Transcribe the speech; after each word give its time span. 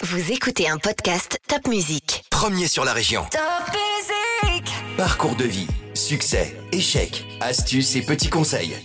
Vous 0.00 0.30
écoutez 0.30 0.68
un 0.68 0.76
podcast 0.78 1.40
Top 1.48 1.66
Music. 1.66 2.22
Premier 2.30 2.68
sur 2.68 2.84
la 2.84 2.92
région. 2.92 3.22
Top 3.32 3.40
Music 3.74 4.72
Parcours 4.96 5.34
de 5.34 5.42
vie, 5.42 5.66
succès, 5.92 6.56
échecs, 6.70 7.26
astuces 7.40 7.96
et 7.96 8.02
petits 8.02 8.28
conseils. 8.28 8.76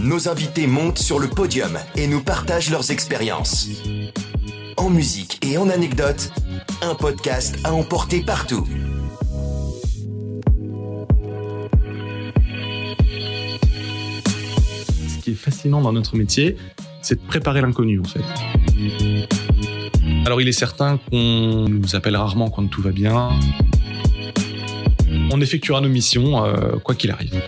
Nos 0.00 0.26
invités 0.26 0.66
montent 0.66 0.98
sur 0.98 1.18
le 1.18 1.28
podium 1.28 1.78
et 1.94 2.06
nous 2.06 2.22
partagent 2.22 2.70
leurs 2.70 2.90
expériences. 2.90 3.68
En 4.78 4.88
musique 4.88 5.44
et 5.44 5.58
en 5.58 5.68
anecdotes, 5.68 6.32
un 6.80 6.94
podcast 6.94 7.56
à 7.62 7.74
emporter 7.74 8.22
partout. 8.22 8.66
Ce 15.06 15.22
qui 15.22 15.32
est 15.32 15.34
fascinant 15.34 15.82
dans 15.82 15.92
notre 15.92 16.16
métier, 16.16 16.56
c'est 17.02 17.16
de 17.20 17.26
préparer 17.26 17.60
l'inconnu 17.60 18.00
en 18.00 18.04
fait. 18.04 18.24
Alors 20.26 20.40
il 20.40 20.48
est 20.48 20.52
certain 20.52 20.98
qu'on 20.98 21.68
nous 21.68 21.94
appelle 21.94 22.16
rarement 22.16 22.48
quand 22.48 22.66
tout 22.66 22.80
va 22.80 22.92
bien. 22.92 23.30
On 25.30 25.40
effectuera 25.40 25.80
nos 25.80 25.88
missions 25.88 26.44
euh, 26.44 26.78
quoi 26.82 26.94
qu'il 26.94 27.10
arrive. 27.10 27.42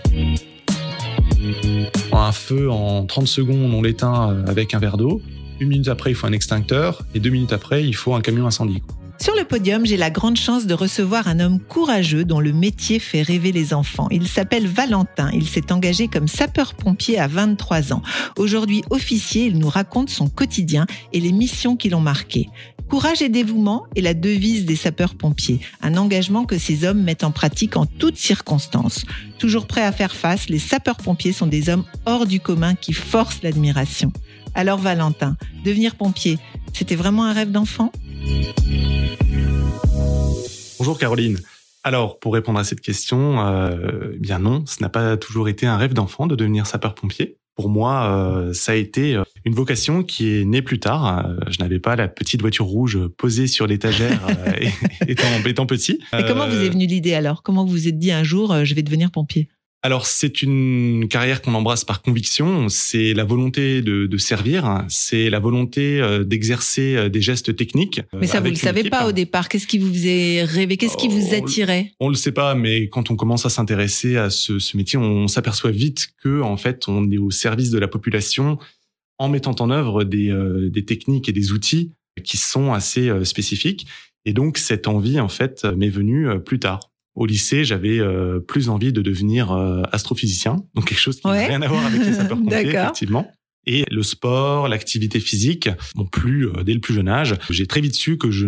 Un 2.13 2.31
feu 2.31 2.69
en 2.69 3.05
30 3.05 3.27
secondes, 3.27 3.73
on 3.73 3.81
l'éteint 3.81 4.31
euh, 4.31 4.45
avec 4.47 4.73
un 4.73 4.79
verre 4.79 4.97
d'eau. 4.97 5.21
Une 5.59 5.69
minute 5.69 5.87
après, 5.87 6.11
il 6.11 6.15
faut 6.15 6.27
un 6.27 6.33
extincteur. 6.33 7.01
Et 7.15 7.19
deux 7.19 7.31
minutes 7.31 7.53
après, 7.53 7.83
il 7.83 7.95
faut 7.95 8.13
un 8.13 8.21
camion 8.21 8.45
incendie. 8.45 8.83
Sur 9.19 9.35
le 9.35 9.45
podium, 9.45 9.85
j'ai 9.85 9.97
la 9.97 10.11
grande 10.11 10.37
chance 10.37 10.67
de 10.67 10.73
recevoir 10.75 11.27
un 11.27 11.39
homme 11.39 11.59
courageux 11.59 12.23
dont 12.23 12.39
le 12.39 12.53
métier 12.53 12.99
fait 12.99 13.23
rêver 13.23 13.51
les 13.51 13.73
enfants. 13.73 14.07
Il 14.11 14.27
s'appelle 14.27 14.67
Valentin. 14.67 15.31
Il 15.33 15.47
s'est 15.47 15.71
engagé 15.71 16.07
comme 16.07 16.27
sapeur-pompier 16.27 17.19
à 17.19 17.27
23 17.27 17.93
ans. 17.93 18.03
Aujourd'hui 18.37 18.83
officier, 18.91 19.45
il 19.45 19.57
nous 19.57 19.69
raconte 19.69 20.09
son 20.09 20.29
quotidien 20.29 20.85
et 21.13 21.19
les 21.19 21.31
missions 21.31 21.75
qui 21.75 21.89
l'ont 21.89 21.99
marqué. 21.99 22.47
Courage 22.89 23.21
et 23.21 23.27
dévouement 23.27 23.85
est 23.95 24.01
la 24.01 24.13
devise 24.13 24.65
des 24.65 24.77
sapeurs-pompiers, 24.77 25.59
un 25.81 25.97
engagement 25.97 26.45
que 26.45 26.57
ces 26.57 26.85
hommes 26.85 27.01
mettent 27.01 27.25
en 27.25 27.31
pratique 27.31 27.75
en 27.75 27.85
toutes 27.85 28.17
circonstances. 28.17 29.03
Toujours 29.39 29.67
prêts 29.67 29.83
à 29.83 29.91
faire 29.91 30.15
face, 30.15 30.47
les 30.47 30.59
sapeurs-pompiers 30.59 31.33
sont 31.33 31.47
des 31.47 31.69
hommes 31.69 31.83
hors 32.05 32.27
du 32.27 32.39
commun 32.39 32.75
qui 32.75 32.93
forcent 32.93 33.41
l'admiration. 33.43 34.13
Alors 34.55 34.77
Valentin, 34.77 35.35
devenir 35.65 35.95
pompier, 35.95 36.39
c'était 36.71 36.95
vraiment 36.95 37.25
un 37.25 37.33
rêve 37.33 37.51
d'enfant? 37.51 37.91
Bonjour 40.79 40.97
Caroline. 40.97 41.37
Alors, 41.83 42.19
pour 42.19 42.33
répondre 42.33 42.59
à 42.59 42.63
cette 42.63 42.81
question, 42.81 43.45
euh, 43.45 44.11
eh 44.13 44.19
bien 44.19 44.39
non, 44.39 44.63
ce 44.65 44.81
n'a 44.81 44.89
pas 44.89 45.17
toujours 45.17 45.47
été 45.49 45.65
un 45.65 45.77
rêve 45.77 45.93
d'enfant 45.93 46.27
de 46.27 46.35
devenir 46.35 46.67
sapeur-pompier. 46.67 47.37
Pour 47.57 47.69
moi, 47.69 48.05
euh, 48.05 48.53
ça 48.53 48.73
a 48.73 48.75
été 48.75 49.15
euh, 49.15 49.23
une 49.43 49.55
vocation 49.55 50.03
qui 50.03 50.29
est 50.29 50.45
née 50.45 50.61
plus 50.61 50.79
tard. 50.79 51.27
Je 51.49 51.57
n'avais 51.57 51.79
pas 51.79 51.95
la 51.95 52.07
petite 52.07 52.39
voiture 52.39 52.65
rouge 52.65 52.99
posée 53.17 53.47
sur 53.47 53.65
l'étagère 53.65 54.21
euh, 54.29 54.69
étant, 55.07 55.27
étant 55.43 55.65
petit. 55.65 55.99
Et 56.13 56.23
comment 56.27 56.47
vous 56.47 56.55
est 56.55 56.69
venue 56.69 56.85
l'idée 56.85 57.15
alors? 57.15 57.41
Comment 57.41 57.65
vous 57.65 57.71
vous 57.71 57.87
êtes 57.87 57.97
dit 57.97 58.11
un 58.11 58.23
jour, 58.23 58.63
je 58.63 58.75
vais 58.75 58.83
devenir 58.83 59.09
pompier? 59.09 59.49
Alors, 59.83 60.07
c'est 60.07 60.41
une 60.41 61.07
carrière 61.07 61.41
qu'on 61.41 61.53
embrasse 61.53 61.85
par 61.85 62.01
conviction. 62.01 62.67
C'est 62.67 63.13
la 63.13 63.23
volonté 63.23 63.81
de, 63.81 64.07
de 64.07 64.17
servir. 64.17 64.83
C'est 64.89 65.29
la 65.29 65.39
volonté 65.39 66.01
euh, 66.01 66.23
d'exercer 66.23 66.95
euh, 66.95 67.09
des 67.09 67.21
gestes 67.21 67.55
techniques. 67.55 67.99
euh, 68.13 68.17
Mais 68.19 68.27
ça, 68.27 68.39
vous 68.39 68.47
avec 68.47 68.53
le 68.53 68.59
savez 68.59 68.79
équipe. 68.81 68.91
pas 68.91 69.07
au 69.07 69.11
départ. 69.11 69.47
Qu'est-ce 69.49 69.67
qui 69.67 69.77
vous 69.77 69.93
faisait 69.93 70.43
rêver? 70.43 70.77
Qu'est-ce 70.77 70.97
qui 70.97 71.07
vous 71.07 71.29
Oh, 71.31 71.35
attirait? 71.35 71.91
On 71.99 72.09
le 72.09 72.15
sait 72.15 72.31
pas, 72.31 72.55
mais 72.55 72.89
quand 72.89 73.11
on 73.11 73.15
commence 73.15 73.45
à 73.45 73.49
s'intéresser 73.49 74.17
à 74.17 74.29
ce, 74.31 74.57
ce 74.59 74.75
métier, 74.75 74.97
on 74.97 75.27
s'aperçoit 75.27 75.71
vite 75.71 76.09
que 76.23 76.41
en 76.41 76.57
fait, 76.57 76.87
on 76.87 77.09
est 77.11 77.19
au 77.19 77.29
service 77.31 77.69
de 77.69 77.77
la 77.79 77.87
population 77.87 78.57
en 79.19 79.29
mettant 79.29 79.55
en 79.59 79.69
œuvre 79.69 80.03
des, 80.03 80.29
euh, 80.29 80.69
des 80.69 80.85
techniques 80.85 81.29
et 81.29 81.33
des 81.33 81.51
outils 81.51 81.93
qui 82.23 82.37
sont 82.37 82.73
assez 82.73 83.09
euh, 83.09 83.23
spécifiques. 83.23 83.85
Et 84.25 84.33
donc, 84.33 84.57
cette 84.57 84.87
envie, 84.87 85.19
en 85.19 85.29
fait, 85.29 85.61
euh, 85.63 85.75
m'est 85.75 85.87
venue 85.89 86.27
euh, 86.27 86.39
plus 86.39 86.59
tard. 86.59 86.86
Au 87.17 87.25
lycée, 87.25 87.65
j'avais 87.65 87.99
euh, 87.99 88.39
plus 88.39 88.69
envie 88.69 88.93
de 88.93 89.01
devenir 89.01 89.51
euh, 89.51 89.81
astrophysicien, 89.91 90.57
donc 90.75 90.85
quelque 90.87 90.99
chose 90.99 91.19
qui 91.19 91.27
Ouais. 91.27 91.41
n'a 91.41 91.47
rien 91.47 91.61
à 91.63 91.67
voir 91.67 91.83
avec 91.85 92.05
les 92.05 92.13
sapeurs-pompiers, 92.19 92.69
effectivement. 92.69 93.29
Et 93.69 93.83
le 93.91 94.01
sport, 94.01 94.69
l'activité 94.69 95.19
physique 95.19 95.67
m'ont 95.95 96.05
plu 96.05 96.47
euh, 96.47 96.63
dès 96.63 96.73
le 96.73 96.79
plus 96.79 96.93
jeune 96.93 97.09
âge. 97.09 97.35
J'ai 97.49 97.65
très 97.67 97.81
vite 97.81 97.95
su 97.95 98.17
que 98.17 98.31
je, 98.31 98.45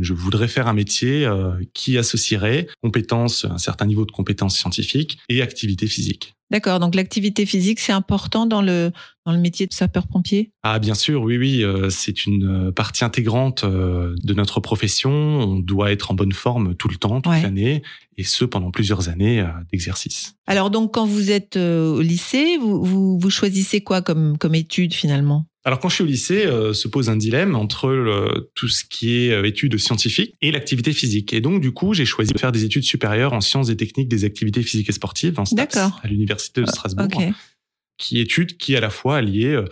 je 0.00 0.14
voudrais 0.14 0.48
faire 0.48 0.66
un 0.68 0.72
métier 0.72 1.26
euh, 1.26 1.50
qui 1.74 1.98
associerait 1.98 2.68
compétences, 2.82 3.44
un 3.44 3.58
certain 3.58 3.84
niveau 3.86 4.06
de 4.06 4.12
compétences 4.12 4.56
scientifiques 4.56 5.18
et 5.28 5.42
activité 5.42 5.86
physique. 5.88 6.34
D'accord. 6.52 6.78
Donc 6.80 6.94
l'activité 6.94 7.46
physique, 7.46 7.80
c'est 7.80 7.92
important 7.92 8.44
dans 8.46 8.62
le 8.62 8.92
dans 9.24 9.32
le 9.32 9.38
métier 9.38 9.66
de 9.66 9.72
sapeur-pompier? 9.72 10.50
Ah 10.62 10.78
bien 10.78 10.94
sûr, 10.94 11.22
oui, 11.22 11.38
oui, 11.38 11.64
euh, 11.64 11.88
c'est 11.90 12.26
une 12.26 12.68
euh, 12.68 12.72
partie 12.72 13.04
intégrante 13.04 13.64
euh, 13.64 14.14
de 14.22 14.34
notre 14.34 14.60
profession. 14.60 15.10
On 15.10 15.58
doit 15.60 15.92
être 15.92 16.10
en 16.10 16.14
bonne 16.14 16.32
forme 16.32 16.74
tout 16.74 16.88
le 16.88 16.96
temps, 16.96 17.20
toute 17.20 17.32
Ouais. 17.32 17.40
l'année, 17.42 17.82
et 18.18 18.24
ce 18.24 18.44
pendant 18.44 18.70
plusieurs 18.70 19.08
années 19.08 19.40
euh, 19.40 19.48
d'exercice. 19.70 20.34
Alors 20.46 20.70
donc 20.70 20.92
quand 20.94 21.06
vous 21.06 21.30
êtes 21.30 21.56
au 21.56 22.00
lycée, 22.02 22.58
vous, 22.60 22.84
vous 22.84 23.18
vous 23.18 23.30
choisissez 23.30 23.80
quoi 23.80 24.02
comme 24.02 24.36
comme 24.38 24.54
étude 24.54 24.92
finalement? 24.92 25.46
Alors 25.64 25.78
quand 25.78 25.88
je 25.88 25.94
suis 25.94 26.04
au 26.04 26.06
lycée, 26.06 26.44
euh, 26.46 26.72
se 26.72 26.88
pose 26.88 27.08
un 27.08 27.16
dilemme 27.16 27.54
entre 27.54 28.48
tout 28.54 28.68
ce 28.68 28.84
qui 28.84 29.16
est 29.16 29.32
euh, 29.32 29.44
études 29.44 29.78
scientifiques 29.78 30.34
et 30.40 30.50
l'activité 30.50 30.92
physique. 30.92 31.32
Et 31.32 31.40
donc 31.40 31.60
du 31.60 31.72
coup, 31.72 31.94
j'ai 31.94 32.04
choisi 32.04 32.32
de 32.32 32.38
faire 32.38 32.50
des 32.52 32.64
études 32.64 32.82
supérieures 32.84 33.32
en 33.32 33.40
sciences 33.40 33.70
et 33.70 33.76
techniques 33.76 34.08
des 34.08 34.24
activités 34.24 34.62
physiques 34.62 34.88
et 34.88 34.92
sportives 34.92 35.38
en 35.38 35.44
STAPS 35.44 35.76
à 35.76 36.08
l'université 36.08 36.62
de 36.62 36.66
Strasbourg, 36.66 37.06
Ok. 37.14 37.22
qui 37.96 38.18
étude 38.18 38.56
qui 38.56 38.74
à 38.74 38.80
la 38.80 38.90
fois 38.90 39.18
allié 39.18 39.46
euh, 39.46 39.64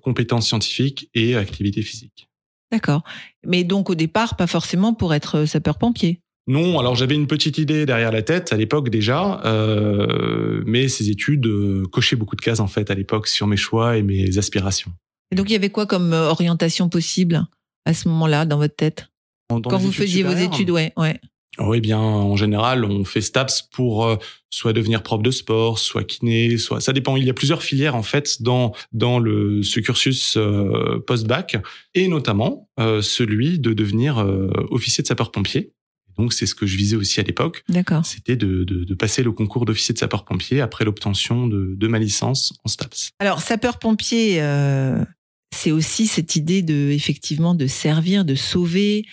compétences 0.00 0.46
scientifiques 0.46 1.10
et 1.14 1.34
activité 1.34 1.82
physique. 1.82 2.28
D'accord. 2.70 3.02
Mais 3.44 3.64
donc 3.64 3.90
au 3.90 3.94
départ, 3.94 4.36
pas 4.36 4.46
forcément 4.46 4.94
pour 4.94 5.12
être 5.12 5.44
sapeur-pompier. 5.44 6.20
Non, 6.48 6.78
alors 6.80 6.96
j'avais 6.96 7.14
une 7.14 7.28
petite 7.28 7.58
idée 7.58 7.86
derrière 7.86 8.10
la 8.10 8.22
tête 8.22 8.52
à 8.52 8.56
l'époque 8.56 8.90
déjà, 8.90 9.40
euh, 9.44 10.62
mais 10.66 10.88
ces 10.88 11.08
études 11.08 11.46
euh, 11.46 11.84
cochaient 11.92 12.16
beaucoup 12.16 12.34
de 12.34 12.40
cases 12.40 12.58
en 12.60 12.66
fait 12.66 12.90
à 12.90 12.94
l'époque 12.94 13.28
sur 13.28 13.46
mes 13.46 13.56
choix 13.56 13.96
et 13.96 14.02
mes 14.02 14.38
aspirations. 14.38 14.92
Et 15.32 15.34
donc 15.34 15.48
il 15.48 15.52
y 15.52 15.56
avait 15.56 15.70
quoi 15.70 15.86
comme 15.86 16.12
euh, 16.12 16.28
orientation 16.28 16.88
possible 16.88 17.46
à 17.86 17.94
ce 17.94 18.06
moment-là 18.08 18.44
dans 18.44 18.58
votre 18.58 18.76
tête 18.76 19.08
Dans- 19.50 19.60
quand 19.62 19.78
vous 19.78 19.90
faisiez 19.92 20.22
vos 20.22 20.32
études 20.36 20.70
Ouais, 20.70 20.92
ouais. 20.96 21.18
Oui, 21.58 21.82
bien, 21.82 21.98
en 21.98 22.34
général, 22.36 22.86
on 22.86 23.04
fait 23.04 23.20
STAPS 23.20 23.62
pour 23.72 24.06
euh, 24.06 24.16
soit 24.48 24.72
devenir 24.72 25.02
prof 25.02 25.22
de 25.22 25.30
sport, 25.30 25.78
soit 25.78 26.02
kiné, 26.04 26.56
soit 26.56 26.80
ça 26.80 26.94
dépend. 26.94 27.16
Il 27.16 27.24
y 27.24 27.30
a 27.30 27.34
plusieurs 27.34 27.62
filières 27.62 27.94
en 27.94 28.02
fait 28.02 28.40
dans 28.42 28.72
dans 28.92 29.18
le 29.18 29.62
ce 29.62 29.80
cursus 29.80 30.36
euh, 30.38 30.98
post-bac 31.06 31.58
et 31.94 32.08
notamment 32.08 32.70
euh, 32.80 33.02
celui 33.02 33.58
de 33.58 33.74
devenir 33.74 34.18
euh, 34.18 34.48
officier 34.70 35.02
de 35.02 35.08
sapeur-pompier. 35.08 35.72
Donc 36.18 36.32
c'est 36.34 36.46
ce 36.46 36.54
que 36.54 36.66
je 36.66 36.76
visais 36.76 36.96
aussi 36.96 37.20
à 37.20 37.22
l'époque, 37.22 37.64
D'accord. 37.70 38.04
c'était 38.04 38.36
de, 38.36 38.64
de, 38.64 38.84
de 38.84 38.94
passer 38.94 39.22
le 39.22 39.32
concours 39.32 39.64
d'officier 39.64 39.94
de 39.94 39.98
sapeur-pompier 39.98 40.60
après 40.60 40.84
l'obtention 40.84 41.46
de, 41.46 41.74
de 41.74 41.86
ma 41.88 41.98
licence 41.98 42.52
en 42.64 42.68
STAPS. 42.68 43.10
Alors 43.18 43.40
sapeur-pompier, 43.40 44.36
euh, 44.42 45.02
c'est 45.52 45.70
aussi 45.70 46.06
cette 46.06 46.36
idée 46.36 46.62
de 46.62 46.90
effectivement 46.90 47.54
de 47.54 47.66
servir, 47.66 48.24
de 48.24 48.34
sauver. 48.34 49.04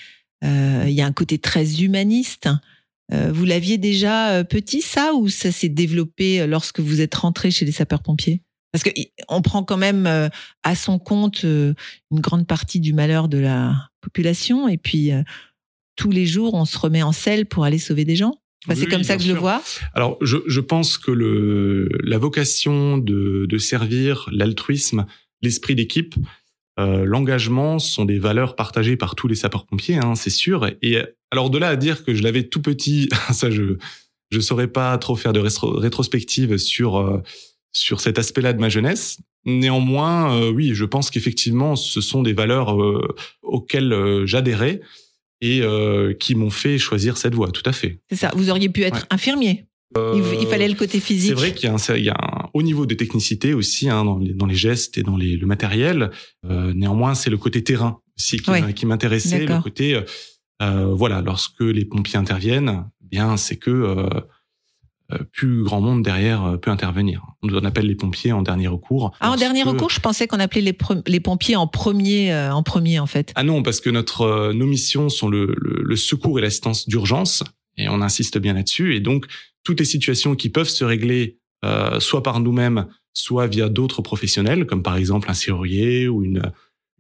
Euh, 0.44 0.86
Il 0.88 0.94
y 0.94 1.02
a 1.02 1.06
un 1.06 1.12
côté 1.12 1.38
très 1.38 1.82
humaniste. 1.82 2.50
Euh, 3.12 3.32
vous 3.32 3.46
l'aviez 3.46 3.78
déjà 3.78 4.32
euh, 4.32 4.44
petit 4.44 4.82
ça 4.82 5.14
ou 5.14 5.30
ça 5.30 5.52
s'est 5.52 5.70
développé 5.70 6.46
lorsque 6.48 6.80
vous 6.80 7.02
êtes 7.02 7.16
rentré 7.16 7.52
chez 7.52 7.66
les 7.66 7.72
sapeurs-pompiers? 7.72 8.42
Parce 8.72 8.84
que 8.84 8.92
on 9.28 9.42
prend 9.42 9.64
quand 9.64 9.78
même 9.78 10.30
à 10.62 10.76
son 10.76 11.00
compte 11.00 11.42
une 11.44 11.76
grande 12.12 12.46
partie 12.46 12.80
du 12.80 12.94
malheur 12.94 13.28
de 13.28 13.40
la 13.40 13.90
population 14.00 14.68
et 14.68 14.78
puis 14.78 15.10
tous 15.96 16.12
les 16.12 16.28
jours 16.28 16.54
on 16.54 16.66
se 16.66 16.78
remet 16.78 17.02
en 17.02 17.12
selle 17.12 17.48
pour 17.48 17.66
aller 17.66 17.80
sauver 17.80 18.06
des 18.06 18.16
gens? 18.16 18.36
Enfin, 18.66 18.76
Oui, 18.76 18.82
c'est 18.82 18.86
comme 18.86 19.04
ça 19.04 19.18
que 19.18 19.24
je 19.24 19.34
le 19.34 19.40
vois. 19.40 19.64
Alors, 19.96 20.18
je, 20.22 20.38
je 20.46 20.60
pense 20.60 21.00
que 21.00 21.10
le, 21.10 21.90
la 22.04 22.20
vocation 22.20 23.00
de, 23.00 23.48
de 23.50 23.58
servir, 23.58 24.30
l'altruisme, 24.32 25.08
l'esprit 25.42 25.76
d'équipe, 25.76 26.16
euh, 26.80 27.04
l'engagement 27.06 27.78
sont 27.80 28.06
des 28.06 28.20
valeurs 28.20 28.56
partagées 28.56 28.96
par 28.98 29.16
tous 29.16 29.28
les 29.28 29.36
sapeurs-pompiers, 29.36 29.98
hein, 29.98 30.16
c'est 30.16 30.30
sûr. 30.30 30.70
Et 30.82 30.98
alors, 31.32 31.50
de 31.50 31.58
là 31.58 31.70
à 31.70 31.76
dire 31.76 32.04
que 32.06 32.14
je 32.14 32.24
l'avais 32.24 32.44
tout 32.44 32.62
petit, 32.62 33.10
ça, 33.32 33.50
je 33.52 33.78
je 34.32 34.40
saurais 34.40 34.68
pas 34.68 34.96
trop 35.00 35.16
faire 35.16 35.34
de 35.34 35.40
rétro- 35.40 35.76
rétrospective 35.78 36.58
sur 36.58 36.98
euh, 36.98 37.22
sur 37.72 38.00
cet 38.02 38.18
aspect-là 38.20 38.54
de 38.54 38.60
ma 38.60 38.70
jeunesse. 38.70 39.18
Néanmoins, 39.46 40.36
euh, 40.36 40.52
oui, 40.52 40.72
je 40.74 40.86
pense 40.86 41.10
qu'effectivement, 41.10 41.76
ce 41.76 42.02
sont 42.02 42.22
des 42.24 42.34
valeurs 42.34 42.80
euh, 42.82 43.08
auxquelles 43.42 43.92
euh, 43.94 44.26
j'adhérais 44.26 44.82
et 45.42 45.62
euh, 45.62 46.14
qui 46.14 46.36
m'ont 46.36 46.50
fait 46.50 46.78
choisir 46.78 47.18
cette 47.18 47.34
voie, 47.34 47.52
tout 47.52 47.64
à 47.66 47.72
fait. 47.72 48.00
C'est 48.10 48.16
ça. 48.18 48.32
Vous 48.36 48.50
auriez 48.50 48.70
pu 48.70 48.84
être 48.84 48.96
Ouais. 48.96 49.08
infirmier. 49.10 49.66
Il, 49.96 50.24
il 50.42 50.48
fallait 50.48 50.68
le 50.68 50.76
côté 50.76 51.00
physique. 51.00 51.30
C'est 51.30 51.34
vrai 51.36 51.54
qu'il 51.54 51.68
y 51.68 51.72
a 51.72 51.74
un, 51.74 51.96
il 51.98 52.04
y 52.04 52.10
a 52.10 52.14
un 52.22 52.50
haut 52.54 52.62
niveau 52.62 52.86
de 52.86 52.94
technicité 52.94 53.54
aussi 53.56 53.90
hein, 53.90 54.06
dans, 54.06 54.20
les, 54.20 54.34
dans 54.34 54.46
les 54.46 54.54
gestes 54.56 54.98
et 55.00 55.04
dans 55.04 55.18
les, 55.18 55.36
le 55.36 55.48
matériel. 55.48 56.12
Euh, 56.46 56.74
néanmoins, 56.76 57.16
c'est 57.16 57.32
le 57.32 57.38
côté 57.38 57.64
terrain 57.64 58.00
aussi 58.18 58.38
qui, 58.38 58.52
Ouais. 58.52 58.62
m'a- 58.62 58.74
qui 58.74 58.86
m'intéressait. 58.86 59.46
Le 59.48 59.62
côté, 59.62 59.96
euh, 59.96 60.02
euh, 60.62 60.94
voilà, 60.94 61.22
lorsque 61.22 61.62
les 61.62 61.86
pompiers 61.86 62.18
interviennent, 62.20 62.86
eh 63.04 63.08
bien, 63.08 63.36
c'est 63.36 63.56
que 63.58 63.72
euh, 63.72 64.08
euh, 65.12 65.18
plus 65.32 65.64
grand 65.64 65.82
monde 65.82 66.04
derrière 66.04 66.44
euh, 66.46 66.58
peut 66.58 66.70
intervenir. 66.70 67.24
On 67.42 67.52
appelle 67.66 67.88
les 67.88 67.96
pompiers 67.96 68.32
en 68.32 68.44
dernier 68.44 68.68
recours. 68.68 69.12
Ah, 69.22 69.32
en 69.32 69.38
dernier 69.38 69.64
recours, 69.64 69.90
je 69.90 70.00
pensais 70.00 70.28
qu'on 70.28 70.40
appelait 70.40 70.62
les, 70.62 70.78
les, 71.08 71.20
pompiers 71.20 71.56
en 71.56 71.66
premier, 71.66 72.32
euh, 72.32 72.54
en 72.54 72.62
premier 72.62 73.00
en 73.00 73.08
fait. 73.08 73.32
Ah 73.34 73.42
non, 73.44 73.64
parce 73.64 73.82
que 73.82 73.90
notre 73.90 74.52
nos 74.54 74.68
missions 74.68 75.10
sont 75.10 75.30
le, 75.30 75.56
le, 75.60 75.82
le 75.84 75.96
secours 75.96 76.38
et 76.38 76.44
l'assistance 76.44 76.88
d'urgence, 76.88 77.44
et 77.76 77.90
on 77.90 78.02
insiste 78.02 78.38
bien 78.38 78.54
là-dessus. 78.54 78.96
Et 78.96 79.00
donc 79.00 79.26
toutes 79.64 79.80
les 79.80 79.86
situations 79.86 80.36
qui 80.36 80.50
peuvent 80.50 80.70
se 80.70 80.84
régler 80.84 81.38
euh, 81.66 82.00
soit 82.00 82.24
par 82.24 82.40
nous-mêmes, 82.40 82.88
soit 83.14 83.48
via 83.48 83.70
d'autres 83.70 84.02
professionnels, 84.02 84.66
comme 84.66 84.84
par 84.84 84.96
exemple 84.96 85.30
un 85.30 85.34
serrurier 85.34 86.08
ou 86.08 86.24
une 86.24 86.52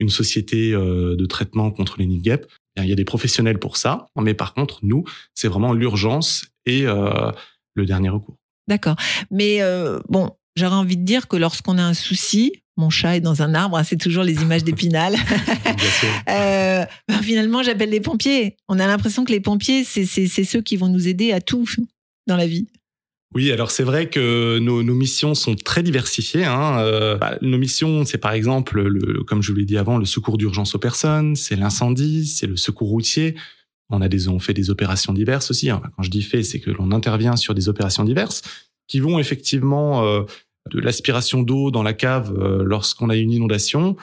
une 0.01 0.09
société 0.09 0.71
de 0.71 1.25
traitement 1.25 1.71
contre 1.71 1.99
les 1.99 2.05
nids 2.05 2.19
de 2.19 2.23
guêpes. 2.23 2.47
Il 2.77 2.89
y 2.89 2.93
a 2.93 2.95
des 2.95 3.05
professionnels 3.05 3.59
pour 3.59 3.77
ça, 3.77 4.07
mais 4.15 4.33
par 4.33 4.53
contre, 4.53 4.79
nous, 4.83 5.03
c'est 5.35 5.47
vraiment 5.47 5.73
l'urgence 5.73 6.45
et 6.65 6.83
euh, 6.85 7.31
le 7.73 7.85
dernier 7.85 8.09
recours. 8.09 8.37
D'accord. 8.67 8.95
Mais 9.31 9.61
euh, 9.61 9.99
bon, 10.09 10.29
j'aurais 10.55 10.75
envie 10.75 10.97
de 10.97 11.03
dire 11.03 11.27
que 11.27 11.35
lorsqu'on 11.35 11.77
a 11.77 11.83
un 11.83 11.93
souci, 11.93 12.61
mon 12.77 12.89
chat 12.89 13.17
est 13.17 13.21
dans 13.21 13.41
un 13.41 13.53
arbre, 13.53 13.77
hein, 13.77 13.83
c'est 13.83 13.97
toujours 13.97 14.23
les 14.23 14.41
images 14.41 14.63
d'épinal. 14.63 15.15
euh, 16.29 16.85
ben, 17.07 17.21
finalement, 17.21 17.63
j'appelle 17.63 17.89
les 17.89 17.99
pompiers. 17.99 18.55
On 18.67 18.79
a 18.79 18.87
l'impression 18.87 19.25
que 19.25 19.31
les 19.31 19.41
pompiers, 19.41 19.83
c'est 19.83 20.05
ceux 20.05 20.61
qui 20.61 20.77
vont 20.77 20.87
nous 20.87 21.07
aider 21.07 21.31
à 21.31 21.41
tout 21.41 21.65
dans 22.29 22.37
la 22.37 22.47
vie. 22.47 22.67
Oui, 23.35 23.51
alors 23.51 23.69
c'est 23.69 23.83
vrai 23.83 24.09
que 24.09 24.57
nos, 24.57 24.81
nos, 24.81 24.95
missions 24.95 25.35
sont 25.35 25.53
très 25.53 25.83
diversifiées. 25.83 26.45
Hein. 26.45 26.79
Euh, 26.79 27.17
bah, 27.17 27.37
nos 27.41 27.59
missions, 27.59 28.03
c'est 28.05 28.17
par 28.17 28.31
exemple, 28.31 28.81
le, 28.81 29.23
comme 29.23 29.43
je 29.43 29.51
vous 29.51 29.57
l'ai 29.57 29.65
dit 29.65 29.77
avant, 29.77 29.97
le 29.97 30.05
secours 30.05 30.37
d'urgence 30.37 30.73
aux 30.73 30.79
personnes, 30.79 31.35
c'est 31.35 31.55
l'incendie, 31.55 32.25
c'est 32.25 32.47
le 32.47 32.57
secours 32.57 32.89
routier. 32.89 33.35
On 33.89 34.01
a 34.01 34.07
des, 34.07 34.29
on 34.29 34.39
fait 34.39 34.53
des 34.53 34.71
opérations 34.71 35.13
diverses 35.13 35.51
aussi. 35.51 35.69
Hein. 35.69 35.81
Quand 35.95 36.03
je 36.03 36.09
dis 36.09 36.23
fait, 36.23 36.41
c'est 36.41 36.59
que 36.59 36.71
l'on 36.71 36.91
intervient 36.91 37.35
sur 37.35 37.53
des 37.53 37.69
opérations 37.69 38.03
diverses 38.03 38.41
qui 38.87 38.99
vont 38.99 39.19
effectivement 39.19 40.03
euh, 40.05 40.23
de 40.69 40.79
l'aspiration 40.79 41.41
d'eau 41.41 41.71
dans 41.71 41.83
la 41.83 41.93
cave 41.93 42.33
euh, 42.37 42.63
lorsqu'on 42.63 43.09
a 43.09 43.15
une 43.15 43.31
inondation 43.31 43.95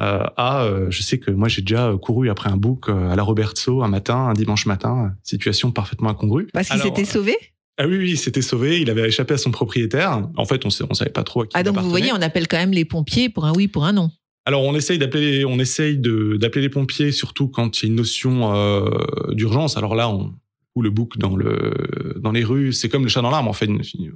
euh, 0.00 0.24
à, 0.36 0.64
euh, 0.64 0.86
je 0.90 1.02
sais 1.02 1.18
que 1.18 1.30
moi 1.30 1.48
j'ai 1.48 1.62
déjà 1.62 1.94
couru 2.00 2.28
après 2.28 2.50
un 2.50 2.56
bouc 2.56 2.88
à 2.88 3.14
la 3.14 3.22
Robertso 3.22 3.82
un 3.82 3.88
matin, 3.88 4.16
un 4.16 4.32
dimanche 4.32 4.66
matin, 4.66 5.14
situation 5.22 5.70
parfaitement 5.70 6.10
incongrue. 6.10 6.48
Parce 6.52 6.68
qu'il 6.68 6.80
s'était 6.80 7.04
sauvé? 7.04 7.36
Ah 7.78 7.86
oui, 7.86 7.96
oui, 7.96 8.10
il 8.12 8.18
s'était 8.18 8.42
sauvé, 8.42 8.80
il 8.80 8.90
avait 8.90 9.08
échappé 9.08 9.34
à 9.34 9.38
son 9.38 9.50
propriétaire. 9.50 10.28
En 10.36 10.44
fait, 10.44 10.64
on 10.64 10.68
ne 10.68 10.94
savait 10.94 11.10
pas 11.10 11.24
trop 11.24 11.42
à 11.42 11.46
qui 11.46 11.52
Ah 11.54 11.62
donc 11.62 11.78
vous 11.78 11.88
voyez, 11.88 12.12
on 12.12 12.20
appelle 12.20 12.46
quand 12.46 12.58
même 12.58 12.72
les 12.72 12.84
pompiers 12.84 13.28
pour 13.28 13.46
un 13.46 13.52
oui, 13.54 13.66
pour 13.68 13.84
un 13.84 13.92
non. 13.92 14.10
Alors 14.44 14.64
on 14.64 14.74
essaye 14.74 14.98
d'appeler, 14.98 15.44
on 15.44 15.58
essaye 15.58 15.98
d'appeler 15.98 16.62
les 16.62 16.68
pompiers 16.68 17.12
surtout 17.12 17.48
quand 17.48 17.80
il 17.80 17.86
y 17.86 17.86
a 17.86 17.90
une 17.90 17.96
notion 17.96 18.54
euh, 18.54 18.90
d'urgence. 19.30 19.76
Alors 19.76 19.94
là, 19.94 20.08
on 20.08 20.34
ou 20.74 20.82
le 20.82 20.90
bouc 20.90 21.18
dans 21.18 21.36
le 21.36 22.18
dans 22.20 22.32
les 22.32 22.44
rues, 22.44 22.72
c'est 22.72 22.88
comme 22.88 23.02
le 23.02 23.08
chat 23.08 23.20
dans 23.20 23.30
l'arbre 23.30 23.48
en 23.48 23.52
fait. 23.52 23.68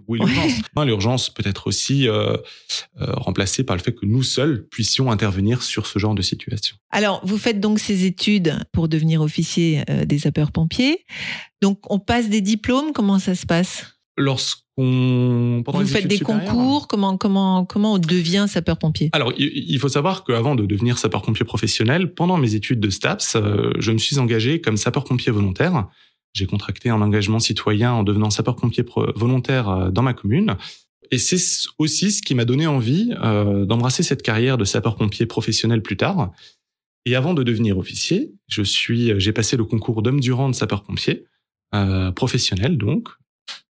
Oui, 0.08 0.18
l'urgence? 0.18 0.86
l'urgence 0.86 1.30
peut 1.30 1.42
être 1.46 1.66
aussi 1.66 2.08
euh, 2.08 2.36
euh, 3.00 3.12
remplacée 3.14 3.64
par 3.64 3.76
le 3.76 3.82
fait 3.82 3.92
que 3.92 4.06
nous 4.06 4.22
seuls 4.22 4.66
puissions 4.68 5.10
intervenir 5.10 5.62
sur 5.62 5.86
ce 5.86 5.98
genre 5.98 6.14
de 6.14 6.22
situation. 6.22 6.76
Alors 6.90 7.20
vous 7.24 7.36
faites 7.36 7.60
donc 7.60 7.78
ces 7.78 8.04
études 8.04 8.58
pour 8.72 8.88
devenir 8.88 9.20
officier 9.20 9.82
euh, 9.90 10.04
des 10.04 10.18
sapeurs-pompiers. 10.18 11.04
Donc 11.60 11.80
on 11.90 11.98
passe 11.98 12.30
des 12.30 12.40
diplômes. 12.40 12.92
Comment 12.94 13.18
ça 13.18 13.34
se 13.34 13.44
passe? 13.44 13.86
Lorsqu'on 14.16 15.62
vous 15.66 15.86
faites 15.86 16.08
des 16.08 16.20
concours, 16.20 16.88
comment 16.88 17.18
comment 17.18 17.66
comment 17.66 17.94
on 17.94 17.98
devient 17.98 18.46
sapeur-pompier? 18.48 19.10
Alors 19.12 19.34
il 19.36 19.78
faut 19.78 19.90
savoir 19.90 20.24
qu'avant 20.24 20.54
de 20.54 20.64
devenir 20.64 20.96
sapeur-pompier 20.96 21.44
professionnel, 21.44 22.14
pendant 22.14 22.38
mes 22.38 22.54
études 22.54 22.80
de 22.80 22.88
STAPS, 22.88 23.36
je 23.78 23.92
me 23.92 23.98
suis 23.98 24.18
engagé 24.18 24.62
comme 24.62 24.78
sapeur-pompier 24.78 25.32
volontaire. 25.32 25.86
J'ai 26.32 26.46
contracté 26.46 26.90
un 26.90 27.00
engagement 27.00 27.38
citoyen 27.38 27.92
en 27.92 28.02
devenant 28.02 28.30
sapeur-pompier 28.30 28.84
volontaire 29.14 29.68
euh, 29.68 29.90
dans 29.90 30.02
ma 30.02 30.14
commune. 30.14 30.56
Et 31.10 31.18
c'est 31.18 31.38
aussi 31.78 32.10
ce 32.10 32.22
qui 32.22 32.34
m'a 32.34 32.44
donné 32.44 32.66
envie 32.66 33.12
euh, 33.22 33.64
d'embrasser 33.64 34.02
cette 34.02 34.22
carrière 34.22 34.58
de 34.58 34.64
sapeur-pompier 34.64 35.26
professionnel 35.26 35.82
plus 35.82 35.96
tard. 35.96 36.32
Et 37.04 37.14
avant 37.14 37.34
de 37.34 37.42
devenir 37.42 37.78
officier, 37.78 38.32
je 38.48 38.62
suis, 38.62 39.12
j'ai 39.20 39.32
passé 39.32 39.56
le 39.56 39.64
concours 39.64 40.02
d'homme 40.02 40.20
durant 40.20 40.48
de 40.48 40.54
sapeur-pompier 40.54 41.26
euh, 41.74 42.10
professionnel 42.12 42.76
donc, 42.78 43.08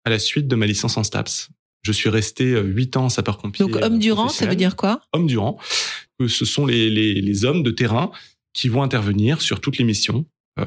à 0.04 0.10
la 0.10 0.18
suite 0.18 0.46
de 0.46 0.56
ma 0.56 0.66
licence 0.66 0.96
en 0.96 1.04
STAPS. 1.04 1.50
Je 1.82 1.92
suis 1.92 2.08
resté 2.08 2.52
euh, 2.52 2.62
huit 2.62 2.96
ans 2.96 3.08
sapeur-pompier. 3.08 3.66
Donc 3.66 3.82
homme 3.82 3.98
durant, 3.98 4.28
ça 4.28 4.46
veut 4.46 4.56
dire 4.56 4.76
quoi? 4.76 5.00
Homme 5.12 5.26
durant, 5.26 5.58
ce 6.26 6.44
sont 6.44 6.66
les, 6.66 6.90
les, 6.90 7.14
les, 7.20 7.44
hommes 7.44 7.62
de 7.62 7.70
terrain 7.70 8.10
qui 8.52 8.68
vont 8.68 8.82
intervenir 8.82 9.40
sur 9.40 9.60
toutes 9.60 9.78
les 9.78 9.84
missions 9.84 10.26
euh, 10.58 10.64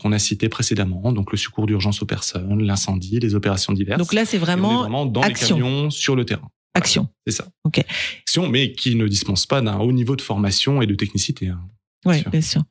qu'on 0.00 0.12
a 0.12 0.18
citées 0.18 0.48
précédemment, 0.48 1.12
donc 1.12 1.32
le 1.32 1.38
secours 1.38 1.66
d'urgence 1.66 2.02
aux 2.02 2.06
personnes, 2.06 2.62
l'incendie, 2.62 3.18
les 3.18 3.34
opérations 3.34 3.72
diverses. 3.72 3.98
Donc 3.98 4.12
là, 4.12 4.24
c'est 4.24 4.38
vraiment, 4.38 4.80
vraiment 4.80 5.06
dans 5.06 5.22
action. 5.22 5.56
les 5.56 5.62
camions 5.62 5.90
sur 5.90 6.16
le 6.16 6.24
terrain. 6.24 6.50
Action. 6.74 7.08
c'est 7.26 7.32
ça. 7.32 7.48
Ok. 7.64 7.78
Action, 8.20 8.48
mais 8.48 8.72
qui 8.72 8.94
ne 8.94 9.08
dispense 9.08 9.46
pas 9.46 9.62
d'un 9.62 9.78
haut 9.78 9.92
niveau 9.92 10.14
de 10.16 10.20
formation 10.20 10.82
et 10.82 10.86
de 10.86 10.94
technicité. 10.94 11.48
Hein, 11.48 11.60
oui, 12.04 12.22
bien 12.30 12.42
sûr. 12.42 12.62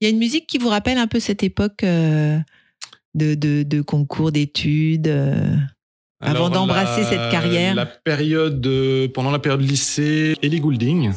Il 0.00 0.04
y 0.04 0.06
a 0.06 0.10
une 0.10 0.18
musique 0.18 0.46
qui 0.46 0.58
vous 0.58 0.68
rappelle 0.68 0.98
un 0.98 1.06
peu 1.06 1.20
cette 1.20 1.42
époque 1.42 1.84
euh, 1.84 2.38
de, 3.14 3.34
de, 3.34 3.62
de 3.62 3.82
concours 3.82 4.32
d'études 4.32 5.08
euh, 5.08 5.56
avant 6.20 6.48
d'embrasser 6.48 7.04
cette 7.04 7.30
carrière? 7.30 7.74
La 7.74 7.86
période, 7.86 8.66
euh, 8.66 9.08
pendant 9.08 9.30
la 9.30 9.38
période 9.38 9.60
lycée, 9.60 10.36
Ellie 10.42 10.60
Goulding. 10.60 11.12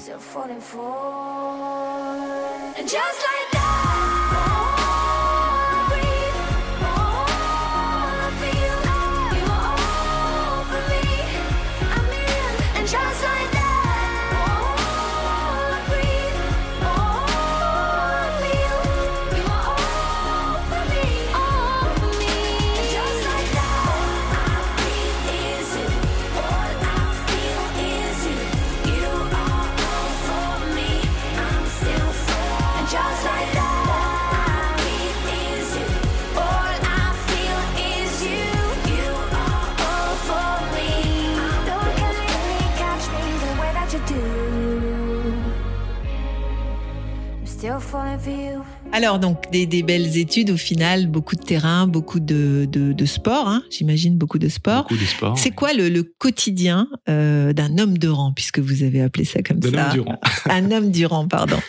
Alors 48.97 49.19
donc 49.19 49.51
des, 49.51 49.67
des, 49.67 49.83
belles 49.83 50.17
études 50.17 50.49
au 50.49 50.57
final, 50.57 51.05
beaucoup 51.05 51.35
de 51.35 51.44
terrain, 51.44 51.85
beaucoup 51.85 52.19
de, 52.19 52.68
de, 52.68 52.94
de 52.94 53.06
sport, 53.06 53.47
hein, 53.47 53.63
j'imagine 53.69 54.18
beaucoup 54.18 54.39
de 54.39 54.49
sport. 54.49 54.81
Beaucoup 54.81 54.97
de 54.97 55.06
sport. 55.06 55.37
C'est 55.37 55.51
quoi 55.51 55.71
le, 55.71 55.87
le 55.87 56.01
quotidien 56.01 56.87
euh, 57.07 57.54
d'un 57.54 57.77
homme 57.77 57.99
de 57.99 58.07
rang, 58.07 58.33
puisque 58.33 58.57
vous 58.57 58.81
avez 58.81 59.01
appelé 59.01 59.23
ça 59.23 59.44
comme 59.44 59.61
ça? 59.61 59.69
D'un 59.69 59.83
homme 59.83 59.94
du 59.94 59.99
rang. 59.99 60.19
Un 60.49 60.71
homme 60.71 60.89
du 60.89 61.06
rang, 61.06 61.27
pardon. 61.27 61.59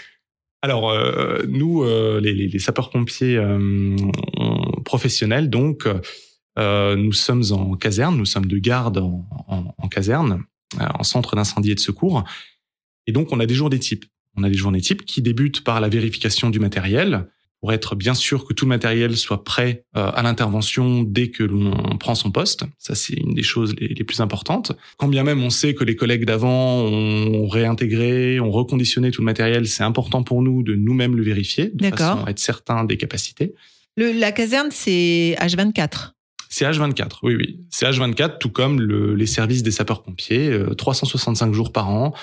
Alors 0.62 0.88
euh, 0.88 1.44
nous, 1.46 1.82
euh, 1.82 2.18
les, 2.18 2.32
les, 2.32 2.48
les 2.48 2.58
sapeurs-pompiers 2.58 3.38
professionnels, 4.86 5.50
donc 5.50 5.86
nous 6.56 7.12
sommes 7.12 7.44
en 7.50 7.76
caserne, 7.76 8.16
nous 8.16 8.24
sommes 8.24 8.46
de 8.46 8.56
garde 8.56 8.96
en, 8.96 9.28
en, 9.48 9.74
en 9.76 9.88
caserne, 9.88 10.44
en 10.80 11.02
centre 11.02 11.36
d'incendie 11.36 11.72
et 11.72 11.74
de 11.74 11.80
secours, 11.80 12.24
et 13.06 13.12
donc 13.12 13.32
on 13.32 13.38
a 13.38 13.44
des 13.44 13.54
jours 13.54 13.68
des 13.68 13.80
types. 13.80 14.06
On 14.38 14.44
a 14.44 14.48
des 14.48 14.56
journées 14.56 14.80
types 14.80 15.04
qui 15.04 15.20
débutent 15.22 15.64
par 15.64 15.80
la 15.80 15.88
vérification 15.88 16.50
du 16.50 16.60
matériel 16.60 17.26
pour 17.60 17.72
être 17.72 17.96
bien 17.96 18.14
sûr 18.14 18.44
que 18.44 18.52
tout 18.52 18.66
le 18.66 18.68
matériel 18.68 19.16
soit 19.16 19.42
prêt 19.42 19.84
euh, 19.96 20.10
à 20.14 20.22
l'intervention 20.22 21.02
dès 21.02 21.28
que 21.30 21.42
l'on 21.42 21.72
prend 21.98 22.14
son 22.14 22.30
poste. 22.30 22.64
Ça, 22.78 22.94
c'est 22.94 23.14
une 23.14 23.34
des 23.34 23.42
choses 23.42 23.74
les, 23.80 23.88
les, 23.88 24.04
plus 24.04 24.20
importantes. 24.20 24.72
Quand 24.96 25.08
bien 25.08 25.24
même 25.24 25.42
on 25.42 25.50
sait 25.50 25.74
que 25.74 25.82
les 25.82 25.96
collègues 25.96 26.24
d'avant 26.24 26.82
ont 26.82 27.48
réintégré, 27.48 28.38
ont 28.38 28.52
reconditionné 28.52 29.10
tout 29.10 29.22
le 29.22 29.26
matériel, 29.26 29.66
c'est 29.66 29.82
important 29.82 30.22
pour 30.22 30.42
nous 30.42 30.62
de 30.62 30.76
nous-mêmes 30.76 31.16
le 31.16 31.22
vérifier, 31.22 31.72
de 31.74 31.88
façon 31.88 32.24
à 32.24 32.30
être 32.30 32.38
certain 32.38 32.84
des 32.84 32.96
capacités. 32.96 33.54
Le, 33.96 34.12
la 34.12 34.30
caserne, 34.30 34.68
c'est 34.70 35.36
H24 35.40 36.12
c'est 36.50 36.64
H24, 36.64 37.18
oui, 37.22 37.36
oui. 37.36 37.60
C'est 37.70 37.86
H24, 37.86 38.38
tout 38.38 38.48
comme 38.48 38.80
le, 38.80 39.14
les 39.14 39.26
services 39.26 39.62
des 39.62 39.70
sapeurs-pompiers, 39.70 40.48
euh, 40.48 40.74
365 40.74 41.52
jours 41.52 41.72
par 41.72 41.90
an, 41.90 42.14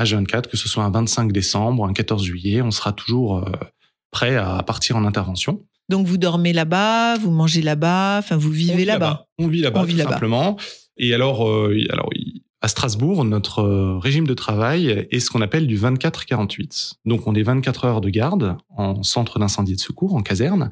H24, 0.00 0.48
que 0.48 0.56
ce 0.56 0.68
soit 0.68 0.84
un 0.84 0.90
25 0.90 1.32
décembre, 1.32 1.84
un 1.84 1.92
14 1.92 2.24
juillet, 2.24 2.62
on 2.62 2.70
sera 2.70 2.92
toujours 2.92 3.38
euh, 3.38 3.52
prêt 4.10 4.36
à 4.36 4.62
partir 4.62 4.96
en 4.96 5.04
intervention. 5.04 5.64
Donc 5.88 6.06
vous 6.06 6.16
dormez 6.16 6.52
là-bas, 6.52 7.18
vous 7.18 7.30
mangez 7.30 7.62
là-bas, 7.62 8.16
enfin 8.18 8.36
vous 8.36 8.50
vivez 8.50 8.84
là-bas. 8.84 9.26
on 9.38 9.48
vit 9.48 9.60
là-bas, 9.60 9.84
tout 9.84 9.96
là 9.96 10.04
simplement. 10.04 10.56
Et 10.96 11.12
alors, 11.14 11.48
euh, 11.48 11.76
alors 11.90 12.08
à 12.60 12.68
Strasbourg, 12.68 13.24
notre 13.24 13.58
euh, 13.58 13.98
régime 13.98 14.26
de 14.26 14.34
travail 14.34 15.06
est 15.10 15.18
ce 15.18 15.30
qu'on 15.30 15.40
appelle 15.40 15.66
du 15.66 15.76
24-48. 15.76 16.94
Donc 17.04 17.26
on 17.26 17.34
est 17.34 17.42
24 17.42 17.84
heures 17.84 18.00
de 18.00 18.08
garde 18.08 18.56
en 18.70 19.02
centre 19.02 19.40
d'incendie 19.40 19.72
et 19.72 19.76
de 19.76 19.80
secours, 19.80 20.14
en 20.14 20.22
caserne, 20.22 20.70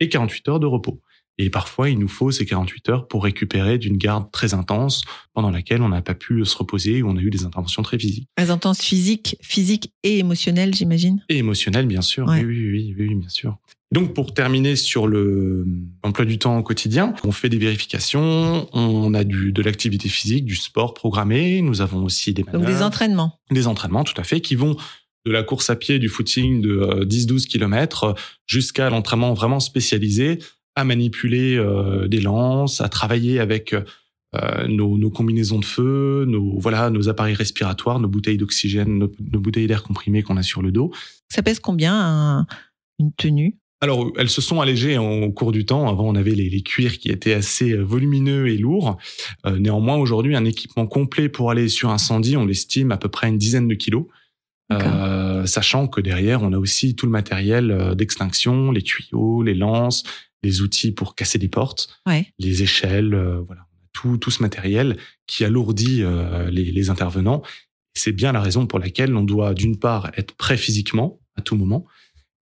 et 0.00 0.08
48 0.08 0.48
heures 0.48 0.60
de 0.60 0.66
repos. 0.66 1.00
Et 1.38 1.50
parfois, 1.50 1.88
il 1.88 1.98
nous 1.98 2.08
faut 2.08 2.32
ces 2.32 2.44
48 2.44 2.88
heures 2.88 3.08
pour 3.08 3.22
récupérer 3.22 3.78
d'une 3.78 3.96
garde 3.96 4.30
très 4.32 4.54
intense 4.54 5.02
pendant 5.34 5.50
laquelle 5.50 5.82
on 5.82 5.88
n'a 5.88 6.02
pas 6.02 6.14
pu 6.14 6.44
se 6.44 6.56
reposer 6.56 7.02
ou 7.02 7.08
on 7.08 7.16
a 7.16 7.20
eu 7.20 7.30
des 7.30 7.44
interventions 7.44 7.82
très 7.82 7.98
physiques. 7.98 8.28
Très 8.36 8.50
intenses 8.50 8.80
physiques, 8.80 9.36
physiques 9.40 9.92
et 10.02 10.18
émotionnelles, 10.18 10.74
j'imagine. 10.74 11.24
Et 11.28 11.38
émotionnelles, 11.38 11.86
bien 11.86 12.02
sûr. 12.02 12.26
Ouais. 12.26 12.44
Oui, 12.44 12.70
oui, 12.70 12.94
oui, 12.98 13.14
bien 13.14 13.28
sûr. 13.28 13.56
Donc, 13.90 14.14
pour 14.14 14.34
terminer 14.34 14.76
sur 14.76 15.06
le 15.06 15.64
emploi 16.02 16.26
du 16.26 16.38
temps 16.38 16.58
au 16.58 16.62
quotidien, 16.62 17.14
on 17.24 17.32
fait 17.32 17.48
des 17.48 17.56
vérifications, 17.56 18.68
on 18.74 19.14
a 19.14 19.24
du, 19.24 19.52
de 19.52 19.62
l'activité 19.62 20.10
physique, 20.10 20.44
du 20.44 20.56
sport 20.56 20.92
programmé, 20.92 21.62
nous 21.62 21.80
avons 21.80 22.04
aussi 22.04 22.34
des 22.34 22.42
Donc 22.42 22.66
des 22.66 22.82
entraînements. 22.82 23.38
des 23.50 23.66
entraînements, 23.66 24.04
tout 24.04 24.20
à 24.20 24.24
fait, 24.24 24.40
qui 24.40 24.56
vont 24.56 24.76
de 25.24 25.32
la 25.32 25.42
course 25.42 25.70
à 25.70 25.76
pied, 25.76 25.98
du 25.98 26.08
footing 26.08 26.60
de 26.60 26.70
euh, 26.70 27.04
10-12 27.04 27.46
km 27.46 28.14
jusqu'à 28.46 28.90
l'entraînement 28.90 29.32
vraiment 29.34 29.60
spécialisé 29.60 30.38
à 30.78 30.84
manipuler 30.84 31.56
euh, 31.56 32.08
des 32.08 32.20
lances, 32.20 32.80
à 32.80 32.88
travailler 32.88 33.40
avec 33.40 33.74
euh, 33.74 34.68
nos, 34.68 34.98
nos 34.98 35.10
combinaisons 35.10 35.58
de 35.58 35.64
feu, 35.64 36.24
nos 36.26 36.58
voilà, 36.58 36.90
nos 36.90 37.08
appareils 37.08 37.34
respiratoires, 37.34 37.98
nos 37.98 38.08
bouteilles 38.08 38.38
d'oxygène, 38.38 38.98
nos, 38.98 39.10
nos 39.32 39.40
bouteilles 39.40 39.66
d'air 39.66 39.82
comprimé 39.82 40.22
qu'on 40.22 40.36
a 40.36 40.42
sur 40.42 40.62
le 40.62 40.70
dos. 40.70 40.92
Ça 41.28 41.42
pèse 41.42 41.60
combien 41.60 41.94
un- 41.94 42.46
une 42.98 43.12
tenue? 43.12 43.56
Alors, 43.80 44.10
elles 44.16 44.28
se 44.28 44.40
sont 44.40 44.60
allégées 44.60 44.98
au 44.98 45.30
cours 45.30 45.52
du 45.52 45.64
temps. 45.64 45.88
Avant, 45.88 46.08
on 46.08 46.16
avait 46.16 46.34
les, 46.34 46.50
les 46.50 46.62
cuirs 46.62 46.98
qui 46.98 47.10
étaient 47.10 47.32
assez 47.34 47.70
euh, 47.72 47.82
volumineux 47.82 48.48
et 48.48 48.58
lourds. 48.58 48.96
Euh, 49.46 49.58
néanmoins, 49.58 49.96
aujourd'hui, 49.96 50.34
un 50.34 50.44
équipement 50.44 50.86
complet 50.86 51.28
pour 51.28 51.50
aller 51.52 51.68
sur 51.68 51.88
incendie, 51.90 52.36
on 52.36 52.44
l'estime 52.44 52.90
à 52.90 52.96
peu 52.96 53.08
près 53.08 53.28
une 53.28 53.38
dizaine 53.38 53.68
de 53.68 53.74
kilos. 53.74 54.06
Euh, 54.70 55.46
sachant 55.46 55.86
que 55.86 56.02
derrière, 56.02 56.42
on 56.42 56.52
a 56.52 56.58
aussi 56.58 56.94
tout 56.94 57.06
le 57.06 57.12
matériel 57.12 57.94
d'extinction, 57.96 58.70
les 58.70 58.82
tuyaux, 58.82 59.42
les 59.42 59.54
lances, 59.54 60.02
les 60.42 60.60
outils 60.62 60.92
pour 60.92 61.14
casser 61.14 61.38
des 61.38 61.48
portes, 61.48 61.88
Ouais. 62.06 62.26
les 62.38 62.62
échelles, 62.62 63.14
euh, 63.14 63.40
voilà, 63.46 63.66
tout, 63.92 64.16
tout 64.18 64.30
ce 64.30 64.42
matériel 64.42 64.96
qui 65.26 65.44
alourdit 65.44 66.02
euh, 66.02 66.50
les, 66.50 66.70
les 66.70 66.90
intervenants. 66.90 67.42
C'est 67.94 68.12
bien 68.12 68.30
la 68.32 68.40
raison 68.40 68.66
pour 68.66 68.78
laquelle 68.78 69.14
on 69.16 69.24
doit 69.24 69.54
d'une 69.54 69.78
part 69.78 70.10
être 70.16 70.34
prêt 70.36 70.56
physiquement 70.56 71.18
à 71.36 71.42
tout 71.42 71.56
moment 71.56 71.84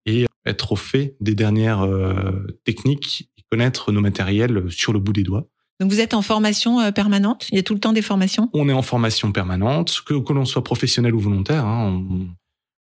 et 0.05 0.25
être 0.45 0.71
au 0.73 0.75
fait 0.75 1.15
des 1.19 1.33
dernières 1.35 1.81
euh, 1.81 2.45
techniques 2.63 3.29
et 3.37 3.41
connaître 3.49 3.91
nos 3.91 4.01
matériels 4.01 4.65
sur 4.69 4.93
le 4.93 4.99
bout 4.99 5.13
des 5.13 5.23
doigts. 5.23 5.47
Donc 5.79 5.91
vous 5.91 5.99
êtes 5.99 6.13
en 6.13 6.21
formation 6.21 6.91
permanente? 6.91 7.47
Il 7.51 7.55
y 7.55 7.59
a 7.59 7.63
tout 7.63 7.73
le 7.73 7.79
temps 7.79 7.93
des 7.93 8.01
formations? 8.01 8.49
On 8.53 8.67
est 8.69 8.73
en 8.73 8.81
formation 8.81 9.31
permanente, 9.31 10.01
que, 10.05 10.13
que 10.19 10.33
l'on 10.33 10.45
soit 10.45 10.63
professionnel 10.63 11.13
ou 11.15 11.19
volontaire. 11.19 11.65
hein, 11.65 12.03
on- 12.09 12.27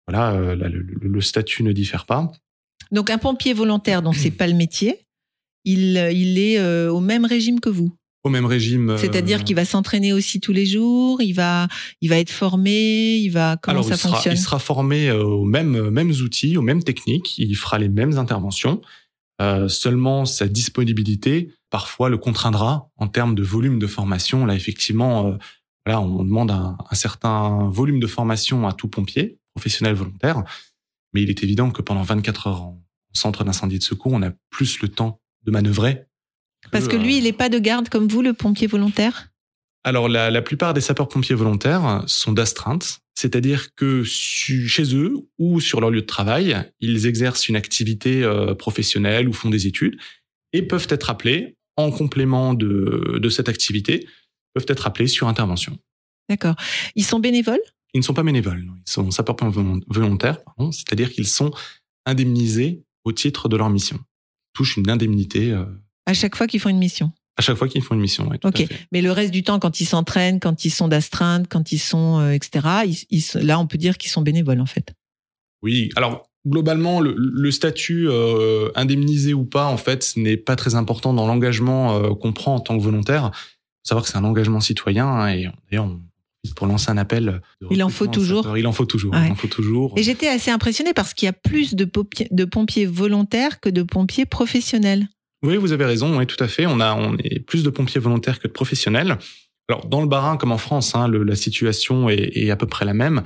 voilà, 0.07 0.55
là, 0.55 0.69
le, 0.69 0.79
le- 0.81 1.07
le 1.09 1.21
statut 1.21 1.63
ne 1.63 1.71
diffère 1.71 2.05
pas. 2.05 2.31
Donc 2.91 3.09
un 3.09 3.17
pompier 3.17 3.53
volontaire 3.53 4.01
dont 4.01 4.13
c'est 4.13 4.31
pas 4.37 4.47
le 4.47 4.53
métier, 4.53 5.04
il, 5.65 5.97
il 6.13 6.37
est 6.39 6.59
euh, 6.59 6.91
au 6.91 6.99
même 6.99 7.25
régime 7.25 7.59
que 7.59 7.69
vous. 7.69 7.91
Au 8.23 8.29
même 8.29 8.45
régime. 8.45 8.91
euh, 8.91 8.97
C'est-à-dire 8.97 9.43
qu'il 9.43 9.55
va 9.55 9.65
s'entraîner 9.65 10.11
aussi 10.11 10.39
tous 10.39 10.51
les 10.53 10.65
jours, 10.65 11.21
il 11.21 11.33
va, 11.33 11.67
il 12.01 12.09
va 12.09 12.17
être 12.17 12.31
formé, 12.31 13.17
il 13.17 13.29
va 13.29 13.57
comment 13.61 13.79
Alors, 13.79 13.85
ça 13.87 13.93
il 13.95 13.97
sera, 13.99 14.13
fonctionne 14.13 14.33
il 14.33 14.39
sera 14.39 14.57
formé 14.59 15.09
euh, 15.09 15.23
aux 15.23 15.45
mêmes, 15.45 15.89
mêmes 15.89 16.09
outils, 16.09 16.57
aux 16.57 16.63
mêmes 16.63 16.83
techniques, 16.83 17.37
il 17.37 17.55
fera 17.55 17.77
les 17.77 17.89
mêmes 17.89 18.17
interventions. 18.17 18.81
Euh, 19.41 19.67
seulement, 19.67 20.25
sa 20.25 20.47
disponibilité, 20.47 21.51
parfois, 21.69 22.09
le 22.09 22.17
contraindra 22.17 22.89
en 22.95 23.07
termes 23.07 23.35
de 23.35 23.43
volume 23.43 23.79
de 23.79 23.85
formation. 23.87 24.45
Là, 24.45 24.55
effectivement, 24.55 25.27
euh, 25.27 25.37
voilà, 25.85 26.01
on 26.01 26.23
demande 26.23 26.51
un, 26.51 26.77
un 26.89 26.95
certain 26.95 27.67
volume 27.69 27.99
de 27.99 28.07
formation 28.07 28.65
à 28.67 28.71
tout 28.73 28.87
pompier, 28.87 29.37
professionnel 29.53 29.93
volontaire. 29.93 30.43
Mais 31.13 31.21
il 31.21 31.29
est 31.29 31.43
évident 31.43 31.69
que 31.69 31.81
pendant 31.81 32.01
24 32.01 32.47
heures 32.47 32.61
en 32.63 32.81
centre 33.13 33.43
d'incendie 33.43 33.75
et 33.75 33.79
de 33.79 33.83
secours, 33.83 34.13
on 34.13 34.21
a 34.23 34.31
plus 34.49 34.81
le 34.81 34.87
temps 34.87 35.19
de 35.45 35.51
manœuvrer. 35.51 36.05
Parce 36.71 36.87
que 36.87 36.95
euh, 36.95 36.99
lui, 36.99 37.17
il 37.17 37.23
n'est 37.23 37.33
pas 37.33 37.49
de 37.49 37.59
garde 37.59 37.89
comme 37.89 38.07
vous, 38.07 38.21
le 38.21 38.33
pompier 38.33 38.67
volontaire? 38.67 39.29
Alors, 39.83 40.09
la, 40.09 40.31
la 40.31 40.41
plupart 40.41 40.73
des 40.73 40.81
sapeurs-pompiers 40.81 41.35
volontaires 41.35 42.03
sont 42.07 42.31
d'astreinte, 42.31 43.01
c'est-à-dire 43.13 43.75
que 43.75 44.03
su- 44.03 44.67
chez 44.67 44.95
eux 44.95 45.13
ou 45.37 45.61
sur 45.61 45.79
leur 45.79 45.91
lieu 45.91 46.01
de 46.01 46.07
travail, 46.07 46.57
ils 46.79 47.05
exercent 47.05 47.47
une 47.47 47.55
activité 47.55 48.23
euh, 48.23 48.55
professionnelle 48.55 49.29
ou 49.29 49.33
font 49.33 49.51
des 49.51 49.67
études 49.67 49.95
et 50.53 50.63
peuvent 50.63 50.87
être 50.89 51.11
appelés 51.11 51.55
en 51.77 51.91
complément 51.91 52.55
de, 52.55 53.19
de 53.21 53.29
cette 53.29 53.47
activité, 53.47 54.07
peuvent 54.55 54.65
être 54.69 54.87
appelés 54.87 55.07
sur 55.07 55.27
intervention. 55.27 55.77
D'accord. 56.29 56.55
Ils 56.95 57.05
sont 57.05 57.19
bénévoles? 57.19 57.61
Ils 57.93 57.99
ne 57.99 58.03
sont 58.03 58.13
pas 58.15 58.23
bénévoles, 58.23 58.63
non. 58.63 58.73
ils 58.85 58.91
sont 58.91 59.11
sapeurs-pompiers 59.11 59.61
volon- 59.61 59.81
volontaires, 59.87 60.39
c'est-à-dire 60.71 61.11
qu'ils 61.11 61.27
sont 61.27 61.51
indemnisés 62.07 62.83
au 63.03 63.11
titre 63.11 63.49
de 63.49 63.55
leur 63.55 63.69
mission. 63.69 63.99
Touchent 64.55 64.77
une 64.77 64.89
indemnité 64.89 65.51
euh, 65.51 65.65
à 66.07 66.13
chaque 66.15 66.35
fois 66.35 66.47
qu'ils 66.47 66.59
font 66.59 66.69
une 66.69 66.79
mission. 66.79 67.11
à 67.37 67.41
chaque 67.41 67.57
fois 67.57 67.67
qu'ils 67.67 67.83
font 67.83 67.93
une 67.95 68.01
mission. 68.01 68.27
ouais, 68.29 68.39
Ok. 68.43 68.65
Mais 68.91 69.01
le 69.01 69.11
reste 69.11 69.31
du 69.31 69.43
temps, 69.43 69.59
quand 69.59 69.79
ils 69.81 69.85
s'entraînent, 69.85 70.39
quand 70.39 70.65
ils 70.65 70.69
sont 70.71 70.87
d'astreinte, 70.87 71.47
quand 71.49 71.71
ils 71.73 71.77
sont, 71.79 72.19
euh, 72.19 72.31
etc., 72.31 72.67
ils- 72.87 73.05
ils- 73.09 73.45
là, 73.45 73.59
on 73.59 73.67
peut 73.67 73.77
dire 73.77 73.97
qu'ils 73.97 74.09
sont 74.11 74.21
bénévoles, 74.21 74.61
en 74.61 74.65
fait. 74.65 74.93
Oui, 75.61 75.89
alors 75.97 76.29
globalement, 76.47 77.01
le, 77.01 77.15
le 77.17 77.51
statut 77.51 78.07
euh, 78.07 78.69
indemnisé 78.75 79.33
ou 79.33 79.45
pas, 79.45 79.65
en 79.65 79.77
fait, 79.77 80.03
ce 80.03 80.19
n'est 80.19 80.37
pas 80.37 80.55
très 80.55 80.75
important 80.75 81.13
dans 81.13 81.25
l'engagement 81.27 81.95
euh, 81.97 82.13
qu'on 82.13 82.31
prend 82.33 82.55
en 82.55 82.59
tant 82.59 82.77
que 82.77 82.83
volontaire. 82.83 83.31
Faut 83.33 83.89
savoir 83.89 84.05
que 84.05 84.09
c'est 84.11 84.17
un 84.17 84.23
engagement 84.23 84.59
citoyen 84.61 85.07
hein, 85.07 85.27
et 85.33 85.47
d'ailleurs, 85.69 85.85
on 85.85 85.99
pour 86.53 86.67
lancer 86.67 86.91
un 86.91 86.97
appel. 86.97 87.41
Il 87.71 87.81
en 87.83 87.89
faut 87.89 88.07
toujours. 88.07 88.57
Il 88.57 88.67
en 88.67 88.71
faut 88.71 88.85
toujours. 88.85 89.13
Ouais. 89.13 89.27
Il 89.27 89.31
en 89.31 89.35
faut 89.35 89.47
toujours. 89.47 89.93
Et 89.97 90.03
j'étais 90.03 90.27
assez 90.27 90.51
impressionnée 90.51 90.93
parce 90.93 91.13
qu'il 91.13 91.25
y 91.25 91.29
a 91.29 91.33
plus 91.33 91.75
de, 91.75 91.85
pompiers- 91.85 92.27
de 92.31 92.45
pompiers 92.45 92.85
volontaires 92.85 93.59
que 93.59 93.69
de 93.69 93.83
pompiers 93.83 94.25
professionnels. 94.25 95.07
Oui, 95.43 95.57
vous 95.57 95.71
avez 95.71 95.85
raison. 95.85 96.17
Oui, 96.17 96.25
tout 96.27 96.41
à 96.43 96.47
fait. 96.47 96.65
On 96.65 96.79
a, 96.79 96.95
on 96.95 97.15
est 97.17 97.39
plus 97.39 97.63
de 97.63 97.69
pompiers 97.69 97.99
volontaires 98.01 98.39
que 98.39 98.47
de 98.47 98.53
professionnels. 98.53 99.17
Alors, 99.69 99.87
dans 99.87 100.01
le 100.01 100.07
Bas-Rhin, 100.07 100.37
comme 100.37 100.51
en 100.51 100.57
France, 100.57 100.95
hein, 100.95 101.07
le- 101.07 101.23
la 101.23 101.35
situation 101.35 102.09
est, 102.09 102.31
est 102.35 102.51
à 102.51 102.55
peu 102.55 102.67
près 102.67 102.85
la 102.85 102.93
même. 102.93 103.23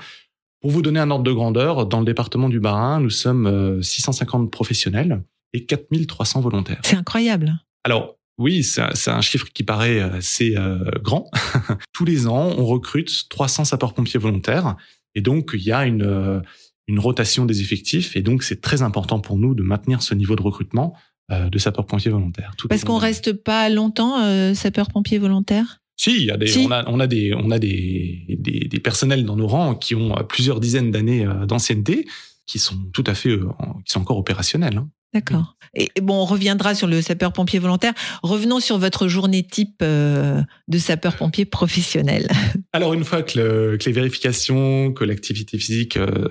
Pour 0.62 0.72
vous 0.72 0.82
donner 0.82 1.00
un 1.00 1.10
ordre 1.12 1.24
de 1.24 1.32
grandeur, 1.32 1.86
dans 1.86 2.00
le 2.00 2.06
département 2.06 2.50
du 2.50 2.60
Bas-Rhin, 2.60 3.00
nous 3.00 3.10
sommes 3.10 3.48
euh, 3.48 3.82
650 3.82 4.52
professionnels 4.52 5.24
et 5.54 5.66
4300 5.66 6.42
volontaires. 6.42 6.82
C'est 6.84 6.98
incroyable. 6.98 7.54
Alors, 7.86 8.18
oui, 8.40 8.64
c'est 8.64 8.82
un- 9.12 9.22
chiffre 9.22 9.48
qui 9.54 9.64
paraît 9.64 10.00
assez 10.00 10.56
euh, 10.58 10.80
grand. 11.04 11.30
Tous 11.94 12.06
les 12.06 12.26
ans, 12.28 12.54
on 12.58 12.66
recrute 12.66 13.28
300 13.30 13.66
sapeurs-pompiers 13.66 14.20
volontaires. 14.20 14.76
Et 15.16 15.22
donc, 15.22 15.52
il 15.54 15.62
y 15.62 15.72
a 15.72 15.86
une, 15.86 16.02
euh, 16.04 16.40
une 16.88 17.00
rotation 17.00 17.46
des 17.46 17.62
effectifs. 17.62 18.16
Et 18.16 18.22
donc, 18.22 18.42
c'est 18.44 18.62
très 18.62 18.82
important 18.82 19.20
pour 19.20 19.38
nous 19.38 19.54
de 19.56 19.62
maintenir 19.64 20.02
ce 20.02 20.16
niveau 20.16 20.36
de 20.36 20.42
recrutement 20.42 20.96
euh, 21.32 21.50
de 21.50 21.60
sapeurs-pompiers 21.60 22.10
volontaires. 22.12 22.54
tout 22.58 22.68
Parce 22.68 22.84
qu'on 22.84 22.98
reste 22.98 23.34
pas 23.34 23.70
longtemps 23.70 24.20
euh, 24.24 24.54
sapeur-pompier 24.56 25.20
volontaire. 25.20 25.80
Si, 25.98 26.16
il 26.16 26.24
y 26.24 26.32
a 26.32 26.38
des, 26.38 26.48
Si. 26.48 26.60
on 26.66 26.72
a, 26.72 26.86
on 26.88 27.00
a 27.02 27.08
des, 27.08 27.34
on 27.36 27.52
a 27.52 27.60
des, 27.60 28.24
des, 28.40 28.68
des 28.70 28.80
personnels 28.80 29.26
dans 29.26 29.36
nos 29.36 29.48
rangs 29.48 29.76
qui 29.76 29.96
ont 29.96 30.18
euh, 30.18 30.24
plusieurs 30.24 30.60
dizaines 30.62 30.92
d'années 30.92 31.26
euh, 31.26 31.46
d'ancienneté, 31.46 32.08
qui 32.48 32.58
sont 32.58 32.78
tout 32.94 33.04
à 33.06 33.14
fait, 33.16 33.30
euh, 33.32 33.48
qui 33.86 33.92
sont 33.92 34.00
encore 34.02 34.18
opérationnels. 34.18 34.78
hein. 34.78 34.90
D'accord. 35.14 35.56
Et 35.74 35.90
et 35.96 36.02
bon, 36.02 36.16
on 36.22 36.26
reviendra 36.26 36.76
sur 36.76 36.88
le 36.88 37.02
sapeur-pompier 37.02 37.60
volontaire. 37.60 37.94
Revenons 38.24 38.60
sur 38.60 38.78
votre 38.78 39.08
journée 39.08 39.44
type 39.44 39.80
euh, 39.82 40.42
de 40.68 40.78
sapeur-pompier 40.78 41.46
professionnel. 41.46 42.28
Alors 42.74 42.94
une 42.94 43.04
fois 43.04 43.24
que, 43.24 43.40
le- 43.40 43.78
que 43.78 43.86
les 43.86 43.92
vérifications, 43.92 44.94
que 44.94 45.04
l'activité 45.04 45.58
physique 45.58 45.98
euh, 45.98 46.30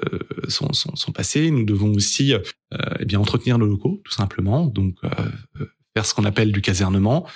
sont, 0.48 0.72
sont, 0.72 0.94
sont 0.96 1.12
passées, 1.12 1.50
nous 1.50 1.64
devons 1.64 1.90
aussi 1.92 2.32
euh, 2.34 2.38
eh 3.00 3.04
bien 3.04 3.18
entretenir 3.18 3.58
nos 3.58 3.66
locaux, 3.66 4.00
tout 4.04 4.12
simplement. 4.12 4.66
Donc 4.66 4.96
faire 5.96 6.06
ce 6.06 6.14
qu'on 6.14 6.24
appelle 6.24 6.52
du 6.52 6.60
casernement, 6.60 7.26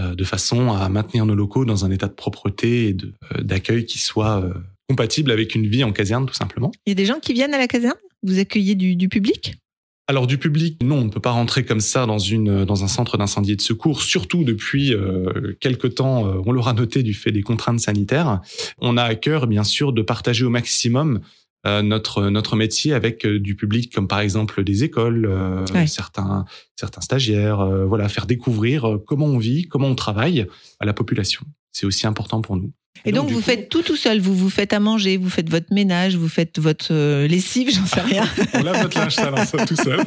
euh, 0.00 0.14
de 0.14 0.24
façon 0.24 0.72
à 0.72 0.88
maintenir 0.88 1.26
nos 1.26 1.34
locaux 1.34 1.64
dans 1.64 1.84
un 1.84 1.90
état 1.90 2.06
de 2.08 2.12
propreté 2.14 2.88
et 2.90 2.96
euh, 3.36 3.42
d'accueil 3.42 3.86
qui 3.86 3.98
soit 3.98 4.42
euh, 4.44 4.54
compatible 4.88 5.30
avec 5.32 5.54
une 5.54 5.66
vie 5.66 5.82
en 5.84 5.92
caserne, 5.92 6.26
tout 6.26 6.34
simplement. 6.34 6.70
Il 6.86 6.90
y 6.90 6.92
a 6.92 6.94
des 6.94 7.06
gens 7.06 7.18
qui 7.20 7.32
viennent 7.32 7.54
à 7.54 7.58
la 7.58 7.66
caserne? 7.68 7.96
Vous 8.22 8.38
accueillez 8.38 8.74
du, 8.74 8.96
du 8.96 9.08
public? 9.08 9.54
Alors 10.06 10.26
du 10.26 10.36
public, 10.36 10.82
non, 10.82 10.96
on 10.98 11.04
ne 11.06 11.10
peut 11.10 11.20
pas 11.20 11.30
rentrer 11.30 11.64
comme 11.64 11.80
ça 11.80 12.04
dans 12.04 12.18
une 12.18 12.66
dans 12.66 12.84
un 12.84 12.88
centre 12.88 13.16
d'incendie 13.16 13.52
et 13.52 13.56
de 13.56 13.62
secours, 13.62 14.02
surtout 14.02 14.44
depuis 14.44 14.92
euh, 14.92 15.54
quelque 15.60 15.86
temps, 15.86 16.26
euh, 16.26 16.42
on 16.44 16.52
l'aura 16.52 16.74
noté 16.74 17.02
du 17.02 17.14
fait 17.14 17.32
des 17.32 17.40
contraintes 17.42 17.80
sanitaires. 17.80 18.42
On 18.80 18.98
a 18.98 19.02
à 19.02 19.14
cœur, 19.14 19.46
bien 19.46 19.64
sûr, 19.64 19.94
de 19.94 20.02
partager 20.02 20.44
au 20.44 20.50
maximum 20.50 21.20
euh, 21.66 21.80
notre 21.80 22.28
notre 22.28 22.54
métier 22.54 22.92
avec 22.92 23.26
du 23.26 23.56
public, 23.56 23.90
comme 23.94 24.06
par 24.06 24.20
exemple 24.20 24.62
des 24.62 24.84
écoles, 24.84 25.24
euh, 25.24 25.64
Ouais. 25.72 25.86
certains 25.86 26.44
certains 26.76 27.00
stagiaires, 27.00 27.64
voilà, 27.86 28.10
faire 28.10 28.26
découvrir 28.26 28.98
comment 29.06 29.26
on 29.26 29.38
vit, 29.38 29.68
comment 29.68 29.88
on 29.88 29.94
travaille 29.94 30.46
à 30.80 30.84
la 30.84 30.92
population. 30.92 31.46
C'est 31.72 31.86
aussi 31.86 32.06
important 32.06 32.42
pour 32.42 32.56
nous. 32.56 32.72
Et 33.04 33.12
donc, 33.12 33.28
vous 33.28 33.36
coup, 33.36 33.42
faites 33.42 33.68
tout 33.68 33.82
tout 33.82 33.96
seul. 33.96 34.20
Vous 34.20 34.34
vous 34.34 34.48
faites 34.48 34.72
à 34.72 34.80
manger, 34.80 35.16
vous 35.16 35.28
faites 35.28 35.50
votre 35.50 35.72
ménage, 35.72 36.16
vous 36.16 36.28
faites 36.28 36.58
votre 36.58 36.88
euh, 36.92 37.26
lessive, 37.26 37.70
j'en 37.70 37.84
sais 37.86 38.00
rien. 38.00 38.24
on 38.54 38.62
lave 38.62 38.82
notre 38.82 38.98
linge 38.98 39.14
sale 39.14 39.66
tout 39.66 39.76
seul. 39.76 40.00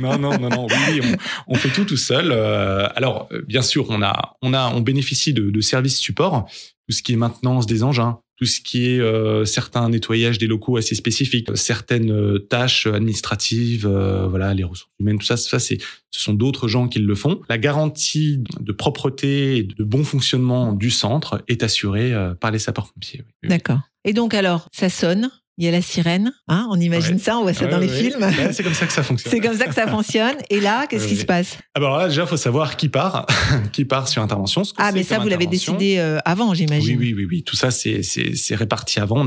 Non, 0.00 0.18
non, 0.18 0.38
non, 0.38 0.48
non. 0.48 0.66
Oui, 0.88 1.00
on, 1.48 1.54
on 1.54 1.54
fait 1.56 1.70
tout 1.70 1.84
tout 1.84 1.96
seul. 1.96 2.30
Euh, 2.30 2.86
alors, 2.94 3.28
euh, 3.32 3.42
bien 3.46 3.62
sûr, 3.62 3.86
on 3.88 4.02
a, 4.02 4.36
on 4.42 4.54
a, 4.54 4.72
on 4.72 4.80
bénéficie 4.80 5.32
de, 5.32 5.50
de 5.50 5.60
services 5.60 5.98
support, 5.98 6.46
tout 6.88 6.94
ce 6.94 7.02
qui 7.02 7.14
est 7.14 7.16
maintenance 7.16 7.66
des 7.66 7.82
engins, 7.82 8.20
tout 8.36 8.46
ce 8.46 8.60
qui 8.60 8.86
est 8.88 9.00
euh, 9.00 9.44
certains 9.44 9.88
nettoyages 9.88 10.38
des 10.38 10.46
locaux 10.46 10.76
assez 10.76 10.94
spécifiques, 10.94 11.48
certaines 11.56 12.10
euh, 12.10 12.38
tâches 12.38 12.86
administratives, 12.86 13.86
euh, 13.86 14.26
voilà, 14.26 14.54
les 14.54 14.64
ressources 14.64 14.90
humaines, 14.98 15.18
tout 15.18 15.26
ça, 15.26 15.36
ça 15.36 15.58
c'est, 15.58 15.78
ce 16.10 16.20
sont 16.20 16.34
d'autres 16.34 16.66
gens 16.66 16.88
qui 16.88 16.98
le 16.98 17.14
font. 17.14 17.40
La 17.48 17.58
garantie 17.58 18.42
de 18.60 18.72
propreté 18.72 19.58
et 19.58 19.62
de 19.62 19.84
bon 19.84 20.04
fonctionnement 20.04 20.72
du 20.72 20.90
centre 20.90 21.42
est 21.48 21.62
assurée 21.62 22.12
par 22.40 22.50
les 22.50 22.58
sapeurs-pompiers. 22.58 23.22
D'accord. 23.44 23.80
Et 24.04 24.12
donc 24.12 24.34
alors, 24.34 24.68
ça 24.72 24.88
sonne, 24.88 25.30
il 25.56 25.64
y 25.64 25.68
a 25.68 25.70
la 25.70 25.82
sirène, 25.82 26.32
hein, 26.48 26.66
on 26.70 26.80
imagine 26.80 27.14
Ouais. 27.14 27.20
ça, 27.20 27.38
on 27.38 27.42
voit 27.42 27.54
ça 27.54 27.64
Ouais, 27.66 27.70
dans 27.70 27.78
les 27.78 27.88
films. 27.88 28.26
c'est 28.52 28.62
comme 28.62 28.74
ça 28.74 28.86
que 28.86 28.92
ça 28.92 29.02
fonctionne. 29.02 29.30
C'est 29.32 29.40
comme 29.40 29.56
ça 29.56 29.66
que 29.66 29.74
ça 29.74 29.86
fonctionne. 29.86 30.36
Et 30.50 30.60
là, 30.60 30.86
qu'est-ce 30.90 31.06
qui 31.06 31.16
se 31.16 31.24
passe? 31.24 31.58
Ah 31.74 31.80
bah 31.80 31.86
alors 31.86 31.98
là, 31.98 32.08
déjà, 32.08 32.26
faut 32.26 32.36
savoir 32.36 32.76
qui 32.76 32.88
part, 32.88 33.26
qui 33.72 33.84
part 33.84 34.08
sur 34.08 34.22
intervention. 34.22 34.62
Ah, 34.76 34.90
mais 34.92 35.02
ça, 35.04 35.18
vous 35.18 35.28
l'avez 35.28 35.46
décidé 35.46 35.98
euh, 35.98 36.18
avant, 36.24 36.50
Oui, 36.50 36.56
j'imagine. 36.56 36.98
oui, 36.98 37.14
oui, 37.16 37.26
oui. 37.30 37.42
Tout 37.44 37.56
ça, 37.56 37.70
c'est, 37.70 38.00
réparti 38.54 39.00
avant. 39.00 39.26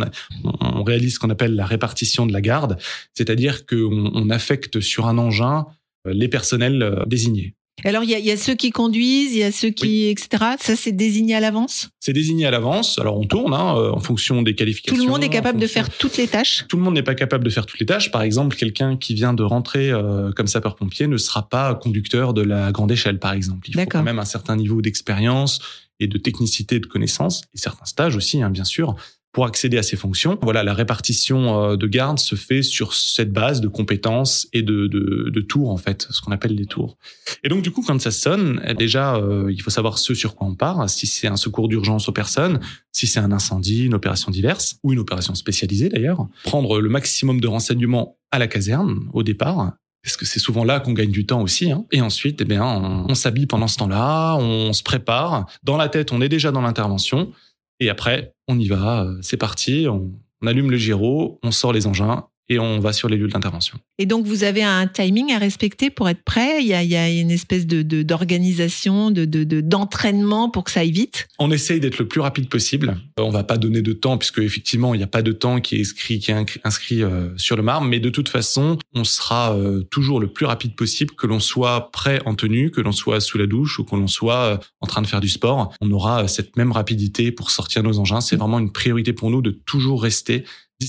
On 0.61 0.83
réalise 0.83 1.15
ce 1.15 1.19
qu'on 1.19 1.29
appelle 1.29 1.55
la 1.55 1.65
répartition 1.65 2.25
de 2.25 2.33
la 2.33 2.41
garde, 2.41 2.77
c'est-à-dire 3.13 3.65
qu'on 3.65 4.11
on 4.13 4.29
affecte 4.29 4.79
sur 4.79 5.07
un 5.07 5.17
engin 5.17 5.65
euh, 6.07 6.13
les 6.13 6.27
personnels 6.27 6.81
euh, 6.83 7.03
désignés. 7.05 7.55
Alors, 7.85 8.03
il 8.03 8.09
y, 8.09 8.19
y 8.19 8.31
a 8.31 8.37
ceux 8.37 8.55
qui 8.55 8.71
conduisent, 8.71 9.33
il 9.33 9.39
y 9.39 9.43
a 9.43 9.51
ceux 9.51 9.69
qui, 9.69 10.07
etc. 10.07 10.29
Ça, 10.59 10.75
c'est 10.75 10.91
désigné 10.91 11.35
à 11.35 11.39
l'avance? 11.39 11.89
C'est 11.99 12.13
désigné 12.13 12.45
à 12.45 12.51
l'avance. 12.51 12.97
Alors 12.99 13.19
on 13.19 13.25
tourne 13.25 13.53
hein, 13.53 13.75
euh, 13.77 13.91
en 13.91 13.99
fonction 13.99 14.41
des 14.41 14.53
Tout 14.53 14.59
qualifications. 14.59 15.03
le 15.03 15.09
monde 15.09 15.23
est 15.23 15.29
capable 15.29 15.59
de 15.59 15.67
faire 15.67 15.89
toutes 15.89 16.17
les 16.17 16.27
tâches? 16.27 16.65
Tout 16.69 16.77
le 16.77 16.83
monde 16.83 16.95
n'est 16.95 17.03
pas 17.03 17.15
capable 17.15 17.43
de 17.43 17.49
faire 17.49 17.65
toutes 17.65 17.79
les 17.79 17.85
tâches. 17.85 18.11
Par 18.11 18.21
exemple, 18.23 18.55
quelqu'un 18.55 18.97
qui 18.97 19.13
vient 19.13 19.33
de 19.33 19.43
rentrer 19.43 19.91
euh, 19.91 20.31
comme 20.31 20.47
sapeur-pompier 20.47 21.07
ne 21.07 21.17
sera 21.17 21.49
pas 21.49 21.75
conducteur 21.75 22.33
de 22.33 22.41
la 22.41 22.71
grande 22.71 22.91
échelle, 22.91 23.19
par 23.19 23.33
exemple. 23.33 23.69
Il 23.69 23.75
faut 23.75 23.85
quand 23.85 24.03
même 24.03 24.19
un 24.19 24.25
certain 24.25 24.55
niveau 24.55 24.81
d'expérience 24.81 25.59
et 25.99 26.07
de 26.07 26.17
technicité 26.17 26.75
et 26.75 26.79
de 26.79 26.85
connaissances, 26.85 27.41
et 27.53 27.57
certains 27.57 27.85
stages 27.85 28.15
aussi, 28.15 28.41
hein, 28.41 28.49
bien 28.51 28.63
sûr, 28.63 28.95
pour 29.37 29.45
accéder 29.45 29.77
à 29.77 29.83
ces 29.83 29.97
fonctions. 29.97 30.39
Voilà, 30.41 30.63
la 30.63 30.73
répartition 30.73 31.61
euh, 31.61 31.75
de 31.75 31.85
garde 31.85 32.17
se 32.17 32.33
fait 32.33 32.63
sur 32.63 32.95
cette 32.95 33.31
base 33.31 33.61
de 33.61 33.67
compétences 33.67 34.47
et 34.51 34.63
de, 34.63 34.87
de, 34.87 35.41
tours, 35.41 35.69
en 35.69 35.77
fait, 35.77 36.07
ce 36.09 36.21
qu'on 36.21 36.31
appelle 36.31 36.55
les 36.55 36.65
tours. 36.65 36.97
Et 37.43 37.47
donc, 37.47 37.61
du 37.61 37.69
coup, 37.69 37.83
quand 37.85 38.01
ça 38.01 38.09
sonne, 38.09 38.59
eh, 38.65 38.73
déjà, 38.73 39.17
euh, 39.17 39.51
il 39.51 39.61
faut 39.61 39.69
savoir 39.69 39.99
ce 39.99 40.15
sur 40.15 40.35
quoi 40.35 40.47
on 40.47 40.55
part, 40.55 40.89
si 40.89 41.05
c'est 41.05 41.27
un 41.27 41.35
secours 41.35 41.67
d'urgence 41.67 42.09
aux 42.09 42.13
personnes, 42.13 42.61
si 42.91 43.05
c'est 43.05 43.19
un 43.19 43.31
incendie, 43.31 43.85
une 43.85 43.93
opération 43.93 44.31
diverse, 44.31 44.79
ou 44.81 44.91
une 44.91 44.97
opération 44.97 45.35
spécialisée 45.35 45.89
d'ailleurs, 45.89 46.27
prendre 46.43 46.79
le 46.79 46.89
maximum 46.89 47.39
de 47.39 47.47
renseignements 47.47 48.17
à 48.31 48.39
la 48.39 48.47
caserne 48.47 49.07
au 49.13 49.21
départ, 49.21 49.73
parce 50.01 50.17
que 50.17 50.25
c'est 50.25 50.39
souvent 50.39 50.63
là 50.63 50.79
qu'on 50.79 50.93
gagne 50.93 51.11
du 51.11 51.27
temps 51.27 51.43
aussi. 51.43 51.71
Hein. 51.71 51.85
Et 51.91 52.01
ensuite, 52.01 52.41
eh 52.41 52.45
bien, 52.45 52.65
on 52.65 53.13
s'habille 53.13 53.45
pendant 53.45 53.67
ce 53.67 53.77
temps-là, 53.77 54.35
on 54.37 54.73
se 54.73 54.81
prépare. 54.81 55.45
Dans 55.61 55.77
la 55.77 55.89
tête, 55.89 56.11
on 56.11 56.21
est 56.21 56.29
déjà 56.29 56.51
dans 56.51 56.61
l'intervention. 56.61 57.31
Et 57.79 57.89
après, 57.89 58.33
on 58.47 58.59
y 58.59 58.67
va, 58.67 59.03
euh, 59.03 59.17
c'est 59.21 59.37
parti, 59.37 59.87
on, 59.89 60.11
on 60.41 60.47
allume 60.47 60.71
le 60.71 60.77
gyro, 60.77 61.39
on 61.43 61.51
sort 61.51 61.73
les 61.73 61.87
engins 61.87 62.27
et 62.49 62.59
on 62.59 62.79
va 62.79 62.93
sur 62.93 63.09
les 63.09 63.17
lieux 63.17 63.27
d'intervention. 63.27 63.77
Et 63.99 64.05
donc, 64.05 64.25
vous 64.25 64.43
avez 64.43 64.63
un 64.63 64.87
timing 64.87 65.31
à 65.33 65.37
respecter 65.37 65.89
pour 65.89 66.07
être 66.09 66.23
prêt? 66.23 66.61
Il 66.61 66.67
y 66.67 66.73
a, 66.73 66.83
il 66.83 66.89
y 66.89 66.95
a 66.95 67.09
une 67.09 67.31
espèce 67.31 67.65
de 67.65 67.81
de- 67.81 68.03
d'organisation, 68.03 69.11
de 69.11 69.25
de- 69.25 69.43
de- 69.43 69.61
d'entraînement 69.61 70.49
pour 70.49 70.63
que 70.63 70.71
ça 70.71 70.81
aille 70.81 70.91
vite? 70.91 71.27
On 71.39 71.51
essaye 71.51 71.79
d'être 71.79 71.97
le 71.97 72.07
plus 72.07 72.21
rapide 72.21 72.49
possible. 72.49 72.97
On 73.17 73.29
va 73.29 73.43
pas 73.43 73.57
donner 73.57 73.81
de 73.81 73.93
temps 73.93 74.17
puisque 74.17 74.39
effectivement 74.39 74.93
il 74.93 74.97
n'y 74.97 75.03
a 75.03 75.07
pas 75.07 75.21
de 75.21 75.31
temps 75.31 75.59
qui 75.59 75.75
est 75.75 75.81
inscrit, 75.81 76.19
qui 76.19 76.31
est 76.31 76.35
incri- 76.35 76.59
inscrit 76.63 77.03
euh, 77.03 77.29
sur 77.37 77.55
le 77.55 77.63
marbre, 77.63 77.85
mais 77.87 77.99
de 77.99 78.09
toute 78.09 78.29
façon 78.29 78.77
on 78.93 79.03
sera 79.03 79.55
euh, 79.55 79.83
toujours 79.91 80.19
le 80.19 80.27
plus 80.27 80.45
rapide 80.45 80.75
possible, 80.75 81.13
que 81.15 81.27
l'on 81.27 81.39
soit 81.39 81.91
prêt 81.91 82.21
en 82.25 82.35
tenue, 82.35 82.71
que 82.71 82.81
l'on 82.81 82.91
soit 82.91 83.19
sous 83.19 83.37
la 83.37 83.47
douche 83.47 83.79
ou 83.79 83.83
que 83.83 83.95
l'on 83.95 84.07
soit 84.07 84.35
euh, 84.35 84.57
en 84.81 84.87
train 84.87 85.01
de 85.01 85.07
faire 85.07 85.21
du 85.21 85.29
sport. 85.29 85.73
On 85.81 85.91
aura 85.91 86.27
cette 86.27 86.55
même 86.57 86.71
rapidité 86.71 87.31
pour 87.31 87.51
sortir 87.51 87.83
nos 87.83 87.99
engins. 87.99 88.21
C'est 88.21 88.35
vraiment 88.35 88.59
une 88.59 88.71
priorité 88.71 89.13
pour 89.13 89.31
nous 89.31 89.41
de 89.41 89.51
toujours 89.51 90.01
rester. 90.03 90.43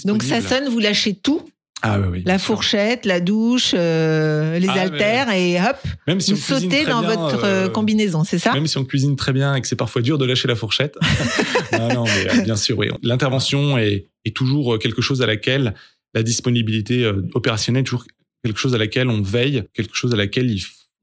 Donc, 0.04 0.22
ça 0.22 0.40
sonne, 0.40 0.68
vous 0.68 0.78
lâchez 0.78 1.14
tout. 1.14 1.42
Ah 1.80 2.00
oui, 2.00 2.08
oui. 2.10 2.22
La 2.26 2.40
fourchette, 2.40 3.06
la 3.06 3.20
douche, 3.20 3.70
euh, 3.72 4.58
les 4.58 4.66
Ah, 4.68 4.74
mais- 4.74 4.80
haltères 4.80 5.30
et 5.30 5.60
hop, 5.60 5.76
Même 6.08 6.20
si 6.20 6.32
vous 6.32 6.38
sautez 6.40 6.84
dans 6.84 7.00
bien, 7.02 7.14
votre 7.14 7.44
euh, 7.44 7.66
euh, 7.66 7.68
combinaison, 7.68 8.24
c'est 8.24 8.40
ça? 8.40 8.52
Même 8.52 8.66
si 8.66 8.78
on 8.78 8.84
cuisine 8.84 9.14
très 9.14 9.32
bien 9.32 9.54
et 9.54 9.60
que 9.60 9.68
c'est 9.68 9.76
parfois 9.76 10.02
dur 10.02 10.18
de 10.18 10.24
lâcher 10.24 10.48
la 10.48 10.56
fourchette. 10.56 10.96
non, 11.72 11.94
non, 11.94 12.04
mais 12.04 12.42
bien 12.42 12.56
sûr, 12.56 12.76
oui. 12.78 12.88
L'intervention 13.02 13.78
est, 13.78 14.08
est 14.24 14.34
toujours 14.34 14.76
quelque 14.80 15.00
chose 15.00 15.22
à 15.22 15.26
laquelle 15.26 15.74
la 16.14 16.24
disponibilité 16.24 17.06
opérationnelle 17.34 17.82
est 17.82 17.84
toujours 17.84 18.06
quelque 18.42 18.58
chose 18.58 18.74
à 18.74 18.78
laquelle 18.78 19.08
on 19.08 19.22
veille, 19.22 19.62
quelque 19.72 19.94
chose 19.94 20.12
à 20.12 20.16
laquelle 20.16 20.52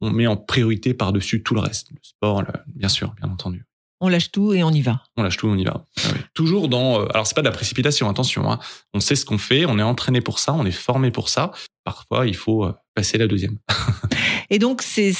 on 0.01 0.09
met 0.11 0.27
en 0.27 0.35
priorité 0.35 0.93
par-dessus 0.93 1.41
tout 1.41 1.53
le 1.53 1.61
reste. 1.61 1.91
Le 1.91 1.97
sport, 2.01 2.43
bien 2.75 2.89
sûr, 2.89 3.13
bien 3.21 3.29
entendu. 3.31 3.63
On 4.01 4.09
lâche 4.09 4.31
tout 4.31 4.53
et 4.53 4.63
on 4.63 4.71
y 4.71 4.81
va. 4.81 5.01
On 5.17 5.23
lâche 5.23 5.37
tout, 5.37 5.47
on 5.47 5.57
y 5.57 5.63
va. 5.63 5.85
Ah 5.97 6.09
oui. 6.13 6.19
Toujours 6.33 6.67
dans. 6.67 7.01
euh, 7.01 7.05
alors 7.13 7.25
c'est 7.25 7.33
pas 7.35 7.41
de 7.41 7.47
la 7.47 7.53
précipitation, 7.53 8.09
attention. 8.09 8.51
Hein. 8.51 8.59
On 8.93 8.99
sait 8.99 9.15
ce 9.15 9.25
qu'on 9.25 9.37
fait, 9.37 9.65
on 9.65 9.79
est 9.79 9.83
entraîné 9.83 10.19
pour 10.21 10.39
ça, 10.39 10.53
on 10.53 10.65
est 10.65 10.71
formé 10.71 11.11
pour 11.11 11.29
ça. 11.29 11.51
Parfois, 11.85 12.27
il 12.27 12.35
faut 12.35 12.65
euh, 12.65 12.73
passer 12.93 13.17
la 13.17 13.27
deuxième. 13.27 13.57
Et 14.49 14.59
donc, 14.59 14.81
c'est 14.81 15.11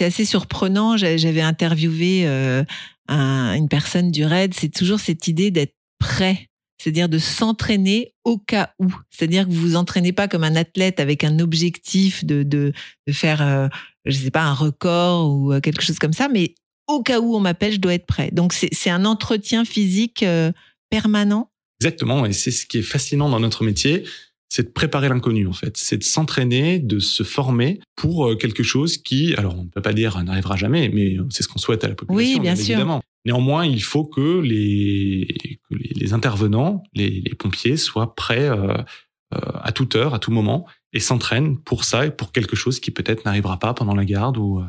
assez 0.00 0.24
surprenant. 0.24 0.96
J'a- 0.96 1.16
J'avais 1.16 1.40
interviewé 1.40 2.22
euh, 2.26 2.62
un- 3.08 3.54
une 3.54 3.68
personne 3.68 4.10
du 4.10 4.24
RAID. 4.24 4.54
C'est 4.54 4.68
toujours 4.72 5.00
cette 5.00 5.26
idée 5.28 5.50
d'être 5.50 5.74
prêt. 5.98 6.46
C'est-à-dire 6.82 7.08
de 7.10 7.18
s'entraîner 7.18 8.14
au 8.24 8.38
cas 8.38 8.70
où. 8.78 8.90
C'est-à-dire 9.10 9.46
que 9.46 9.50
vous 9.52 9.60
vous 9.60 9.76
entraînez 9.76 10.12
pas 10.12 10.28
comme 10.28 10.44
un 10.44 10.56
athlète 10.56 10.98
avec 10.98 11.24
un 11.24 11.38
objectif 11.38 12.24
de, 12.24 12.42
de, 12.42 12.72
de 13.06 13.12
faire, 13.12 13.42
euh, 13.42 13.68
je 14.06 14.16
sais 14.16 14.30
pas, 14.30 14.42
un 14.44 14.54
record 14.54 15.30
ou 15.30 15.52
euh, 15.52 15.60
quelque 15.60 15.82
chose 15.82 15.98
comme 15.98 16.14
ça, 16.14 16.28
mais 16.28 16.54
au 16.94 17.02
cas 17.02 17.20
où 17.20 17.34
on 17.34 17.40
m'appelle, 17.40 17.72
je 17.72 17.78
dois 17.78 17.94
être 17.94 18.06
prêt. 18.06 18.30
Donc, 18.32 18.52
c'est 18.52 18.90
un 18.90 19.04
entretien 19.04 19.64
physique 19.64 20.22
euh, 20.22 20.52
permanent? 20.90 21.50
Exactement, 21.80 22.26
et 22.26 22.32
c'est 22.32 22.50
ce 22.50 22.66
qui 22.66 22.78
est 22.78 22.82
fascinant 22.82 23.28
dans 23.30 23.40
notre 23.40 23.64
métier, 23.64 24.04
c'est 24.50 24.64
de 24.64 24.72
préparer 24.72 25.08
l'inconnu 25.08 25.46
en 25.46 25.52
fait, 25.52 25.76
c'est 25.76 25.96
de 25.96 26.04
s'entraîner, 26.04 26.78
de 26.78 26.98
se 26.98 27.22
former 27.22 27.80
pour 27.96 28.26
euh, 28.26 28.36
quelque 28.36 28.62
chose 28.62 28.98
qui, 28.98 29.34
alors 29.36 29.56
on 29.56 29.64
ne 29.64 29.68
peut 29.68 29.80
pas 29.80 29.92
dire 29.92 30.22
n'arrivera 30.22 30.56
jamais, 30.56 30.90
mais 30.90 31.16
c'est 31.30 31.42
ce 31.42 31.48
qu'on 31.48 31.58
souhaite 31.58 31.84
à 31.84 31.88
la 31.88 31.94
population, 31.94 32.34
Oui, 32.34 32.40
bien 32.40 32.56
sûr. 32.56 32.74
évidemment. 32.74 33.00
Néanmoins, 33.24 33.64
il 33.64 33.82
faut 33.82 34.04
que 34.04 34.40
les, 34.40 35.60
que 35.68 35.76
les, 35.76 35.92
les 35.94 36.12
intervenants, 36.12 36.82
les, 36.94 37.22
les 37.24 37.34
pompiers 37.34 37.76
soient 37.76 38.14
prêts 38.14 38.48
euh, 38.48 38.76
euh, 39.32 39.38
à 39.62 39.72
toute 39.72 39.94
heure, 39.94 40.14
à 40.14 40.18
tout 40.18 40.32
moment, 40.32 40.66
et 40.92 41.00
s'entraînent 41.00 41.56
pour 41.56 41.84
ça 41.84 42.06
et 42.06 42.10
pour 42.10 42.32
quelque 42.32 42.56
chose 42.56 42.80
qui 42.80 42.90
peut-être 42.90 43.24
n'arrivera 43.24 43.58
pas 43.58 43.74
pendant 43.74 43.94
la 43.94 44.04
garde 44.04 44.36
ou 44.36 44.58
euh, 44.58 44.64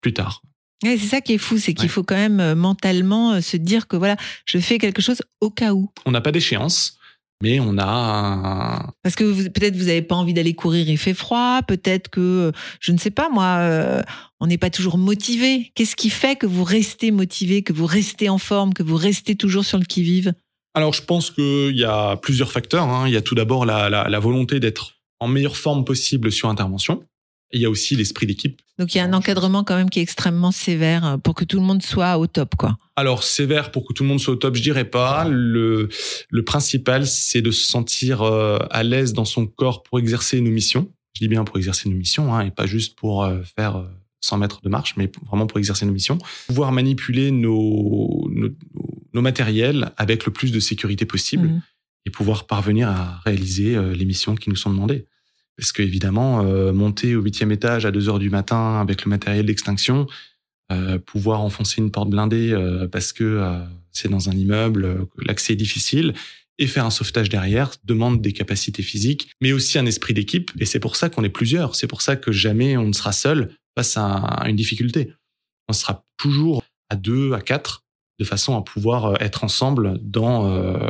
plus 0.00 0.12
tard. 0.12 0.42
Ouais, 0.82 0.96
c'est 0.98 1.06
ça 1.08 1.20
qui 1.20 1.34
est 1.34 1.38
fou, 1.38 1.58
c'est 1.58 1.74
qu'il 1.74 1.84
Ouais. 1.84 1.88
faut 1.88 2.02
quand 2.02 2.16
même 2.16 2.40
euh, 2.40 2.54
mentalement 2.54 3.32
euh, 3.34 3.40
se 3.40 3.56
dire 3.56 3.86
que 3.86 3.96
voilà, 3.96 4.16
je 4.46 4.58
fais 4.58 4.78
quelque 4.78 5.02
chose 5.02 5.20
au 5.40 5.50
cas 5.50 5.72
où. 5.74 5.90
On 6.06 6.10
n'a 6.10 6.20
pas 6.22 6.32
d'échéance, 6.32 6.98
mais 7.42 7.60
on 7.60 7.76
a 7.78 7.84
un, 7.84 8.92
Parce 9.02 9.14
que 9.14 9.48
peut-être 9.48 9.76
vous 9.76 9.84
n'avez 9.86 10.02
pas 10.02 10.14
envie 10.14 10.32
d'aller 10.34 10.54
courir, 10.54 10.88
il 10.88 10.96
fait 10.98 11.14
froid, 11.14 11.60
peut-être 11.66 12.08
que, 12.08 12.20
euh, 12.20 12.52
je 12.80 12.92
ne 12.92 12.98
sais 12.98 13.10
pas 13.10 13.28
moi, 13.28 13.58
euh, 13.60 14.02
on 14.40 14.46
n'est 14.46 14.58
pas 14.58 14.70
toujours 14.70 14.96
motivé. 14.98 15.70
Qu'est-ce 15.74 15.96
qui 15.96 16.08
fait 16.10 16.36
que 16.36 16.46
vous 16.46 16.64
restez 16.64 17.10
motivé, 17.10 17.62
que 17.62 17.72
vous 17.74 17.86
restez 17.86 18.28
en 18.30 18.38
forme, 18.38 18.72
que 18.72 18.82
vous 18.82 18.96
restez 18.96 19.34
toujours 19.36 19.64
sur 19.66 19.78
le 19.78 19.84
qui-vive? 19.84 20.32
Alors, 20.74 20.92
je 20.94 21.02
pense 21.02 21.30
qu'il 21.30 21.76
y 21.76 21.84
a 21.84 22.16
plusieurs 22.16 22.52
facteurs. 22.52 22.88
hein. 22.88 23.06
Il 23.08 23.12
y 23.12 23.16
a 23.16 23.22
tout 23.22 23.34
d'abord 23.34 23.66
la, 23.66 23.90
la, 23.90 24.08
la 24.08 24.18
volonté 24.18 24.60
d'être 24.60 24.94
en 25.18 25.26
meilleure 25.28 25.56
forme 25.56 25.84
possible 25.84 26.30
sur 26.32 26.48
intervention. 26.48 27.02
Et 27.52 27.58
il 27.58 27.62
y 27.62 27.66
a 27.66 27.70
aussi 27.70 27.96
l'esprit 27.96 28.26
d'équipe. 28.26 28.60
Donc 28.78 28.94
il 28.94 28.98
y 28.98 29.00
a 29.00 29.04
un 29.04 29.12
encadrement 29.12 29.64
quand 29.64 29.76
même 29.76 29.90
qui 29.90 29.98
est 29.98 30.02
extrêmement 30.02 30.52
sévère 30.52 31.04
euh, 31.04 31.16
pour 31.16 31.34
que 31.34 31.44
tout 31.44 31.58
le 31.58 31.64
monde 31.64 31.82
soit 31.82 32.18
au 32.18 32.26
top, 32.26 32.54
quoi. 32.56 32.76
Alors, 33.00 33.22
sévère 33.22 33.70
pour 33.70 33.86
que 33.86 33.94
tout 33.94 34.02
le 34.02 34.10
monde 34.10 34.20
soit 34.20 34.34
au 34.34 34.36
top, 34.36 34.56
je 34.56 34.62
dirais 34.62 34.84
pas. 34.84 35.26
Le, 35.26 35.88
le 36.28 36.44
principal, 36.44 37.06
c'est 37.06 37.40
de 37.40 37.50
se 37.50 37.66
sentir 37.66 38.20
euh, 38.20 38.58
à 38.70 38.82
l'aise 38.82 39.14
dans 39.14 39.24
son 39.24 39.46
corps 39.46 39.82
pour 39.82 39.98
exercer 39.98 40.38
nos 40.42 40.50
missions. 40.50 40.92
Je 41.14 41.20
dis 41.20 41.28
bien 41.28 41.44
pour 41.44 41.56
exercer 41.56 41.88
nos 41.88 41.96
missions, 41.96 42.34
hein, 42.34 42.44
et 42.44 42.50
pas 42.50 42.66
juste 42.66 42.98
pour 42.98 43.24
euh, 43.24 43.40
faire 43.56 43.76
euh, 43.76 43.86
100 44.20 44.36
mètres 44.36 44.60
de 44.60 44.68
marche, 44.68 44.96
mais 44.98 45.10
vraiment 45.26 45.46
pour 45.46 45.58
exercer 45.58 45.86
nos 45.86 45.92
missions. 45.92 46.18
Pouvoir 46.46 46.72
manipuler 46.72 47.30
nos, 47.30 48.28
nos, 48.30 48.50
nos 49.14 49.22
matériels 49.22 49.92
avec 49.96 50.26
le 50.26 50.32
plus 50.32 50.52
de 50.52 50.60
sécurité 50.60 51.06
possible. 51.06 51.48
Mhm. 51.48 51.62
et 52.06 52.10
pouvoir 52.10 52.46
parvenir 52.46 52.88
à 52.88 53.20
réaliser 53.24 53.78
les 53.94 54.04
missions 54.06 54.34
qui 54.34 54.48
nous 54.48 54.56
sont 54.56 54.70
demandées. 54.70 55.06
Parce 55.56 55.72
que 55.72 55.82
évidemment, 55.82 56.42
euh, 56.42 56.72
monter 56.72 57.16
au 57.16 57.22
huitième 57.22 57.52
étage 57.52 57.84
à 57.86 57.90
2 57.90 58.08
heures 58.08 58.18
du 58.18 58.30
matin 58.30 58.80
avec 58.80 59.04
le 59.04 59.10
matériel 59.10 59.46
d'extinction, 59.46 60.06
euh, 60.72 60.98
pouvoir 60.98 61.40
enfoncer 61.40 61.80
une 61.80 61.90
porte 61.90 62.10
blindée 62.10 62.52
euh, 62.52 62.88
parce 62.88 63.12
que 63.12 63.60
c'est 63.92 64.08
dans 64.08 64.28
un 64.28 64.32
immeuble, 64.32 65.06
l'accès 65.18 65.54
est 65.54 65.56
difficile, 65.56 66.14
et 66.58 66.66
faire 66.66 66.84
un 66.84 66.90
sauvetage 66.90 67.28
derrière 67.28 67.72
demande 67.84 68.20
des 68.20 68.32
capacités 68.32 68.82
physiques, 68.82 69.30
mais 69.40 69.52
aussi 69.52 69.78
un 69.78 69.86
esprit 69.86 70.14
d'équipe. 70.14 70.50
Et 70.60 70.66
c'est 70.66 70.80
pour 70.80 70.96
ça 70.96 71.08
qu'on 71.08 71.24
est 71.24 71.30
plusieurs. 71.30 71.74
C'est 71.74 71.86
pour 71.86 72.02
ça 72.02 72.16
que 72.16 72.32
jamais 72.32 72.76
on 72.76 72.86
ne 72.86 72.92
sera 72.92 73.12
seul 73.12 73.54
face 73.76 73.96
à, 73.96 74.16
à 74.16 74.48
une 74.48 74.56
difficulté. 74.56 75.12
On 75.68 75.72
sera 75.72 76.04
toujours 76.18 76.62
à 76.90 76.96
deux, 76.96 77.32
à 77.32 77.40
quatre, 77.40 77.84
de 78.18 78.24
façon 78.24 78.56
à 78.56 78.62
pouvoir 78.62 79.20
être 79.22 79.42
ensemble 79.42 79.98
dans 80.02 80.80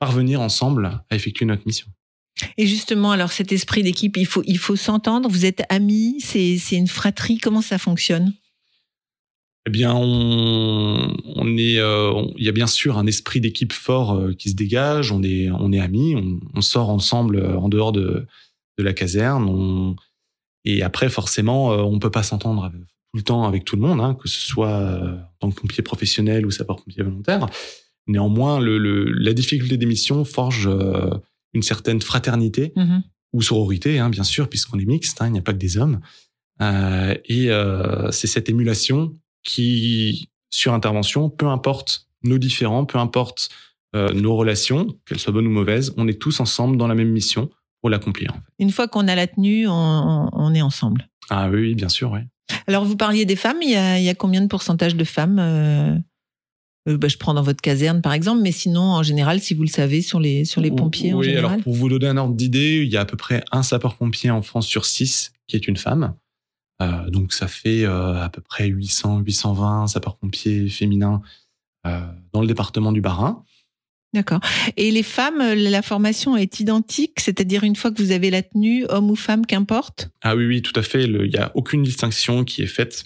parvenir 0.00 0.40
ensemble 0.40 1.02
à 1.08 1.14
effectuer 1.14 1.46
notre 1.46 1.62
mission. 1.66 1.86
Et 2.56 2.66
justement, 2.66 3.12
alors 3.12 3.32
cet 3.32 3.52
esprit 3.52 3.82
d'équipe, 3.82 4.16
il 4.16 4.26
faut, 4.26 4.42
il 4.46 4.58
faut 4.58 4.76
s'entendre. 4.76 5.28
Vous 5.28 5.44
êtes 5.44 5.62
amis, 5.68 6.16
c'est 6.20 6.58
c'est 6.58 6.76
une 6.76 6.88
fratrie. 6.88 7.38
Comment 7.38 7.62
ça 7.62 7.78
fonctionne? 7.78 8.32
Eh 9.66 9.70
bien, 9.70 9.94
on, 9.94 11.14
on 11.36 11.56
est, 11.58 11.78
euh, 11.78 12.24
il 12.38 12.44
y 12.44 12.48
a 12.48 12.52
bien 12.52 12.66
sûr 12.66 12.96
un 12.96 13.06
esprit 13.06 13.40
d'équipe 13.40 13.74
fort 13.74 14.14
euh, 14.14 14.32
qui 14.32 14.50
se 14.50 14.54
dégage. 14.54 15.12
On 15.12 15.22
est, 15.22 15.50
on 15.50 15.70
est 15.72 15.80
amis. 15.80 16.16
On, 16.54 16.60
sort 16.62 16.88
ensemble 16.88 17.36
euh, 17.36 17.58
en 17.58 17.68
dehors 17.68 17.92
de, 17.92 18.26
de 18.78 18.82
la 18.82 18.94
caserne. 18.94 19.94
Et 20.64 20.82
après, 20.82 21.10
forcément, 21.10 21.68
on 21.68 21.98
peut 21.98 22.10
pas 22.10 22.22
s'entendre 22.22 22.70
tout 22.70 23.16
le 23.16 23.22
temps 23.22 23.44
avec 23.44 23.64
tout 23.64 23.76
le 23.76 23.82
monde, 23.82 24.00
hein, 24.00 24.14
que 24.14 24.28
ce 24.28 24.40
soit 24.40 25.00
en 25.40 25.48
tant 25.48 25.50
que 25.50 25.60
pompier 25.60 25.82
professionnel 25.82 26.44
ou 26.44 26.50
sapeur-pompier 26.50 27.02
volontaire. 27.02 27.46
Néanmoins, 28.06 28.60
la 28.60 29.32
difficulté 29.32 29.78
des 29.78 29.86
missions 29.86 30.24
forge 30.24 30.68
une 31.54 31.62
certaine 31.62 32.00
fraternité 32.00 32.72
Mhm. 32.76 33.02
ou 33.32 33.42
sororité, 33.42 33.98
hein, 33.98 34.08
bien 34.10 34.24
sûr, 34.24 34.48
puisqu'on 34.48 34.78
est 34.78 34.84
mixte, 34.84 35.20
hein, 35.22 35.26
il 35.26 35.32
n'y 35.32 35.38
a 35.38 35.42
pas 35.42 35.52
que 35.52 35.58
des 35.58 35.78
hommes. 35.78 36.00
Euh, 36.62 37.14
et 37.24 37.50
euh, 37.50 38.10
c'est 38.10 38.26
cette 38.26 38.48
émulation 38.48 39.14
qui, 39.42 40.28
sur 40.50 40.74
intervention, 40.74 41.30
peu 41.30 41.46
importe 41.46 42.06
nos 42.22 42.38
différends, 42.38 42.84
peu 42.84 42.98
importe 42.98 43.48
euh, 43.96 44.12
nos 44.12 44.36
relations, 44.36 44.86
qu'elles 45.06 45.18
soient 45.18 45.32
bonnes 45.32 45.46
ou 45.46 45.50
mauvaises, 45.50 45.92
on 45.96 46.06
est 46.06 46.20
tous 46.20 46.38
ensemble 46.40 46.76
dans 46.76 46.86
la 46.86 46.94
même 46.94 47.10
mission 47.10 47.50
pour 47.80 47.88
l'accomplir. 47.90 48.30
en 48.32 48.34
fait. 48.34 48.42
Une 48.58 48.70
fois 48.70 48.88
qu'on 48.88 49.08
a 49.08 49.14
la 49.14 49.26
tenue, 49.26 49.66
on, 49.66 50.54
est 50.54 50.60
ensemble. 50.62 51.08
Ah 51.30 51.48
oui, 51.48 51.60
oui, 51.60 51.74
bien 51.74 51.88
sûr, 51.88 52.12
oui. 52.12 52.20
Alors, 52.66 52.84
vous 52.84 52.96
parliez 52.96 53.24
des 53.24 53.36
femmes. 53.36 53.58
Il 53.62 53.70
y 53.70 53.76
a, 53.76 53.98
il 53.98 54.04
y 54.04 54.08
a 54.08 54.14
combien 54.14 54.42
de 54.42 54.48
pourcentage 54.48 54.96
de 54.96 55.04
femmes 55.04 56.02
euh, 56.88 56.96
bah, 56.96 57.08
Je 57.08 57.16
prends 57.16 57.34
dans 57.34 57.42
votre 57.42 57.60
caserne, 57.60 58.02
par 58.02 58.12
exemple, 58.12 58.42
mais 58.42 58.52
sinon, 58.52 58.82
en 58.82 59.02
général, 59.02 59.40
si 59.40 59.54
vous 59.54 59.62
le 59.62 59.68
savez, 59.68 60.02
sur 60.02 60.20
les, 60.20 60.44
sur 60.44 60.60
les 60.60 60.70
pompiers 60.70 61.12
en 61.12 61.18
oui, 61.18 61.26
général. 61.26 61.52
alors 61.52 61.62
pour 61.62 61.74
vous 61.74 61.88
donner 61.88 62.06
un 62.06 62.16
ordre 62.16 62.34
d'idée, 62.34 62.82
il 62.84 62.88
y 62.88 62.96
a 62.96 63.00
à 63.00 63.04
peu 63.04 63.16
près 63.16 63.44
un 63.52 63.62
sapeur-pompier 63.62 64.30
en 64.30 64.42
France 64.42 64.66
sur 64.66 64.84
six 64.84 65.32
qui 65.46 65.56
est 65.56 65.68
une 65.68 65.76
femme. 65.76 66.14
Euh, 66.82 67.10
donc 67.10 67.32
ça 67.32 67.46
fait 67.46 67.84
euh, 67.84 68.22
à 68.22 68.30
peu 68.30 68.40
près 68.40 68.66
800, 68.66 69.20
820 69.20 69.88
sapeurs-pompiers 69.88 70.68
féminins 70.68 71.20
dans 72.32 72.42
le 72.42 72.46
département 72.46 72.92
du 72.92 73.00
Bas-Rhin. 73.00 73.42
D'accord. 74.12 74.40
Et 74.76 74.90
les 74.90 75.04
femmes, 75.04 75.38
la 75.38 75.82
formation 75.82 76.36
est 76.36 76.58
identique, 76.58 77.20
c'est-à-dire 77.20 77.62
une 77.62 77.76
fois 77.76 77.92
que 77.92 78.02
vous 78.02 78.10
avez 78.10 78.30
la 78.30 78.42
tenue, 78.42 78.84
homme 78.88 79.10
ou 79.10 79.16
femme, 79.16 79.46
qu'importe? 79.46 80.10
Ah 80.20 80.34
oui, 80.34 80.46
oui, 80.46 80.62
tout 80.62 80.78
à 80.78 80.82
fait. 80.82 81.04
Il 81.04 81.30
n'y 81.30 81.36
a 81.36 81.52
aucune 81.54 81.82
distinction 81.82 82.44
qui 82.44 82.62
est 82.62 82.66
faite 82.66 83.04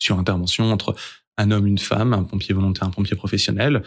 sur 0.00 0.18
intervention 0.18 0.72
entre 0.72 0.96
un 1.36 1.50
homme, 1.50 1.66
une 1.66 1.78
femme, 1.78 2.12
un 2.12 2.22
pompier 2.24 2.54
volontaire, 2.54 2.86
un 2.88 2.90
pompier 2.90 3.16
professionnel. 3.16 3.82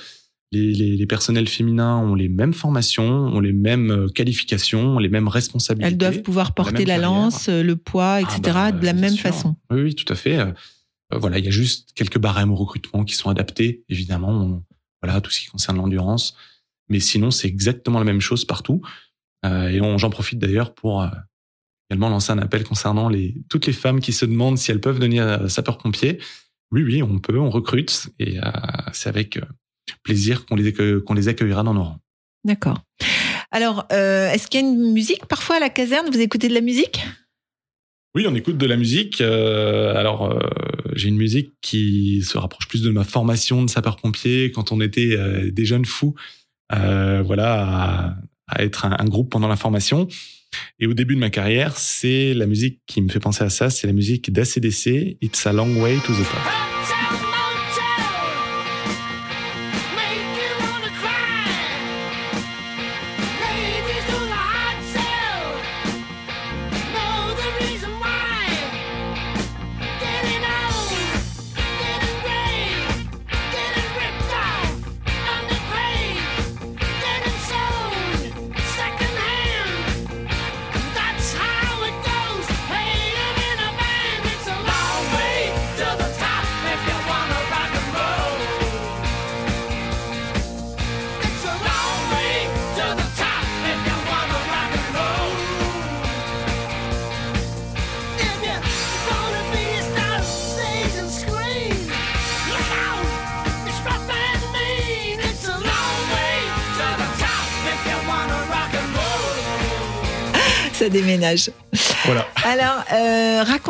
Les, 0.52 0.72
les- 0.74 0.96
les 0.96 1.06
personnels 1.08 1.48
féminins 1.50 1.98
ont 1.98 2.16
les 2.16 2.30
mêmes 2.30 2.54
formations, 2.54 3.06
ont 3.10 3.40
les 3.42 3.52
mêmes 3.54 3.92
euh, 3.92 4.08
qualifications, 4.08 4.96
ont 4.96 5.00
les 5.00 5.10
mêmes 5.10 5.28
responsabilités. 5.28 5.92
Elles 5.92 5.98
doivent 5.98 6.22
pouvoir 6.22 6.54
porter 6.54 6.86
la 6.86 6.98
lance, 6.98 7.50
euh, 7.50 7.64
le 7.64 7.76
poids, 7.76 8.22
etc., 8.22 8.40
Ah 8.46 8.72
bah, 8.72 8.80
de 8.80 8.86
la 8.86 8.94
même 8.94 9.14
sûr. 9.14 9.24
façon. 9.24 9.56
Oui, 9.72 9.82
oui, 9.82 9.96
tout 9.96 10.12
à 10.12 10.16
fait. 10.16 10.40
Euh, 10.40 10.52
voilà, 11.12 11.38
il 11.40 11.46
y 11.46 11.48
a 11.50 11.52
juste 11.52 11.92
quelques 11.96 12.18
barèmes 12.18 12.52
au 12.52 12.56
recrutement 12.56 13.04
qui 13.04 13.16
sont 13.16 13.30
adaptés, 13.30 13.84
évidemment. 13.90 14.30
on- 14.32 14.64
voilà, 15.04 15.22
tout 15.22 15.30
ce 15.32 15.42
qui 15.42 15.48
concerne 15.48 15.78
l'endurance. 15.78 16.36
Mais 16.90 17.00
sinon, 17.00 17.30
c'est 17.30 17.48
exactement 17.48 18.00
la 18.00 18.06
même 18.06 18.22
chose 18.22 18.46
partout. 18.46 18.82
Euh, 19.46 19.68
et 19.70 19.78
j'en 20.00 20.10
profite 20.10 20.40
d'ailleurs 20.40 20.74
pour 20.74 21.02
euh, 21.04 21.08
également 21.90 22.10
lancer 22.10 22.32
un 22.32 22.40
appel 22.40 22.64
concernant 22.64 23.08
les, 23.10 23.36
toutes 23.50 23.68
les 23.68 23.74
femmes 23.74 24.00
qui 24.00 24.12
se 24.14 24.26
demandent 24.26 24.58
si 24.58 24.72
elles 24.72 24.82
peuvent 24.82 24.98
devenir 25.00 25.50
sapeurs-pompiers. 25.52 26.20
Oui, 26.72 26.84
oui, 26.84 27.02
on 27.04 27.20
peut, 27.20 27.40
on 27.40 27.50
recrute. 27.50 28.10
Et 28.20 28.40
euh, 28.40 28.52
c'est 28.94 29.10
avec 29.10 29.38
euh, 29.38 29.42
plaisir 30.04 30.46
qu'on 30.46 30.56
les, 30.56 30.74
qu'on 30.74 31.14
les 31.14 31.28
accueillera 31.28 31.64
dans 31.64 31.74
nos 31.74 31.84
rangs. 31.84 32.00
D'accord. 32.44 32.82
Alors, 33.52 33.86
euh, 33.92 34.30
est-ce 34.32 34.48
qu'il 34.48 34.62
y 34.62 34.64
a 34.64 34.68
une 34.68 34.92
musique 34.92 35.26
parfois 35.26 35.56
à 35.56 35.60
la 35.60 35.70
caserne? 35.70 36.10
Vous 36.12 36.20
écoutez 36.20 36.50
de 36.50 36.54
la 36.54 36.62
musique? 36.62 37.06
Oui, 38.16 38.26
on 38.28 38.36
écoute 38.36 38.58
de 38.58 38.66
la 38.66 38.76
musique. 38.76 39.22
Euh, 39.22 39.96
alors, 39.96 40.32
euh, 40.32 40.40
j'ai 40.96 41.08
une 41.08 41.18
musique 41.18 41.54
qui 41.62 42.24
se 42.24 42.38
rapproche 42.38 42.68
plus 42.68 42.82
de 42.82 42.90
ma 42.90 43.04
formation 43.04 43.64
de 43.64 43.70
sapeur-pompier 43.70 44.52
quand 44.52 44.72
on 44.72 44.82
était 44.82 45.18
des 45.52 45.66
jeunes 45.66 45.86
fous, 45.86 46.16
voilà, 46.70 47.64
à, 47.64 48.16
à 48.48 48.64
être 48.64 48.86
un, 48.86 48.96
un 48.98 49.06
groupe 49.06 49.30
pendant 49.32 49.48
la 49.48 49.56
formation. 49.56 50.08
Et 50.80 50.88
au 50.88 50.94
début 50.94 51.16
de 51.16 51.20
ma 51.20 51.30
carrière, 51.30 51.78
c'est 51.78 52.34
la 52.34 52.46
musique 52.46 52.82
qui 52.86 53.02
me 53.02 53.10
fait 53.10 53.20
penser 53.20 53.44
à 53.44 53.50
ça, 53.50 53.70
c'est 53.70 53.88
la 53.88 53.94
musique 53.94 54.32
d'ACDC, 54.32 55.18
It's 55.22 55.46
a 55.46 55.54
Long 55.54 55.82
Way 55.82 55.98
to 56.06 56.14
the 56.14 56.18
Top. 56.18 56.67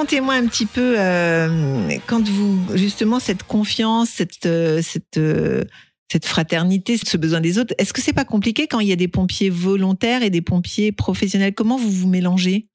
Racontez-moi 0.08 0.36
un 0.36 0.48
petit 0.48 0.66
peu 0.66 0.96
euh, 0.98 1.90
quand 2.08 2.26
vous 2.28 2.60
justement 2.76 3.20
cette 3.20 3.44
confiance, 3.44 4.10
cette 4.10 4.46
euh, 4.46 4.82
cette 4.82 5.18
euh, 5.18 5.66
cette 6.10 6.26
fraternité, 6.26 6.98
ce 6.98 7.18
besoin 7.18 7.42
des 7.42 7.60
autres. 7.60 7.74
Est-ce 7.78 7.92
que 7.92 8.02
c'est 8.02 8.14
pas 8.14 8.24
compliqué 8.24 8.68
quand 8.68 8.80
il 8.80 8.88
y 8.88 8.94
a 8.94 8.96
des 8.96 9.10
pompiers 9.10 9.50
volontaires 9.50 10.24
et 10.24 10.30
des 10.30 10.42
pompiers 10.42 10.94
professionnels? 10.94 11.54
Comment 11.54 11.78
vous 11.78 11.92
vous 11.92 12.08
mélangez? 12.08 12.68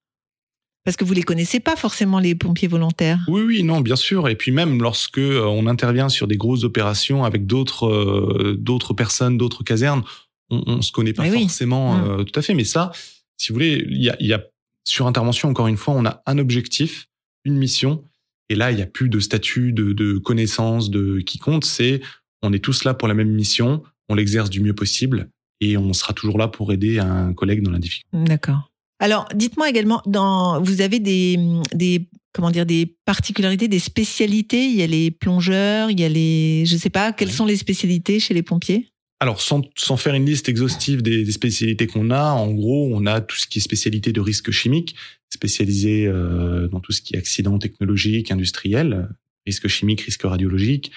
Parce 0.84 0.98
que 0.98 1.04
vous 1.04 1.14
les 1.14 1.22
connaissez 1.22 1.58
pas 1.58 1.74
forcément 1.76 2.18
les 2.18 2.34
pompiers 2.34 2.68
volontaires. 2.68 3.20
Oui, 3.28 3.42
oui, 3.42 3.62
non, 3.62 3.80
bien 3.80 3.96
sûr. 3.96 4.28
Et 4.28 4.34
puis 4.34 4.52
même 4.52 4.82
lorsque 4.82 5.18
on 5.18 5.66
intervient 5.66 6.10
sur 6.10 6.26
des 6.26 6.36
grosses 6.36 6.64
opérations 6.64 7.24
avec 7.24 7.46
d'autres 7.46 8.54
d'autres 8.58 8.92
personnes, 8.92 9.38
d'autres 9.38 9.64
casernes, 9.64 10.02
on, 10.50 10.62
on 10.66 10.82
se 10.82 10.92
connaît 10.92 11.14
pas 11.14 11.30
forcément 11.30 11.96
Mm. 11.96 12.10
euh, 12.10 12.24
tout 12.24 12.38
à 12.38 12.42
fait. 12.42 12.52
Mais 12.52 12.64
ça, 12.64 12.92
si 13.38 13.48
vous 13.48 13.54
voulez, 13.54 13.86
il 13.88 14.02
y 14.02 14.10
a, 14.10 14.16
il 14.20 14.26
y 14.26 14.34
a 14.34 14.42
sur 14.84 15.06
intervention 15.06 15.48
encore 15.48 15.68
une 15.68 15.78
fois, 15.78 15.94
on 15.94 16.04
a 16.04 16.22
un 16.26 16.36
objectif, 16.38 17.06
une 17.44 17.56
mission. 17.56 18.04
Et 18.48 18.54
là, 18.54 18.70
il 18.70 18.78
y 18.78 18.82
a 18.82 18.86
plus 18.86 19.08
de 19.08 19.20
statut, 19.20 19.72
de, 19.72 19.92
de 19.92 20.18
connaissance, 20.18 20.90
de 20.90 21.20
qui 21.20 21.38
compte. 21.38 21.64
C'est 21.64 22.00
on 22.42 22.52
est 22.52 22.58
tous 22.58 22.84
là 22.84 22.92
pour 22.92 23.08
la 23.08 23.14
même 23.14 23.30
mission, 23.30 23.82
on 24.08 24.14
l'exerce 24.14 24.50
du 24.50 24.60
mieux 24.60 24.74
possible 24.74 25.30
et 25.60 25.76
on 25.76 25.92
sera 25.92 26.12
toujours 26.12 26.38
là 26.38 26.48
pour 26.48 26.72
aider 26.72 26.98
un 26.98 27.32
collègue 27.32 27.62
dans 27.62 27.70
la 27.70 27.78
difficulté. 27.78 28.18
D'accord. 28.24 28.70
Alors, 28.98 29.26
dites-moi 29.34 29.68
également, 29.68 30.02
dans, 30.06 30.62
vous 30.62 30.80
avez 30.80 31.00
des, 31.00 31.38
des, 31.72 32.08
comment 32.32 32.50
dire, 32.50 32.66
des 32.66 32.96
particularités, 33.04 33.68
des 33.68 33.78
spécialités? 33.78 34.66
Il 34.66 34.76
y 34.76 34.82
a 34.82 34.86
les 34.86 35.10
plongeurs, 35.10 35.90
il 35.90 35.98
y 35.98 36.04
a 36.04 36.08
les, 36.08 36.64
je 36.66 36.76
sais 36.76 36.90
pas, 36.90 37.12
quelles 37.12 37.32
sont 37.32 37.46
les 37.46 37.56
spécialités 37.56 38.20
chez 38.20 38.34
les 38.34 38.42
pompiers? 38.42 38.91
Alors, 39.22 39.40
sans, 39.40 39.62
sans 39.76 39.96
faire 39.96 40.14
une 40.14 40.26
liste 40.26 40.48
exhaustive 40.48 41.00
des, 41.00 41.22
des 41.22 41.30
spécialités 41.30 41.86
qu'on 41.86 42.10
a, 42.10 42.32
en 42.32 42.50
gros, 42.50 42.90
on 42.92 43.06
a 43.06 43.20
tout 43.20 43.36
ce 43.36 43.46
qui 43.46 43.58
est 43.58 43.62
spécialité 43.62 44.12
de 44.12 44.20
risque 44.20 44.50
chimique, 44.50 44.96
spécialisé 45.32 46.06
euh, 46.08 46.66
dans 46.66 46.80
tout 46.80 46.90
ce 46.90 47.00
qui 47.00 47.14
est 47.14 47.18
accident 47.18 47.56
technologique, 47.60 48.32
industriel, 48.32 49.08
risque 49.46 49.68
chimique, 49.68 50.00
risque 50.00 50.22
radiologique. 50.22 50.90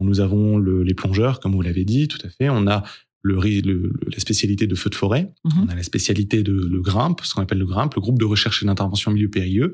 Nous 0.00 0.20
avons 0.20 0.58
le- 0.58 0.82
les 0.82 0.92
plongeurs, 0.92 1.40
comme 1.40 1.52
vous 1.52 1.62
l'avez 1.62 1.86
dit, 1.86 2.06
tout 2.06 2.18
à 2.22 2.28
fait. 2.28 2.50
On 2.50 2.66
a 2.66 2.82
le, 3.22 3.36
le- 3.62 3.92
la 4.12 4.18
spécialité 4.18 4.66
de 4.66 4.74
feu 4.74 4.90
de 4.90 4.94
forêt. 4.94 5.32
Mhm. 5.44 5.64
On 5.64 5.68
a 5.70 5.74
la 5.74 5.82
spécialité 5.82 6.42
de 6.42 6.52
le 6.52 6.82
grimpe, 6.82 7.22
ce 7.24 7.32
qu'on 7.32 7.40
appelle 7.40 7.56
le 7.60 7.64
grimpe, 7.66 7.94
le 7.94 8.02
groupe 8.02 8.18
de 8.18 8.26
recherche 8.26 8.62
et 8.62 8.66
d'intervention 8.66 9.10
en 9.10 9.14
milieu 9.14 9.30
périlleux. 9.30 9.72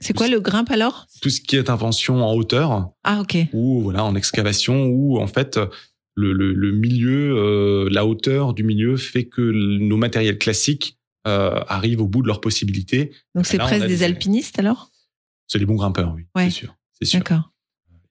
C'est 0.00 0.12
quoi 0.12 0.26
le 0.26 0.40
grimpe 0.40 0.72
alors? 0.72 1.06
Tout 1.22 1.30
ce 1.30 1.40
qui 1.40 1.54
est 1.54 1.60
intervention 1.60 2.24
en 2.24 2.32
hauteur, 2.34 2.90
Ah, 3.04 3.20
ok. 3.20 3.36
ou 3.52 3.80
voilà 3.82 4.04
en 4.04 4.16
excavation 4.16 4.86
où 4.86 5.18
en 5.20 5.26
fait 5.28 5.58
le, 6.20 6.32
le, 6.32 6.52
le 6.52 6.72
milieu, 6.72 7.36
euh, 7.36 7.88
la 7.90 8.04
hauteur 8.04 8.54
du 8.54 8.64
milieu 8.64 8.96
fait 8.96 9.24
que 9.26 9.40
nos 9.42 9.96
matériels 9.96 10.38
classiques 10.38 10.98
euh, 11.26 11.60
arrivent 11.68 12.00
au 12.00 12.06
bout 12.08 12.22
de 12.22 12.26
leurs 12.26 12.40
possibilités. 12.40 13.12
Donc 13.34 13.46
c'est 13.46 13.58
presque 13.58 13.86
des 13.86 13.98
des- 13.98 14.02
alpinistes 14.04 14.58
alors? 14.58 14.90
C'est 15.46 15.58
les 15.58 15.66
bons 15.66 15.76
grimpeurs, 15.76 16.12
oui, 16.14 16.22
Ouais. 16.36 16.44
c'est 16.44 16.50
sûr, 16.60 16.74
c'est 16.98 17.06
sûr. 17.06 17.20
D'accord. 17.20 17.52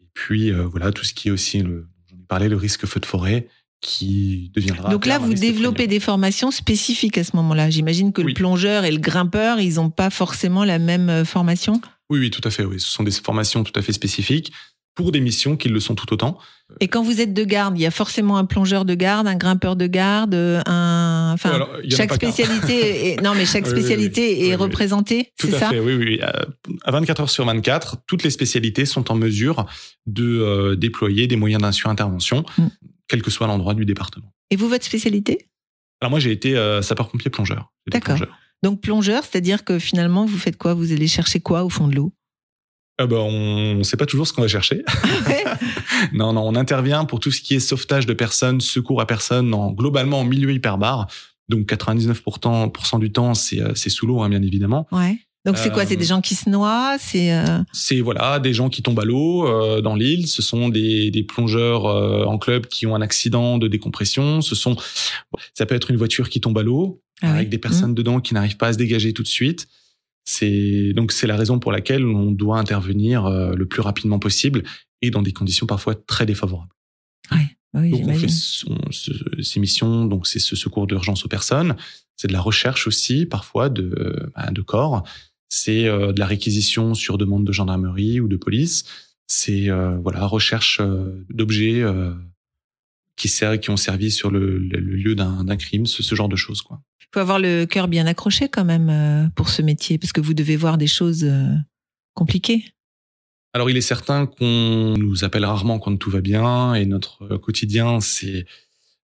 Et 0.02 0.06
puis 0.13 0.52
euh, 0.52 0.63
voilà 0.65 0.91
tout 0.91 1.04
ce 1.04 1.13
qui 1.13 1.28
est 1.28 1.32
aussi, 1.32 1.62
le, 1.62 1.88
j'en 2.10 2.17
ai 2.17 2.26
parlé, 2.28 2.48
le 2.50 2.56
risque 2.58 2.86
feu 2.86 3.00
de 3.00 3.06
forêt 3.06 3.48
qui 3.82 4.52
deviendra. 4.56 4.89
Donc 4.89 5.06
là, 5.06 5.20
vous 5.20 5.34
développez 5.36 5.86
des 5.88 6.00
formations 6.00 6.50
spécifiques 6.50 7.17
à 7.17 7.24
ce 7.24 7.36
moment-là. 7.36 7.70
J'imagine 7.70 8.12
que 8.12 8.22
le 8.24 8.34
plongeur 8.34 8.86
et 8.86 8.91
le 8.91 9.00
grimpeur, 9.00 9.60
ils 9.60 9.76
n'ont 9.76 9.91
pas 9.91 10.10
forcément 10.10 10.63
la 10.65 10.80
même 10.80 11.10
euh, 11.10 11.26
formation? 11.26 11.80
Oui, 12.10 12.20
oui, 12.20 12.32
tout 12.32 12.41
à 12.43 12.50
fait. 12.50 12.65
Oui, 12.65 12.80
ce 12.80 12.88
sont 12.88 13.04
des 13.04 13.12
formations 13.12 13.63
tout 13.63 13.78
à 13.78 13.82
fait 13.84 13.93
spécifiques 13.93 14.52
pour 14.98 15.12
des 15.14 15.22
missions 15.22 15.56
qui 15.56 15.70
le 15.70 15.80
sont 15.80 15.96
tout 15.96 16.12
autant. 16.12 16.40
Et 16.82 16.88
quand 16.90 17.04
vous 17.04 17.22
êtes 17.22 17.34
de 17.34 17.44
garde, 17.46 17.78
il 17.78 17.82
y 17.84 17.86
a 17.86 17.92
forcément 17.92 18.38
un 18.38 18.44
plongeur 18.46 18.84
de 18.84 18.96
garde, 18.96 19.28
un 19.28 19.36
grimpeur 19.36 19.76
de 19.78 19.86
garde, 19.88 20.34
un. 20.34 21.32
Enfin, 21.34 21.52
Alors, 21.52 21.70
chaque 21.90 22.12
spécialité. 22.14 23.14
Est... 23.14 23.22
Non, 23.22 23.34
mais 23.36 23.46
chaque 23.46 23.66
Oui, 23.68 23.72
oui, 23.72 23.78
oui. 23.78 23.82
spécialité 23.84 24.38
Oui, 24.42 24.50
est 24.50 24.56
représentée, 24.56 25.32
Tout 25.40 25.48
c'est 25.48 25.56
à 25.56 25.60
ça 25.60 25.70
fait, 25.70 25.80
oui, 25.80 25.94
oui. 25.94 26.06
oui. 26.06 26.20
Euh, 26.24 26.44
À 26.84 26.92
24 26.92 27.22
heures 27.22 27.30
sur 27.30 27.46
24, 27.46 27.98
toutes 28.08 28.24
les 28.24 28.32
spécialités 28.32 28.86
sont 28.86 29.10
en 29.12 29.16
mesure 29.16 29.66
de 30.08 30.26
euh, 30.26 30.76
déployer 30.76 31.28
des 31.28 31.36
moyens 31.38 31.62
d'intervention, 31.62 32.44
Mm. 32.58 32.68
quel 33.08 33.22
que 33.22 33.32
soit 33.32 33.48
l'endroit 33.48 33.76
du 33.76 33.86
département. 33.86 34.34
Et 34.50 34.56
vous, 34.56 34.68
votre 34.68 34.84
spécialité? 34.84 35.48
Alors 36.02 36.10
moi, 36.10 36.20
j'ai 36.20 36.32
été 36.32 36.58
euh, 36.58 36.82
sapeur-pompier 36.82 37.30
plongeur. 37.30 37.72
D'accord. 37.90 38.18
Donc 38.64 38.82
plongeur, 38.82 39.24
c'est-à-dire 39.24 39.64
que 39.64 39.78
finalement, 39.80 40.26
vous 40.26 40.38
faites 40.40 40.58
quoi? 40.58 40.74
Vous 40.74 40.92
allez 40.92 41.08
chercher 41.08 41.40
quoi 41.40 41.64
au 41.64 41.70
fond 41.70 41.88
de 41.88 41.96
l'eau? 41.96 42.12
Ah 43.00 43.06
bah, 43.06 43.18
on 43.18 43.76
ne 43.76 43.84
sait 43.84 43.98
pas 43.98 44.06
toujours 44.06 44.28
ce 44.28 44.34
qu'on 44.34 44.42
va 44.42 44.48
chercher. 44.48 44.84
Ouais. 45.28 45.44
non, 46.14 46.34
non, 46.34 46.42
on 46.48 46.56
intervient 46.56 47.06
pour 47.06 47.20
tout 47.20 47.32
ce 47.32 47.42
qui 47.42 47.56
est 47.56 47.60
sauvetage 47.60 48.06
de 48.06 48.14
personnes, 48.14 48.60
secours 48.60 49.02
à 49.02 49.06
personnes, 49.06 49.54
en, 49.54 49.72
globalement 49.72 50.22
en 50.22 50.26
milieu 50.26 50.52
hyperbare. 50.52 51.08
Donc 51.48 51.68
99% 51.72 52.72
pour 52.72 52.86
cent 52.88 53.00
du 53.00 53.12
temps, 53.12 53.34
c'est 53.34 53.62
euh, 53.62 53.74
c'est 53.76 53.90
sous 53.90 54.08
l'eau, 54.08 54.22
hein, 54.22 54.30
bien 54.30 54.42
évidemment. 54.42 54.88
Ouais. 54.92 55.18
Donc 55.48 55.58
c'est 55.58 55.72
quoi? 55.72 55.84
Euh, 55.84 55.86
C'est 55.88 55.96
des 55.96 56.06
gens 56.06 56.20
qui 56.20 56.36
se 56.36 56.50
noient 56.50 56.98
C'est 57.00 57.32
euh, 57.32 57.60
C'est 57.72 58.02
voilà 58.02 58.40
des 58.40 58.54
gens 58.54 58.68
qui 58.70 58.84
tombent 58.84 59.00
à 59.00 59.06
l'eau 59.06 59.48
euh, 59.48 59.80
dans 59.80 59.96
l'île. 59.96 60.28
Ce 60.28 60.42
sont 60.42 60.68
des, 60.68 61.10
des 61.10 61.24
plongeurs 61.24 61.86
euh, 61.86 62.26
en 62.26 62.38
club 62.38 62.68
qui 62.68 62.86
ont 62.86 62.96
un 62.96 63.02
accident 63.02 63.58
de 63.58 63.70
décompression. 63.70 64.42
Ce 64.42 64.56
sont 64.56 64.76
ça 65.54 65.66
peut 65.66 65.76
être 65.76 65.90
une 65.90 65.96
voiture 65.96 66.30
qui 66.30 66.42
tombe 66.42 66.58
à 66.58 66.64
l'eau 66.64 67.02
ah 67.22 67.32
avec 67.32 67.46
oui. 67.46 67.50
des 67.50 67.58
personnes 67.58 67.96
dedans 67.96 68.20
qui 68.20 68.34
n'arrivent 68.34 68.58
pas 68.58 68.68
à 68.68 68.74
se 68.74 68.78
dégager 68.78 69.14
tout 69.14 69.24
de 69.24 69.28
suite. 69.28 69.68
C'est 70.30 70.92
donc 70.94 71.13
c'est 71.13 71.26
la 71.26 71.38
raison 71.38 71.58
pour 71.58 71.72
laquelle 71.72 72.06
on 72.06 72.32
doit 72.32 72.60
intervenir 72.60 73.26
euh, 73.26 73.54
le 73.56 73.66
plus 73.66 73.80
rapidement 73.82 74.20
possible 74.20 74.63
et 75.02 75.10
dans 75.10 75.22
des 75.22 75.32
conditions 75.32 75.66
parfois 75.68 75.96
très 75.96 76.26
défavorables. 76.26 76.72
Mmh. 77.74 77.80
Oui, 77.80 77.92
Donc 77.92 78.02
on 78.02 78.13
fait 78.20 78.28
son- 78.30 78.92
ce- 78.92 79.42
ces 79.42 79.60
missions, 79.62 80.06
donc 80.06 80.28
c'est 80.28 80.40
ce 80.40 80.56
secours 80.58 80.86
d'urgence 80.88 81.24
aux 81.26 81.30
personnes, 81.30 81.76
c'est 82.18 82.28
de 82.28 82.34
la 82.34 82.42
recherche 82.42 82.88
aussi 82.88 83.26
parfois 83.26 83.70
de, 83.70 84.30
bah, 84.36 84.50
de 84.52 84.62
corps, 84.62 85.04
c'est 85.48 85.86
euh, 85.88 86.12
de 86.12 86.20
la 86.20 86.26
réquisition 86.26 86.94
sur 86.94 87.18
demande 87.18 87.46
de 87.46 87.52
gendarmerie 87.54 88.20
ou 88.20 88.28
de 88.28 88.36
police, 88.38 88.84
c'est 89.28 89.70
euh, 89.70 89.98
voilà 90.00 90.26
recherche 90.26 90.80
euh, 90.82 91.24
d'objets 91.30 91.82
euh, 91.84 92.13
qui 93.18 93.28
servent, 93.28 93.58
qui 93.60 93.70
ont 93.70 93.78
servi 93.78 94.10
sur 94.12 94.32
le, 94.32 94.58
le- 94.60 94.80
le 94.80 94.96
lieu 94.96 95.16
d'un 95.16 95.58
crime, 95.58 95.86
ce, 95.86 96.02
ce 96.04 96.16
genre 96.16 96.30
de 96.30 96.36
choses 96.38 96.62
quoi. 96.62 96.82
Il 97.02 97.08
faut 97.14 97.20
avoir 97.20 97.40
le 97.40 97.66
cœur 97.66 97.88
bien 97.88 98.06
accroché 98.06 98.48
quand 98.50 98.66
même 98.66 98.90
euh, 98.90 99.28
pour 99.36 99.50
ce 99.50 99.62
métier, 99.62 99.98
parce 99.98 100.12
que 100.14 100.22
vous 100.22 100.34
devez 100.34 100.56
voir 100.58 100.78
des 100.78 100.88
choses 100.88 101.24
euh, 101.24 101.54
compliquées. 102.14 102.66
Alors 103.54 103.70
il 103.70 103.78
est 103.78 103.82
certain 103.82 104.26
qu'on 104.28 104.96
nous 104.98 105.24
appelle 105.24 105.46
rarement 105.46 105.80
quand 105.80 105.96
tout 105.98 106.12
va 106.12 106.22
bien 106.22 106.74
et 106.76 106.86
notre 106.86 107.24
euh, 107.34 107.38
quotidien, 107.40 108.02
c'est 108.02 108.46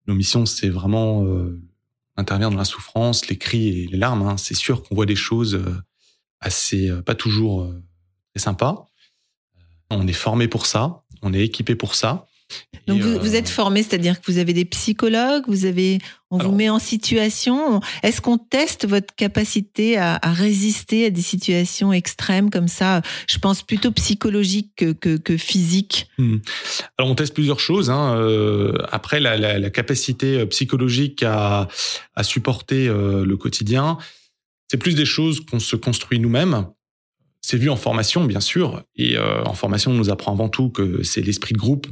nos 0.06 0.14
missions, 0.14 0.46
c'est 0.46 0.68
vraiment 0.70 1.24
euh, 1.26 1.60
intervenir 2.16 2.50
dans 2.50 2.56
la 2.56 2.64
souffrance, 2.64 3.28
les 3.28 3.36
cris 3.36 3.68
et 3.68 3.86
les 3.88 3.98
larmes. 3.98 4.22
hein. 4.22 4.36
C'est 4.38 4.54
sûr 4.54 4.82
qu'on 4.84 4.94
voit 4.94 5.04
des 5.06 5.16
choses 5.16 5.60
assez 6.40 6.90
pas 7.04 7.16
toujours 7.16 7.68
très 8.32 8.40
sympas. 8.42 8.86
On 9.90 10.06
est 10.06 10.12
formé 10.12 10.46
pour 10.46 10.66
ça, 10.66 11.02
on 11.20 11.34
est 11.34 11.42
équipé 11.44 11.74
pour 11.74 11.94
ça. 11.96 12.27
Donc 12.86 13.00
vous, 13.02 13.16
euh, 13.16 13.18
vous 13.18 13.34
êtes 13.34 13.48
formé, 13.50 13.82
c'est-à-dire 13.82 14.20
que 14.20 14.30
vous 14.32 14.38
avez 14.38 14.54
des 14.54 14.64
psychologues, 14.64 15.44
vous 15.46 15.66
avez, 15.66 15.98
on 16.30 16.38
Alors- 16.38 16.50
vous 16.50 16.56
met 16.56 16.70
en 16.70 16.78
situation. 16.78 17.80
Est-ce 18.02 18.22
qu'on 18.22 18.38
teste 18.38 18.86
votre 18.86 19.14
capacité 19.14 19.98
à, 19.98 20.18
à 20.22 20.32
résister 20.32 21.04
à 21.06 21.10
des 21.10 21.20
situations 21.20 21.92
extrêmes 21.92 22.48
comme 22.48 22.68
ça? 22.68 23.02
Je 23.28 23.38
pense 23.38 23.62
plutôt 23.62 23.90
psychologique 23.92 24.72
que, 24.76 24.92
que, 24.92 25.18
que 25.18 25.36
physique. 25.36 26.08
Hmm. 26.16 26.38
Alors 26.96 27.10
on 27.10 27.14
teste 27.14 27.34
plusieurs 27.34 27.60
choses. 27.60 27.90
Hein. 27.90 28.14
Euh, 28.16 28.72
après 28.90 29.20
la, 29.20 29.36
la, 29.36 29.58
la 29.58 29.70
capacité 29.70 30.40
euh, 30.40 30.46
psychologique 30.46 31.22
à, 31.22 31.68
à 32.14 32.22
supporter 32.22 32.88
euh, 32.88 33.26
le 33.26 33.36
quotidien, 33.36 33.98
c'est 34.70 34.78
plus 34.78 34.94
des 34.94 35.04
choses 35.06 35.40
qu'on 35.44 35.60
se 35.60 35.76
construit 35.76 36.18
nous-mêmes. 36.18 36.66
C'est 37.40 37.56
vu 37.56 37.70
en 37.70 37.76
formation 37.76 38.24
bien 38.24 38.40
sûr, 38.40 38.82
et 38.96 39.16
en 39.18 39.54
formation 39.54 39.92
on 39.92 39.94
nous 39.94 40.10
apprend 40.10 40.32
avant 40.32 40.50
tout 40.50 40.68
que 40.68 41.02
c'est 41.02 41.22
l'esprit 41.22 41.54
de 41.54 41.58
groupe 41.58 41.86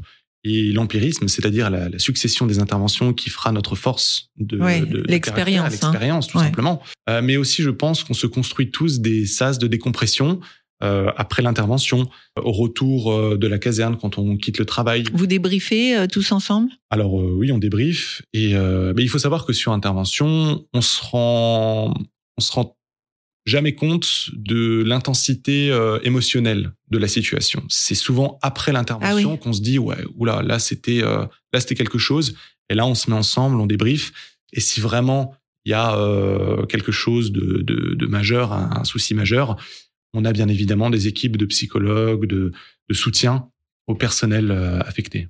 et 0.49 0.73
l'empirisme, 0.73 1.29
c'est-à-dire 1.29 1.71
la, 1.71 1.89
la 1.89 1.99
succession 1.99 2.47
des 2.47 2.59
interventions 2.61 3.13
qui 3.13 3.31
fera 3.31 3.51
notre 3.53 3.75
force 3.75 4.31
de, 4.39 4.59
Ouais, 4.59 4.81
de- 4.81 4.87
de 4.87 5.03
l'expérience, 5.09 5.67
hein. 5.67 5.71
l'expérience 5.91 6.29
tout 6.29 6.39
Ouais. 6.39 6.45
simplement. 6.45 6.81
Euh, 7.11 7.21
mais 7.23 7.37
aussi 7.37 7.63
je 7.63 7.71
pense 7.71 8.05
qu'on 8.05 8.15
se 8.15 8.27
construit 8.27 8.71
tous 8.71 9.01
des 9.01 9.27
sas 9.27 9.59
de 9.59 9.67
décompression 9.67 10.41
euh, 10.83 11.11
après 11.17 11.43
l'intervention, 11.43 12.07
au 12.39 12.53
retour 12.53 13.11
euh, 13.11 13.39
de 13.39 13.47
la 13.47 13.59
caserne 13.59 13.97
quand 13.97 14.19
on 14.19 14.37
quitte 14.37 14.59
le 14.59 14.67
travail. 14.67 15.05
Vous 15.15 15.27
débriefez 15.27 15.97
euh, 15.97 16.07
tous 16.07 16.33
ensemble? 16.33 16.71
Alors 16.91 17.19
euh, 17.19 17.33
oui, 17.35 17.51
on 17.51 17.57
débrief 17.59 18.21
et 18.35 18.53
mais 18.55 19.03
il 19.03 19.09
faut 19.09 19.19
savoir 19.19 19.47
que 19.47 19.55
sur 19.55 19.73
intervention, 19.73 20.65
on 20.75 20.81
se 20.83 21.01
rend 21.03 21.95
on 22.39 22.43
se 22.43 22.53
rend 22.53 22.76
jamais 23.47 23.75
compte 23.75 24.31
de 24.35 24.83
l'intensité 24.85 25.71
euh, 25.71 25.99
émotionnelle 26.03 26.73
de 26.91 26.99
la 26.99 27.09
situation. 27.09 27.63
C'est 27.69 27.95
souvent 27.95 28.39
après 28.43 28.73
l'intervention 28.73 29.31
Ah 29.31 29.33
oui. 29.35 29.39
qu'on 29.39 29.53
se 29.53 29.63
dit 29.63 29.79
ouais, 29.79 30.05
oula, 30.17 30.43
là 30.43 30.59
c'était 30.59 31.03
euh, 31.03 31.25
là 31.53 31.61
c'était 31.61 31.77
quelque 31.77 31.99
chose 31.99 32.35
et 32.69 32.75
là 32.75 32.85
on 32.87 32.95
se 32.95 33.09
met 33.09 33.17
ensemble, 33.17 33.61
on 33.61 33.67
débrief 33.67 34.13
et 34.53 34.61
si 34.61 34.81
vraiment 34.81 35.35
il 35.65 35.71
y 35.71 35.75
a 35.75 35.97
euh, 35.97 36.67
quelque 36.67 36.93
chose 36.93 37.33
de, 37.33 37.63
de, 37.63 37.95
de 37.95 38.07
majeur, 38.07 38.53
un, 38.53 38.71
un 38.81 38.85
souci 38.85 39.15
majeur, 39.15 39.57
on 40.15 40.25
a 40.25 40.33
bien 40.33 40.49
évidemment 40.49 40.91
des 40.91 41.09
équipes 41.09 41.37
de 41.37 41.47
psychologues, 41.47 42.27
de, 42.27 42.53
de 42.89 42.95
soutien 42.95 43.49
au 43.89 43.95
personnel 43.95 44.51
euh, 44.51 44.79
affecté. 44.81 45.29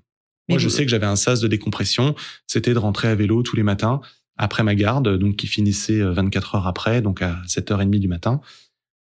Mais 0.49 0.55
Moi, 0.55 0.59
je 0.59 0.69
sais 0.69 0.85
que 0.85 0.91
j'avais 0.91 1.07
un 1.07 1.17
sas 1.17 1.41
de 1.41 1.49
décompression, 1.49 2.15
c'était 2.47 2.73
de 2.75 2.79
rentrer 2.79 3.09
à 3.09 3.15
vélo 3.15 3.43
tous 3.43 3.57
les 3.57 3.63
matins 3.63 4.01
après 4.37 4.63
ma 4.63 4.75
garde, 4.75 5.19
donc 5.19 5.37
qui 5.37 5.47
finissait 5.47 6.01
euh, 6.01 6.13
24 6.13 6.57
heures 6.57 6.67
après, 6.67 7.03
donc 7.03 7.23
à 7.23 7.41
7h30 7.47 7.99
du 7.99 8.09
matin. 8.09 8.41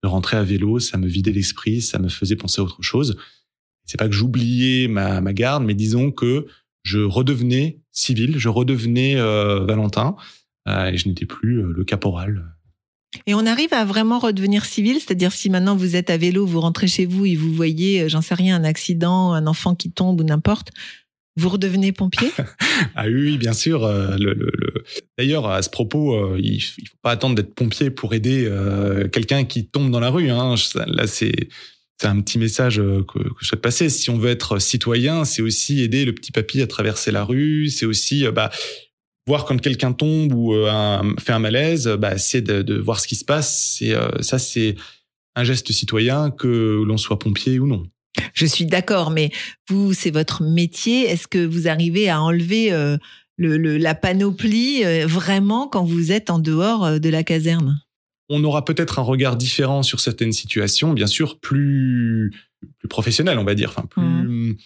De 0.02 0.08
rentrer 0.08 0.36
à 0.36 0.42
vélo, 0.42 0.78
ça 0.78 0.98
me 0.98 1.06
vidait 1.06 1.32
l'esprit, 1.32 1.80
ça 1.80 1.98
me 1.98 2.08
faisait 2.08 2.36
penser 2.36 2.60
à 2.60 2.64
autre 2.64 2.82
chose. 2.82 3.16
C'est 3.86 3.98
pas 3.98 4.08
que 4.08 4.14
j'oubliais 4.14 4.88
ma, 4.88 5.20
garde, 5.32 5.64
mais 5.64 5.74
disons 5.74 6.10
que 6.10 6.46
je 6.82 6.98
redevenais 6.98 7.80
civil, 7.92 8.38
je 8.38 8.48
redevenais 8.48 9.16
euh, 9.16 9.64
Valentin, 9.64 10.16
euh, 10.68 10.86
et 10.86 10.96
je 10.96 11.08
n'étais 11.08 11.26
plus 11.26 11.62
euh, 11.62 11.72
le 11.74 11.84
caporal. 11.84 12.44
Et 13.26 13.34
on 13.34 13.46
arrive 13.46 13.72
à 13.72 13.84
vraiment 13.84 14.18
redevenir 14.18 14.64
civil, 14.64 14.96
c'est-à-dire 14.96 15.32
si 15.32 15.48
maintenant 15.48 15.76
vous 15.76 15.96
êtes 15.96 16.10
à 16.10 16.16
vélo, 16.16 16.44
vous 16.44 16.60
rentrez 16.60 16.88
chez 16.88 17.06
vous 17.06 17.24
et 17.24 17.36
vous 17.36 17.52
voyez, 17.52 18.02
euh, 18.02 18.08
j'en 18.08 18.20
sais 18.20 18.34
rien, 18.34 18.56
un 18.56 18.64
accident, 18.64 19.32
un 19.32 19.46
enfant 19.46 19.74
qui 19.74 19.90
tombe 19.90 20.20
ou 20.20 20.24
n'importe, 20.24 20.72
vous 21.36 21.48
redevenez 21.48 21.92
pompier? 21.92 22.30
Ah 22.94 23.06
oui, 23.06 23.38
bien 23.38 23.52
sûr. 23.54 23.84
euh, 23.84 24.16
le, 24.18 24.34
le- 24.34 24.52
le- 24.52 24.84
D'ailleurs, 25.18 25.48
à 25.48 25.62
ce 25.62 25.70
propos, 25.70 26.14
euh, 26.14 26.38
il, 26.38 26.56
il 26.56 26.88
faut 26.88 26.96
pas 27.02 27.10
attendre 27.10 27.34
d'être 27.34 27.54
pompier 27.54 27.90
pour 27.90 28.12
aider 28.14 28.46
euh, 28.46 29.08
quelqu'un 29.08 29.44
qui 29.44 29.66
tombe 29.66 29.90
dans 29.90 30.00
la 30.00 30.10
rue. 30.10 30.28
Hein. 30.30 30.54
Là, 30.86 31.06
c'est 31.06 31.48
c'est 31.98 32.08
un 32.08 32.20
petit 32.20 32.38
message 32.38 32.76
que, 32.76 33.18
je 33.40 33.46
souhaite 33.46 33.62
passer. 33.62 33.88
Si 33.88 34.10
on 34.10 34.18
veut 34.18 34.28
être 34.30 34.58
citoyen, 34.58 35.24
c'est 35.24 35.40
aussi 35.40 35.80
aider 35.80 36.04
le 36.04 36.14
petit 36.14 36.30
papy 36.32 36.60
à 36.60 36.66
traverser 36.66 37.10
la 37.10 37.24
rue. 37.24 37.68
C'est 37.68 37.86
aussi 37.86 38.26
bah, 38.34 38.50
voir 39.26 39.46
quand 39.46 39.58
quelqu'un 39.58 39.92
tombe 39.92 40.34
ou 40.34 40.52
fait 41.18 41.32
un 41.32 41.38
malaise, 41.38 41.86
euh, 41.88 41.96
bah, 41.96 42.18
c'est 42.18 42.42
de, 42.42 42.74
voir 42.78 43.00
ce 43.00 43.08
qui 43.08 43.16
se 43.16 43.24
passe. 43.24 43.76
C'est 43.78 43.94
ça, 44.20 44.38
c'est 44.38 44.76
un 45.34 45.44
geste 45.44 45.72
citoyen 45.72 46.30
que 46.30 46.82
l'on 46.86 46.98
soit 46.98 47.18
pompier 47.18 47.58
ou 47.58 47.66
non. 47.66 47.84
Je 48.34 48.46
suis 48.46 48.66
d'accord, 48.66 49.10
mais 49.10 49.30
vous, 49.68 49.92
c'est 49.92 50.10
votre 50.10 50.42
métier. 50.42 51.02
Est-ce 51.10 51.26
que 51.28 51.44
vous 51.44 51.68
arrivez 51.68 52.08
à 52.08 52.20
enlever 52.20 52.72
euh, 52.72 52.96
le, 53.36 53.56
le- 53.56 53.76
la 53.78 53.94
panoplie 53.94 54.84
euh, 54.84 55.06
vraiment 55.06 55.68
quand 55.68 55.84
vous 55.84 56.12
êtes 56.12 56.30
en 56.30 56.38
dehors 56.38 56.84
euh, 56.84 56.98
de 56.98 57.08
la 57.08 57.22
caserne? 57.24 57.80
On 58.28 58.42
aura 58.44 58.64
peut-être 58.64 58.98
un 58.98 59.02
regard 59.02 59.36
différent 59.36 59.82
sur 59.82 60.00
certaines 60.00 60.32
situations, 60.32 60.92
bien 60.92 61.06
sûr, 61.06 61.38
plus, 61.38 62.32
plus 62.78 62.88
professionnel, 62.88 63.38
on 63.38 63.44
va 63.44 63.54
dire, 63.54 63.68
enfin 63.70 63.86
plus, 63.88 64.56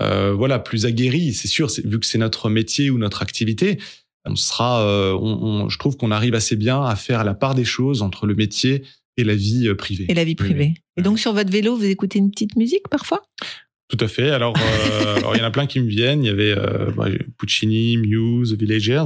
euh, 0.00 0.32
voilà, 0.32 0.58
plus 0.58 0.86
aguerri. 0.86 1.32
C'est 1.32 1.46
sûr, 1.48 1.68
vu 1.84 2.00
que 2.00 2.06
c'est 2.06 2.18
notre 2.18 2.50
métier 2.50 2.90
ou 2.90 2.98
notre 2.98 3.22
activité, 3.22 3.78
on 4.24 4.34
sera, 4.34 4.84
on, 5.14 5.22
on- 5.22 5.68
je 5.68 5.78
trouve 5.78 5.96
qu'on 5.96 6.10
arrive 6.10 6.34
assez 6.34 6.56
bien 6.56 6.82
à 6.84 6.96
faire 6.96 7.22
la 7.22 7.34
part 7.34 7.54
des 7.54 7.64
choses 7.64 8.02
entre 8.02 8.26
le 8.26 8.34
métier 8.34 8.82
et 9.16 9.24
la 9.24 9.34
vie 9.34 9.68
euh, 9.68 9.74
privée. 9.74 10.06
et 10.08 10.14
la 10.14 10.24
vie 10.24 10.34
privée 10.34 10.74
oui. 10.74 10.82
Et 10.98 11.02
donc 11.02 11.18
sur 11.18 11.32
votre 11.32 11.50
vélo, 11.50 11.76
vous 11.76 11.84
écoutez 11.84 12.18
une 12.18 12.30
petite 12.30 12.56
musique 12.56 12.88
parfois? 12.90 13.22
Tout 13.88 13.98
à 14.00 14.08
fait. 14.08 14.30
Alors, 14.30 14.54
euh, 14.56 15.16
alors 15.16 15.36
il 15.36 15.38
y 15.38 15.42
en 15.42 15.46
a 15.46 15.50
plein 15.50 15.66
qui 15.66 15.78
me 15.80 15.86
viennent. 15.88 16.24
Il 16.24 16.26
y 16.26 16.30
avait 16.30 16.50
euh, 16.56 16.90
bah, 16.96 17.06
Puccini, 17.38 17.96
Muse, 17.98 18.56
Villagers, 18.58 19.04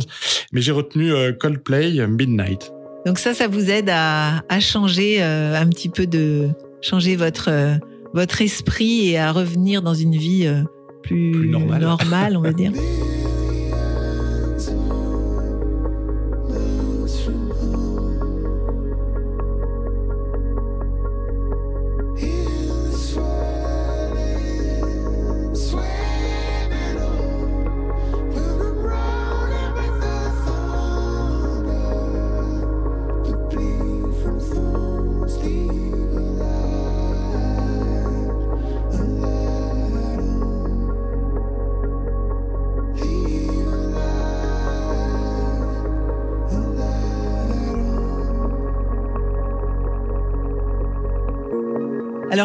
mais 0.53 0.63
j'ai 0.63 0.73
retenu 0.73 1.13
euh, 1.13 1.33
Coldplay, 1.33 2.07
Midnight. 2.07 2.73
Donc 3.07 3.19
ça, 3.19 3.35
ça 3.35 3.47
vous 3.49 3.71
aide 3.71 3.91
à, 3.91 4.43
à 4.49 4.61
changer 4.61 5.23
euh, 5.23 5.55
un 5.61 5.69
petit 5.69 5.89
peu 5.91 6.07
de 6.07 6.49
changer 6.81 7.17
votre 7.17 7.49
euh, 7.51 7.75
votre 8.15 8.41
esprit 8.43 9.09
et 9.11 9.19
à 9.19 9.33
revenir 9.33 9.83
dans 9.83 9.95
une 9.95 10.17
vie 10.17 10.47
euh, 10.47 10.63
plus, 11.03 11.31
Plus 11.33 11.49
normale. 11.49 11.83
normale, 11.83 12.37
on 12.37 12.41
va 12.43 12.53
dire. 12.53 12.73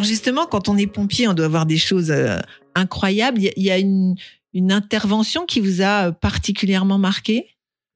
justement, 0.05 0.45
quand 0.45 0.69
on 0.69 0.77
est 0.77 0.87
pompier, 0.87 1.27
on 1.27 1.33
doit 1.33 1.45
avoir 1.47 1.65
des 1.65 1.77
choses 1.77 2.11
euh, 2.11 2.37
incroyables. 2.75 3.41
Il 3.41 3.63
y 3.63 3.71
a- 3.71 3.77
une, 3.79 4.15
une 4.53 4.71
intervention 4.71 5.45
qui 5.45 5.59
vous 5.59 5.81
a 5.81 6.07
euh, 6.07 6.11
particulièrement 6.13 6.97
marqué? 6.97 7.47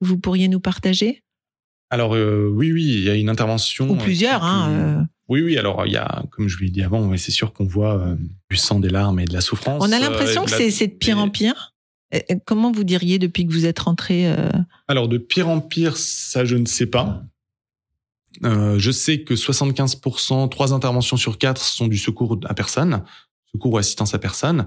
Vous 0.02 0.18
pourriez 0.18 0.48
nous 0.48 0.60
partager? 0.60 1.22
Alors 1.90 2.14
euh, 2.14 2.48
oui, 2.54 2.70
oui, 2.72 2.84
il 2.84 3.02
y 3.04 3.10
a 3.10 3.14
une 3.14 3.28
intervention. 3.30 3.88
Ou 3.90 3.96
plusieurs, 3.96 4.44
euh, 4.44 4.48
hein. 4.48 5.08
Oui, 5.28 5.42
oui. 5.42 5.56
Alors 5.58 5.86
il 5.86 5.92
y 5.92 5.96
a, 5.96 6.22
comme 6.30 6.48
je 6.48 6.58
l'ai 6.60 6.70
dit 6.70 6.82
avant, 6.82 7.16
c'est 7.16 7.30
sûr 7.30 7.52
qu'on 7.52 7.64
voit 7.66 8.16
du 8.50 8.56
sang, 8.56 8.78
des 8.80 8.90
larmes 8.90 9.18
et 9.20 9.24
de 9.24 9.32
la 9.32 9.40
souffrance. 9.40 9.82
On 9.86 9.90
a 9.92 9.98
l'impression 9.98 10.44
que 10.44 10.50
la- 10.50 10.70
c'est 10.70 10.86
de 10.88 10.92
pire 10.92 11.18
en 11.18 11.28
pire. 11.28 11.74
Comment 12.44 12.72
vous 12.72 12.82
diriez 12.84 13.18
depuis 13.20 13.46
que 13.46 13.52
vous 13.52 13.66
êtes 13.66 13.78
rentré 13.78 14.32
Alors 14.88 15.08
de 15.08 15.18
pire 15.18 15.48
en 15.48 15.60
pire, 15.60 15.96
ça 15.96 16.44
je 16.44 16.56
ne 16.56 16.66
sais 16.66 16.86
pas. 16.86 17.22
Euh, 18.44 18.78
je 18.78 18.90
sais 18.90 19.22
que 19.22 19.34
75%, 19.34 20.48
trois 20.48 20.72
interventions 20.72 21.16
sur 21.16 21.38
quatre 21.38 21.62
sont 21.62 21.88
du 21.88 21.98
secours 21.98 22.38
à 22.44 22.54
personne, 22.54 23.02
secours 23.52 23.72
ou 23.74 23.78
assistance 23.78 24.14
à 24.14 24.18
personne. 24.18 24.66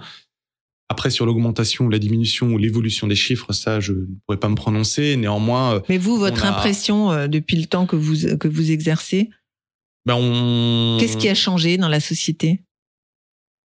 Après, 0.90 1.10
sur 1.10 1.26
l'augmentation, 1.26 1.88
la 1.90 1.98
diminution 1.98 2.48
ou 2.48 2.58
l'évolution 2.58 3.08
des 3.08 3.16
chiffres, 3.16 3.54
ça, 3.54 3.80
je 3.80 3.94
ne 3.94 4.06
pourrais 4.26 4.38
pas 4.40 4.50
me 4.50 4.56
prononcer. 4.56 5.16
Néanmoins, 5.16 5.76
euh, 5.76 5.80
Mais 5.90 5.98
vous, 5.98 6.18
votre 6.18 6.46
a- 6.46 6.50
impression 6.50 7.12
euh, 7.12 7.28
depuis 7.28 7.56
le 7.58 7.66
temps 7.66 7.86
que 7.86 7.96
vous, 7.96 8.38
que 8.38 8.48
vous 8.48 8.70
exercez, 8.72 9.30
ben 10.06 10.16
on, 10.16 10.98
qu'est-ce 11.00 11.18
qui 11.18 11.30
a 11.30 11.36
changé 11.36 11.78
dans 11.78 11.88
la 11.88 12.02
société? 12.02 12.64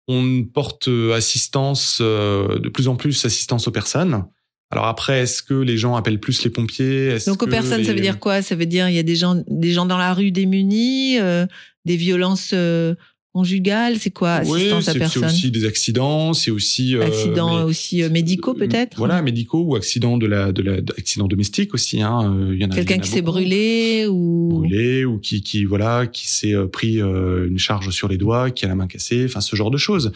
On 0.08 0.43
porte 0.43 0.88
assistance, 1.15 1.97
euh, 2.02 2.60
de 2.60 2.69
plus 2.69 2.88
en 2.88 2.95
plus 2.95 3.25
assistance 3.25 3.67
aux 3.67 3.71
personnes. 3.71 4.25
Alors 4.71 4.86
après, 4.86 5.21
est-ce 5.21 5.41
que 5.41 5.55
les 5.55 5.77
gens 5.77 5.95
appellent 5.95 6.19
plus 6.19 6.43
les 6.43 6.49
pompiers? 6.51 7.17
Donc 7.25 7.41
aux 7.41 7.47
personnes, 7.47 7.84
ça 7.84 7.93
veut 7.93 7.99
dire 8.01 8.19
quoi? 8.19 8.41
Ça 8.41 8.55
veut 8.55 8.67
dire 8.67 8.88
il 8.89 8.95
y 8.95 8.99
a 8.99 9.03
des 9.03 9.15
gens, 9.15 9.43
des 9.47 9.71
gens 9.71 9.86
dans 9.86 9.97
la 9.97 10.13
rue 10.13 10.32
démunis, 10.32 11.17
euh, 11.19 11.47
des 11.86 11.95
violences 11.95 12.51
euh, 12.53 12.93
conjugales, 13.34 13.97
c'est 13.97 14.12
quoi? 14.12 14.41
Oui, 14.45 14.60
assistance 14.69 14.89
à 14.89 15.08
c'est- 15.10 15.25
aussi 15.25 15.49
des 15.49 15.65
accidents, 15.65 16.34
c'est 16.34 16.51
aussi 16.51 16.95
euh, 16.95 17.01
Accidents 17.03 17.58
mais- 17.58 17.63
aussi 17.63 18.03
médicaux 18.12 18.53
peut-être? 18.53 18.95
Voilà, 18.97 19.21
médicaux 19.23 19.63
ou 19.63 19.75
accidents 19.75 20.17
de 20.17 20.27
la, 20.27 20.51
de 20.51 20.62
la, 20.62 20.73
accidents 20.97 21.27
domestiques 21.27 21.73
aussi. 21.73 22.01
Hein. 22.03 22.38
il 22.51 22.60
y 22.62 22.65
en 22.65 22.69
a- 22.69 22.75
Quelqu'un 22.75 22.99
qui 22.99 23.10
s'est 23.10 23.21
brûlé 23.23 24.05
ou 24.08 24.49
brûlé 24.51 25.03
ou 25.05 25.17
qui, 25.17 25.41
qui 25.41 25.63
voilà, 25.65 26.05
qui 26.05 26.27
s'est 26.27 26.53
pris 26.71 26.97
une 26.99 27.58
charge 27.58 27.89
sur 27.89 28.08
les 28.08 28.17
doigts, 28.17 28.51
qui 28.51 28.65
a 28.65 28.67
la 28.67 28.75
main 28.75 28.86
cassée, 28.88 29.25
enfin 29.25 29.41
ce 29.41 29.55
genre 29.55 29.71
de 29.71 29.77
choses. 29.77 30.12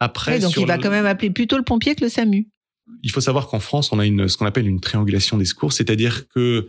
Après, 0.00 0.32
Ouais, 0.32 0.38
donc 0.40 0.52
sur 0.52 0.60
il 0.62 0.68
va 0.68 0.76
le- 0.76 0.82
quand 0.82 0.90
même 0.90 1.06
appeler 1.06 1.30
plutôt 1.30 1.56
le 1.56 1.62
pompier 1.64 1.94
que 1.94 2.04
le 2.04 2.10
SAMU. 2.10 2.46
Il 3.02 3.10
faut 3.10 3.20
savoir 3.20 3.48
qu'en 3.48 3.60
France, 3.60 3.92
on 3.92 3.98
a 3.98 4.06
une, 4.06 4.28
ce 4.28 4.36
qu'on 4.36 4.46
appelle 4.46 4.66
une 4.66 4.80
triangulation 4.80 5.38
des 5.38 5.44
secours, 5.44 5.72
c'est-à-dire 5.72 6.28
que 6.28 6.68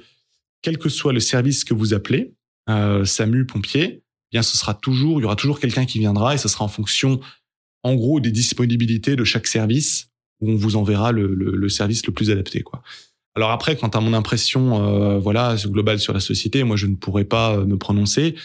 quel 0.62 0.78
que 0.78 0.90
soit 0.90 1.14
le 1.14 1.20
service 1.20 1.64
que 1.64 1.74
vous 1.74 1.94
appelez, 1.94 2.34
euh, 2.70 3.06
SAMU, 3.06 3.46
pompier, 3.46 4.02
eh 4.02 4.04
bien 4.32 4.42
ce 4.42 4.58
sera 4.58 4.74
toujours, 4.74 5.20
il 5.20 5.24
y 5.24 5.26
aura 5.26 5.36
toujours 5.36 5.60
quelqu'un 5.60 5.86
qui 5.86 6.00
viendra 6.00 6.36
et 6.36 6.38
ce 6.38 6.48
sera 6.48 6.66
en 6.66 6.70
fonction, 6.70 7.20
en 7.84 7.96
gros, 7.96 8.20
des 8.20 8.32
disponibilités 8.32 9.16
de 9.16 9.24
chaque 9.24 9.48
service 9.48 10.10
où 10.42 10.52
on 10.52 10.56
vous 10.56 10.76
enverra 10.76 11.12
le, 11.12 11.34
le, 11.34 11.70
service 11.70 12.06
le 12.06 12.14
plus 12.14 12.30
adapté, 12.30 12.62
quoi. 12.62 12.84
Alors 13.36 13.52
après, 13.52 13.76
quant 13.76 13.88
à 13.88 14.00
mon 14.00 14.14
impression, 14.14 14.84
euh, 14.84 15.20
voilà, 15.20 15.56
globale 15.66 16.00
sur 16.00 16.12
la 16.12 16.20
société, 16.20 16.64
moi 16.64 16.76
je 16.76 16.88
ne 16.88 16.96
pourrais 16.96 17.24
pas 17.24 17.56
euh, 17.56 17.66
me 17.66 17.78
prononcer. 17.78 18.36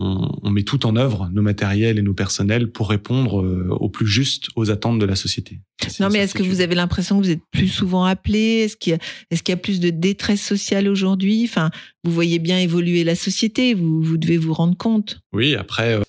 On, 0.00 0.28
on 0.42 0.50
met 0.50 0.64
tout 0.64 0.86
en 0.86 0.96
œuvre, 0.96 1.30
nos 1.32 1.40
matériels 1.42 1.98
et 1.98 2.02
nos 2.02 2.14
personnels, 2.14 2.70
pour 2.72 2.90
répondre 2.90 3.40
euh, 3.42 3.68
au 3.70 3.88
plus 3.88 4.06
juste 4.08 4.48
aux 4.56 4.70
attentes 4.72 4.98
de 4.98 5.04
la 5.06 5.14
société. 5.14 5.60
Non, 6.00 6.08
mais 6.10 6.18
est-ce 6.18 6.34
que 6.34 6.42
vous 6.42 6.60
avez 6.60 6.74
l'impression 6.74 7.18
que 7.20 7.24
vous 7.24 7.30
êtes 7.30 7.44
plus 7.52 7.68
souvent 7.68 8.04
appelé 8.04 8.38
Est-ce 8.64 8.76
qu'il 8.76 8.92
y, 8.92 8.96
a- 8.96 9.52
y 9.52 9.56
plus 9.56 9.78
de 9.78 9.90
détresse 9.90 10.42
sociale 10.42 10.88
aujourd'hui? 10.88 11.44
Enfin, 11.48 11.70
vous 12.02 12.10
voyez 12.12 12.40
bien 12.40 12.58
évoluer 12.58 13.04
la 13.04 13.14
société, 13.14 13.72
vous, 13.74 14.02
vous 14.02 14.16
devez 14.16 14.36
vous 14.36 14.52
rendre 14.52 14.76
compte. 14.76 15.20
Oui, 15.32 15.54
après, 15.54 15.94
euh, 15.94 16.02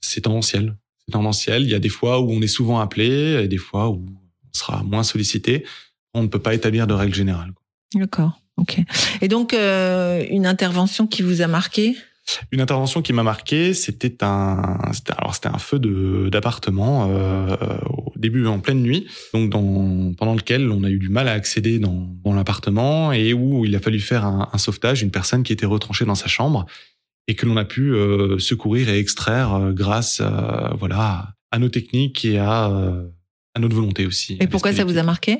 c'est 0.00 0.22
tendanciel. 0.22 0.76
C'est 1.06 1.12
tendanciel. 1.12 1.62
Il 1.62 1.68
y 1.70 1.74
a 1.74 1.78
des 1.78 1.88
fois 1.88 2.20
où 2.20 2.30
on 2.32 2.42
est 2.42 2.48
souvent 2.48 2.80
appelé 2.80 3.40
et 3.44 3.46
des 3.48 3.56
fois 3.56 3.88
où 3.88 4.04
on 4.04 4.58
sera 4.58 4.82
moins 4.82 5.04
sollicité. 5.04 5.64
On 6.12 6.22
ne 6.22 6.28
peut 6.28 6.40
pas 6.40 6.54
établir 6.54 6.88
de 6.88 6.94
règle 6.94 7.14
générale. 7.14 7.52
D'accord, 7.94 8.40
ok. 8.56 8.80
Et 9.20 9.28
donc, 9.28 9.54
euh, 9.54 10.24
une 10.28 10.46
intervention 10.46 11.06
qui 11.06 11.22
vous 11.22 11.40
a 11.40 11.46
marqué? 11.46 11.96
Une 12.52 12.60
intervention 12.60 13.02
qui 13.02 13.12
m'a 13.12 13.22
marqué, 13.22 13.74
c'était 13.74 14.22
un, 14.24 14.78
alors 15.16 15.34
c'était 15.34 15.48
un 15.48 15.58
feu 15.58 15.78
de, 15.78 16.28
d'appartement 16.30 17.08
euh, 17.10 17.56
au 17.88 18.12
début 18.16 18.46
en 18.46 18.60
pleine 18.60 18.80
nuit, 18.82 19.06
donc 19.34 19.50
dans, 19.50 20.12
pendant 20.14 20.34
lequel 20.34 20.70
on 20.70 20.82
a 20.84 20.90
eu 20.90 20.98
du 20.98 21.08
mal 21.08 21.28
à 21.28 21.32
accéder 21.32 21.78
dans, 21.78 22.08
dans 22.24 22.34
l'appartement 22.34 23.12
et 23.12 23.32
où 23.32 23.64
il 23.64 23.74
a 23.76 23.80
fallu 23.80 24.00
faire 24.00 24.24
un, 24.24 24.48
un 24.52 24.58
sauvetage, 24.58 25.02
une 25.02 25.10
personne 25.10 25.42
qui 25.42 25.52
était 25.52 25.66
retranchée 25.66 26.04
dans 26.04 26.14
sa 26.14 26.28
chambre 26.28 26.66
et 27.28 27.34
que 27.34 27.46
l'on 27.46 27.56
a 27.56 27.64
pu 27.64 27.92
euh, 27.94 28.38
secourir 28.38 28.88
et 28.88 28.98
extraire 28.98 29.54
euh, 29.54 29.72
grâce, 29.72 30.20
euh, 30.20 30.68
voilà, 30.78 31.34
à 31.50 31.58
nos 31.58 31.68
techniques 31.68 32.24
et 32.24 32.38
à, 32.38 32.68
euh, 32.70 33.06
à 33.54 33.60
notre 33.60 33.74
volonté 33.74 34.06
aussi. 34.06 34.36
Et 34.40 34.46
pourquoi 34.46 34.72
ça 34.72 34.84
vous 34.84 34.98
a 34.98 35.02
marqué? 35.02 35.38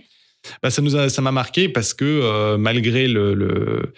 Bah, 0.63 0.71
ça 0.71 0.83
nous 0.83 0.97
a, 0.97 1.09
ça 1.09 1.21
m'a 1.23 1.33
marqué 1.33 1.69
parce 1.69 1.95
que 1.95 2.05
euh, 2.05 2.57
malgré 2.59 3.09
le, 3.09 3.35
le, 3.35 3.93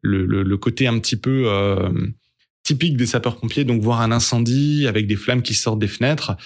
le, 0.00 0.24
le- 0.26 0.42
le 0.42 0.56
côté 0.56 0.86
un 0.86 0.98
petit 0.98 1.16
peu 1.16 1.44
euh, 1.46 1.90
typique 2.62 2.96
des 2.96 3.06
sapeurs-pompiers, 3.06 3.64
donc 3.64 3.82
voir 3.82 4.00
un 4.00 4.12
incendie 4.12 4.86
avec 4.86 5.06
des 5.06 5.16
flammes 5.16 5.42
qui 5.42 5.54
sortent 5.54 5.80
des 5.80 5.88
fenêtres 5.88 6.36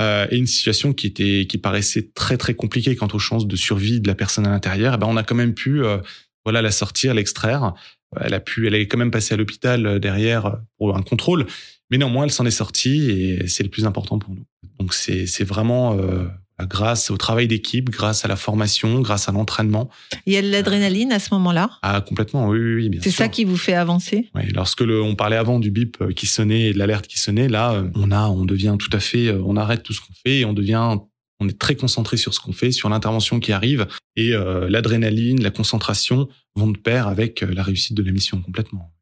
euh, 0.00 0.26
et 0.30 0.36
une 0.36 0.46
situation 0.46 0.92
qui 0.92 1.06
était, 1.06 1.46
qui 1.48 1.58
paraissait 1.58 2.10
très 2.14 2.36
très 2.36 2.54
compliquée 2.54 2.94
quant 2.96 3.08
aux 3.12 3.18
chances 3.18 3.46
de 3.46 3.56
survie 3.56 4.00
de 4.00 4.08
la 4.08 4.14
personne 4.14 4.46
à 4.46 4.50
l'intérieur, 4.50 4.94
eh 4.94 4.98
ben 4.98 5.06
on 5.08 5.16
a 5.16 5.22
quand 5.22 5.34
même 5.34 5.54
pu, 5.54 5.82
euh, 5.82 5.98
voilà, 6.44 6.62
la 6.62 6.70
sortir, 6.70 7.14
l'extraire. 7.14 7.72
Elle 8.20 8.34
a 8.34 8.40
pu, 8.40 8.66
elle 8.66 8.74
est 8.74 8.86
quand 8.88 8.98
même 8.98 9.10
passée 9.10 9.32
à 9.34 9.36
l'hôpital 9.36 9.86
euh, 9.86 9.98
derrière 9.98 10.58
pour 10.76 10.96
un 10.96 11.02
contrôle, 11.02 11.46
mais 11.90 11.96
néanmoins 11.96 12.24
elle 12.24 12.30
s'en 12.30 12.44
est 12.44 12.50
sortie 12.50 13.10
et 13.10 13.48
c'est 13.48 13.62
le 13.62 13.70
plus 13.70 13.86
important 13.86 14.18
pour 14.18 14.34
nous. 14.34 14.44
Donc 14.78 14.92
c'est, 14.92 15.26
c'est 15.26 15.44
vraiment 15.44 15.96
euh, 15.98 16.26
grâce 16.66 17.10
au 17.10 17.16
travail 17.16 17.48
d'équipe, 17.48 17.90
grâce 17.90 18.24
à 18.24 18.28
la 18.28 18.36
formation, 18.36 19.00
grâce 19.00 19.28
à 19.28 19.32
l'entraînement. 19.32 19.90
Il 20.26 20.32
y 20.32 20.36
a 20.36 20.42
de 20.42 20.50
l'adrénaline 20.50 21.12
à 21.12 21.18
ce 21.18 21.28
moment-là? 21.32 21.70
Ah, 21.82 22.00
complètement, 22.00 22.48
oui, 22.48 22.58
oui, 22.58 22.74
oui 22.74 22.88
bien 22.88 23.00
C'est 23.02 23.10
sûr. 23.10 23.18
ça 23.18 23.28
qui 23.28 23.44
vous 23.44 23.56
fait 23.56 23.74
avancer? 23.74 24.28
Oui, 24.34 24.42
lorsque 24.54 24.80
le, 24.80 25.02
on 25.02 25.14
parlait 25.14 25.36
avant 25.36 25.58
du 25.58 25.70
bip 25.70 25.96
euh, 26.00 26.12
qui 26.12 26.26
sonnait 26.26 26.66
et 26.68 26.72
de 26.72 26.78
l'alerte 26.78 27.06
qui 27.06 27.18
sonnait, 27.18 27.48
là, 27.48 27.72
euh, 27.74 27.88
on 27.94 28.10
a, 28.10 28.28
on 28.28 28.44
devient 28.44 28.76
tout 28.78 28.90
à 28.92 29.00
fait, 29.00 29.28
euh, 29.28 29.42
on 29.44 29.56
arrête 29.56 29.82
tout 29.82 29.92
ce 29.92 30.00
qu'on 30.00 30.14
fait 30.24 30.38
et 30.40 30.44
on 30.44 30.52
devient, 30.52 30.96
on 31.40 31.48
est 31.48 31.58
très 31.58 31.74
concentré 31.74 32.16
sur 32.16 32.34
ce 32.34 32.40
qu'on 32.40 32.52
fait, 32.52 32.70
sur 32.72 32.88
l'intervention 32.88 33.40
qui 33.40 33.52
arrive 33.52 33.86
et 34.16 34.32
euh, 34.32 34.68
l'adrénaline, 34.68 35.42
la 35.42 35.50
concentration 35.50 36.28
vont 36.54 36.68
de 36.68 36.78
pair 36.78 37.08
avec 37.08 37.42
euh, 37.42 37.52
la 37.54 37.62
réussite 37.62 37.94
de 37.96 38.02
la 38.02 38.12
mission 38.12 38.40
complètement. 38.40 38.92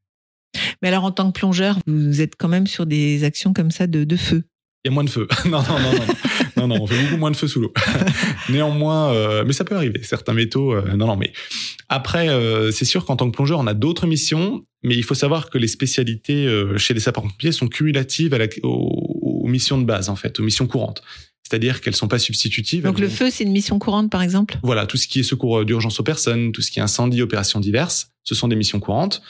Mais 0.83 0.89
alors, 0.89 1.05
en 1.05 1.11
tant 1.11 1.31
que 1.31 1.39
plongeur, 1.39 1.79
vous 1.87 2.21
êtes 2.21 2.35
quand 2.37 2.49
même 2.49 2.67
sur 2.67 2.87
des 2.87 3.25
actions 3.25 3.53
comme 3.53 3.71
ça 3.71 3.87
de, 3.87 4.05
de 4.05 4.17
feu? 4.17 4.45
Il 4.85 4.89
y 4.89 4.91
a 4.91 4.95
moins 4.95 5.05
de 5.05 5.11
feu. 5.11 5.29
non, 5.45 5.63
non, 5.63 5.79
non, 5.79 5.93
non, 5.93 6.15
non, 6.61 6.69
non, 6.69 6.83
on 6.83 6.87
fait 6.87 7.03
beaucoup 7.03 7.17
moins 7.17 7.31
de 7.31 7.37
feu 7.37 7.49
sous 7.49 7.61
l'eau. 7.61 7.73
Néanmoins, 8.49 9.13
euh, 9.13 9.45
mais 9.47 9.53
ça 9.53 9.65
peut 9.65 9.75
arriver. 9.77 10.03
Certains 10.03 10.33
métaux, 10.35 10.73
euh, 10.75 10.83
non, 10.97 11.07
non, 11.07 11.17
mais 11.17 11.33
après, 11.89 12.29
euh, 12.29 12.71
c'est 12.71 12.85
sûr 12.85 13.05
qu'en 13.05 13.17
tant 13.17 13.31
que 13.31 13.35
plongeur, 13.35 13.59
on 13.59 13.67
a 13.67 13.75
d'autres 13.75 14.07
missions, 14.07 14.65
mais 14.83 14.97
il 14.97 15.03
faut 15.05 15.15
savoir 15.15 15.51
que 15.51 15.59
les 15.59 15.69
spécialités 15.69 16.47
chez 16.77 16.95
les 16.95 17.01
sapeurs-pompiers 17.01 17.53
sont 17.53 17.69
cumulatives 17.69 18.33
à 18.35 18.39
la, 18.39 18.47
aux, 18.63 19.43
aux 19.45 19.49
missions 19.49 19.79
de 19.79 19.85
base, 19.85 20.09
en 20.09 20.17
fait, 20.17 20.39
aux 20.41 20.43
missions 20.43 20.67
courantes. 20.67 21.03
C'est-à-dire 21.43 21.81
qu'elles 21.81 21.97
sont 21.97 22.07
pas 22.09 22.19
substitutives. 22.21 22.85
Donc 22.85 23.01
le 23.01 23.09
vont- 23.09 23.15
feu, 23.15 23.31
c'est 23.31 23.45
une 23.45 23.53
mission 23.53 23.79
courante, 23.79 24.11
par 24.11 24.23
exemple? 24.23 24.59
Voilà, 24.63 24.87
tout 24.87 24.97
ce 24.97 25.09
qui 25.09 25.21
est 25.21 25.25
secours 25.25 25.65
d'urgence 25.65 25.99
aux 25.99 26.05
personnes, 26.05 26.53
tout 26.53 26.63
ce 26.63 26.71
qui 26.71 26.79
est 26.79 26.83
incendie, 26.83 27.23
opérations 27.23 27.59
diverses, 27.61 28.13
ce 28.23 28.35
sont 28.35 28.47
des 28.49 28.57
missions 28.57 28.81
courantes. 28.81 29.23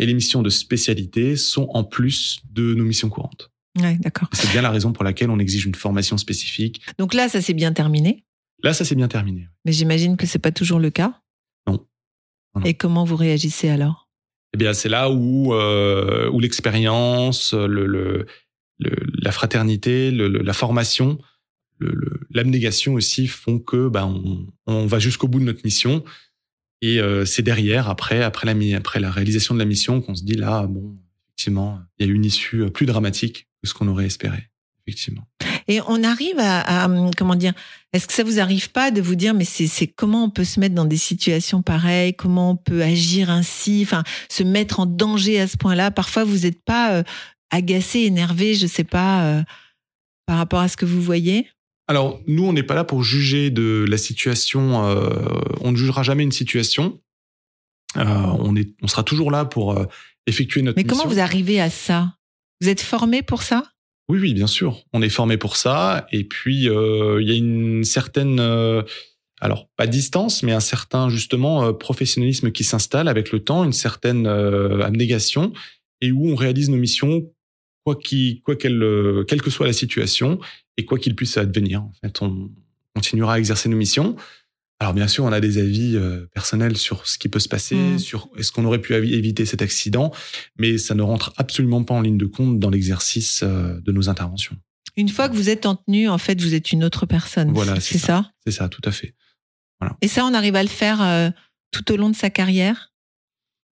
Et 0.00 0.04
les 0.04 0.14
missions 0.14 0.42
de 0.42 0.50
spécialité 0.50 1.36
sont 1.36 1.68
en 1.74 1.84
plus 1.84 2.40
de 2.52 2.74
nos 2.74 2.82
missions 2.82 3.08
courantes. 3.08 3.52
Ouais, 3.78 3.96
d'accord. 3.98 4.28
C'est 4.32 4.50
bien 4.50 4.62
la 4.62 4.70
raison 4.70 4.92
pour 4.92 5.04
laquelle 5.04 5.30
on 5.30 5.38
exige 5.38 5.66
une 5.66 5.74
formation 5.74 6.16
spécifique. 6.16 6.82
Donc 6.98 7.14
là, 7.14 7.28
ça 7.28 7.40
s'est 7.40 7.54
bien 7.54 7.72
terminé? 7.72 8.24
Là, 8.62 8.74
ça 8.74 8.84
s'est 8.84 8.96
bien 8.96 9.08
terminé. 9.08 9.48
Mais 9.64 9.72
j'imagine 9.72 10.16
que 10.16 10.26
c'est 10.26 10.38
pas 10.40 10.52
toujours 10.52 10.80
le 10.80 10.90
cas? 10.90 11.20
Non. 11.66 11.86
Et 12.64 12.74
comment 12.74 13.04
vous 13.04 13.16
réagissez 13.16 13.68
alors? 13.68 14.08
Eh 14.54 14.58
bien, 14.58 14.74
c'est 14.74 14.88
là 14.88 15.08
où, 15.10 15.54
euh, 15.54 16.28
où 16.30 16.40
l'expérience, 16.40 17.54
le, 17.54 17.86
le, 17.86 18.26
le- 18.78 19.06
la 19.22 19.30
fraternité, 19.30 20.10
le, 20.10 20.26
la 20.28 20.52
formation, 20.52 21.18
l'abnégation 22.30 22.94
aussi 22.94 23.28
font 23.28 23.60
que 23.60 23.88
ben, 23.88 24.04
on, 24.06 24.46
on 24.66 24.86
va 24.86 24.98
jusqu'au 24.98 25.28
bout 25.28 25.38
de 25.38 25.44
notre 25.44 25.64
mission. 25.64 26.04
Et 26.82 26.98
euh, 27.00 27.24
c'est 27.24 27.42
derrière, 27.42 27.88
après, 27.88 28.22
après 28.22 28.52
la, 28.52 28.76
après 28.76 28.98
la 29.00 29.10
réalisation 29.10 29.54
de 29.54 29.60
la 29.60 29.64
mission, 29.64 30.00
qu'on 30.00 30.14
se 30.16 30.24
dit 30.24 30.34
là, 30.34 30.66
bon, 30.66 30.96
effectivement, 31.28 31.78
il 31.98 32.06
y 32.06 32.10
a 32.10 32.12
une 32.12 32.24
issue 32.24 32.68
plus 32.70 32.86
dramatique 32.86 33.46
que 33.62 33.68
ce 33.68 33.74
qu'on 33.74 33.88
aurait 33.88 34.06
espéré. 34.06 34.48
Effectivement. 34.86 35.26
Et 35.68 35.80
on 35.86 36.02
arrive 36.02 36.38
à, 36.38 36.84
à, 36.84 36.88
comment 37.16 37.34
dire 37.36 37.52
Est-ce 37.92 38.06
que 38.08 38.12
ça 38.14 38.24
vous 38.24 38.40
arrive 38.40 38.70
pas 38.72 38.90
de 38.90 39.00
vous 39.00 39.14
dire 39.14 39.34
mais 39.34 39.44
c'est 39.44 39.86
comment 39.86 40.24
on 40.24 40.30
peut 40.30 40.44
se 40.44 40.58
mettre 40.58 40.74
dans 40.74 40.86
des 40.86 40.96
situations 40.96 41.62
pareilles 41.62 42.14
Comment 42.14 42.52
on 42.52 42.56
peut 42.56 42.82
agir 42.82 43.30
ainsi 43.30 43.82
Enfin, 43.84 44.02
se 44.28 44.42
mettre 44.42 44.80
en 44.80 44.86
danger 44.86 45.38
à 45.40 45.46
ce 45.46 45.56
point-là? 45.58 45.90
Parfois, 45.90 46.24
vous 46.24 46.38
n'êtes 46.38 46.60
pas 46.64 46.94
euh, 46.94 47.02
agacé, 47.50 48.00
énervé, 48.00 48.54
je 48.54 48.66
sais 48.66 48.82
pas, 48.84 49.24
euh, 49.26 49.42
par 50.26 50.38
rapport 50.38 50.60
à 50.60 50.68
ce 50.68 50.76
que 50.76 50.86
vous 50.86 51.02
voyez? 51.02 51.46
Alors, 51.86 52.20
nous, 52.26 52.44
on 52.44 52.52
n'est 52.52 52.62
pas 52.64 52.74
là 52.74 52.84
pour 52.84 53.02
juger 53.04 53.50
de 53.50 53.84
la 53.88 53.98
situation. 53.98 54.84
euh, 54.86 55.10
on 55.60 55.72
ne 55.72 55.76
jugera 55.76 56.02
jamais 56.02 56.22
une 56.22 56.32
situation. 56.32 56.98
On, 57.96 58.54
est, 58.56 58.70
on 58.82 58.88
sera 58.88 59.02
toujours 59.02 59.30
là 59.32 59.44
pour 59.44 59.76
effectuer 60.26 60.62
notre 60.62 60.76
Mais 60.76 60.84
comment 60.84 61.02
mission. 61.04 61.10
vous 61.10 61.20
arrivez 61.20 61.60
à 61.60 61.68
ça? 61.70 62.14
Vous 62.60 62.68
êtes 62.68 62.82
formé 62.82 63.22
pour 63.22 63.42
ça? 63.42 63.64
Oui, 64.10 64.18
oui, 64.18 64.34
bien 64.34 64.46
sûr. 64.46 64.82
On 64.92 65.02
est 65.02 65.08
formé 65.08 65.36
pour 65.36 65.56
ça. 65.56 66.06
Et 66.12 66.24
puis, 66.24 66.68
euh, 66.68 67.22
il 67.22 67.28
y 67.28 67.32
a 67.32 67.36
une 67.36 67.84
certaine, 67.84 68.40
euh, 68.40 68.82
alors 69.40 69.68
pas 69.76 69.86
distance, 69.86 70.42
mais 70.42 70.52
un 70.52 70.60
certain 70.60 71.08
justement 71.08 71.64
euh, 71.64 71.72
professionnalisme 71.72 72.50
qui 72.50 72.64
s'installe 72.64 73.08
avec 73.08 73.30
le 73.30 73.42
temps, 73.42 73.64
une 73.64 73.72
certaine 73.72 74.26
abnégation, 74.26 75.52
et 76.00 76.12
où 76.12 76.28
on 76.28 76.34
réalise 76.34 76.70
nos 76.70 76.76
missions 76.76 77.30
quoi 77.84 77.96
qu'elle, 77.96 79.24
quelle 79.26 79.42
que 79.42 79.50
soit 79.50 79.66
la 79.66 79.72
situation 79.72 80.38
et 80.76 80.84
quoi 80.84 80.98
qu'il 80.98 81.14
puisse 81.16 81.36
advenir. 81.36 81.82
En 81.82 81.92
fait, 82.02 82.20
on 82.20 82.50
continuera 82.94 83.34
à 83.34 83.38
exercer 83.38 83.68
nos 83.68 83.76
missions. 83.76 84.16
Alors 84.80 84.94
bien 84.94 85.06
sûr, 85.08 85.24
on 85.24 85.32
a 85.32 85.40
des 85.40 85.58
avis 85.58 85.94
euh, 85.96 86.26
personnels 86.34 86.76
sur 86.76 87.06
ce 87.06 87.18
qui 87.18 87.28
peut 87.28 87.38
se 87.38 87.48
passer, 87.48 87.76
Mm. 87.76 87.98
sur 87.98 88.28
est-ce 88.38 88.50
qu'on 88.50 88.64
aurait 88.64 88.80
pu 88.80 88.94
éviter 88.94 89.44
cet 89.44 89.60
accident, 89.62 90.10
mais 90.58 90.78
ça 90.78 90.94
ne 90.94 91.02
rentre 91.02 91.32
absolument 91.36 91.84
pas 91.84 91.94
en 91.94 92.00
ligne 92.00 92.16
de 92.18 92.24
compte 92.26 92.58
dans 92.58 92.70
l'exercice 92.70 93.42
euh, 93.42 93.78
de 93.82 93.92
nos 93.92 94.08
interventions. 94.08 94.56
Une 94.96 95.08
fois 95.10 95.28
que 95.28 95.34
vous 95.34 95.50
êtes 95.50 95.66
en 95.66 95.76
tenue, 95.76 96.08
en 96.08 96.18
fait, 96.18 96.40
vous 96.40 96.54
êtes 96.54 96.72
une 96.72 96.82
autre 96.82 97.04
personne. 97.06 97.52
Voilà, 97.52 97.78
c'est 97.78 97.98
ça. 97.98 98.32
C'est 98.44 98.52
ça, 98.52 98.68
tout 98.68 98.80
à 98.84 98.90
fait. 98.90 99.14
Et 100.02 100.08
ça, 100.08 100.24
on 100.24 100.34
arrive 100.34 100.56
à 100.56 100.62
le 100.62 100.68
faire 100.68 101.00
euh, 101.02 101.30
tout 101.72 101.92
au 101.92 101.96
long 101.96 102.10
de 102.10 102.16
sa 102.16 102.28
carrière? 102.30 102.92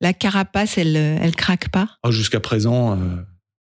La 0.00 0.12
carapace, 0.12 0.78
elle, 0.78 0.94
elle 0.96 1.34
craque 1.34 1.70
pas? 1.70 1.98
Ah, 2.02 2.10
Jusqu'à 2.12 2.38
présent, 2.40 2.96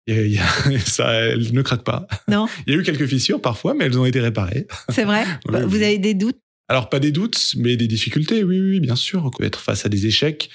y 0.08 0.38
a- 0.38 0.80
ça, 0.86 1.12
elle 1.14 1.52
ne 1.54 1.62
craque 1.62 1.84
pas. 1.84 2.08
Non, 2.30 2.48
Il 2.68 2.74
y 2.74 2.76
a 2.78 2.80
eu 2.80 2.84
quelques 2.84 3.06
fissures 3.08 3.42
parfois, 3.42 3.74
mais 3.74 3.86
elles 3.86 4.00
ont 4.00 4.06
été 4.06 4.22
réparées. 4.22 4.66
c'est 4.90 5.04
vrai? 5.04 5.26
Oui, 5.50 5.56
oui. 5.60 5.62
Vous 5.68 5.76
avez 5.78 5.98
des 5.98 6.14
doutes? 6.14 6.40
Alors 6.72 6.88
pas 6.88 7.02
des 7.02 7.12
doutes, 7.12 7.56
mais 7.58 7.76
des 7.76 7.90
difficultés, 7.90 8.46
oui, 8.46 8.58
oui, 8.62 8.80
bien 8.80 8.96
sûr. 8.96 9.30
Être 9.42 9.60
face 9.60 9.86
à 9.86 9.90
des 9.90 10.06
échecs, 10.06 10.50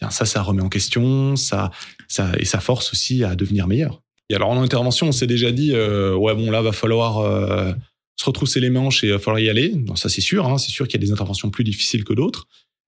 bien 0.00 0.08
ça, 0.08 0.24
ça 0.24 0.40
remet 0.40 0.62
en 0.62 0.70
question, 0.70 1.36
ça, 1.36 1.70
ça 2.08 2.32
et 2.38 2.46
ça 2.46 2.58
force 2.58 2.90
aussi 2.92 3.22
à 3.22 3.36
devenir 3.36 3.66
meilleur. 3.66 4.00
Et 4.30 4.34
alors 4.34 4.48
en 4.48 4.62
intervention, 4.62 5.08
on 5.08 5.12
s'est 5.12 5.26
déjà 5.26 5.52
dit, 5.52 5.72
euh, 5.74 6.14
ouais 6.14 6.34
bon 6.34 6.50
là 6.50 6.62
va 6.62 6.72
falloir 6.72 7.18
euh, 7.18 7.70
se 8.16 8.24
retrousser 8.24 8.60
les 8.60 8.70
manches 8.70 9.04
et 9.04 9.08
il 9.08 9.12
va 9.12 9.18
falloir 9.18 9.40
y 9.40 9.50
aller. 9.50 9.74
Non, 9.74 9.94
ça 9.94 10.08
c'est 10.08 10.22
sûr, 10.22 10.46
hein, 10.46 10.56
c'est 10.56 10.70
sûr 10.70 10.88
qu'il 10.88 10.98
y 10.98 11.04
a 11.04 11.06
des 11.06 11.12
interventions 11.12 11.50
plus 11.50 11.64
difficiles 11.64 12.04
que 12.04 12.14
d'autres, 12.14 12.48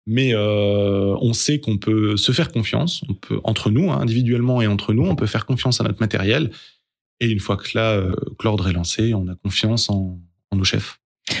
mais 0.07 0.33
euh, 0.33 1.15
on 1.21 1.33
sait 1.33 1.59
qu'on 1.59 1.77
peut 1.77 2.17
se 2.17 2.31
faire 2.31 2.51
confiance, 2.51 3.03
on 3.07 3.13
peut 3.13 3.39
entre 3.43 3.69
nous, 3.69 3.91
hein, 3.91 3.99
individuellement 4.01 4.63
et 4.63 4.67
entre 4.67 4.93
nous, 4.93 5.05
on 5.05 5.15
peut 5.15 5.27
faire 5.27 5.45
confiance 5.45 5.79
à 5.79 5.83
notre 5.83 5.99
matériel. 5.99 6.49
Et 7.19 7.29
une 7.29 7.39
fois 7.39 7.55
que 7.55 7.69
là, 7.75 7.91
euh, 7.91 8.15
l'ordre 8.43 8.67
est 8.67 8.73
lancé, 8.73 9.13
on 9.13 9.27
a 9.27 9.35
confiance 9.35 9.91
en 9.91 10.19
nos 10.55 10.63
chefs. 10.63 10.99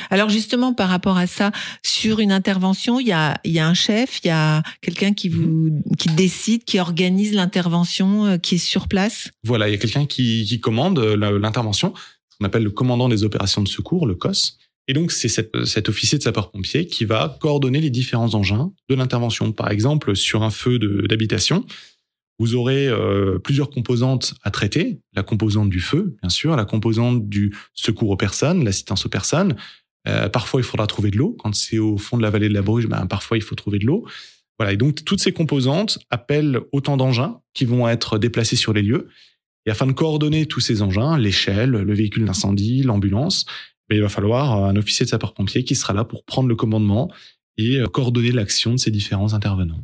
Alors 0.09 0.29
justement, 0.29 0.73
par 0.73 0.89
rapport 0.89 1.17
à 1.17 1.27
ça, 1.27 1.51
sur 1.83 2.19
une 2.19 2.31
intervention, 2.31 2.99
il 2.99 3.07
y 3.07 3.11
a, 3.11 3.39
il 3.43 3.51
y 3.51 3.59
a 3.59 3.67
un 3.67 3.73
chef, 3.73 4.19
il 4.23 4.27
y 4.27 4.31
a 4.31 4.63
quelqu'un 4.81 5.13
qui 5.13 5.29
vous 5.29 5.81
qui 5.97 6.09
décide, 6.09 6.63
qui 6.63 6.79
organise 6.79 7.33
l'intervention, 7.33 8.25
euh, 8.25 8.37
qui 8.37 8.55
est 8.55 8.59
sur 8.59 8.87
place? 8.87 9.29
Voilà, 9.43 9.67
il 9.69 9.71
y 9.71 9.75
a 9.75 9.77
quelqu'un 9.77 10.05
qui, 10.05 10.45
qui 10.45 10.59
commande 10.59 10.99
euh, 10.99 11.39
l'intervention, 11.39 11.93
qu'on 12.37 12.45
appelle 12.45 12.63
le 12.63 12.71
commandant 12.71 13.09
des 13.09 13.23
opérations 13.23 13.61
de 13.61 13.67
secours, 13.67 14.07
le 14.07 14.15
COS. 14.15 14.57
Et 14.89 14.93
donc, 14.93 15.11
c'est 15.11 15.27
cet, 15.27 15.65
cet 15.65 15.89
officier 15.89 16.17
de 16.17 16.23
sapeur-pompier 16.23 16.87
qui 16.87 17.03
va 17.03 17.37
coordonner 17.41 17.81
les 17.81 17.89
différents 17.89 18.33
engins 18.35 18.71
de 18.89 18.95
l'intervention. 18.95 19.51
Par 19.51 19.69
exemple, 19.69 20.15
sur 20.15 20.43
un 20.43 20.49
feu 20.49 20.79
d'habitation, 20.79 21.65
vous 22.39 22.55
aurez 22.55 22.87
euh, 22.87 23.39
plusieurs 23.39 23.69
composantes 23.69 24.35
à 24.43 24.51
traiter. 24.51 24.99
La 25.13 25.23
composante 25.23 25.69
du 25.69 25.79
feu, 25.79 26.15
bien 26.21 26.29
sûr, 26.29 26.55
la 26.55 26.65
composante 26.65 27.27
du 27.27 27.55
secours 27.73 28.09
aux 28.09 28.17
personnes, 28.17 28.63
l'assistance 28.63 29.05
aux 29.05 29.09
personnes. 29.09 29.55
Euh, 30.07 30.29
parfois, 30.29 30.61
il 30.61 30.63
faudra 30.63 30.87
trouver 30.87 31.11
de 31.11 31.17
l'eau. 31.17 31.35
Quand 31.39 31.53
c'est 31.55 31.79
au 31.79 31.97
fond 31.97 32.17
de 32.17 32.21
la 32.21 32.29
vallée 32.29 32.49
de 32.49 32.53
la 32.53 32.61
Bruge, 32.61 32.87
ben, 32.87 33.05
parfois, 33.07 33.37
il 33.37 33.43
faut 33.43 33.55
trouver 33.55 33.79
de 33.79 33.85
l'eau. 33.85 34.07
Voilà, 34.59 34.73
et 34.73 34.77
donc 34.77 35.03
toutes 35.03 35.21
ces 35.21 35.33
composantes 35.33 35.99
appellent 36.09 36.59
autant 36.71 36.97
d'engins 36.97 37.41
qui 37.53 37.65
vont 37.65 37.87
être 37.87 38.17
déplacés 38.17 38.55
sur 38.55 38.73
les 38.73 38.81
lieux. 38.81 39.07
Et 39.65 39.69
afin 39.69 39.85
de 39.85 39.91
coordonner 39.91 40.45
tous 40.45 40.61
ces 40.61 40.81
engins, 40.81 41.17
l'échelle, 41.17 41.71
le 41.71 41.93
véhicule 41.93 42.25
d'incendie, 42.25 42.83
l'ambulance, 42.83 43.45
ben, 43.89 43.95
il 43.95 44.01
va 44.01 44.09
falloir 44.09 44.63
un 44.63 44.75
officier 44.75 45.05
de 45.05 45.09
sapeur-pompier 45.09 45.63
qui 45.63 45.75
sera 45.75 45.93
là 45.93 46.05
pour 46.05 46.23
prendre 46.23 46.47
le 46.47 46.55
commandement 46.55 47.11
et 47.57 47.77
euh, 47.77 47.87
coordonner 47.87 48.31
l'action 48.31 48.73
de 48.73 48.77
ces 48.77 48.91
différents 48.91 49.33
intervenants. 49.33 49.83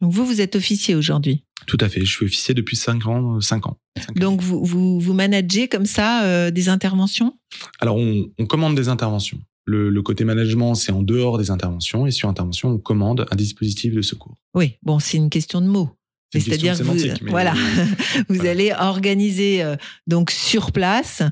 Donc 0.00 0.12
vous, 0.12 0.24
vous 0.24 0.40
êtes 0.40 0.56
officier 0.56 0.94
aujourd'hui? 0.94 1.44
Tout 1.70 1.78
à 1.80 1.88
fait. 1.88 2.00
Je 2.00 2.10
suis 2.10 2.26
officier 2.26 2.52
depuis 2.52 2.74
5 2.74 3.06
ans. 3.06 3.40
5 3.40 3.68
ans. 3.68 3.78
Cinq 3.96 4.08
années. 4.10 4.20
Donc 4.20 4.40
vous, 4.40 4.64
vous, 4.64 4.98
vous 4.98 5.12
managez 5.14 5.68
comme 5.68 5.86
ça 5.86 6.24
euh, 6.24 6.50
des 6.50 6.68
interventions? 6.68 7.38
Alors, 7.78 7.94
on, 7.96 8.26
on 8.40 8.46
commande 8.46 8.74
des 8.74 8.88
interventions. 8.88 9.38
Le, 9.66 9.88
le 9.88 10.02
côté 10.02 10.24
management, 10.24 10.74
c'est 10.74 10.90
en 10.90 11.00
dehors 11.04 11.38
des 11.38 11.52
interventions. 11.52 12.08
Et 12.08 12.10
sur 12.10 12.28
intervention, 12.28 12.70
on 12.70 12.78
commande 12.78 13.24
un 13.30 13.36
dispositif 13.36 13.94
de 13.94 14.02
secours. 14.02 14.34
Oui, 14.52 14.78
bon, 14.82 14.98
c'est 14.98 15.16
une 15.16 15.30
question 15.30 15.60
de 15.60 15.68
mots. 15.68 15.90
C'est-à-dire 16.32 16.78
que 16.78 16.82
vous, 16.84 16.94
mais- 16.94 17.30
voilà, 17.30 17.52
vous 18.28 18.34
Voilà. 18.36 18.50
allez 18.50 18.72
organiser 18.78 19.62
euh, 19.62 19.76
donc 20.06 20.30
sur 20.30 20.70
place 20.72 21.22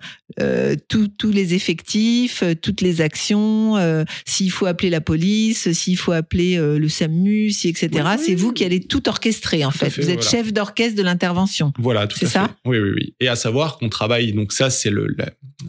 euh, 0.41 0.75
tous- 0.89 1.09
les 1.31 1.55
effectifs, 1.55 2.43
euh, 2.43 2.55
toutes 2.61 2.81
les 2.81 3.01
actions. 3.01 3.77
euh, 3.77 4.05
s'il 4.27 4.51
faut 4.51 4.67
appeler 4.67 4.91
la 4.91 5.01
police, 5.01 5.71
s'il 5.73 5.97
faut 5.97 6.13
appeler 6.13 6.57
euh, 6.59 6.79
le 6.79 6.89
SAMU, 6.89 7.51
si 7.51 7.69
etc. 7.69 7.91
Oui, 7.95 8.01
oui, 8.19 8.23
c'est 8.27 8.35
vous 8.35 8.53
qui 8.53 8.65
allez 8.65 8.81
tout 8.81 9.09
orchestrer 9.09 9.65
en 9.65 9.71
fait. 9.71 9.91
fait, 9.91 10.03
Vous 10.03 10.11
êtes 10.11 10.23
voilà. 10.23 10.31
chef 10.31 10.53
d'orchestre 10.53 10.97
de 10.97 11.03
l'intervention. 11.03 11.73
Voilà, 11.79 12.07
tout 12.07 12.19
C'est 12.19 12.27
à 12.27 12.31
ça 12.31 12.43
fait. 12.49 12.55
Oui, 12.71 12.79
oui, 12.79 12.91
oui. 12.97 13.15
Et 13.21 13.29
à 13.29 13.37
savoir 13.37 13.79
qu'on 13.79 13.89
travaille, 13.89 14.33
donc 14.33 14.53
ça, 14.53 14.71
c'est 14.71 14.91
le, 14.91 15.07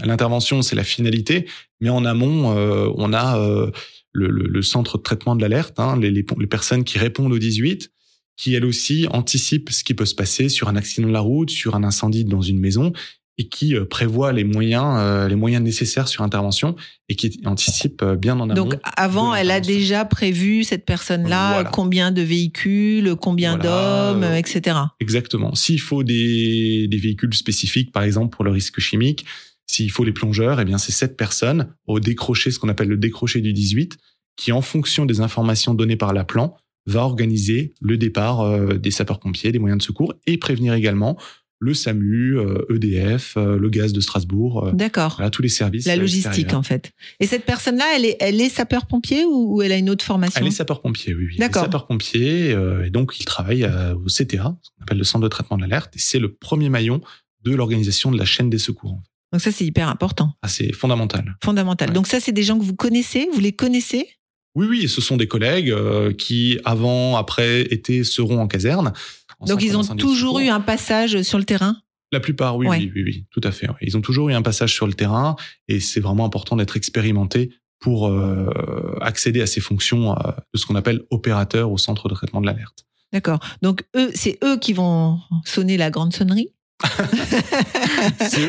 l'intervention, 0.04 0.62
c'est 0.62 0.76
la 0.76 0.84
finalité, 0.84 1.46
mais 1.82 1.90
en 1.90 2.06
amont, 2.06 2.56
euh, 2.58 2.90
on 2.96 3.14
a 3.14 3.38
euh, 3.40 3.72
le, 4.12 4.28
le- 4.30 4.48
le 4.48 4.62
centre 4.62 4.98
de 4.98 5.04
traitement 5.04 5.36
de 5.36 5.42
l'alerte, 5.42 5.80
hein, 5.80 5.98
les, 6.00 6.12
les, 6.12 6.26
les 6.40 6.48
personnes 6.48 6.84
qui 6.84 6.98
répondent 6.98 7.32
au 7.32 7.38
18, 7.40 7.92
qui 8.40 8.56
elles 8.56 8.64
aussi 8.64 9.06
anticipent 9.12 9.70
ce 9.70 9.84
qui 9.84 9.94
peut 9.94 10.06
se 10.06 10.16
passer 10.16 10.48
sur 10.48 10.70
un 10.70 10.78
accident 10.78 11.10
de 11.10 11.12
la 11.12 11.20
route, 11.20 11.50
sur 11.50 11.76
un 11.76 11.84
incendie 11.84 12.24
dans 12.24 12.42
une 12.42 12.58
maison, 12.58 12.94
et 13.38 13.50
qui 13.50 13.76
euh, 13.76 13.84
prévoient 13.84 14.32
les 14.32 14.46
moyens, 14.46 14.96
euh, 14.98 15.28
les 15.28 15.36
moyens 15.36 15.62
nécessaires 15.62 16.08
sur 16.08 16.24
intervention, 16.24 16.78
et 17.10 17.18
qui 17.18 17.42
anticipent 17.44 18.02
euh, 18.02 18.16
bien 18.16 18.40
en 18.40 18.50
amont. 18.50 18.54
Donc 18.54 18.76
avant, 18.96 19.36
elle 19.36 19.52
a 19.52 19.60
déjà 19.60 20.06
prévu 20.06 20.64
cette 20.64 20.86
personne-là, 20.86 21.54
Voilà. 21.56 21.70
combien 21.70 22.12
de 22.12 22.22
véhicules, 22.22 23.14
combien 23.20 23.58
Voilà. 23.58 24.14
d'hommes, 24.14 24.34
etc. 24.34 24.78
Exactement. 25.02 25.54
S'il 25.54 25.82
faut 25.82 26.04
des, 26.04 26.88
des 26.90 26.98
véhicules 26.98 27.34
spécifiques, 27.34 27.92
par 27.92 28.04
exemple 28.04 28.34
pour 28.34 28.46
le 28.46 28.52
risque 28.52 28.80
chimique, 28.80 29.26
s'il 29.68 29.92
faut 29.92 30.06
les 30.06 30.14
plongeurs, 30.14 30.62
eh 30.62 30.66
bien 30.66 30.78
c'est 30.78 30.94
cette 30.94 31.18
personne 31.18 31.74
au 31.88 32.00
décroché, 32.00 32.52
ce 32.52 32.60
qu'on 32.60 32.70
appelle 32.70 32.88
le 32.88 32.98
décroché 32.98 33.42
du 33.42 33.52
18, 33.52 33.98
qui 34.38 34.54
en 34.54 34.62
fonction 34.62 35.06
des 35.06 35.20
informations 35.20 35.74
données 35.74 35.98
par 35.98 36.14
la 36.14 36.24
plan 36.24 36.56
va 36.86 37.02
organiser 37.04 37.74
le 37.82 37.98
départ 37.98 38.42
euh, 38.42 38.78
des 38.78 38.92
sapeurs-pompiers, 38.92 39.52
des 39.52 39.60
moyens 39.60 39.80
de 39.80 39.84
secours 39.84 40.14
et 40.28 40.38
prévenir 40.38 40.74
également 40.74 41.18
le 41.62 41.74
SAMU, 41.74 42.38
euh, 42.38 42.64
EDF, 42.74 43.36
euh, 43.36 43.60
le 43.60 43.70
gaz 43.70 43.92
de 43.92 44.00
Strasbourg, 44.00 44.72
D'accord. 44.74 45.16
voilà 45.18 45.30
tous 45.30 45.42
les 45.42 45.50
services. 45.50 45.86
La 45.86 45.98
logistique 45.98 46.28
extérieurs. 46.28 46.58
en 46.60 46.64
fait. 46.64 46.94
Et 47.20 47.28
cette 47.28 47.44
personne-là, 47.44 47.84
elle 47.98 48.06
est, 48.06 48.16
elle 48.22 48.40
est 48.40 48.48
sapeur-pompier 48.48 49.26
ou, 49.26 49.62
elle 49.62 49.74
a 49.74 49.78
une 49.78 49.90
autre 49.90 50.06
formation? 50.06 50.40
Elle 50.40 50.48
est 50.48 50.52
sapeur-pompier, 50.52 51.14
oui. 51.14 51.26
oui. 51.32 51.38
D'accord. 51.38 51.64
Sapeur-pompier, 51.64 52.54
euh, 52.54 52.86
et 52.86 52.90
donc 52.90 53.20
il 53.20 53.26
travaille 53.26 53.66
euh, 53.66 53.94
au 53.94 54.06
CTA, 54.06 54.56
ce 54.62 54.70
qu'on 54.70 54.84
appelle 54.84 54.98
le 55.00 55.04
centre 55.04 55.24
de 55.24 55.28
traitement 55.28 55.58
de 55.58 55.62
l'alerte, 55.64 55.94
et 55.98 56.00
c'est 56.00 56.20
le 56.20 56.34
premier 56.34 56.70
maillon 56.70 57.02
de 57.44 57.54
l'organisation 57.54 58.10
de 58.10 58.18
la 58.18 58.26
chaîne 58.26 58.50
des 58.50 58.58
secours. 58.58 58.98
Donc 59.34 59.42
ça, 59.42 59.52
c'est 59.52 59.66
hyper 59.66 59.90
important, 59.90 60.34
Ah, 60.42 60.48
c'est 60.48 60.72
fondamental. 60.72 61.36
fondamental. 61.44 61.90
Ouais. 61.90 61.94
Donc 61.94 62.08
ça, 62.08 62.22
c'est 62.22 62.32
des 62.32 62.44
gens 62.44 62.58
que 62.58 62.64
vous 62.64 62.76
connaissez, 62.76 63.28
vous 63.34 63.42
les 63.42 63.52
connaissez? 63.52 64.08
Oui, 64.56 64.66
oui, 64.70 64.88
ce 64.90 65.00
sont 65.02 65.18
des 65.18 65.28
collègues 65.28 65.72
euh, 65.72 66.12
qui, 66.14 66.60
avant, 66.66 67.18
après, 67.18 67.62
étaient, 67.72 68.04
seront 68.04 68.40
en 68.40 68.48
caserne. 68.48 68.94
en 69.40 69.46
Donc 69.46 69.62
ils 69.64 69.78
ont 69.78 69.84
toujours 69.96 70.40
eu 70.40 70.48
un 70.48 70.60
passage 70.60 71.22
sur 71.22 71.38
le 71.38 71.44
terrain? 71.44 71.78
La 72.12 72.20
plupart, 72.20 72.58
oui, 72.58 72.68
Ouais. 72.68 72.78
oui, 72.80 72.92
oui, 72.96 73.04
oui, 73.06 73.26
tout 73.30 73.42
à 73.44 73.52
fait. 73.52 73.68
ouais. 73.70 73.76
Ils 73.82 73.96
ont 73.96 74.02
toujours 74.02 74.30
eu 74.30 74.34
un 74.34 74.42
passage 74.42 74.74
sur 74.74 74.88
le 74.88 74.94
terrain, 74.94 75.36
et 75.68 75.80
c'est 75.80 76.00
vraiment 76.00 76.26
important 76.26 76.56
d'être 76.56 76.76
expérimenté 76.76 77.52
pour 77.80 78.08
euh, 78.08 78.98
accéder 79.02 79.42
à 79.42 79.46
ces 79.48 79.62
fonctions 79.62 80.12
euh, 80.14 80.32
de 80.54 80.60
ce 80.60 80.66
qu'on 80.66 80.76
appelle 80.76 81.04
opérateur 81.12 81.72
au 81.72 81.78
centre 81.78 82.10
de 82.10 82.16
traitement 82.16 82.42
de 82.42 82.48
l'alerte. 82.48 82.86
D'accord. 83.14 83.40
Donc 83.62 83.86
eux, 83.96 84.12
c'est 84.16 84.38
eux 84.44 84.58
qui 84.58 84.74
vont 84.74 85.20
sonner 85.46 85.78
la 85.78 85.90
grande 85.92 86.14
sonnerie? 86.14 86.50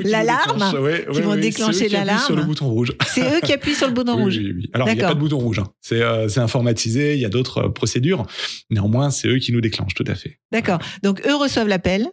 L'alarme 0.05 0.63
ouais, 0.83 1.05
Qui 1.11 1.17
ouais, 1.19 1.23
vont 1.23 1.31
ouais, 1.33 1.41
déclencher 1.41 1.89
l'alarme 1.89 2.25
sur 2.27 2.37
le 2.37 2.45
bouton 2.45 2.69
rouge. 2.69 2.93
C'est 3.07 3.23
eux 3.23 3.41
qui 3.43 3.53
appuient 3.53 3.75
sur 3.75 3.87
le 3.89 3.93
bouton 3.93 4.15
Oui, 4.17 4.23
rouge. 4.23 4.37
oui, 4.39 4.53
oui. 4.57 4.71
Alors, 4.73 4.89
il 4.89 4.97
n'y 4.97 5.03
a 5.03 5.09
pas 5.09 5.15
de 5.15 5.21
bouton 5.21 5.39
rouge. 5.39 5.59
hein. 5.59 5.69
C'est 5.81 6.03
euh, 6.03 6.29
c'est 6.29 6.41
informatisé, 6.41 7.15
il 7.15 7.21
y 7.21 7.25
a 7.25 7.29
d'autres 7.29 7.59
euh, 7.59 7.69
procédures. 7.71 8.27
Néanmoins, 8.71 9.11
c'est 9.11 9.29
eux 9.29 9.39
qui 9.39 9.53
nous 9.53 9.61
déclenchent, 9.61 9.95
tout 9.95 10.05
à 10.07 10.15
fait. 10.15 10.39
D'accord. 10.53 10.79
Donc 11.03 11.27
eux 11.27 11.35
reçoivent 11.35 11.69
l'appel, 11.69 12.09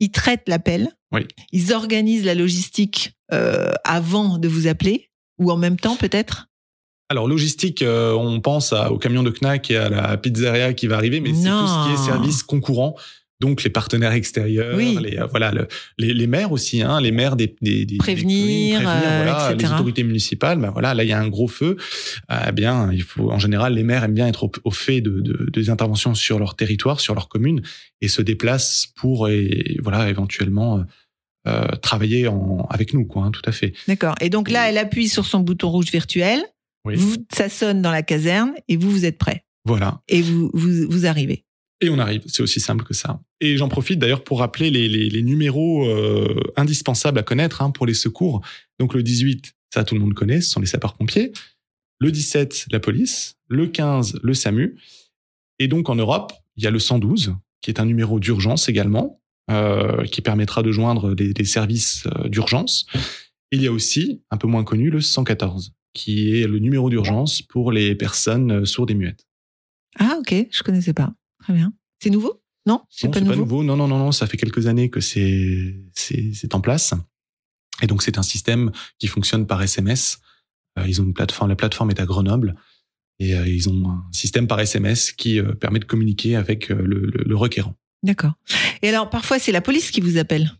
ils 0.00 0.10
traitent 0.10 0.48
l'appel, 0.48 0.88
Oui. 1.12 1.26
ils 1.52 1.72
organisent 1.72 2.24
la 2.24 2.34
logistique 2.34 3.12
euh, 3.32 3.72
avant 3.84 4.38
de 4.38 4.48
vous 4.48 4.66
appeler 4.66 5.10
ou 5.38 5.50
en 5.50 5.56
même 5.56 5.76
temps 5.78 5.96
peut-être? 5.96 6.46
Alors, 7.08 7.26
logistique, 7.26 7.82
euh, 7.82 8.12
on 8.12 8.40
pense 8.40 8.72
à- 8.72 8.92
au 8.92 8.98
camion 8.98 9.24
de 9.24 9.30
Knack 9.30 9.68
et 9.72 9.76
à 9.76 9.88
la 9.88 10.16
pizzeria 10.16 10.72
qui 10.74 10.86
va 10.86 10.94
arriver, 10.96 11.18
mais 11.20 11.30
c'est 11.34 11.48
tout 11.48 11.66
ce 11.66 11.86
qui 11.88 11.92
est 11.94 12.06
service 12.06 12.42
concurrent. 12.44 12.94
Donc, 13.40 13.62
les 13.64 13.70
partenaires 13.70 14.12
extérieurs, 14.12 14.76
Oui. 14.76 14.98
les, 15.02 15.18
euh, 15.18 15.26
voilà, 15.26 15.50
le- 15.50 15.66
les, 15.98 16.12
les 16.12 16.26
maires 16.26 16.52
aussi, 16.52 16.82
hein, 16.82 17.00
les 17.00 17.10
maires 17.10 17.36
des, 17.36 17.54
des, 17.62 17.84
des- 17.86 17.96
Prévenir, 17.96 18.78
des 18.80 18.84
communes, 18.84 19.02
euh, 19.02 19.22
voilà, 19.24 19.52
etc. 19.52 19.68
les 19.68 19.74
autorités 19.74 20.02
municipales. 20.04 20.58
Ben 20.58 20.70
voilà, 20.70 20.94
là, 20.94 21.04
il 21.04 21.08
y 21.08 21.12
a 21.12 21.18
un 21.20 21.28
gros 21.28 21.48
feu. 21.48 21.76
Eh 22.48 22.52
bien, 22.52 22.90
il 22.92 23.02
faut, 23.02 23.30
en 23.30 23.38
général, 23.38 23.74
les 23.74 23.82
maires 23.82 24.04
aiment 24.04 24.14
bien 24.14 24.28
être 24.28 24.44
au, 24.44 24.52
au 24.64 24.70
fait 24.70 25.00
de, 25.00 25.20
de- 25.20 25.48
des 25.50 25.70
interventions 25.70 26.14
sur 26.14 26.38
leur 26.38 26.54
territoire, 26.56 27.00
sur 27.00 27.14
leur 27.14 27.28
commune, 27.28 27.62
et 28.00 28.08
se 28.08 28.22
déplacent 28.22 28.86
pour, 28.96 29.28
et, 29.28 29.76
voilà, 29.82 30.08
éventuellement, 30.10 30.78
euh, 30.78 30.82
euh, 31.48 31.66
travailler 31.80 32.28
en, 32.28 32.66
avec 32.68 32.92
nous, 32.92 33.06
quoi, 33.06 33.24
hein, 33.24 33.30
tout 33.30 33.40
à 33.46 33.52
fait. 33.52 33.72
D'accord. 33.88 34.14
Et 34.20 34.28
donc 34.28 34.50
là, 34.50 34.68
elle 34.68 34.76
appuie 34.76 35.08
sur 35.08 35.24
son 35.24 35.40
bouton 35.40 35.70
rouge 35.70 35.90
virtuel. 35.90 36.42
Oui. 36.84 36.94
Vous, 36.96 37.16
ça 37.34 37.48
sonne 37.48 37.80
dans 37.82 37.90
la 37.90 38.02
caserne 38.02 38.52
et 38.68 38.76
vous, 38.76 38.90
vous 38.90 39.04
êtes 39.06 39.16
prêt. 39.18 39.44
Voilà. 39.64 40.00
Et 40.08 40.20
vous, 40.22 40.50
vous, 40.54 40.86
vous 40.90 41.06
arrivez. 41.06 41.44
Et 41.80 41.88
on 41.88 41.98
arrive, 41.98 42.22
c'est 42.26 42.42
aussi 42.42 42.60
simple 42.60 42.84
que 42.84 42.92
ça. 42.92 43.20
Et 43.40 43.56
j'en 43.56 43.68
profite 43.68 43.98
d'ailleurs 43.98 44.22
pour 44.22 44.40
rappeler 44.40 44.70
les, 44.70 45.22
numéros 45.22 45.88
euh, 45.88 46.40
indispensables 46.56 47.18
à 47.18 47.22
connaître 47.22 47.62
hein, 47.62 47.70
pour 47.70 47.86
les 47.86 47.94
secours. 47.94 48.42
Donc 48.78 48.92
le 48.92 49.02
18, 49.02 49.54
ça 49.72 49.84
tout 49.84 49.94
le 49.94 50.00
monde 50.00 50.14
connaît, 50.14 50.42
ce 50.42 50.50
sont 50.50 50.60
les 50.60 50.66
sapeurs-pompiers. 50.66 51.32
Le 51.98 52.12
17, 52.12 52.66
la 52.70 52.80
police. 52.80 53.36
Le 53.48 53.66
15, 53.66 54.20
le 54.22 54.34
SAMU. 54.34 54.78
Et 55.58 55.68
donc 55.68 55.88
en 55.88 55.94
Europe, 55.94 56.32
il 56.56 56.64
y 56.64 56.66
a 56.66 56.70
le 56.70 56.78
112, 56.78 57.34
qui 57.62 57.70
est 57.70 57.80
un 57.80 57.86
numéro 57.86 58.20
d'urgence 58.20 58.68
également, 58.68 59.20
euh, 59.50 60.04
qui 60.04 60.20
permettra 60.20 60.62
de 60.62 60.72
joindre 60.72 61.14
les, 61.14 61.44
services 61.44 62.04
euh, 62.06 62.28
d'urgence. 62.28 62.86
Il 63.52 63.62
y 63.62 63.66
a 63.66 63.72
aussi, 63.72 64.22
un 64.30 64.36
peu 64.36 64.46
moins 64.46 64.64
connu, 64.64 64.90
le 64.90 65.00
114, 65.00 65.72
qui 65.94 66.40
est 66.40 66.46
le 66.46 66.58
numéro 66.58 66.88
d'urgence 66.90 67.42
pour 67.42 67.72
les 67.72 67.94
personnes 67.94 68.64
sourdes 68.64 68.90
et 68.90 68.94
muettes. 68.94 69.26
Ah, 69.98 70.16
ok, 70.20 70.46
je 70.50 70.62
connaissais 70.62 70.92
pas. 70.92 71.12
Très 71.50 71.58
bien. 71.58 71.72
C'est 72.02 72.10
nouveau? 72.10 72.40
Non, 72.66 72.82
c'est 72.88 73.08
Non, 73.08 73.12
pas, 73.12 73.20
nouveau. 73.36 73.64
Non, 73.64 73.76
non, 73.76 73.88
non, 73.88 73.98
non. 73.98 74.12
Ça 74.12 74.26
fait 74.26 74.36
quelques 74.36 74.66
années 74.68 74.88
que 74.90 75.00
c'est 75.00 75.74
en 76.52 76.60
place. 76.60 76.94
Et 77.82 77.86
donc 77.86 78.02
c'est 78.02 78.18
un 78.18 78.22
système 78.22 78.70
qui 78.98 79.06
fonctionne 79.08 79.46
par 79.46 79.60
SMS. 79.62 80.18
Euh, 80.78 80.84
ils 80.86 81.00
ont 81.00 81.04
une 81.04 81.14
plateforme. 81.14 81.48
La 81.50 81.56
plateforme 81.56 81.90
est 81.90 81.98
à 81.98 82.04
Grenoble 82.06 82.54
et 83.18 83.34
euh, 83.34 83.48
ils 83.48 83.68
ont 83.68 83.88
un 83.90 84.04
système 84.12 84.46
par 84.46 84.60
SMS 84.60 85.10
qui 85.12 85.40
euh, 85.40 85.54
permet 85.54 85.78
de 85.80 85.84
communiquer 85.86 86.36
avec 86.36 86.68
le, 86.68 86.84
le, 86.84 87.24
le 87.26 87.36
requérant. 87.36 87.74
D'accord. 88.02 88.32
Et 88.82 88.88
alors, 88.88 89.10
parfois, 89.10 89.38
c'est 89.38 89.52
la 89.52 89.60
police 89.60 89.90
qui 89.90 90.00
vous 90.00 90.16
appelle? 90.18 90.52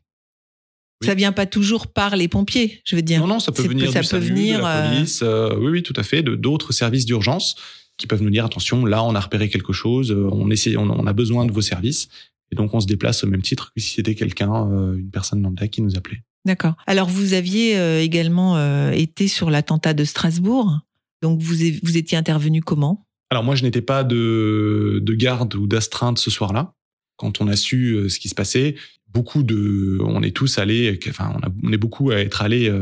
Oui. 1.02 1.06
Ça 1.06 1.14
vient 1.14 1.32
pas 1.32 1.46
toujours 1.46 1.86
par 1.86 2.16
les 2.16 2.28
pompiers, 2.28 2.82
je 2.84 2.96
veux 2.96 3.02
dire. 3.02 3.20
Non, 3.20 3.26
non, 3.26 3.38
ça 3.40 3.52
peut 3.52 3.62
venir 3.62 3.92
ça 3.92 4.00
du 4.00 4.08
peut 4.08 4.20
SAMU, 4.20 4.26
venir, 4.26 4.58
de 4.58 4.62
la 4.64 4.88
police. 4.90 5.20
euh, 5.22 5.56
oui, 5.58 5.70
oui, 5.70 5.82
tout 5.82 5.94
à 5.96 6.02
fait, 6.02 6.22
de 6.22 6.34
d'autres 6.34 6.72
services 6.72 7.06
d'urgence 7.06 7.54
qui 8.00 8.06
peuvent 8.08 8.22
nous 8.22 8.30
dire 8.30 8.44
attention, 8.44 8.84
là, 8.86 9.04
on 9.04 9.14
a 9.14 9.20
repéré 9.20 9.48
quelque 9.48 9.72
chose, 9.72 10.10
euh, 10.10 10.28
on 10.32 10.50
essaie, 10.50 10.76
on, 10.76 10.90
on 10.90 11.06
a 11.06 11.12
besoin 11.12 11.46
de 11.46 11.52
vos 11.52 11.60
services. 11.60 12.08
Et 12.50 12.56
donc, 12.56 12.74
on 12.74 12.80
se 12.80 12.86
déplace 12.86 13.22
au 13.22 13.28
même 13.28 13.42
titre 13.42 13.72
que 13.76 13.80
si 13.80 13.94
c'était 13.94 14.16
quelqu'un, 14.16 14.52
euh, 14.72 14.96
une 14.96 15.10
personne 15.10 15.40
lambda 15.42 15.68
qui 15.68 15.82
nous 15.82 15.96
appelait. 15.96 16.22
D'accord. 16.46 16.74
Alors, 16.86 17.08
vous 17.08 17.34
aviez 17.34 17.78
euh, 17.78 18.00
également 18.02 18.58
été 18.90 19.28
sur 19.28 19.50
l'attentat 19.50 19.94
de 19.94 20.04
Strasbourg. 20.04 20.80
Donc, 21.22 21.40
vous, 21.40 21.54
vous 21.82 21.96
étiez 21.96 22.16
intervenu 22.18 22.62
comment? 22.62 23.06
Alors 23.30 23.44
moi, 23.44 23.54
je 23.54 23.62
n'étais 23.62 23.82
pas 23.82 24.02
de, 24.02 24.98
de 25.00 25.14
garde 25.14 25.54
ou 25.54 25.68
d'astreinte 25.68 26.18
ce 26.18 26.30
soir-là. 26.30 26.74
Quand 27.16 27.40
on 27.40 27.46
a 27.46 27.54
su 27.54 28.08
ce 28.08 28.18
qui 28.18 28.28
se 28.28 28.34
passait, 28.34 28.74
beaucoup 29.12 29.42
de, 29.44 29.98
on 30.00 30.22
est 30.22 30.34
tous 30.34 30.58
allés, 30.58 30.98
enfin, 31.08 31.32
on, 31.36 31.46
a- 31.46 31.52
on 31.62 31.72
est 31.72 31.76
beaucoup 31.76 32.10
à 32.10 32.16
être 32.16 32.42
allés 32.42 32.72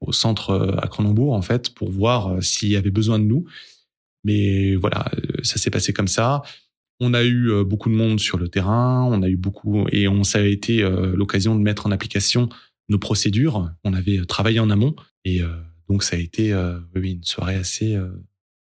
au 0.00 0.12
centre 0.12 0.78
à 0.80 0.86
Cronenbourg 0.86 1.32
en 1.32 1.42
fait 1.42 1.74
pour 1.74 1.90
voir 1.90 2.42
s'il 2.42 2.68
y 2.68 2.76
avait 2.76 2.90
besoin 2.90 3.18
de 3.18 3.24
nous. 3.24 3.46
Mais 4.24 4.74
voilà, 4.74 5.04
euh, 5.14 5.42
ça 5.42 5.58
s'est 5.58 5.70
passé 5.70 5.92
comme 5.92 6.08
ça. 6.08 6.42
On 7.00 7.14
a 7.14 7.22
eu 7.22 7.50
euh, 7.50 7.64
beaucoup 7.64 7.90
de 7.90 7.94
monde 7.94 8.18
sur 8.18 8.38
le 8.38 8.48
terrain, 8.48 9.04
on 9.10 9.22
a 9.22 9.28
eu 9.28 9.36
beaucoup 9.36 9.86
et 9.92 10.08
on 10.08 10.24
ça 10.24 10.38
a 10.38 10.42
été 10.42 10.82
euh, 10.82 11.14
l'occasion 11.14 11.54
de 11.54 11.60
mettre 11.60 11.86
en 11.86 11.90
application 11.90 12.48
nos 12.88 12.98
procédures. 12.98 13.70
On 13.84 13.94
avait 13.94 14.24
travaillé 14.24 14.60
en 14.60 14.70
amont 14.70 14.94
et 15.24 15.40
donc 15.88 16.02
ça 16.02 16.16
a 16.16 16.18
été 16.18 16.54
oui, 16.94 17.12
une 17.12 17.24
soirée 17.24 17.54
assez 17.54 17.96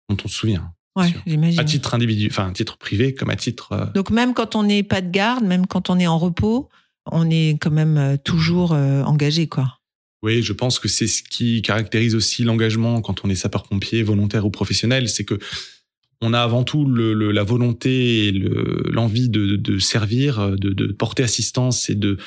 dont 0.10 0.18
on 0.26 0.28
se 0.28 0.36
souvient 0.36 0.74
Ouais, 0.98 1.14
j'imagine. 1.26 1.58
à 1.62 1.64
titre 1.64 1.94
individu, 1.94 2.28
enfin 2.30 2.50
à 2.50 2.52
titre 2.52 2.78
privé 2.78 3.16
comme 3.16 3.30
à 3.30 3.38
titre. 3.38 3.90
Donc, 3.94 4.10
même 4.10 4.34
quand 4.34 4.58
on 4.58 4.64
n'est 4.64 4.84
pas 4.84 5.00
de 5.00 5.10
garde, 5.10 5.46
même 5.46 5.66
quand 5.66 5.90
on 5.90 5.98
est 5.98 6.08
en 6.08 6.18
repos, 6.20 6.68
on 7.10 7.30
est 7.30 7.58
quand 7.62 7.72
même 7.72 8.18
toujours 8.26 8.74
engagé, 8.74 9.48
quoi. 9.48 9.80
Oui, 10.24 10.44
je 10.44 10.54
pense 10.54 10.78
que 10.80 10.88
c'est 10.88 11.08
ce 11.08 11.24
qui 11.24 11.62
caractérise 11.62 12.14
aussi 12.16 12.44
l'engagement 12.44 13.02
quand 13.02 13.26
on 13.26 13.30
est 13.30 13.36
sapeur-pompier, 13.36 14.04
volontaire 14.04 14.46
ou 14.46 14.52
professionnel, 14.52 15.10
c'est 15.10 15.24
que 15.26 15.40
on 16.22 16.34
a 16.34 16.40
avant 16.42 16.64
tout 16.64 16.86
le, 16.86 17.14
le- 17.16 17.32
la 17.32 17.44
volonté 17.44 18.28
et 18.28 18.32
le- 18.32 18.84
l'envie 18.92 19.30
de, 19.30 19.56
de 19.56 19.80
servir, 19.80 20.52
de, 20.52 20.70
de 20.70 20.88
porter 20.92 21.24
assistance 21.24 21.90
et 21.90 21.96
de 21.96 22.18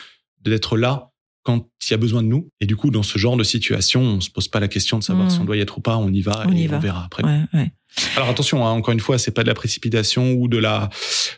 d'être 0.43 0.77
là 0.77 1.11
quand 1.45 1.69
il 1.87 1.91
y 1.91 1.95
a 1.95 1.99
besoin 1.99 2.23
de 2.23 2.27
nous. 2.27 2.49
Et 2.61 2.67
du 2.67 2.75
coup, 2.75 2.91
dans 2.91 3.03
ce 3.03 3.19
genre 3.19 3.37
de 3.37 3.45
situation, 3.45 4.01
on 4.03 4.21
se 4.21 4.31
pose 4.31 4.49
pas 4.49 4.61
la 4.61 4.69
question 4.69 4.99
de 4.99 5.05
savoir 5.05 5.31
si 5.31 5.39
on 5.41 5.45
doit 5.45 5.57
y 5.57 5.61
être 5.61 5.79
ou 5.79 5.81
pas, 5.81 5.97
on 5.97 6.13
y 6.13 6.23
va 6.23 6.45
On 6.49 6.53
et 6.53 6.63
y 6.63 6.67
va. 6.67 6.79
on 6.79 6.81
verra 6.81 7.05
après. 7.05 7.23
Ouais, 7.23 7.43
ouais. 7.55 7.71
Alors 8.17 8.29
attention, 8.31 8.67
hein, 8.67 8.71
encore 8.71 8.93
une 8.93 8.99
fois, 9.01 9.19
c'est 9.19 9.31
pas 9.31 9.43
de 9.45 9.49
la 9.49 9.55
précipitation 9.55 10.33
ou 10.33 10.49
de 10.49 10.59
la 10.59 10.89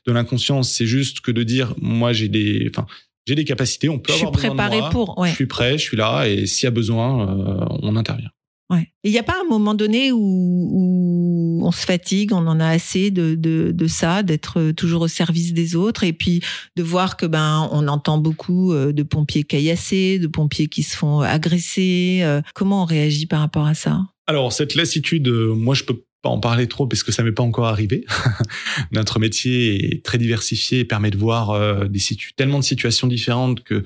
de 0.06 0.12
l'inconscience, 0.12 0.72
c'est 0.72 0.86
juste 0.86 1.20
que 1.20 1.30
de 1.32 1.42
dire 1.42 1.74
moi 1.82 2.12
j'ai 2.14 2.28
des 2.28 2.66
enfin 2.70 2.86
j'ai 3.26 3.34
des 3.34 3.44
capacités, 3.44 3.88
on 3.88 3.98
peut 3.98 4.12
Je 4.12 4.18
suis 4.18 4.26
avoir 4.26 4.32
besoin 4.32 4.50
de 4.50 4.54
préparé 4.56 4.80
moi, 4.80 4.90
pour, 4.90 5.18
ouais. 5.18 5.30
Je 5.30 5.34
suis 5.34 5.46
prêt, 5.46 5.78
je 5.78 5.82
suis 5.82 5.96
là 5.96 6.26
et 6.26 6.46
s'il 6.46 6.64
y 6.64 6.68
a 6.68 6.70
besoin, 6.70 7.28
euh, 7.28 7.66
on 7.82 7.96
intervient. 7.96 8.30
Ouais. 8.68 8.88
Il 9.04 9.12
n'y 9.12 9.18
a 9.18 9.22
pas 9.22 9.36
un 9.44 9.48
moment 9.48 9.74
donné 9.74 10.10
où, 10.10 10.18
où 10.18 11.60
on 11.64 11.70
se 11.70 11.86
fatigue, 11.86 12.32
on 12.32 12.46
en 12.48 12.58
a 12.58 12.66
assez 12.66 13.10
de, 13.12 13.36
de, 13.36 13.70
de 13.72 13.86
ça, 13.86 14.24
d'être 14.24 14.72
toujours 14.72 15.02
au 15.02 15.08
service 15.08 15.52
des 15.54 15.76
autres, 15.76 16.02
et 16.02 16.12
puis 16.12 16.42
de 16.76 16.82
voir 16.82 17.16
que 17.16 17.26
ben 17.26 17.68
on 17.70 17.86
entend 17.86 18.18
beaucoup 18.18 18.72
euh, 18.72 18.92
de 18.92 19.02
pompiers 19.04 19.44
caillassés, 19.44 20.18
de 20.18 20.26
pompiers 20.26 20.66
qui 20.66 20.82
se 20.82 20.96
font 20.96 21.20
agresser. 21.20 22.20
euh, 22.22 22.40
Comment 22.54 22.82
on 22.82 22.86
réagit 22.86 23.26
par 23.26 23.40
rapport 23.40 23.66
à 23.66 23.74
ça? 23.74 24.00
Alors 24.26 24.52
cette 24.52 24.74
lassitude, 24.74 25.28
moi 25.28 25.76
je 25.76 25.84
peux 25.84 26.02
pas 26.26 26.32
en 26.32 26.40
parler 26.40 26.66
trop 26.66 26.86
parce 26.86 27.02
que 27.02 27.12
ça 27.12 27.22
m'est 27.22 27.32
pas 27.32 27.42
encore 27.42 27.66
arrivé. 27.66 28.04
Notre 28.92 29.20
métier 29.20 29.94
est 29.94 30.04
très 30.04 30.18
diversifié 30.18 30.80
et 30.80 30.84
permet 30.84 31.10
de 31.10 31.16
voir 31.16 31.50
euh, 31.50 31.86
des 31.86 32.00
situ 32.00 32.32
tellement 32.34 32.58
de 32.58 32.64
situations 32.64 33.06
différentes 33.06 33.62
que 33.62 33.84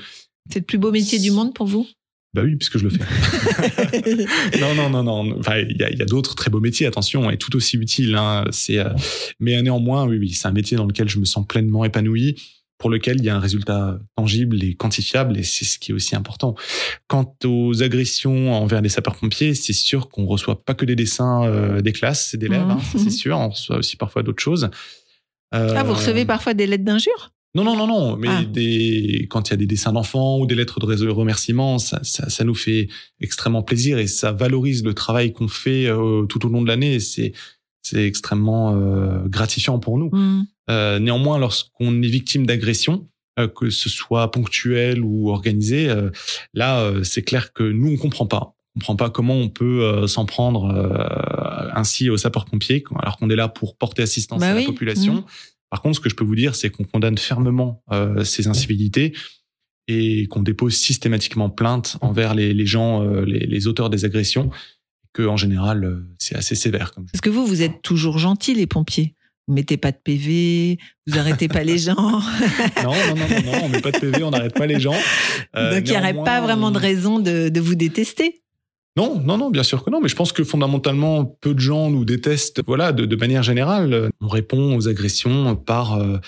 C'est 0.50 0.60
le 0.60 0.64
plus 0.64 0.78
beau 0.78 0.90
métier 0.90 1.18
du 1.18 1.30
monde 1.30 1.54
pour 1.54 1.66
vous? 1.66 1.86
Bah 2.32 2.42
oui, 2.44 2.54
puisque 2.56 2.78
je 2.78 2.84
le 2.84 2.90
fais. 2.90 4.58
non, 4.60 4.74
non, 4.74 4.88
non, 4.88 5.02
non. 5.02 5.38
Enfin, 5.38 5.58
il 5.58 5.76
y 5.76 5.82
a, 5.82 5.90
il 5.90 5.98
y 5.98 6.02
a 6.02 6.06
d'autres 6.06 6.36
très 6.36 6.48
beaux 6.48 6.60
métiers, 6.60 6.86
attention, 6.86 7.28
et 7.28 7.36
tout 7.36 7.54
aussi 7.56 7.76
utiles. 7.76 8.14
Hein. 8.14 8.44
C'est, 8.52 8.78
euh, 8.78 8.90
mais 9.40 9.60
néanmoins, 9.60 10.06
oui, 10.06 10.16
oui, 10.16 10.30
c'est 10.30 10.46
un 10.46 10.52
métier 10.52 10.76
dans 10.76 10.86
lequel 10.86 11.08
je 11.08 11.18
me 11.18 11.24
sens 11.24 11.44
pleinement 11.44 11.84
épanoui, 11.84 12.36
pour 12.80 12.90
lequel 12.90 13.18
il 13.18 13.24
y 13.24 13.28
a 13.28 13.36
un 13.36 13.40
résultat 13.40 14.00
tangible 14.16 14.64
et 14.64 14.74
quantifiable, 14.74 15.38
et 15.38 15.42
c'est 15.44 15.64
ce 15.66 15.78
qui 15.78 15.92
est 15.92 15.94
aussi 15.94 16.16
important. 16.16 16.54
Quant 17.06 17.32
aux 17.44 17.82
agressions 17.82 18.52
envers 18.54 18.80
les 18.80 18.88
sapeurs-pompiers, 18.88 19.54
c'est 19.54 19.72
sûr 19.74 20.08
qu'on 20.08 20.26
reçoit 20.26 20.64
pas 20.64 20.74
que 20.74 20.84
des 20.86 20.96
dessins 20.96 21.44
euh, 21.44 21.80
des 21.82 21.92
classes, 21.92 22.34
d'élèves, 22.34 22.64
Mhm. 22.64 22.70
hein, 22.72 22.78
c'est 22.96 23.10
sûr. 23.10 23.36
On 23.38 23.50
reçoit 23.50 23.76
aussi 23.76 23.96
parfois 23.96 24.22
d'autres 24.24 24.42
choses. 24.42 24.70
Ah, 25.52 25.82
vous 25.84 25.90
Euh, 25.92 25.94
recevez 25.94 26.24
parfois 26.24 26.54
des 26.54 26.66
lettres 26.66 26.84
d'injures 26.84 27.32
non, 27.56 27.64
non, 27.64 27.74
non, 27.76 27.88
non. 27.88 28.16
Mais 28.16 28.28
Ah. 28.30 28.44
des, 28.44 29.26
quand 29.28 29.48
il 29.48 29.50
y 29.50 29.54
a 29.54 29.56
des 29.56 29.66
dessins 29.66 29.92
d'enfants 29.92 30.38
ou 30.38 30.46
des 30.46 30.54
lettres 30.54 30.78
de 30.78 30.86
rés- 30.86 31.08
remerciement, 31.08 31.78
ça, 31.80 31.98
ça, 32.04 32.30
ça 32.30 32.44
nous 32.44 32.54
fait 32.54 32.86
extrêmement 33.20 33.64
plaisir 33.64 33.98
et 33.98 34.06
ça 34.06 34.30
valorise 34.30 34.84
le 34.84 34.94
travail 34.94 35.32
qu'on 35.32 35.48
fait 35.48 35.86
euh, 35.86 36.26
tout 36.26 36.46
au 36.46 36.48
long 36.48 36.62
de 36.62 36.68
l'année. 36.68 36.94
et 36.94 37.00
C'est, 37.00 37.32
c'est 37.90 38.06
extrêmement 38.06 38.76
euh, 38.76 39.26
gratifiant 39.26 39.78
pour 39.78 39.98
nous. 39.98 40.10
Hmm. 40.12 40.44
Euh, 40.70 40.98
néanmoins, 40.98 41.38
lorsqu'on 41.38 42.02
est 42.02 42.08
victime 42.08 42.46
d'agression, 42.46 43.08
euh, 43.38 43.48
que 43.48 43.70
ce 43.70 43.88
soit 43.88 44.30
ponctuel 44.30 45.02
ou 45.02 45.30
organisé, 45.30 45.88
euh, 45.88 46.10
là, 46.54 46.92
c'est 47.02 47.22
clair 47.22 47.52
que 47.52 47.64
nous, 47.64 47.92
on 47.92 47.96
comprend 47.96 48.26
pas. 48.26 48.54
On 48.76 48.80
comprend 48.80 48.96
pas 48.96 49.10
comment 49.10 49.34
on 49.34 49.48
peut 49.48 50.06
s'en 50.06 50.26
prendre 50.26 50.72
ainsi 51.74 52.08
aux 52.08 52.16
sapeurs-pompiers, 52.16 52.84
alors 53.00 53.16
qu'on 53.16 53.28
est 53.28 53.36
là 53.36 53.48
pour 53.48 53.76
porter 53.76 54.02
assistance 54.02 54.40
Bah 54.40 54.50
à 54.50 54.54
oui. 54.54 54.60
la 54.60 54.66
population. 54.66 55.14
Mhm. 55.14 55.24
Par 55.70 55.82
contre, 55.82 55.96
ce 55.96 56.00
que 56.00 56.08
je 56.08 56.14
peux 56.14 56.24
vous 56.24 56.36
dire, 56.36 56.54
c'est 56.54 56.70
qu'on 56.70 56.84
condamne 56.84 57.18
fermement 57.18 57.82
ces 58.22 58.46
incivilités 58.46 59.12
et 59.88 60.28
qu'on 60.28 60.42
dépose 60.42 60.76
systématiquement 60.76 61.50
plainte 61.50 61.96
envers 62.00 62.36
les, 62.36 62.54
les 62.54 62.66
gens, 62.66 63.02
les, 63.02 63.40
les 63.40 63.66
auteurs 63.66 63.90
des 63.90 64.04
agressions, 64.04 64.50
que 65.12 65.22
en 65.26 65.36
général, 65.36 65.84
euh, 65.84 66.06
c'est 66.18 66.36
assez 66.36 66.54
sévère. 66.54 66.92
Comme 66.92 67.06
Parce 67.06 67.20
que 67.20 67.30
vous, 67.30 67.46
vous 67.46 67.62
êtes 67.62 67.82
toujours 67.82 68.18
gentils, 68.18 68.54
les 68.54 68.66
pompiers. 68.66 69.14
Vous 69.48 69.54
mettez 69.54 69.76
pas 69.76 69.90
de 69.90 69.96
PV, 69.96 70.78
vous 71.08 71.18
arrêtez 71.18 71.48
pas 71.48 71.64
les 71.64 71.78
gens. 71.78 71.94
non, 72.84 72.92
non, 72.94 73.16
non, 73.16 73.28
non, 73.28 73.42
non, 73.52 73.58
on 73.64 73.68
met 73.68 73.80
pas 73.80 73.90
de 73.90 73.98
PV, 73.98 74.22
on 74.22 74.30
n'arrête 74.30 74.54
pas 74.54 74.66
les 74.66 74.78
gens. 74.78 74.94
Euh, 75.56 75.74
Donc 75.74 75.88
il 75.88 75.90
n'y 75.90 75.96
aurait 75.98 76.14
pas 76.14 76.40
vraiment 76.40 76.70
de 76.70 76.76
on- 76.76 76.80
raison 76.80 77.18
de, 77.18 77.48
de 77.48 77.60
vous 77.60 77.74
détester. 77.74 78.42
Non, 78.96 79.20
non, 79.20 79.38
non, 79.38 79.50
bien 79.50 79.62
sûr 79.64 79.84
que 79.84 79.90
non. 79.90 80.00
Mais 80.00 80.08
je 80.08 80.14
pense 80.14 80.32
que 80.32 80.44
fondamentalement, 80.44 81.24
peu 81.24 81.54
de 81.54 81.58
gens 81.60 81.90
nous 81.90 82.04
détestent. 82.04 82.62
Voilà, 82.64 82.92
de, 82.92 83.06
de 83.06 83.16
manière 83.16 83.42
générale, 83.42 84.10
on 84.20 84.28
répond 84.28 84.76
aux 84.76 84.88
agressions 84.88 85.56
par 85.56 85.94
euh, 85.94 86.18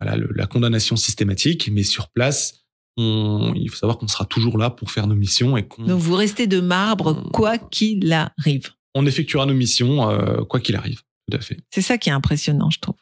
voilà, 0.00 0.16
le- 0.16 0.30
la 0.34 0.46
condamnation 0.46 0.94
systématique, 0.94 1.70
mais 1.72 1.82
sur 1.82 2.08
place, 2.10 2.57
on, 2.98 3.54
il 3.54 3.70
faut 3.70 3.76
savoir 3.76 3.96
qu'on 3.96 4.08
sera 4.08 4.24
toujours 4.26 4.58
là 4.58 4.68
pour 4.70 4.90
faire 4.90 5.06
nos 5.06 5.14
missions 5.14 5.56
et 5.56 5.66
qu'on 5.66 5.84
Donc 5.84 5.98
vous 6.00 6.14
restez 6.16 6.46
de 6.46 6.60
marbre, 6.60 7.30
quoi 7.32 7.56
qu'il 7.56 8.12
arrive. 8.12 8.70
on 8.94 9.06
effectuera 9.06 9.46
nos 9.46 9.54
missions 9.54 10.10
euh, 10.10 10.42
quoi 10.44 10.60
qu'il 10.60 10.76
arrive. 10.76 11.00
Tout 11.30 11.36
à 11.36 11.40
fait. 11.40 11.58
C'est 11.72 11.82
ça 11.82 11.96
qui 11.98 12.08
est 12.10 12.12
impressionnant, 12.12 12.68
je 12.70 12.80
trouve. 12.80 12.96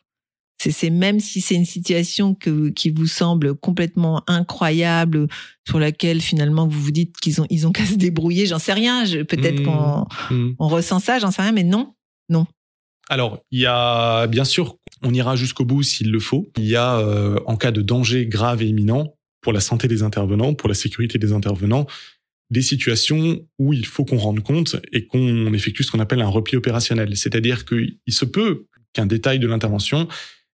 C'est, 0.59 0.91
même 0.91 1.21
si 1.21 1.41
c'est 1.43 1.55
une 1.55 1.67
situation 1.67 2.35
que, 2.35 2.71
qui 2.71 2.91
vous 2.91 3.07
semble 3.07 3.55
complètement 3.55 4.23
incroyable, 4.27 5.29
sur 5.69 5.79
laquelle 5.79 6.21
finalement 6.21 6.67
vous 6.67 6.81
vous 6.81 6.91
dites 6.91 7.15
qu'ils 7.19 7.41
ont, 7.43 7.47
ils 7.51 7.67
ont 7.67 7.73
qu'à 7.73 7.85
se 7.87 7.95
débrouiller, 7.95 8.47
j'en 8.47 8.59
sais 8.59 8.73
rien. 8.73 9.05
Peut-être 9.29 9.61
Hmm. 9.61 9.65
qu'on 9.65 10.07
Mm. 10.35 10.55
on 10.59 10.69
ressent 10.69 10.99
ça, 10.99 11.19
j'en 11.19 11.31
sais 11.31 11.43
rien, 11.43 11.53
mais 11.53 11.63
non. 11.65 11.93
Alors, 13.09 13.39
il 13.53 13.61
y 13.61 13.67
a 13.67 14.27
bien 14.27 14.45
sûr, 14.45 14.79
on 15.05 15.15
ira 15.15 15.37
jusqu'au 15.37 15.65
bout 15.65 15.85
s'il 15.85 16.11
le 16.11 16.19
faut. 16.19 16.51
Il 16.57 16.65
y 16.65 16.75
a, 16.75 16.99
euh, 16.99 17.39
en 17.47 17.57
cas 17.57 17.71
de 17.71 17.81
danger 17.81 18.27
grave 18.27 18.63
et 18.63 18.67
imminent, 18.67 19.15
pour 19.47 19.53
la 19.53 19.61
santé 19.61 19.87
des 19.87 20.03
intervenants, 20.03 20.55
pour 20.55 20.69
la 20.69 20.75
sécurité 20.75 21.21
des 21.21 21.33
intervenants, 21.33 21.87
des 22.51 22.63
situations 22.63 23.47
où 23.61 23.73
il 23.73 23.87
faut 23.87 24.05
qu'on 24.05 24.17
rende 24.17 24.41
compte 24.43 24.75
et 24.93 25.07
qu'on 25.07 25.53
effectue 25.53 25.85
ce 25.85 25.93
qu'on 25.93 26.01
appelle 26.01 26.21
un 26.21 26.27
repli 26.27 26.57
opérationnel. 26.57 27.17
C'est-à-dire 27.17 27.65
qu'il 27.65 27.95
se 28.09 28.25
peut 28.25 28.67
qu'un 28.93 29.07
détail 29.07 29.39
de 29.39 29.47
l'intervention 29.47 30.09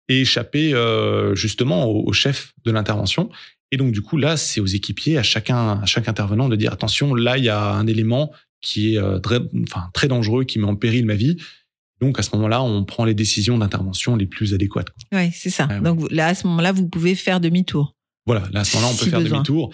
ait 0.09 0.23
échappé 0.23 0.75
euh, 0.75 1.37
justement 1.37 1.85
au, 1.85 2.09
au 2.09 2.13
chef 2.13 2.53
de 2.65 2.73
l'intervention. 2.73 3.31
Et 3.71 3.77
donc 3.77 3.93
du 3.93 4.03
coup 4.03 4.17
là, 4.17 4.37
c'est 4.37 4.59
aux 4.59 4.67
équipiers, 4.67 5.19
à 5.19 5.23
chacun, 5.23 5.79
à 5.81 5.87
chaque 5.87 6.09
intervenant 6.09 6.49
de 6.49 6.57
dire 6.57 6.73
attention, 6.73 7.15
là 7.15 7.39
il 7.39 7.45
y 7.45 7.49
a 7.49 7.71
un 7.71 7.87
élément 7.87 8.33
qui 8.61 8.95
est 8.95 8.99
euh, 8.99 9.21
très, 9.21 9.39
enfin, 9.63 9.89
très 9.95 10.09
dangereux, 10.09 10.43
qui 10.43 10.59
met 10.59 10.67
en 10.67 10.75
péril 10.75 11.07
ma 11.07 11.15
vie. 11.15 11.37
Donc 12.01 12.19
à 12.19 12.23
ce 12.23 12.35
moment-là, 12.35 12.61
on 12.61 12.85
prend 12.85 13.05
les 13.05 13.15
décisions 13.15 13.57
d'intervention 13.57 14.17
les 14.17 14.27
plus 14.27 14.53
adéquates. 14.53 14.89
Ouais, 15.13 15.31
c'est 15.33 15.51
ça. 15.51 15.67
Ouais, 15.69 15.75
ouais. 15.77 15.81
Donc 15.81 16.11
là, 16.11 16.27
à 16.27 16.35
ce 16.35 16.49
moment-là, 16.49 16.73
vous 16.73 16.89
pouvez 16.89 17.15
faire 17.15 17.39
demi-tour. 17.39 17.95
Voilà, 18.31 18.49
là 18.53 18.61
à 18.61 18.65
ce 18.65 18.77
moment-là, 18.77 18.93
on 18.95 18.97
peut 18.97 19.05
Si 19.05 19.11
faire 19.11 19.23
demi-tour. 19.23 19.71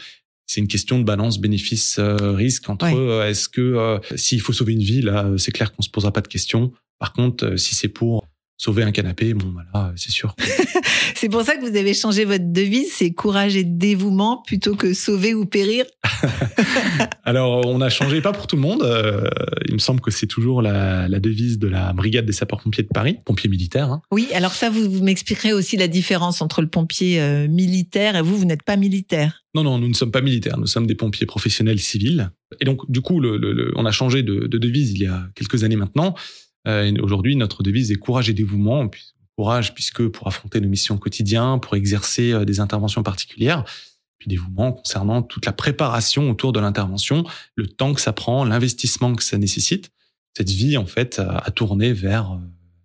C'est 0.49 0.61
une 0.61 0.69
question 0.69 0.99
de 1.01 1.05
balance 1.05 1.39
bénéfice-risque 1.41 2.69
entre 2.69 2.87
Ouais. 2.87 2.95
euh, 2.97 3.29
est-ce 3.29 3.49
que 3.49 3.61
euh, 3.61 3.99
s'il 4.15 4.41
faut 4.41 4.53
sauver 4.53 4.75
une 4.75 4.83
vie, 4.83 5.03
là, 5.03 5.25
euh, 5.27 5.37
c'est 5.39 5.51
clair 5.53 5.73
qu'on 5.73 5.83
se 5.83 5.91
posera 5.91 6.13
pas 6.13 6.21
de 6.21 6.29
questions. 6.29 6.73
Par 6.99 7.13
contre, 7.13 7.45
euh, 7.45 7.57
si 7.57 7.75
c'est 7.75 7.89
pour 7.89 8.26
sauver 8.59 8.83
un 8.83 8.93
canapé, 8.93 9.35
bon, 9.35 9.53
voilà, 9.53 9.93
c'est 9.97 10.11
sûr. 10.11 10.35
C'est 11.15 11.29
pour 11.31 11.43
ça 11.43 11.57
que 11.57 11.63
vous 11.63 11.77
avez 11.77 11.95
changé 11.95 12.25
votre 12.27 12.53
devise, 12.53 12.93
c'est 12.93 13.11
courage 13.13 13.57
et 13.57 13.65
dévouement 13.65 14.43
plutôt 14.47 14.75
que 14.77 14.93
sauver 14.93 15.33
ou 15.35 15.47
périr. 15.47 15.87
Alors, 17.25 17.67
on 17.67 17.81
a 17.81 17.89
changé 17.89 18.21
pas 18.21 18.33
pour 18.33 18.47
tout 18.47 18.57
le 18.57 18.63
monde. 18.63 18.83
euh, 18.83 19.29
il 19.67 19.75
me 19.75 19.79
semble 19.79 20.01
que 20.01 20.11
c'est 20.11 20.27
toujours 20.27 20.63
la, 20.63 21.09
la 21.09 21.21
devise 21.21 21.59
de 21.59 21.69
la 21.69 21.93
brigade 21.93 22.27
des 22.27 22.33
sapeurs-pompiers 22.33 22.83
de 22.85 22.89
Paris, 22.93 23.19
pompiers 23.25 23.49
militaires. 23.51 23.91
hein. 23.91 24.03
Oui, 24.11 24.29
alors 24.35 24.53
ça, 24.53 24.71
vous, 24.71 24.91
vous 24.91 25.03
m'expliquerez 25.03 25.53
aussi 25.53 25.77
la 25.77 25.89
différence 25.89 26.43
entre 26.43 26.61
le 26.61 26.69
pompier 26.69 27.21
euh, 27.21 27.49
militaire 27.49 28.17
et 28.17 28.23
vous, 28.23 28.37
vous 28.37 28.45
n'êtes 28.45 28.63
pas 28.63 28.77
militaire. 28.77 29.45
Non, 29.55 29.63
non, 29.65 29.79
nous 29.79 29.89
ne 29.89 29.95
sommes 29.95 30.11
pas 30.11 30.21
militaires, 30.21 30.59
nous 30.59 30.67
sommes 30.67 30.87
des 30.87 30.95
pompiers 30.95 31.27
professionnels 31.27 31.81
civils. 31.81 32.31
Et 32.61 32.65
donc, 32.65 32.91
du 32.91 33.01
coup, 33.01 33.21
le, 33.21 33.39
le- 33.39 33.53
le- 33.53 33.73
on 33.77 33.87
a 33.87 33.93
changé 33.93 34.23
de, 34.23 34.47
de 34.47 34.59
devise 34.59 34.93
il 34.93 34.99
y 35.03 35.07
a 35.07 35.27
quelques 35.35 35.65
années 35.65 35.77
maintenant. 35.77 36.15
Euh, 36.67 36.93
Aujourd'hui, 37.03 37.37
notre 37.37 37.63
devise 37.63 37.91
est 37.91 37.97
courage 37.97 38.29
et 38.29 38.33
dévouement. 38.33 38.91
Courage, 39.37 39.75
puisque 39.75 40.07
pour 40.09 40.27
affronter 40.27 40.61
nos 40.61 40.69
missions 40.69 40.95
au 40.95 40.99
quotidien, 40.99 41.59
pour 41.59 41.77
exercer 41.77 42.33
euh, 42.33 42.45
des 42.45 42.61
interventions 42.61 43.03
particulières. 43.03 43.65
Puis 44.19 44.29
dévouement 44.29 44.73
concernant 44.73 45.23
toute 45.23 45.45
la 45.45 45.53
préparation 45.53 46.31
autour 46.31 46.53
de 46.53 46.61
l'intervention, 46.61 47.25
le 47.55 47.67
temps 47.67 47.93
que 47.93 48.01
ça 48.01 48.13
prend, 48.15 48.45
l'investissement 48.45 49.15
que 49.15 49.23
ça 49.23 49.37
nécessite. 49.37 49.91
Cette 50.37 50.51
vie, 50.51 50.77
en 50.79 50.87
fait, 50.87 51.19
à, 51.19 51.39
à 51.39 51.51
tourner 51.51 51.93
vers 51.93 52.33
euh, 52.33 52.39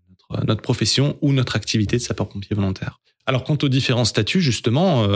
notre, 0.10 0.46
notre 0.46 0.62
profession 0.62 1.18
ou 1.22 1.32
notre 1.32 1.56
activité 1.56 1.98
de 1.98 2.02
sapeur-pompier 2.02 2.56
volontaire. 2.56 3.00
Alors, 3.26 3.44
quant 3.44 3.58
aux 3.62 3.70
différents 3.70 4.06
statuts, 4.06 4.42
justement, 4.42 5.04
euh, 5.04 5.16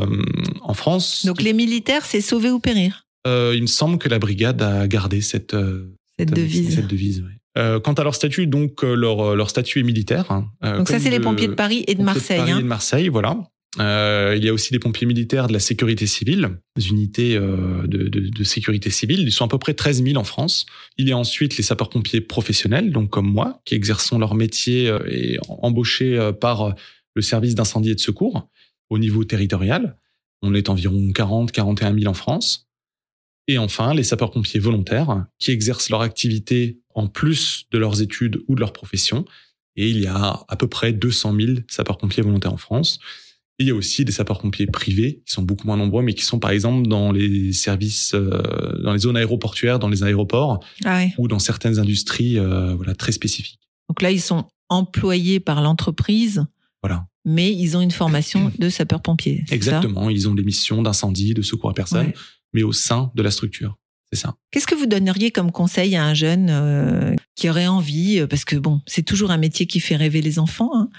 en 0.62 0.74
France, 0.74 1.26
Donc 1.26 1.42
les 1.42 1.54
militaires, 1.54 2.06
c'est 2.06 2.22
sauver 2.22 2.50
ou 2.52 2.60
périr, 2.60 3.06
euh, 3.26 3.54
il 3.56 3.62
me 3.62 3.68
semble 3.68 3.98
que 3.98 4.08
la 4.08 4.20
brigade 4.20 4.62
a 4.62 4.88
gardé 4.88 5.22
cette, 5.22 5.54
euh, 5.54 5.96
cette 6.18 6.32
devise. 6.32 6.76
Cette 6.76 6.88
devise 6.88 7.22
ouais. 7.22 7.35
Euh, 7.58 7.80
quant 7.80 7.94
à 7.94 8.04
leur 8.04 8.16
statut, 8.16 8.48
donc 8.48 8.84
euh, 8.84 8.96
leur, 8.96 9.36
leur 9.36 9.50
statut 9.50 9.80
est 9.80 9.84
militaire. 9.84 10.30
hein. 10.32 10.48
Euh, 10.64 10.78
Donc 10.78 10.90
ça, 10.90 11.00
c'est 11.00 11.10
les 11.10 11.20
de- 11.20 11.24
pompiers 11.24 11.48
de 11.48 11.54
Paris 11.54 11.84
et 11.88 11.96
de 11.96 12.04
Marseille. 12.04 12.38
Paris 12.40 12.52
hein. 12.52 12.60
et 12.60 12.64
de 12.64 12.68
Marseille, 12.68 13.08
voilà. 13.08 13.38
Euh, 13.80 14.36
il 14.38 14.44
y 14.46 14.48
a 14.48 14.54
aussi 14.54 14.72
des 14.72 14.80
pompiers 14.80 15.06
militaires 15.06 15.48
de 15.48 15.54
la 15.54 15.60
sécurité 15.60 16.08
civile, 16.08 16.60
des 16.78 16.88
unités 16.90 17.36
euh, 17.36 17.86
de, 17.88 18.08
de, 18.08 18.30
de 18.30 18.44
sécurité 18.46 18.90
civile. 18.90 19.20
Ils 19.22 19.32
sont 19.34 19.44
à 19.44 19.48
peu 19.50 19.58
près 19.58 19.74
13 19.74 20.02
000 20.04 20.16
en 20.18 20.24
France. 20.24 20.66
Il 20.98 21.10
y 21.10 21.12
a 21.12 21.18
ensuite 21.18 21.58
les 21.58 21.64
sapeurs-pompiers 21.64 22.22
professionnels, 22.22 22.92
donc 22.92 23.10
comme 23.10 23.30
moi, 23.30 23.62
qui 23.66 23.76
exerçons 23.76 24.18
leur 24.18 24.34
métier 24.36 24.88
euh, 24.90 25.00
et 25.10 25.38
embauchés 25.50 26.18
euh, 26.18 26.32
par 26.32 26.62
euh, 26.62 26.72
le 27.16 27.22
service 27.22 27.54
d'incendie 27.56 27.90
et 27.92 27.96
de 27.96 28.00
secours 28.00 28.50
au 28.90 28.98
niveau 28.98 29.24
territorial. 29.26 29.98
On 30.42 30.54
est 30.54 30.70
environ 30.70 31.12
40, 31.12 31.52
41 31.52 31.94
000 32.00 32.06
en 32.10 32.14
France. 32.14 32.68
Et 33.48 33.58
enfin, 33.58 33.94
les 33.94 34.04
sapeurs-pompiers 34.04 34.60
volontaires 34.60 35.26
qui 35.40 35.52
exercent 35.52 35.90
leur 35.90 36.02
activité 36.02 36.80
en 36.96 37.08
plus 37.08 37.66
de 37.72 37.78
leurs 37.78 38.02
études 38.02 38.42
ou 38.48 38.56
de 38.56 38.60
leur 38.62 38.74
profession. 38.74 39.26
Et 39.76 39.90
il 39.90 40.00
y 40.00 40.08
a 40.08 40.44
à 40.48 40.56
peu 40.56 40.68
près 40.68 40.94
200 40.94 41.36
000 41.40 41.52
sapeurs-pompiers 41.68 42.24
volontaires 42.24 42.54
en 42.54 42.58
France. 42.58 43.00
Et 43.60 43.64
il 43.64 43.68
y 43.68 43.72
a 43.72 43.76
aussi 43.76 44.04
des 44.04 44.12
sapeurs-pompiers 44.12 44.68
privés 44.68 45.22
qui 45.26 45.32
sont 45.34 45.42
beaucoup 45.44 45.68
moins 45.68 45.78
nombreux, 45.78 46.02
mais 46.04 46.14
qui 46.14 46.24
sont 46.24 46.40
par 46.40 46.52
exemple 46.52 46.88
dans 46.88 47.12
les 47.12 47.54
services, 47.54 48.14
euh, 48.16 48.82
dans 48.84 48.94
les 48.94 49.00
zones 49.00 49.16
aéroportuaires, 49.18 49.80
dans 49.80 49.88
les 49.90 50.04
aéroports 50.04 50.60
Ah 50.84 50.98
ouais. 50.98 51.14
ou 51.18 51.28
dans 51.28 51.40
certaines 51.40 51.80
industries, 51.80 52.38
euh, 52.40 52.74
voilà, 52.76 52.96
très 52.96 53.12
spécifiques. 53.12 53.60
Donc 53.90 54.02
là, 54.02 54.12
ils 54.12 54.20
sont 54.22 54.46
employés 54.70 55.40
par 55.40 55.62
l'entreprise, 55.62 56.46
Voilà, 56.82 57.06
mais 57.24 57.54
ils 57.54 57.78
ont 57.78 57.82
une 57.82 57.92
formation 57.92 58.52
de 58.60 58.70
ça? 58.70 58.84
Exactement. 59.52 60.10
Ils 60.10 60.28
ont 60.28 60.34
des 60.36 60.44
missions 60.44 60.82
d'incendie, 60.82 61.34
de 61.34 61.42
secours 61.42 61.70
à 61.70 61.74
personne, 61.74 62.08
Ouais. 62.08 62.14
mais 62.54 62.64
au 62.64 62.72
sein 62.74 63.12
de 63.16 63.22
la 63.24 63.32
structure. 63.32 63.78
C'est 64.16 64.22
ça. 64.22 64.36
Qu'est-ce 64.52 64.68
que 64.68 64.76
vous 64.76 64.86
donneriez 64.86 65.32
comme 65.32 65.52
conseil 65.52 65.96
à 65.96 66.06
un 66.06 66.14
jeune 66.14 66.48
euh, 66.50 67.14
qui 67.36 67.50
aurait 67.50 67.68
envie, 67.68 68.20
euh, 68.20 68.28
parce 68.28 68.46
que 68.46 68.56
bon, 68.56 68.82
c'est 68.86 69.04
toujours 69.04 69.32
un 69.32 69.38
métier 69.38 69.66
qui 69.66 69.82
fait 69.82 69.98
rêver 69.98 70.22
les 70.22 70.40
enfants, 70.40 70.72
hein, 70.74 70.90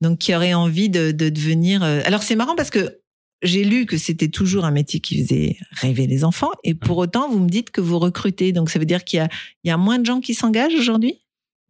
donc 0.00 0.18
qui 0.18 0.34
aurait 0.34 0.54
envie 0.54 0.88
de, 0.88 1.10
de 1.10 1.28
devenir. 1.28 1.82
euh, 1.82 2.00
Alors 2.04 2.22
c'est 2.22 2.34
marrant 2.34 2.54
parce 2.56 2.70
que 2.70 2.98
j'ai 3.42 3.64
lu 3.64 3.84
que 3.84 3.98
c'était 3.98 4.28
toujours 4.28 4.64
un 4.64 4.70
métier 4.70 5.00
qui 5.00 5.22
faisait 5.22 5.56
rêver 5.72 6.06
les 6.06 6.24
enfants, 6.24 6.52
et 6.64 6.74
pour 6.74 6.96
autant 6.96 7.28
vous 7.28 7.40
me 7.40 7.48
dites 7.48 7.70
que 7.70 7.82
vous 7.82 7.98
recrutez, 7.98 8.52
donc 8.52 8.70
ça 8.70 8.78
veut 8.78 8.86
dire 8.86 9.04
qu'il 9.04 9.18
y 9.18 9.20
a, 9.20 9.28
il 9.64 9.68
y 9.68 9.70
a 9.70 9.76
moins 9.76 9.98
de 9.98 10.06
gens 10.06 10.20
qui 10.20 10.32
s'engagent 10.32 10.74
aujourd'hui? 10.74 11.18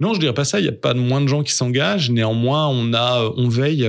Non, 0.01 0.15
je 0.15 0.21
dirais 0.21 0.35
pas 0.35 0.45
ça. 0.45 0.59
Il 0.59 0.65
n'y 0.65 0.69
a 0.69 0.73
pas 0.73 0.95
de 0.95 0.99
moins 0.99 1.21
de 1.21 1.29
gens 1.29 1.45
qui 1.45 1.53
s'engagent. 1.53 2.11
Néanmoins, 2.11 2.67
on 2.67 2.93
a, 2.93 3.33
on 3.37 3.49
veille 3.49 3.89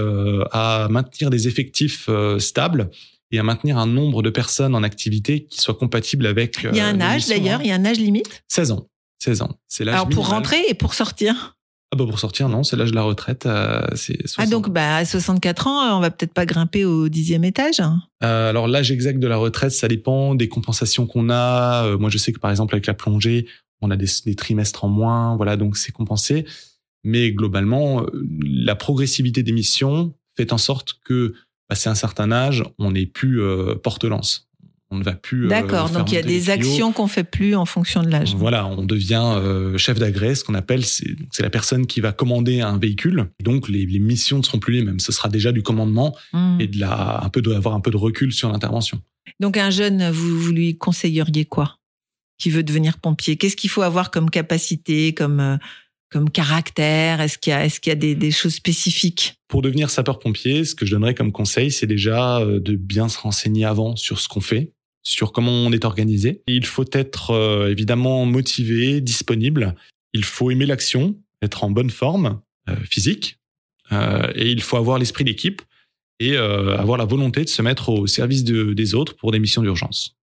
à 0.51 0.87
maintenir 0.91 1.31
des 1.31 1.47
effectifs 1.47 2.07
stables 2.37 2.91
et 3.33 3.39
à 3.39 3.43
maintenir 3.43 3.77
un 3.77 3.87
nombre 3.87 4.21
de 4.21 4.29
personnes 4.29 4.75
en 4.75 4.83
activité 4.83 5.45
qui 5.45 5.59
soit 5.59 5.73
compatible 5.73 6.27
avec. 6.27 6.59
Il 6.71 6.77
y 6.77 6.79
a 6.79 6.87
euh, 6.87 6.91
un 6.91 6.93
nos 6.93 7.03
âge 7.03 7.27
d'ailleurs, 7.27 7.61
il 7.61 7.67
y 7.67 7.71
a 7.71 7.75
un 7.75 7.83
âge 7.85 7.97
limite? 7.97 8.43
16 8.47 8.71
ans. 8.71 8.87
16 9.19 9.41
ans. 9.41 9.59
C'est 9.67 9.83
l'âge 9.83 9.95
Alors 9.95 10.09
pour 10.09 10.29
rentrer 10.29 10.61
et 10.69 10.73
pour 10.75 10.93
sortir? 10.93 11.57
Ah 11.91 11.95
bah 11.95 12.05
pour 12.05 12.19
sortir, 12.19 12.49
non, 12.49 12.63
c'est 12.63 12.75
l'âge 12.75 12.89
de 12.91 12.95
la 12.95 13.03
retraite. 13.03 13.45
euh, 13.45 13.81
c'est 13.95 14.17
Ah 14.23 14.27
60. 14.45 14.49
donc 14.49 14.69
bah 14.69 14.97
à 14.97 15.05
64 15.05 15.67
ans, 15.67 15.97
on 15.97 15.99
va 15.99 16.11
peut-être 16.11 16.33
pas 16.33 16.45
grimper 16.45 16.85
au 16.85 17.09
dixième 17.09 17.43
étage? 17.43 17.81
Euh, 18.23 18.49
alors 18.49 18.67
l'âge 18.67 18.91
exact 18.91 19.19
de 19.19 19.27
la 19.27 19.37
retraite, 19.37 19.71
ça 19.71 19.87
dépend 19.87 20.35
des 20.35 20.47
compensations 20.47 21.05
qu'on 21.07 21.29
a. 21.29 21.85
Euh, 21.85 21.97
moi, 21.97 22.09
je 22.09 22.17
sais 22.17 22.33
que 22.33 22.39
par 22.39 22.51
exemple 22.51 22.75
avec 22.75 22.85
la 22.87 22.93
plongée, 22.93 23.47
on 23.81 23.91
a 23.91 23.95
des, 23.95 24.07
des 24.25 24.35
trimestres 24.35 24.83
en 24.85 24.89
moins, 24.89 25.35
voilà, 25.35 25.57
donc 25.57 25.75
c'est 25.77 25.91
compensé. 25.91 26.45
Mais 27.03 27.31
globalement, 27.31 28.01
euh, 28.01 28.27
la 28.41 28.75
progressivité 28.75 29.43
des 29.43 29.51
missions 29.51 30.13
fait 30.35 30.51
en 30.53 30.57
sorte 30.57 30.95
que, 31.05 31.33
passé 31.73 31.89
un 31.89 31.95
certain 31.95 32.31
âge, 32.31 32.63
on 32.77 32.91
n'est 32.91 33.07
plus 33.07 33.41
euh, 33.41 33.73
porte-lance. 33.75 34.47
On 34.91 34.97
ne 34.97 35.03
va 35.03 35.13
plus. 35.13 35.45
euh, 35.45 35.49
D'accord, 35.49 35.89
donc 35.89 36.11
il 36.11 36.15
y 36.15 36.17
a 36.19 36.21
des 36.21 36.51
actions 36.51 36.91
qu'on 36.93 37.07
fait 37.07 37.23
plus 37.23 37.55
en 37.55 37.65
fonction 37.65 38.03
de 38.03 38.09
l'âge. 38.09 38.35
Voilà, 38.35 38.67
on 38.67 38.85
devient 38.85 39.23
euh, 39.37 39.75
chef 39.75 39.97
d'agrès, 39.97 40.35
ce 40.35 40.43
qu'on 40.43 40.53
appelle, 40.53 40.85
c'est 40.85 41.15
la 41.39 41.49
personne 41.49 41.87
qui 41.87 41.99
va 41.99 42.11
commander 42.11 42.61
un 42.61 42.77
véhicule. 42.77 43.31
Donc 43.41 43.69
les, 43.69 43.87
les 43.87 43.97
missions 43.97 44.37
ne 44.37 44.43
seront 44.43 44.59
plus 44.59 44.73
les 44.75 44.83
mêmes. 44.83 44.99
Ce 44.99 45.11
sera 45.11 45.29
déjà 45.29 45.51
du 45.51 45.63
commandement 45.63 46.15
Hmm. 46.31 46.57
et 46.59 46.67
de 46.67 46.79
la, 46.79 47.23
un 47.23 47.29
peu 47.29 47.41
d'avoir 47.41 47.73
un 47.73 47.79
peu 47.81 47.89
de 47.89 47.97
recul 47.97 48.31
sur 48.33 48.51
l'intervention. 48.51 49.01
Donc 49.39 49.57
un 49.57 49.71
jeune, 49.71 50.11
vous, 50.11 50.39
vous 50.39 50.51
lui 50.51 50.77
conseilleriez 50.77 51.45
quoi? 51.45 51.79
Qui 52.37 52.51
veut 52.51 52.61
devenir 52.63 52.99
pompier? 52.99 53.35
Qu'est-ce 53.37 53.55
qu'il 53.55 53.71
faut 53.71 53.81
avoir 53.81 54.11
comme 54.11 54.29
capacité, 54.29 55.13
comme 55.15 55.57
comme 56.13 56.29
caractère 56.29 57.19
Est-ce 57.19 57.37
qu'il 57.37 57.51
y 57.51 57.53
a 57.53 57.65
est-ce 57.65 57.79
qu'il 57.79 57.89
y 57.91 57.93
a 57.93 57.95
des, 57.97 58.15
des 58.15 58.31
choses 58.31 58.53
spécifiques? 58.53 59.35
Pour 59.47 59.61
devenir 59.61 59.89
sapeur-pompier, 59.89 60.63
ce 60.63 60.75
que 60.75 60.85
je 60.85 60.91
donnerais 60.91 61.15
comme 61.15 61.31
conseil, 61.31 61.71
c'est 61.71 61.87
déjà 61.87 62.37
euh, 62.39 62.59
de 62.59 62.75
bien 62.75 63.09
se 63.09 63.17
renseigner 63.19 63.65
avant 63.65 63.95
sur 63.95 64.19
ce 64.19 64.27
qu'on 64.27 64.41
fait, 64.41 64.71
sur 65.03 65.31
comment 65.33 65.51
on 65.51 65.71
est 65.73 65.83
organisé. 65.85 66.41
Il 66.47 66.65
faut 66.65 66.85
être 66.93 67.31
euh, 67.31 67.69
évidemment 67.69 68.25
motivé, 68.25 69.01
disponible. 69.01 69.75
Il 70.13 70.23
faut 70.23 70.51
aimer 70.51 70.65
l'action, 70.67 71.15
être 71.41 71.63
en 71.63 71.71
bonne 71.71 71.89
forme 71.89 72.39
euh, 72.69 72.75
physique, 72.89 73.39
euh, 73.91 74.31
et 74.35 74.49
il 74.51 74.61
faut 74.61 74.77
avoir 74.77 74.97
l'esprit 74.99 75.23
d'équipe 75.25 75.61
et 76.19 76.37
avoir 76.37 76.97
la 76.97 77.03
volonté 77.05 77.43
de 77.43 77.49
se 77.49 77.61
mettre 77.61 77.89
au 77.89 78.07
service 78.07 78.45
de- 78.45 78.73
des 78.73 78.93
autres 78.95 79.13
pour 79.17 79.31
des 79.33 79.39
missions 79.39 79.61
d'urgence. 79.61 80.15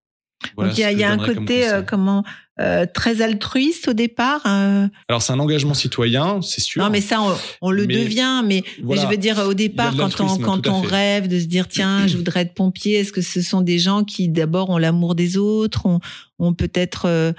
Voilà 0.57 0.71
Donc 0.71 0.79
il 0.79 0.81
y 0.81 0.85
a, 0.85 0.93
y 0.93 1.05
un 1.05 1.19
côté 1.19 1.69
comment 1.87 2.25
euh, 2.61 2.85
très 2.93 3.23
altruiste 3.23 3.89
au 3.89 3.93
départ. 3.93 4.43
euh, 4.47 4.87
Alors 5.09 5.23
c'est 5.23 5.33
un 5.33 5.39
engagement 5.39 5.75
citoyen, 5.75 6.43
c'est 6.43 6.61
sûr. 6.61 6.83
Non, 6.83 6.91
mais 6.91 7.01
ça, 7.01 7.23
on, 7.23 7.35
on 7.69 7.71
le 7.71 7.87
Mais 7.87 7.95
devient. 8.05 8.43
Mais, 8.45 8.63
je 8.79 9.07
veux 9.09 9.17
dire, 9.17 9.39
au 9.47 9.55
départ, 9.55 9.97
quand 9.97 10.21
on, 10.21 10.37
quand 10.39 10.81
rêve 10.83 11.27
de 11.27 11.39
se 11.41 11.47
dire, 11.47 11.69
tiens, 11.69 12.07
je 12.07 12.17
voudrais 12.17 12.41
être 12.43 12.55
pompier, 12.55 12.95
est-ce 12.99 13.13
que 13.13 13.23
ce 13.23 13.41
sont 13.41 13.63
des 13.63 13.79
gens 13.79 14.05
qui, 14.05 14.29
d'abord, 14.29 14.71
ont 14.71 14.79
l'amour 14.79 15.15
des 15.15 15.37
autres, 15.39 15.87
ont, 15.87 16.01
ont 16.39 16.53
peut-être 16.53 17.07
euh, 17.07 17.33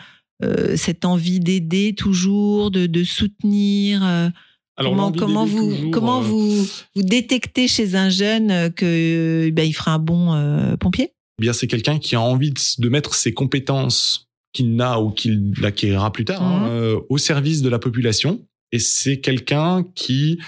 cette 0.75 1.05
envie 1.05 1.39
d'aider 1.39 1.93
toujours, 1.95 2.71
de, 2.71 2.87
de 2.87 3.03
soutenir 3.03 4.01
Alors, 4.03 5.11
Comment, 5.17 5.45
vous, 5.45 5.71
toujours, 5.75 5.91
comment 5.91 6.21
vous, 6.21 6.63
vous 6.95 7.03
détectez 7.03 7.67
chez 7.67 7.93
un 7.95 8.09
jeune 8.09 8.71
que 8.73 9.49
ben, 9.51 9.67
il 9.67 9.73
fera 9.73 9.93
un 9.93 9.99
bon 9.99 10.75
pompier? 10.79 11.13
Eh 11.39 11.41
bien 11.43 11.53
c'est 11.53 11.67
quelqu'un 11.67 11.99
qui 11.99 12.15
a 12.15 12.21
envie 12.21 12.51
de, 12.51 12.59
de 12.79 12.89
mettre 12.89 13.13
ses 13.13 13.33
compétences 13.33 14.30
qu'il 14.53 14.75
n'a 14.75 14.99
ou 14.99 15.11
qu'il 15.11 15.53
acquérira 15.63 16.11
plus 16.11 16.25
tard 16.25 16.41
hein, 16.43 16.61
Mhm. 16.61 16.69
euh, 16.69 16.99
au 17.09 17.17
service 17.17 17.61
de 17.61 17.69
la 17.69 17.79
population. 17.79 18.45
Et 18.71 18.79
c'est 18.79 19.19
quelqu'un 19.19 19.83
qui 19.95 20.39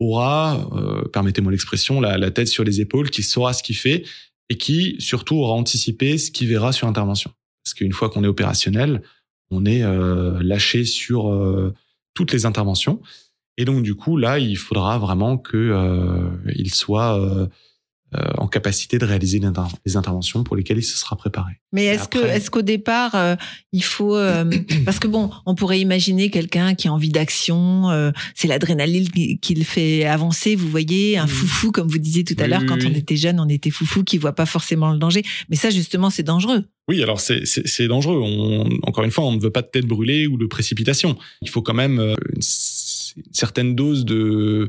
aura, 0.00 0.68
euh, 0.72 1.02
permettez-moi 1.08 1.52
l'expression, 1.52 2.00
la, 2.00 2.18
la 2.18 2.30
tête 2.30 2.48
sur 2.48 2.64
les 2.64 2.80
épaules, 2.80 3.10
qui 3.10 3.22
saura 3.22 3.52
ce 3.52 3.62
qu'il 3.62 3.76
fait 3.76 4.04
et 4.48 4.56
qui 4.56 4.96
surtout 4.98 5.36
aura 5.36 5.54
anticipé 5.54 6.18
ce 6.18 6.30
qu'il 6.30 6.48
verra 6.48 6.72
sur 6.72 6.86
intervention. 6.88 7.30
Parce 7.64 7.74
qu'une 7.74 7.92
fois 7.92 8.08
qu'on 8.10 8.24
est 8.24 8.28
opérationnel, 8.28 9.02
on 9.50 9.64
est 9.66 9.82
euh, 9.82 10.38
lâché 10.42 10.84
sur 10.84 11.28
euh, 11.32 11.74
toutes 12.14 12.32
les 12.32 12.46
interventions. 12.46 13.00
Et 13.58 13.64
donc 13.64 13.82
du 13.82 13.94
coup 13.94 14.16
là, 14.16 14.38
il 14.38 14.56
faudra 14.56 14.98
vraiment 14.98 15.38
que 15.38 15.56
euh, 15.56 16.30
il 16.54 16.72
soit 16.74 17.18
euh, 18.14 18.20
en 18.38 18.46
capacité 18.46 18.98
de 18.98 19.04
réaliser 19.04 19.40
les, 19.40 19.46
inter- 19.46 19.62
les 19.84 19.96
interventions 19.96 20.44
pour 20.44 20.54
lesquelles 20.54 20.78
il 20.78 20.84
se 20.84 20.96
sera 20.96 21.16
préparé. 21.16 21.54
Mais 21.72 21.86
est-ce 21.86 22.08
que 22.08 22.18
est-ce 22.18 22.50
qu'au 22.52 22.62
départ 22.62 23.14
euh, 23.16 23.34
il 23.72 23.82
faut 23.82 24.14
euh, 24.16 24.44
parce 24.84 25.00
que 25.00 25.08
bon 25.08 25.30
on 25.44 25.54
pourrait 25.56 25.80
imaginer 25.80 26.30
quelqu'un 26.30 26.74
qui 26.76 26.86
a 26.86 26.92
envie 26.92 27.08
d'action 27.10 27.90
euh, 27.90 28.12
c'est 28.36 28.46
l'adrénaline 28.46 29.08
qui, 29.10 29.38
qui 29.40 29.54
le 29.56 29.64
fait 29.64 30.04
avancer 30.04 30.54
vous 30.54 30.68
voyez 30.68 31.18
un 31.18 31.24
Mhm. 31.24 31.28
foufou 31.28 31.72
comme 31.72 31.88
vous 31.88 31.98
disiez 31.98 32.22
tout 32.24 32.36
à 32.38 32.44
Oui, 32.44 32.50
l'heure 32.50 32.60
oui, 32.60 32.66
quand 32.68 32.78
on 32.84 32.94
était 32.94 33.16
jeune 33.16 33.40
on 33.40 33.48
était 33.48 33.70
foufou 33.70 34.04
qui 34.04 34.18
voit 34.18 34.34
pas 34.34 34.46
forcément 34.46 34.92
le 34.92 34.98
danger 34.98 35.22
mais 35.48 35.56
ça 35.56 35.70
justement 35.70 36.08
c'est 36.08 36.22
dangereux 36.22 36.64
Oui, 36.88 37.02
alors 37.02 37.18
c'est 37.18 37.44
c'est 37.44 37.88
dangereux. 37.88 38.20
On, 38.22 38.68
encore 38.84 39.02
une 39.02 39.10
fois, 39.10 39.24
on 39.26 39.32
ne 39.32 39.40
veut 39.40 39.50
pas 39.50 39.62
de 39.62 39.66
tête 39.66 39.86
brûlée 39.86 40.28
ou 40.28 40.38
de 40.38 40.46
précipitation. 40.46 41.18
Il 41.42 41.48
faut 41.48 41.60
quand 41.60 41.74
même 41.74 41.98
euh, 41.98 42.14
une 42.32 42.42
certaine 43.32 43.74
dose 43.74 44.04
de 44.04 44.68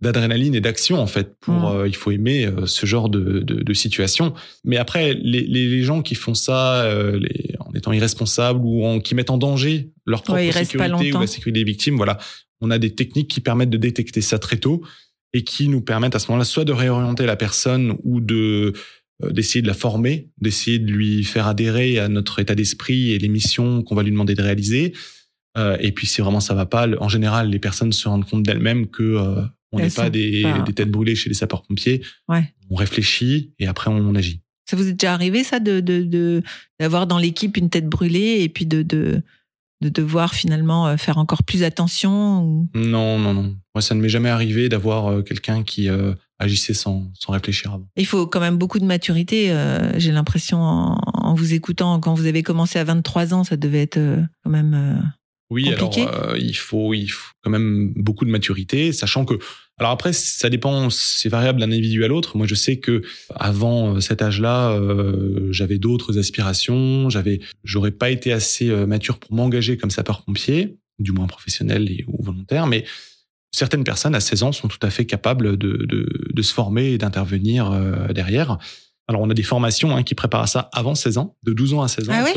d'adrénaline 0.00 0.54
et 0.54 0.60
d'action 0.60 1.00
en 1.00 1.06
fait 1.06 1.34
pour 1.40 1.54
Mm. 1.54 1.64
euh, 1.76 1.88
il 1.88 1.96
faut 1.96 2.10
aimer 2.10 2.46
euh, 2.46 2.66
ce 2.66 2.86
genre 2.86 3.08
de, 3.08 3.40
de, 3.40 3.62
de 3.62 3.72
situation 3.74 4.32
mais 4.64 4.76
après 4.76 5.14
les, 5.14 5.40
les, 5.42 5.68
les 5.68 5.82
gens 5.82 6.02
qui 6.02 6.14
font 6.14 6.34
ça 6.34 6.82
euh, 6.84 7.18
les, 7.18 7.54
en 7.58 7.72
étant 7.74 7.92
irresponsables 7.92 8.60
ou 8.62 8.84
en, 8.84 9.00
qui 9.00 9.14
mettent 9.16 9.30
en 9.30 9.38
danger 9.38 9.90
leur 10.06 10.22
propre 10.22 10.38
Ouais, 10.38 10.52
sécurité 10.52 11.12
ou 11.12 11.20
la 11.20 11.26
sécurité 11.26 11.60
des 11.60 11.64
victimes 11.64 11.96
voilà 11.96 12.16
on 12.60 12.70
a 12.70 12.78
des 12.78 12.94
techniques 12.94 13.28
qui 13.28 13.40
permettent 13.40 13.70
de 13.70 13.76
détecter 13.78 14.20
ça 14.20 14.38
très 14.38 14.56
tôt 14.58 14.82
et 15.32 15.42
qui 15.42 15.68
nous 15.68 15.80
permettent 15.80 16.14
à 16.14 16.18
ce 16.20 16.28
moment-là 16.30 16.44
soit 16.44 16.64
de 16.64 16.72
réorienter 16.72 17.26
la 17.26 17.36
personne 17.36 17.96
ou 18.04 18.20
de 18.20 18.72
d'essayer 19.32 19.62
de 19.62 19.66
la 19.66 19.74
former, 19.74 20.28
d'essayer 20.40 20.78
de 20.78 20.92
lui 20.92 21.24
faire 21.24 21.48
adhérer 21.48 21.98
à 21.98 22.06
notre 22.06 22.38
état 22.38 22.54
d'esprit 22.54 23.10
et 23.12 23.18
les 23.18 23.26
missions 23.28 23.82
qu'on 23.82 23.96
va 23.96 24.04
lui 24.04 24.12
demander 24.12 24.36
de 24.36 24.42
réaliser. 24.42 24.92
Et 25.80 25.90
puis 25.90 26.06
si 26.06 26.20
vraiment 26.20 26.38
ça 26.38 26.54
va 26.54 26.66
pas, 26.66 26.86
en 27.00 27.08
général, 27.08 27.50
les 27.50 27.58
personnes 27.58 27.90
se 27.92 28.08
rendent 28.08 28.24
compte 28.28 28.44
d'elles-mêmes 28.44 28.86
que 28.86 29.42
on 29.72 29.78
n'est 29.78 29.90
pas 29.90 30.10
des, 30.10 30.42
pas- 30.42 30.60
des 30.62 30.72
têtes 30.72 30.90
brûlées 30.90 31.14
chez 31.14 31.28
les 31.28 31.34
sapeurs-pompiers. 31.34 32.02
Ouais. 32.28 32.52
On 32.70 32.74
réfléchit 32.74 33.52
et 33.58 33.66
après 33.66 33.90
on 33.90 34.14
agit. 34.14 34.40
ça 34.68 34.76
vous 34.76 34.88
est 34.88 34.92
déjà 34.92 35.12
arrivé 35.14 35.44
ça 35.44 35.58
de 35.60 35.80
d'avoir 36.80 37.06
dans 37.06 37.18
l'équipe 37.18 37.56
une 37.56 37.70
tête 37.70 37.88
brûlée 37.88 38.38
et 38.42 38.48
puis 38.48 38.66
de 38.66 38.82
de 38.82 39.22
de 39.80 39.88
devoir 39.90 40.34
finalement 40.34 40.88
euh, 40.88 40.96
faire 40.96 41.18
encore 41.18 41.44
plus 41.44 41.62
attention 41.62 42.42
ou... 42.42 42.68
Non, 42.74 43.16
non, 43.20 43.32
non. 43.32 43.56
Moi, 43.76 43.80
ça 43.80 43.94
ne 43.94 44.00
m'est 44.00 44.08
jamais 44.08 44.28
arrivé 44.28 44.68
d'avoir 44.68 45.06
euh, 45.06 45.22
quelqu'un 45.22 45.62
qui 45.62 45.88
euh, 45.88 46.14
agissait 46.40 46.74
sans, 46.74 47.12
sans 47.14 47.32
réfléchir 47.32 47.72
avant. 47.74 47.86
Il 47.96 48.04
faut 48.04 48.26
quand 48.26 48.40
même 48.40 48.56
beaucoup 48.58 48.80
de 48.80 48.84
maturité. 48.84 49.52
euh, 49.52 49.96
J'ai 49.96 50.10
l'impression 50.10 50.58
en, 50.60 50.98
en 51.14 51.32
vous 51.32 51.54
écoutant, 51.54 52.00
quand 52.00 52.12
vous 52.14 52.26
avez 52.26 52.42
commencé 52.42 52.80
à 52.80 52.82
23 52.82 53.34
ans, 53.34 53.44
ça 53.44 53.56
devait 53.56 53.82
être 53.82 53.98
euh, 53.98 54.20
quand 54.42 54.50
même. 54.50 55.00
Oui, 55.50 55.64
Compliqué. 55.78 56.02
alors 56.02 56.30
euh, 56.30 56.38
il 56.38 56.56
faut 56.56 56.92
il 56.92 57.08
faut 57.08 57.32
quand 57.42 57.50
même 57.50 57.92
beaucoup 57.96 58.26
de 58.26 58.30
maturité, 58.30 58.92
sachant 58.92 59.24
que 59.24 59.34
alors 59.78 59.92
après 59.92 60.12
ça 60.12 60.50
dépend, 60.50 60.90
c'est 60.90 61.30
variable 61.30 61.60
d'un 61.60 61.72
individu 61.72 62.04
à 62.04 62.08
l'autre. 62.08 62.36
Moi, 62.36 62.46
je 62.46 62.54
sais 62.54 62.78
que 62.78 63.02
avant 63.34 63.94
euh, 63.94 64.00
cet 64.00 64.20
âge-là, 64.20 64.72
euh, 64.72 65.48
j'avais 65.50 65.78
d'autres 65.78 66.18
aspirations, 66.18 67.08
j'avais 67.08 67.40
j'aurais 67.64 67.92
pas 67.92 68.10
été 68.10 68.32
assez 68.32 68.70
mature 68.86 69.18
pour 69.18 69.32
m'engager 69.32 69.78
comme 69.78 69.90
sapeur-pompier, 69.90 70.76
du 70.98 71.12
moins 71.12 71.26
professionnel 71.26 71.90
et, 71.90 72.04
ou 72.08 72.22
volontaire, 72.22 72.66
mais 72.66 72.84
certaines 73.50 73.84
personnes 73.84 74.14
à 74.14 74.20
16 74.20 74.42
ans 74.42 74.52
sont 74.52 74.68
tout 74.68 74.78
à 74.82 74.90
fait 74.90 75.06
capables 75.06 75.56
de 75.56 75.86
de, 75.86 76.28
de 76.30 76.42
se 76.42 76.52
former 76.52 76.92
et 76.92 76.98
d'intervenir 76.98 77.70
derrière. 78.12 78.58
Alors, 79.10 79.22
on 79.22 79.30
a 79.30 79.34
des 79.34 79.42
formations 79.42 79.96
hein, 79.96 80.02
qui 80.02 80.14
préparent 80.14 80.42
à 80.42 80.46
ça 80.46 80.68
avant 80.74 80.94
16 80.94 81.16
ans, 81.16 81.34
de 81.42 81.54
12 81.54 81.72
ans 81.72 81.82
à 81.82 81.88
16 81.88 82.10
ans. 82.10 82.12
Ah 82.14 82.24
oui, 82.26 82.32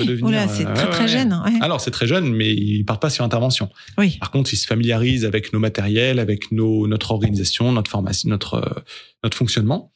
c'est 0.48 0.66
euh, 0.66 0.74
très 0.74 0.90
très 0.90 1.08
jeune. 1.10 1.34
ouais. 1.46 1.60
Alors, 1.62 1.82
c'est 1.82 1.92
très 1.92 2.08
jeune, 2.08 2.34
mais 2.34 2.54
ils 2.54 2.86
partent 2.86 3.02
pas 3.02 3.10
sur 3.10 3.26
intervention. 3.26 3.70
Oui. 3.98 4.18
Par 4.22 4.32
contre, 4.32 4.54
ils 4.54 4.58
se 4.58 4.66
familiarisent 4.66 5.26
avec 5.26 5.52
nos 5.52 5.60
matériels, 5.60 6.18
avec 6.18 6.50
nos, 6.54 6.88
notre 6.88 7.12
organisation, 7.12 7.74
notre 7.74 7.92
formation, 7.92 8.30
notre, 8.30 8.54
euh, 8.54 8.82
notre 9.22 9.36
fonctionnement. 9.36 9.92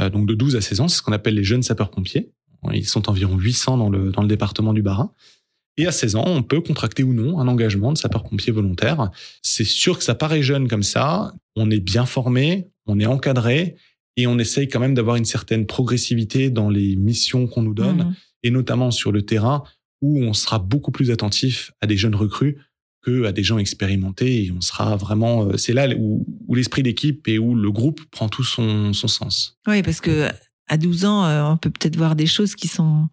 Euh, 0.00 0.08
donc, 0.08 0.26
de 0.26 0.34
12 0.34 0.56
à 0.56 0.62
16 0.62 0.80
ans, 0.80 0.88
c'est 0.88 0.96
ce 0.96 1.02
qu'on 1.02 1.12
appelle 1.12 1.34
les 1.34 1.44
jeunes 1.44 1.62
sapeurs-pompiers. 1.62 2.30
Ils 2.72 2.88
sont 2.88 3.10
environ 3.10 3.36
800 3.36 3.76
dans 3.76 3.90
le, 3.90 4.10
dans 4.10 4.22
le 4.22 4.28
département 4.28 4.72
du 4.72 4.80
Bas-Rhin. 4.80 5.12
Et 5.76 5.86
à 5.86 5.92
16 5.92 6.16
ans, 6.16 6.24
on 6.26 6.42
peut 6.42 6.62
contracter 6.62 7.02
ou 7.02 7.12
non 7.12 7.38
un 7.38 7.48
engagement 7.48 7.92
de 7.92 7.98
sapeur-pompier 7.98 8.50
volontaire. 8.50 9.10
C'est 9.42 9.64
sûr 9.64 9.98
que 9.98 10.04
ça 10.04 10.14
paraît 10.14 10.42
jeune 10.42 10.68
comme 10.68 10.84
ça. 10.84 11.34
On 11.56 11.70
est 11.70 11.80
bien 11.80 12.06
formé, 12.06 12.68
on 12.86 12.98
est 12.98 13.06
encadré 13.06 13.76
et 14.16 14.26
on 14.26 14.38
essaye 14.38 14.68
quand 14.68 14.80
même 14.80 14.94
d'avoir 14.94 15.16
une 15.16 15.24
certaine 15.24 15.66
progressivité 15.66 16.50
dans 16.50 16.68
les 16.70 16.96
missions 16.96 17.46
qu'on 17.46 17.62
nous 17.62 17.74
donne 17.74 17.98
Mhm. 17.98 18.14
et 18.44 18.50
notamment 18.50 18.90
sur 18.90 19.12
le 19.12 19.22
terrain 19.22 19.62
où 20.02 20.22
on 20.22 20.32
sera 20.34 20.58
beaucoup 20.58 20.90
plus 20.92 21.10
attentif 21.10 21.72
à 21.80 21.86
des 21.86 21.96
jeunes 21.96 22.14
recrues 22.14 22.58
que 23.02 23.24
à 23.24 23.32
des 23.32 23.42
gens 23.42 23.58
expérimentés 23.58 24.44
et 24.44 24.50
on 24.52 24.60
sera 24.60 24.96
vraiment 24.96 25.44
euh, 25.46 25.56
c'est 25.56 25.72
là 25.74 25.88
où, 25.96 26.26
où 26.46 26.54
l'esprit 26.54 26.82
d'équipe 26.82 27.26
et 27.28 27.38
où 27.38 27.54
le 27.54 27.70
groupe 27.70 28.00
prend 28.10 28.28
tout 28.28 28.44
son, 28.44 28.92
son 28.92 29.08
sens. 29.08 29.58
Oui, 29.66 29.82
parce 29.82 30.00
que 30.00 30.28
à 30.68 30.76
12 30.78 31.04
ans, 31.04 31.24
euh, 31.26 31.44
on 31.44 31.56
peut 31.58 31.70
peut-être 31.70 31.96
voir 31.96 32.16
des 32.16 32.26
choses 32.26 32.54
qui 32.54 32.68
sont 32.68 33.06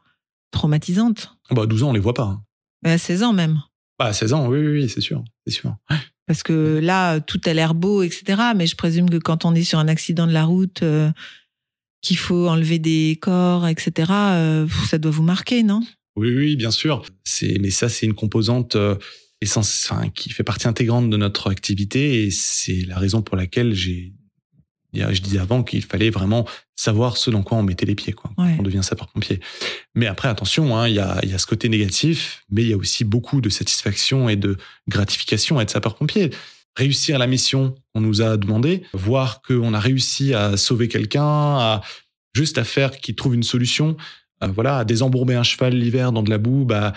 traumatisantes. 0.52 1.36
Bah, 1.52 1.64
à 1.64 1.66
12 1.66 1.84
ans, 1.84 1.90
on 1.90 1.94
les 1.94 2.00
voit 2.00 2.14
pas. 2.14 2.24
hein. 2.24 2.44
Mais 2.84 2.92
à 2.92 2.98
16 2.98 3.24
ans 3.24 3.34
même. 3.34 3.62
Bah, 4.00 4.06
à 4.06 4.14
16 4.14 4.34
ans, 4.34 4.48
oui, 4.48 4.60
oui, 4.60 4.68
oui, 4.84 4.90
c'est 4.90 5.02
sûr, 5.02 5.24
c'est 5.46 5.54
sûr. 5.54 5.76
Parce 6.32 6.44
que 6.44 6.80
là, 6.82 7.20
tout 7.20 7.42
a 7.44 7.54
l'air 7.54 7.76
beau, 7.76 8.04
etc. 8.04 8.42
Mais 8.56 8.66
je 8.66 8.78
présume 8.78 9.10
que 9.10 9.18
quand 9.18 9.44
on 9.44 9.54
est 9.54 9.66
sur 9.66 9.80
un 9.80 9.90
accident 9.90 10.26
de 10.26 10.32
la 10.32 10.46
route, 10.46 10.82
euh, 10.82 11.12
qu'il 12.02 12.16
faut 12.16 12.48
enlever 12.48 12.80
des 12.80 13.20
corps, 13.22 13.68
etc., 13.68 14.10
euh, 14.14 14.68
ça 14.88 14.98
doit 14.98 15.12
vous 15.12 15.24
marquer, 15.24 15.62
non? 15.62 15.82
Oui, 16.16 16.34
oui, 16.34 16.56
bien 16.56 16.72
sûr. 16.72 17.04
Mais 17.60 17.70
ça, 17.70 17.90
c'est 17.90 18.06
une 18.06 18.14
composante 18.14 18.78
euh, 18.78 18.96
enfin, 19.58 20.08
qui 20.16 20.30
fait 20.30 20.46
partie 20.46 20.70
intégrante 20.70 21.10
de 21.10 21.18
notre 21.18 21.52
activité 21.52 22.24
et 22.24 22.32
c'est 22.32 22.86
la 22.88 22.98
raison 22.98 23.22
pour 23.22 23.36
laquelle 23.36 23.74
j'ai, 23.74 24.14
je 24.94 25.22
disais 25.22 25.40
avant 25.40 25.64
qu'il 25.64 25.84
fallait 25.84 26.10
vraiment 26.10 26.46
savoir 26.76 27.18
ce 27.18 27.30
dans 27.30 27.44
quoi 27.44 27.58
on 27.58 27.64
mettait 27.64 27.86
les 27.86 27.96
pieds, 27.96 28.14
quoi. 28.14 28.32
Ouais. 28.38 28.56
On 28.60 28.64
devient 28.64 28.84
sapeur-pompier. 28.84 29.40
Mais 29.96 30.08
après, 30.08 30.28
attention, 30.28 30.76
hein, 30.78 30.88
il 30.88 30.96
y 30.96 31.00
a, 31.00 31.20
il 31.24 31.30
y 31.30 31.34
a 31.34 31.38
ce 31.38 31.46
côté 31.46 31.70
négatif, 31.70 32.44
mais 32.50 32.64
il 32.64 32.70
y 32.70 32.74
a 32.74 32.78
aussi 32.78 33.04
beaucoup 33.04 33.42
de 33.42 33.50
satisfaction 33.50 34.30
et 34.30 34.36
de 34.36 34.58
gratification 34.88 35.60
à 35.60 35.64
être 35.64 35.70
sapeur-pompier. 35.70 36.32
Réussir 36.76 37.20
la 37.20 37.28
mission 37.28 37.76
qu'on 37.94 38.02
nous 38.02 38.22
a 38.22 38.38
demandé, 38.38 38.84
voir 38.94 39.42
qu'on 39.42 39.74
a 39.74 39.80
réussi 39.80 40.34
à 40.34 40.58
sauver 40.58 40.88
quelqu'un, 40.88 41.24
à 41.24 41.82
juste 42.34 42.58
à 42.58 42.64
faire 42.64 42.92
qu'il 43.00 43.16
trouve 43.16 43.36
une 43.36 43.44
solution, 43.44 43.98
euh, 44.44 44.48
voilà, 44.48 44.78
à 44.80 44.86
désembourber 44.86 45.36
un 45.36 45.44
cheval 45.44 45.74
l'hiver 45.74 46.12
dans 46.12 46.24
de 46.24 46.30
la 46.30 46.38
boue, 46.38 46.66
bah, 46.66 46.94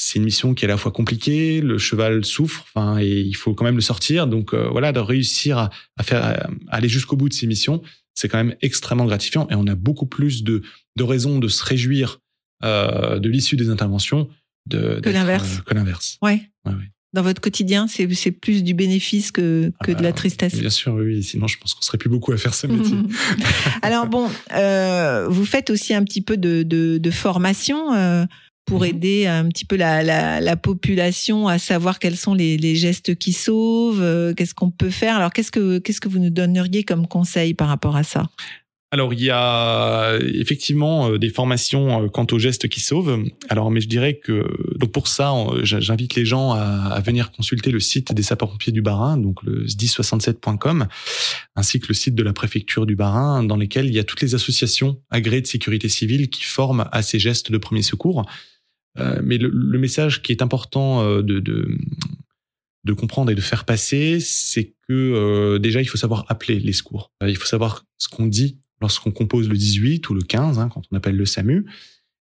c'est 0.00 0.18
une 0.20 0.24
mission 0.24 0.54
qui 0.54 0.64
est 0.64 0.68
à 0.68 0.72
la 0.72 0.76
fois 0.76 0.92
compliquée, 0.92 1.60
le 1.60 1.76
cheval 1.76 2.24
souffre, 2.24 2.64
enfin, 2.72 2.98
et 3.00 3.20
il 3.20 3.34
faut 3.34 3.52
quand 3.52 3.64
même 3.64 3.74
le 3.74 3.80
sortir. 3.80 4.28
Donc 4.28 4.54
euh, 4.54 4.68
voilà, 4.70 4.92
de 4.92 5.00
réussir 5.00 5.58
à, 5.58 5.70
à 5.96 6.04
faire 6.04 6.24
à 6.24 6.48
aller 6.68 6.88
jusqu'au 6.88 7.16
bout 7.16 7.28
de 7.28 7.34
ces 7.34 7.48
missions, 7.48 7.82
c'est 8.14 8.28
quand 8.28 8.38
même 8.38 8.54
extrêmement 8.62 9.06
gratifiant 9.06 9.48
et 9.50 9.54
on 9.56 9.66
a 9.66 9.74
beaucoup 9.74 10.06
plus 10.06 10.44
de, 10.44 10.62
de 10.96 11.02
raisons 11.02 11.38
de 11.40 11.48
se 11.48 11.64
réjouir 11.64 12.20
euh, 12.64 13.18
de 13.18 13.28
l'issue 13.28 13.56
des 13.56 13.70
interventions 13.70 14.28
de, 14.66 15.00
d'être, 15.00 15.12
l'inverse. 15.12 15.58
euh, 15.58 15.62
que 15.62 15.74
l'inverse. 15.74 16.18
Ouais. 16.22 16.42
Ouais, 16.64 16.72
ouais. 16.74 16.90
Dans 17.14 17.22
votre 17.22 17.40
quotidien, 17.40 17.88
c'est 17.88 18.12
c'est 18.14 18.30
plus 18.32 18.62
du 18.62 18.74
bénéfice 18.74 19.32
que, 19.32 19.72
Ah 19.80 19.84
que 19.84 19.92
bah, 19.92 19.98
de 19.98 20.02
la 20.04 20.12
tristesse. 20.12 20.54
Bien 20.54 20.68
sûr, 20.70 20.92
oui. 20.94 21.22
Sinon, 21.24 21.46
je 21.48 21.56
pense 21.58 21.72
qu'on 21.74 21.80
serait 21.80 21.96
plus 21.98 22.10
beaucoup 22.10 22.32
à 22.32 22.36
faire 22.36 22.52
ce 22.54 22.66
métier. 22.66 22.98
Alors 23.82 24.06
bon, 24.06 24.28
euh, 24.54 25.26
vous 25.28 25.46
faites 25.46 25.70
aussi 25.70 25.94
un 25.94 26.04
petit 26.04 26.20
peu 26.20 26.36
de, 26.36 26.62
de, 26.62 26.98
de 26.98 27.10
formation 27.10 27.94
euh, 27.94 28.24
pour 28.68 28.80
Mhm. 28.82 28.86
aider 28.86 29.26
un 29.26 29.48
petit 29.48 29.64
peu 29.64 29.76
la, 29.76 30.02
la, 30.02 30.40
la 30.40 30.56
population 30.56 31.48
à 31.48 31.58
savoir 31.58 31.98
quels 31.98 32.16
sont 32.16 32.34
les, 32.34 32.56
les 32.56 32.76
gestes 32.76 33.16
qui 33.16 33.32
sauvent, 33.32 34.02
euh, 34.02 34.34
qu'est-ce 34.34 34.54
qu'on 34.54 34.70
peut 34.70 34.90
faire. 34.90 35.16
Alors 35.16 35.32
qu'est-ce 35.32 35.50
que 35.50 35.78
qu'est-ce 35.78 36.00
que 36.00 36.08
vous 36.08 36.18
nous 36.20 36.30
donneriez 36.30 36.84
comme 36.84 37.06
conseil 37.06 37.54
par 37.54 37.68
rapport 37.68 37.96
à 37.96 38.02
ça? 38.02 38.28
Alors, 38.90 39.12
il 39.12 39.20
y 39.20 39.28
a 39.30 40.16
effectivement 40.18 41.10
euh, 41.10 41.18
des 41.18 41.28
formations 41.28 42.04
euh, 42.04 42.08
quant 42.08 42.26
aux 42.32 42.38
gestes 42.38 42.68
qui 42.68 42.80
sauvent. 42.80 43.22
Alors, 43.50 43.70
mais 43.70 43.82
je 43.82 43.86
dirais 43.88 44.14
que 44.14 44.46
donc 44.78 44.92
pour 44.92 45.08
ça, 45.08 45.34
euh, 45.34 45.60
j'invite 45.62 46.14
les 46.14 46.24
gens 46.24 46.52
à, 46.52 46.60
à 46.94 47.00
venir 47.02 47.30
consulter 47.30 47.70
le 47.70 47.80
site 47.80 48.14
des 48.14 48.22
sapeurs-pompiers 48.22 48.72
du 48.72 48.80
Bas-Rhin, 48.80 49.18
donc 49.18 49.42
le 49.42 49.66
sdi67.com, 49.66 50.86
ainsi 51.54 51.80
que 51.80 51.88
le 51.88 51.94
site 51.94 52.14
de 52.14 52.22
la 52.22 52.32
préfecture 52.32 52.86
du 52.86 52.96
Bas-Rhin, 52.96 53.42
dans 53.44 53.56
lesquels 53.56 53.86
il 53.86 53.94
y 53.94 53.98
a 53.98 54.04
toutes 54.04 54.22
les 54.22 54.34
associations 54.34 54.98
agréées 55.10 55.42
de 55.42 55.46
sécurité 55.46 55.90
civile 55.90 56.30
qui 56.30 56.44
forment 56.44 56.88
à 56.90 57.02
ces 57.02 57.18
gestes 57.18 57.52
de 57.52 57.58
premier 57.58 57.82
secours. 57.82 58.24
Euh, 58.98 59.20
mais 59.22 59.38
le, 59.38 59.78
message 59.78 60.22
qui 60.22 60.32
est 60.32 60.42
important 60.42 61.02
euh, 61.02 61.22
de, 61.22 61.40
de 61.40 62.92
comprendre 62.92 63.30
et 63.30 63.34
de 63.34 63.40
faire 63.40 63.64
passer, 63.64 64.18
c'est 64.20 64.74
que 64.88 64.92
euh, 64.92 65.58
déjà 65.58 65.80
il 65.80 65.86
faut 65.86 65.98
savoir 65.98 66.24
appeler 66.28 66.58
les 66.58 66.72
secours. 66.72 67.12
Il 67.26 67.36
faut 67.36 67.46
savoir 67.46 67.84
ce 67.98 68.08
qu'on 68.08 68.26
dit 68.26 68.58
lorsqu'on 68.80 69.10
compose 69.10 69.48
le 69.48 69.56
18 69.56 70.08
ou 70.08 70.14
le 70.14 70.22
15, 70.22 70.58
hein, 70.58 70.68
quand 70.72 70.82
on 70.90 70.96
appelle 70.96 71.16
le 71.16 71.26
SAMU. 71.26 71.66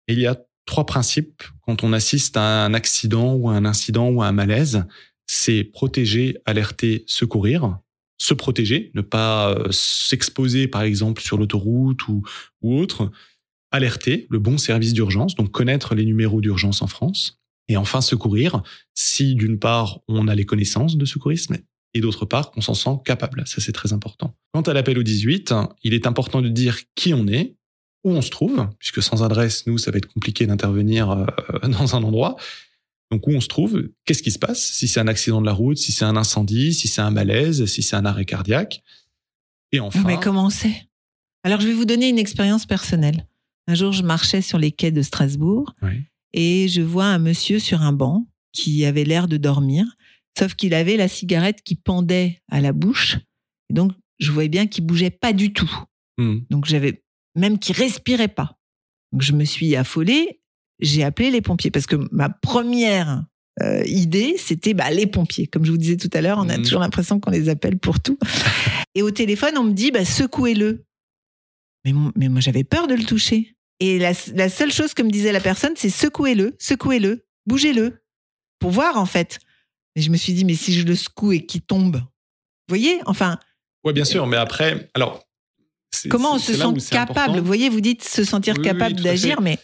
Et 0.09 0.13
il 0.13 0.21
y 0.21 0.27
a 0.27 0.41
trois 0.65 0.87
principes 0.87 1.43
quand 1.63 1.83
on 1.83 1.93
assiste 1.93 2.37
à 2.37 2.65
un 2.65 2.75
accident 2.75 3.35
ou 3.35 3.51
à 3.51 3.55
un 3.55 3.65
incident 3.65 4.09
ou 4.11 4.23
à 4.23 4.27
un 4.27 4.33
malaise. 4.33 4.85
C'est 5.27 5.65
protéger, 5.65 6.39
alerter, 6.45 7.05
secourir. 7.07 7.79
Se 8.19 8.35
protéger, 8.35 8.93
ne 8.95 9.01
pas 9.01 9.59
s'exposer 9.71 10.69
par 10.69 10.83
exemple 10.83 11.21
sur 11.23 11.39
l'autoroute 11.39 12.07
ou, 12.07 12.23
ou 12.61 12.79
autre. 12.79 13.11
Alerter 13.73 14.27
le 14.31 14.39
bon 14.39 14.59
service 14.59 14.93
d'urgence, 14.93 15.35
donc 15.35 15.51
connaître 15.51 15.95
les 15.95 16.05
numéros 16.05 16.41
d'urgence 16.41 16.83
en 16.83 16.87
France. 16.87 17.41
Et 17.69 17.77
enfin, 17.77 18.01
secourir 18.01 18.63
si 18.95 19.35
d'une 19.35 19.59
part, 19.59 20.01
on 20.09 20.29
a 20.29 20.35
les 20.35 20.45
connaissances 20.45 20.97
de 20.97 21.05
secourisme 21.05 21.57
et 21.95 22.01
d'autre 22.01 22.25
part, 22.25 22.51
qu'on 22.51 22.61
s'en 22.61 22.75
sent 22.75 23.01
capable. 23.05 23.43
Ça, 23.47 23.61
c'est 23.61 23.73
très 23.73 23.93
important. 23.93 24.35
Quant 24.53 24.63
à 24.63 24.73
l'appel 24.73 24.99
au 24.99 25.03
18, 25.03 25.55
il 25.83 25.95
est 25.95 26.07
important 26.07 26.41
de 26.41 26.49
dire 26.49 26.79
qui 26.95 27.13
on 27.13 27.27
est, 27.27 27.57
où 28.05 28.11
on 28.11 28.23
se 28.23 28.31
trouve, 28.31 28.69
puisque 28.79 29.03
sans 29.03 29.23
adresse, 29.23 29.67
nous, 29.67 29.79
ça 29.79 29.91
va 29.91 29.99
être 29.99 30.13
compliqué 30.13 30.47
d'intervenir 30.47 31.11
euh, 31.11 31.27
dans 31.69 31.95
un 31.95 32.03
endroit. 32.03 32.37
Donc, 33.11 33.27
où 33.27 33.33
on 33.33 33.41
se 33.41 33.49
trouve, 33.49 33.91
qu'est-ce 34.07 34.23
qui 34.23 34.31
se 34.31 34.39
passe 34.39 34.63
Si 34.73 34.89
c'est 34.89 35.01
un 35.01 35.07
accident 35.07 35.41
de 35.41 35.47
la 35.47 35.53
route, 35.53 35.77
si 35.77 35.93
c'est 35.93 36.07
un 36.07 36.17
incendie, 36.17 36.73
si 36.73 36.89
c'est 36.89 37.03
un 37.03 37.11
malaise, 37.11 37.67
si 37.67 37.83
c'est 37.83 37.97
un 37.97 38.07
arrêt 38.07 38.25
cardiaque. 38.25 38.83
Et 39.71 39.81
enfin, 39.81 40.03
Mais 40.07 40.19
comment 40.19 40.47
on 40.47 40.51
sait? 40.51 40.89
Alors, 41.43 41.61
je 41.61 41.67
vais 41.67 41.75
vous 41.75 41.85
donner 41.85 42.09
une 42.09 42.19
expérience 42.19 42.65
personnelle. 42.65 43.27
Un 43.69 43.75
jour, 43.75 43.93
je 43.93 44.03
marchais 44.03 44.43
sur 44.43 44.59
les 44.59 44.73
quais 44.73 44.91
de 44.91 45.03
Strasbourg 45.03 45.75
Oui. 45.83 46.03
et 46.33 46.69
je 46.69 46.83
vois 46.83 47.07
un 47.07 47.19
monsieur 47.19 47.59
sur 47.59 47.83
un 47.83 47.93
banc 47.93 48.27
qui 48.53 48.85
avait 48.85 49.05
l'air 49.05 49.29
de 49.29 49.37
dormir, 49.37 49.85
sauf 50.39 50.55
qu'il 50.55 50.75
avait 50.75 50.97
la 50.97 51.09
cigarette 51.09 51.63
qui 51.63 51.75
pendait 51.77 52.41
à 52.51 52.61
la 52.61 52.73
bouche. 52.73 53.19
Et 53.71 53.75
donc, 53.75 53.93
je 54.19 54.31
voyais 54.33 54.49
bien 54.49 54.67
qu'il 54.67 54.85
bougeait 54.85 55.11
pas 55.11 55.33
du 55.33 55.53
tout. 55.53 55.71
Hmm. 56.19 56.41
Donc, 56.51 56.67
j'avais 56.67 57.03
même 57.37 57.59
qu'il 57.59 57.75
respirait 57.77 58.29
pas. 58.29 58.59
Donc, 59.13 59.23
je 59.23 59.33
me 59.33 59.45
suis 59.45 59.75
affolée. 59.77 60.41
J'ai 60.81 61.05
appelé 61.05 61.31
les 61.31 61.41
pompiers 61.41 61.71
parce 61.71 61.87
que 61.87 61.97
ma 62.11 62.29
première 62.29 63.25
euh, 63.63 63.83
idée, 63.87 64.35
c'était 64.39 64.75
bah, 64.75 64.91
les 64.91 65.07
pompiers. 65.07 65.47
Comme 65.47 65.65
je 65.65 65.71
vous 65.71 65.79
disais 65.79 65.97
tout 65.97 66.11
à 66.13 66.21
l'heure, 66.21 66.39
on 66.39 66.49
a 66.49 66.57
Mhm. 66.59 66.65
toujours 66.65 66.81
l'impression 66.81 67.21
qu'on 67.21 67.31
les 67.31 67.49
appelle 67.49 67.79
pour 67.79 68.01
tout. 68.01 68.19
Et 68.95 69.03
au 69.03 69.11
téléphone, 69.11 69.57
on 69.57 69.65
me 69.65 69.73
dit 69.73 69.91
bah, 69.91 70.05
secouez-le. 70.05 70.85
Mais, 71.85 71.93
moi, 72.29 72.41
j'avais 72.41 72.65
peur 72.65 72.87
de 72.87 72.95
le 72.95 73.05
toucher. 73.05 73.57
Et 73.81 73.99
la, 73.99 74.13
la 74.35 74.49
seule 74.49 74.73
chose 74.73 74.95
que 74.95 75.03
me 75.03 75.11
disait 75.11 75.33
la 75.33 75.41
personne, 75.41 75.73
c'est 75.77 75.91
secouez-le, 75.91 76.55
secouez-le, 76.61 77.27
bougez-le, 77.47 78.03
pour 78.61 78.71
voir 78.71 78.97
en 78.97 79.07
fait. 79.07 79.41
Et 79.97 80.03
je 80.03 80.11
me 80.11 80.17
suis 80.17 80.33
dit, 80.33 80.45
mais 80.45 80.55
si 80.55 80.73
je 80.73 80.87
le 80.87 80.95
secoue 80.95 81.33
et 81.33 81.45
qu'il 81.45 81.63
tombe, 81.63 81.97
vous 81.97 82.69
voyez 82.69 83.01
Enfin, 83.07 83.39
Ouais, 83.85 83.93
bien 83.93 84.05
sûr, 84.05 84.27
mais 84.29 84.37
après, 84.37 84.89
alors. 84.95 85.25
comment 86.09 86.35
on 86.35 86.39
se 86.39 86.55
sent 86.55 86.91
capable? 86.91 87.41
Vous 87.41 87.45
voyez, 87.47 87.69
vous 87.69 87.81
dites 87.81 88.05
se 88.05 88.23
sentir 88.23 88.55
Oui, 88.55 88.61
oui, 88.61 88.67
capable 88.67 89.01
d'agir, 89.01 89.41
mais 89.41 89.59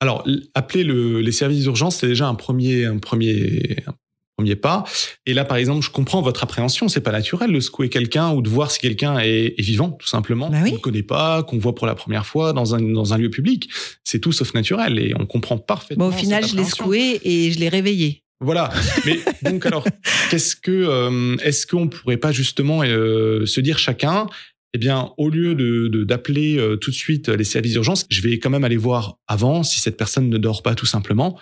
Alors, 0.00 0.26
appeler 0.54 0.82
le- 0.84 1.20
les 1.20 1.32
services 1.32 1.60
d'urgence, 1.64 1.96
c'est 1.98 2.06
déjà 2.08 2.26
un 2.28 2.34
premier, 2.34 2.86
un 2.86 2.96
premier, 2.98 3.76
un 3.86 3.94
premier 4.42 4.56
pas. 4.56 4.84
Et 5.26 5.34
là, 5.34 5.44
par 5.44 5.56
exemple, 5.56 5.84
je 5.84 5.90
comprends 5.90 6.20
votre 6.22 6.42
appréhension. 6.42 6.88
C'est 6.88 7.00
pas 7.00 7.12
naturel 7.12 7.52
de 7.52 7.60
secouer 7.60 7.88
quelqu'un 7.88 8.32
ou 8.32 8.42
de 8.42 8.48
voir 8.48 8.70
si 8.70 8.80
quelqu'un 8.80 9.18
est, 9.20 9.54
est 9.56 9.62
vivant, 9.62 9.90
tout 9.90 10.08
simplement. 10.08 10.50
Bah 10.50 10.58
oui. 10.62 10.70
Qu'on 10.70 10.76
ne 10.76 10.80
connaît 10.80 11.02
pas, 11.02 11.42
qu'on 11.42 11.58
voit 11.58 11.74
pour 11.74 11.86
la 11.86 11.94
première 11.94 12.26
fois 12.26 12.52
dans 12.52 12.74
un, 12.74 12.80
dans 12.80 13.14
un 13.14 13.18
lieu 13.18 13.30
public. 13.30 13.68
C'est 14.04 14.18
tout 14.18 14.32
sauf 14.32 14.52
naturel 14.54 14.98
et 14.98 15.14
on 15.18 15.26
comprend 15.26 15.58
parfaitement. 15.58 16.08
bon, 16.08 16.14
au 16.14 16.18
final, 16.18 16.44
je 16.46 16.56
l'ai 16.56 16.64
secoué 16.64 17.20
et 17.24 17.52
je 17.52 17.58
l'ai 17.58 17.68
réveillé. 17.68 18.22
Voilà. 18.40 18.72
Mais 19.06 19.20
donc 19.42 19.64
alors, 19.66 19.84
qu'est-ce 20.30 20.56
que 20.56 20.70
euh, 20.72 21.36
est-ce 21.44 21.66
qu'on 21.66 21.88
pourrait 21.88 22.16
pas 22.16 22.32
justement 22.32 22.82
euh, 22.82 23.46
se 23.46 23.60
dire 23.60 23.78
chacun 23.78 24.26
eh 24.74 24.78
bien, 24.78 25.12
au 25.18 25.28
lieu 25.28 25.54
de 25.54 25.88
de- 25.88 26.02
d'appeler 26.02 26.56
euh, 26.58 26.76
tout 26.76 26.90
de 26.90 26.96
suite 26.96 27.28
les 27.28 27.44
services 27.44 27.72
d'urgence, 27.72 28.06
je 28.08 28.22
vais 28.22 28.38
quand 28.38 28.48
même 28.50 28.64
aller 28.64 28.78
voir 28.78 29.18
avant 29.28 29.62
si 29.62 29.78
cette 29.80 29.96
personne 29.98 30.28
ne 30.30 30.38
dort 30.38 30.62
pas 30.62 30.74
tout 30.74 30.86
simplement. 30.86 31.38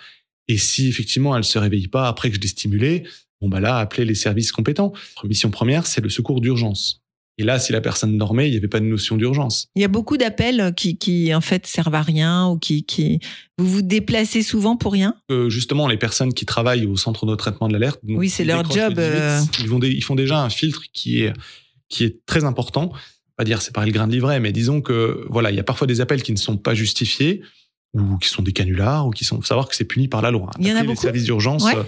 Et 0.51 0.57
si 0.57 0.89
effectivement 0.89 1.35
elle 1.37 1.45
se 1.45 1.57
réveille 1.57 1.87
pas 1.87 2.07
après 2.09 2.29
que 2.29 2.35
je 2.35 2.41
l'ai 2.41 2.47
stimulée, 2.47 3.03
bon 3.39 3.47
bah 3.47 3.61
là, 3.61 3.77
appeler 3.77 4.03
les 4.03 4.15
services 4.15 4.51
compétents. 4.51 4.91
Notre 5.15 5.27
mission 5.27 5.49
première, 5.49 5.87
c'est 5.87 6.01
le 6.01 6.09
secours 6.09 6.41
d'urgence. 6.41 7.01
Et 7.37 7.43
là, 7.43 7.57
si 7.57 7.71
la 7.71 7.79
personne 7.79 8.17
dormait, 8.17 8.49
il 8.49 8.51
n'y 8.51 8.57
avait 8.57 8.67
pas 8.67 8.81
de 8.81 8.85
notion 8.85 9.15
d'urgence. 9.15 9.67
Il 9.77 9.81
y 9.81 9.85
a 9.85 9.87
beaucoup 9.87 10.17
d'appels 10.17 10.73
qui, 10.75 10.97
qui, 10.97 11.33
en 11.33 11.39
fait, 11.39 11.65
servent 11.65 11.95
à 11.95 12.01
rien 12.01 12.49
ou 12.49 12.59
qui, 12.59 12.83
qui. 12.83 13.19
Vous 13.57 13.65
vous 13.67 13.81
déplacez 13.81 14.43
souvent 14.43 14.75
pour 14.75 14.91
rien? 14.91 15.15
Euh, 15.31 15.49
justement, 15.49 15.87
les 15.87 15.95
personnes 15.95 16.33
qui 16.33 16.45
travaillent 16.45 16.85
au 16.85 16.97
centre 16.97 17.25
de 17.25 17.33
traitement 17.35 17.69
de 17.69 17.73
l'alerte, 17.73 18.01
Oui, 18.03 18.29
c'est 18.29 18.43
leur 18.43 18.69
job, 18.69 18.93
le 18.97 19.03
18, 19.03 19.03
euh. 19.07 19.41
Ils, 19.61 19.69
vont 19.69 19.79
dé- 19.79 19.89
ils 19.89 20.03
font 20.03 20.15
déjà 20.15 20.43
un 20.43 20.49
filtre 20.49 20.83
qui 20.93 21.21
est 21.23 21.33
qui 21.87 22.03
est 22.03 22.25
très 22.25 22.43
important. 22.43 22.91
Pas 23.37 23.45
dire 23.45 23.61
c'est 23.61 23.73
pas 23.73 23.85
le 23.85 23.91
grain 23.93 24.07
de 24.07 24.11
livret, 24.11 24.41
mais 24.41 24.51
disons 24.51 24.81
que 24.81 25.25
voilà, 25.29 25.49
il 25.49 25.55
y 25.55 25.59
a 25.59 25.63
parfois 25.63 25.87
des 25.87 26.01
appels 26.01 26.21
qui 26.23 26.33
ne 26.33 26.37
sont 26.37 26.57
pas 26.57 26.73
justifiés 26.75 27.41
ou 27.93 28.17
qui 28.17 28.29
sont 28.29 28.41
des 28.41 28.53
canulars 28.53 29.07
ou 29.07 29.11
qui 29.11 29.25
sont 29.25 29.37
faut 29.37 29.43
savoir 29.43 29.67
que 29.67 29.75
c'est 29.75 29.85
puni 29.85 30.07
par 30.07 30.21
la 30.21 30.31
loi. 30.31 30.49
Il 30.59 30.67
y 30.67 30.71
en 30.71 30.75
a 30.75 30.75
D'appeler 30.75 30.87
les 30.87 30.93
beaucoup 30.93 31.01
services 31.01 31.23
d'urgence 31.25 31.65
Ouais. 31.65 31.75
euh, 31.75 31.83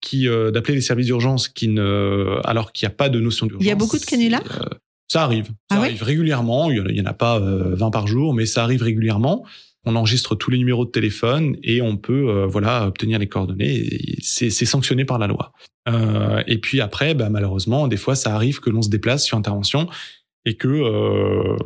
qui 0.00 0.28
euh, 0.28 0.50
d'appeler 0.50 0.74
les 0.76 0.80
services 0.80 1.06
d'urgence 1.06 1.48
qui 1.48 1.68
ne 1.68 2.40
alors 2.44 2.72
qu'il 2.72 2.86
n'y 2.86 2.92
a 2.92 2.96
pas 2.96 3.08
de 3.08 3.20
notion 3.20 3.46
d'urgence. 3.46 3.64
Il 3.64 3.68
y 3.68 3.72
a 3.72 3.76
beaucoup 3.76 3.98
de 3.98 4.04
canulars 4.04 4.40
euh, 4.62 4.74
Ça 5.08 5.24
arrive, 5.24 5.46
ça 5.46 5.52
Ah 5.70 5.80
ouais 5.80 5.88
arrive 5.88 6.02
régulièrement. 6.02 6.70
Il 6.70 6.96
y 6.96 7.00
en 7.00 7.06
a, 7.06 7.12
pas 7.12 7.38
euh, 7.38 7.74
20 7.74 7.90
par 7.90 8.06
jour, 8.06 8.32
mais 8.34 8.46
ça 8.46 8.62
arrive 8.62 8.82
régulièrement. 8.82 9.44
On 9.84 9.96
enregistre 9.96 10.36
tous 10.36 10.50
les 10.50 10.58
numéros 10.58 10.84
de 10.84 10.90
téléphone 10.90 11.56
et 11.64 11.82
on 11.82 11.96
peut 11.96 12.28
euh, 12.30 12.46
voilà 12.46 12.86
obtenir 12.86 13.18
les 13.18 13.26
coordonnées. 13.28 13.98
C'est 14.22 14.50
sanctionné 14.50 15.04
par 15.04 15.18
la 15.18 15.26
loi. 15.26 15.52
Euh, 15.88 16.42
et 16.46 16.58
puis 16.58 16.80
après, 16.80 17.14
bah, 17.14 17.28
malheureusement, 17.30 17.88
des 17.88 17.96
fois, 17.96 18.14
ça 18.14 18.32
arrive 18.34 18.60
que 18.60 18.70
l'on 18.70 18.80
se 18.82 18.88
déplace 18.88 19.24
sur 19.24 19.36
intervention 19.36 19.88
et 20.44 20.54
que 20.54 20.68
euh, 20.68 21.56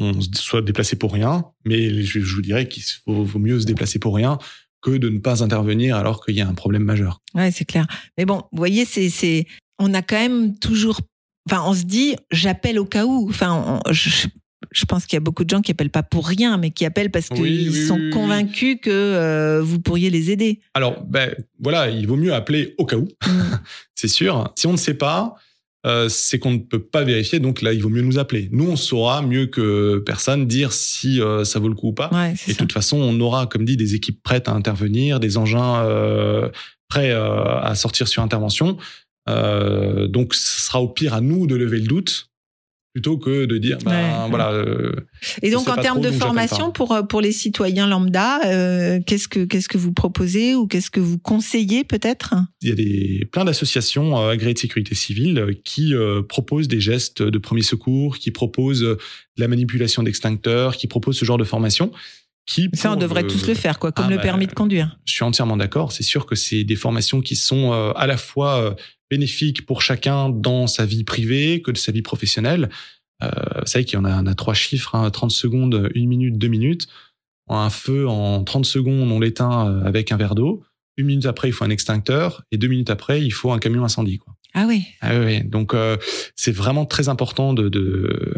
on 0.00 0.20
se 0.20 0.28
soit 0.34 0.62
déplacé 0.62 0.96
pour 0.96 1.12
rien. 1.12 1.44
Mais 1.64 2.02
je, 2.02 2.20
je 2.20 2.34
vous 2.34 2.42
dirais 2.42 2.68
qu'il 2.68 2.82
vaut, 3.06 3.24
vaut 3.24 3.38
mieux 3.38 3.60
se 3.60 3.66
déplacer 3.66 3.98
pour 3.98 4.14
rien 4.14 4.38
que 4.82 4.90
de 4.90 5.08
ne 5.08 5.18
pas 5.18 5.42
intervenir 5.42 5.96
alors 5.96 6.24
qu'il 6.24 6.34
y 6.34 6.40
a 6.42 6.48
un 6.48 6.54
problème 6.54 6.84
majeur. 6.84 7.20
Ouais, 7.34 7.50
c'est 7.50 7.64
clair. 7.64 7.86
Mais 8.18 8.24
bon, 8.26 8.42
vous 8.52 8.58
voyez, 8.58 8.84
c'est, 8.84 9.08
c'est, 9.08 9.46
on 9.78 9.94
a 9.94 10.02
quand 10.02 10.16
même 10.18 10.58
toujours, 10.58 11.00
enfin, 11.50 11.62
on 11.66 11.72
se 11.74 11.84
dit, 11.84 12.16
j'appelle 12.30 12.78
au 12.78 12.84
cas 12.84 13.06
où. 13.06 13.28
Enfin, 13.30 13.80
on- 13.86 13.92
je, 13.92 14.26
je 14.72 14.84
pense 14.84 15.06
qu'il 15.06 15.16
y 15.16 15.18
a 15.18 15.20
beaucoup 15.20 15.44
de 15.44 15.48
gens 15.50 15.62
qui 15.62 15.70
appellent 15.70 15.90
pas 15.90 16.02
pour 16.02 16.26
rien, 16.26 16.58
mais 16.58 16.70
qui 16.70 16.84
appellent 16.84 17.10
parce 17.10 17.28
qu'ils 17.28 17.40
Oui, 17.42 17.68
oui, 17.70 17.86
sont 17.86 17.96
oui, 17.98 18.10
convaincus 18.10 18.76
que 18.82 18.90
euh, 18.90 19.62
vous 19.62 19.80
pourriez 19.80 20.10
les 20.10 20.30
aider. 20.30 20.60
Alors, 20.74 21.02
ben 21.04 21.34
voilà, 21.60 21.88
il 21.88 22.06
vaut 22.06 22.16
mieux 22.16 22.34
appeler 22.34 22.74
au 22.78 22.84
cas 22.84 22.96
où, 22.96 23.08
Mm. 23.26 23.54
c'est 23.94 24.08
sûr. 24.08 24.52
Si 24.56 24.66
on 24.66 24.72
ne 24.72 24.76
sait 24.78 24.94
pas, 24.94 25.34
euh, 25.86 26.08
c'est 26.08 26.38
qu'on 26.38 26.52
ne 26.52 26.58
peut 26.58 26.82
pas 26.82 27.04
vérifier, 27.04 27.40
donc 27.40 27.60
là, 27.60 27.72
il 27.72 27.82
vaut 27.82 27.90
mieux 27.90 28.02
nous 28.02 28.18
appeler. 28.18 28.48
Nous, 28.52 28.68
on 28.68 28.76
saura 28.76 29.20
mieux 29.20 29.46
que 29.46 29.98
personne 29.98 30.46
dire 30.46 30.72
si 30.72 31.20
euh, 31.20 31.44
ça 31.44 31.58
vaut 31.58 31.68
le 31.68 31.74
coup 31.74 31.88
ou 31.88 31.92
pas. 31.92 32.10
Ouais, 32.12 32.34
Et 32.48 32.52
de 32.52 32.56
toute 32.56 32.72
façon, 32.72 32.96
on 32.96 33.20
aura, 33.20 33.46
comme 33.46 33.64
dit, 33.64 33.76
des 33.76 33.94
équipes 33.94 34.22
prêtes 34.22 34.48
à 34.48 34.52
intervenir, 34.52 35.20
des 35.20 35.36
engins 35.36 35.84
euh, 35.84 36.48
prêts 36.88 37.10
euh, 37.10 37.58
à 37.60 37.74
sortir 37.74 38.08
sur 38.08 38.22
intervention. 38.22 38.78
Euh, 39.28 40.06
donc, 40.08 40.34
ce 40.34 40.60
sera 40.62 40.80
au 40.80 40.88
pire 40.88 41.12
à 41.12 41.20
nous 41.20 41.46
de 41.46 41.54
lever 41.54 41.80
le 41.80 41.86
doute 41.86 42.30
plutôt 42.94 43.18
que 43.18 43.44
de 43.44 43.58
dire, 43.58 43.78
ben, 43.84 43.90
Ouais. 43.90 44.30
voilà. 44.30 44.52
euh, 44.52 44.92
Et 45.42 45.50
donc, 45.50 45.68
en 45.68 45.74
termes 45.74 46.00
de 46.00 46.12
formation 46.12 46.70
pour, 46.70 46.92
euh, 46.92 47.02
pour 47.02 47.20
les 47.20 47.32
citoyens 47.32 47.88
lambda, 47.88 48.40
euh, 48.46 49.00
qu'est-ce 49.04 49.26
que, 49.26 49.44
qu'est-ce 49.44 49.68
que 49.68 49.76
vous 49.78 49.92
proposez 49.92 50.54
ou 50.54 50.68
qu'est-ce 50.68 50.92
que 50.92 51.00
vous 51.00 51.18
conseillez 51.18 51.82
peut-être? 51.82 52.34
Il 52.62 52.68
y 52.68 52.72
a 52.72 52.76
des, 52.76 53.28
plein 53.32 53.44
d'associations 53.44 54.16
euh, 54.16 54.30
agréées 54.30 54.54
de 54.54 54.58
sécurité 54.60 54.94
civile 54.94 55.56
qui 55.64 55.92
euh, 55.92 56.22
proposent 56.22 56.68
des 56.68 56.78
gestes 56.80 57.20
de 57.20 57.38
premier 57.38 57.62
secours, 57.62 58.18
qui 58.18 58.30
proposent 58.30 58.80
de 58.82 58.98
la 59.38 59.48
manipulation 59.48 60.04
d'extincteurs, 60.04 60.76
qui 60.76 60.86
proposent 60.86 61.18
ce 61.18 61.24
genre 61.24 61.38
de 61.38 61.44
formation. 61.44 61.90
Qui, 62.46 62.68
Ça, 62.74 62.92
on 62.92 62.96
devrait 62.96 63.22
le- 63.22 63.28
tous 63.28 63.46
le 63.46 63.54
faire, 63.54 63.78
quoi, 63.78 63.90
comme 63.92 64.06
Ah, 64.06 64.10
le 64.10 64.16
bah, 64.16 64.22
permis 64.22 64.46
de 64.46 64.52
conduire. 64.52 64.98
Je 65.06 65.12
suis 65.14 65.24
entièrement 65.24 65.56
d'accord. 65.56 65.92
C'est 65.92 66.02
sûr 66.02 66.26
que 66.26 66.34
c'est 66.34 66.62
des 66.64 66.76
formations 66.76 67.20
qui 67.22 67.36
sont 67.36 67.72
euh, 67.72 67.92
à 67.96 68.06
la 68.06 68.16
fois 68.18 68.60
euh, 68.60 68.74
bénéfiques 69.10 69.64
pour 69.64 69.80
chacun 69.82 70.28
dans 70.28 70.66
sa 70.66 70.84
vie 70.84 71.04
privée 71.04 71.62
que 71.62 71.70
de 71.70 71.78
sa 71.78 71.90
vie 71.92 72.02
professionnelle. 72.02 72.68
Euh, 73.22 73.28
vous 73.60 73.66
savez 73.66 73.84
qu'il 73.86 73.94
y 73.98 74.02
en 74.02 74.04
a, 74.04 74.22
on 74.22 74.26
a 74.26 74.34
trois 74.34 74.52
chiffres, 74.54 74.94
hein, 74.94 75.08
30 75.10 75.30
secondes, 75.30 75.90
1 75.94 76.06
minute, 76.06 76.36
2 76.36 76.48
minutes. 76.48 76.86
Un 77.48 77.70
feu 77.70 78.08
en 78.08 78.42
30 78.44 78.66
secondes, 78.66 79.10
on 79.10 79.20
l'éteint 79.20 79.68
euh, 79.68 79.84
avec 79.84 80.12
un 80.12 80.16
verre 80.16 80.34
d'eau. 80.34 80.64
Une 80.96 81.06
minute 81.06 81.26
après, 81.26 81.48
il 81.48 81.52
faut 81.52 81.64
un 81.64 81.70
extincteur. 81.70 82.42
Et 82.52 82.58
deux 82.58 82.68
minutes 82.68 82.90
après, 82.90 83.22
il 83.22 83.30
faut 83.32 83.52
un 83.52 83.58
camion 83.58 83.84
incendie. 83.84 84.18
Quoi. 84.18 84.34
Ah 84.54 84.66
oui. 84.68 84.84
Ah 85.00 85.18
ouais. 85.18 85.42
donc 85.42 85.74
euh, 85.74 85.96
c'est 86.36 86.52
vraiment 86.52 86.84
très 86.86 87.08
important 87.08 87.52
de 87.54 87.68
de- 87.68 88.34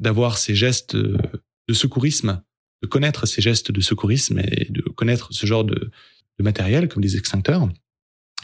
d'avoir 0.00 0.38
ces 0.38 0.54
gestes 0.54 0.94
de 0.96 1.72
secourisme, 1.72 2.42
de 2.84 2.88
connaître 2.88 3.26
ces 3.26 3.40
gestes 3.40 3.72
de 3.72 3.80
secourisme 3.80 4.40
et 4.40 4.66
de 4.68 4.82
connaître 4.82 5.28
ce 5.32 5.46
genre 5.46 5.64
de, 5.64 5.90
matériel 6.38 6.88
comme 6.88 7.02
des 7.02 7.16
extincteurs. 7.16 7.66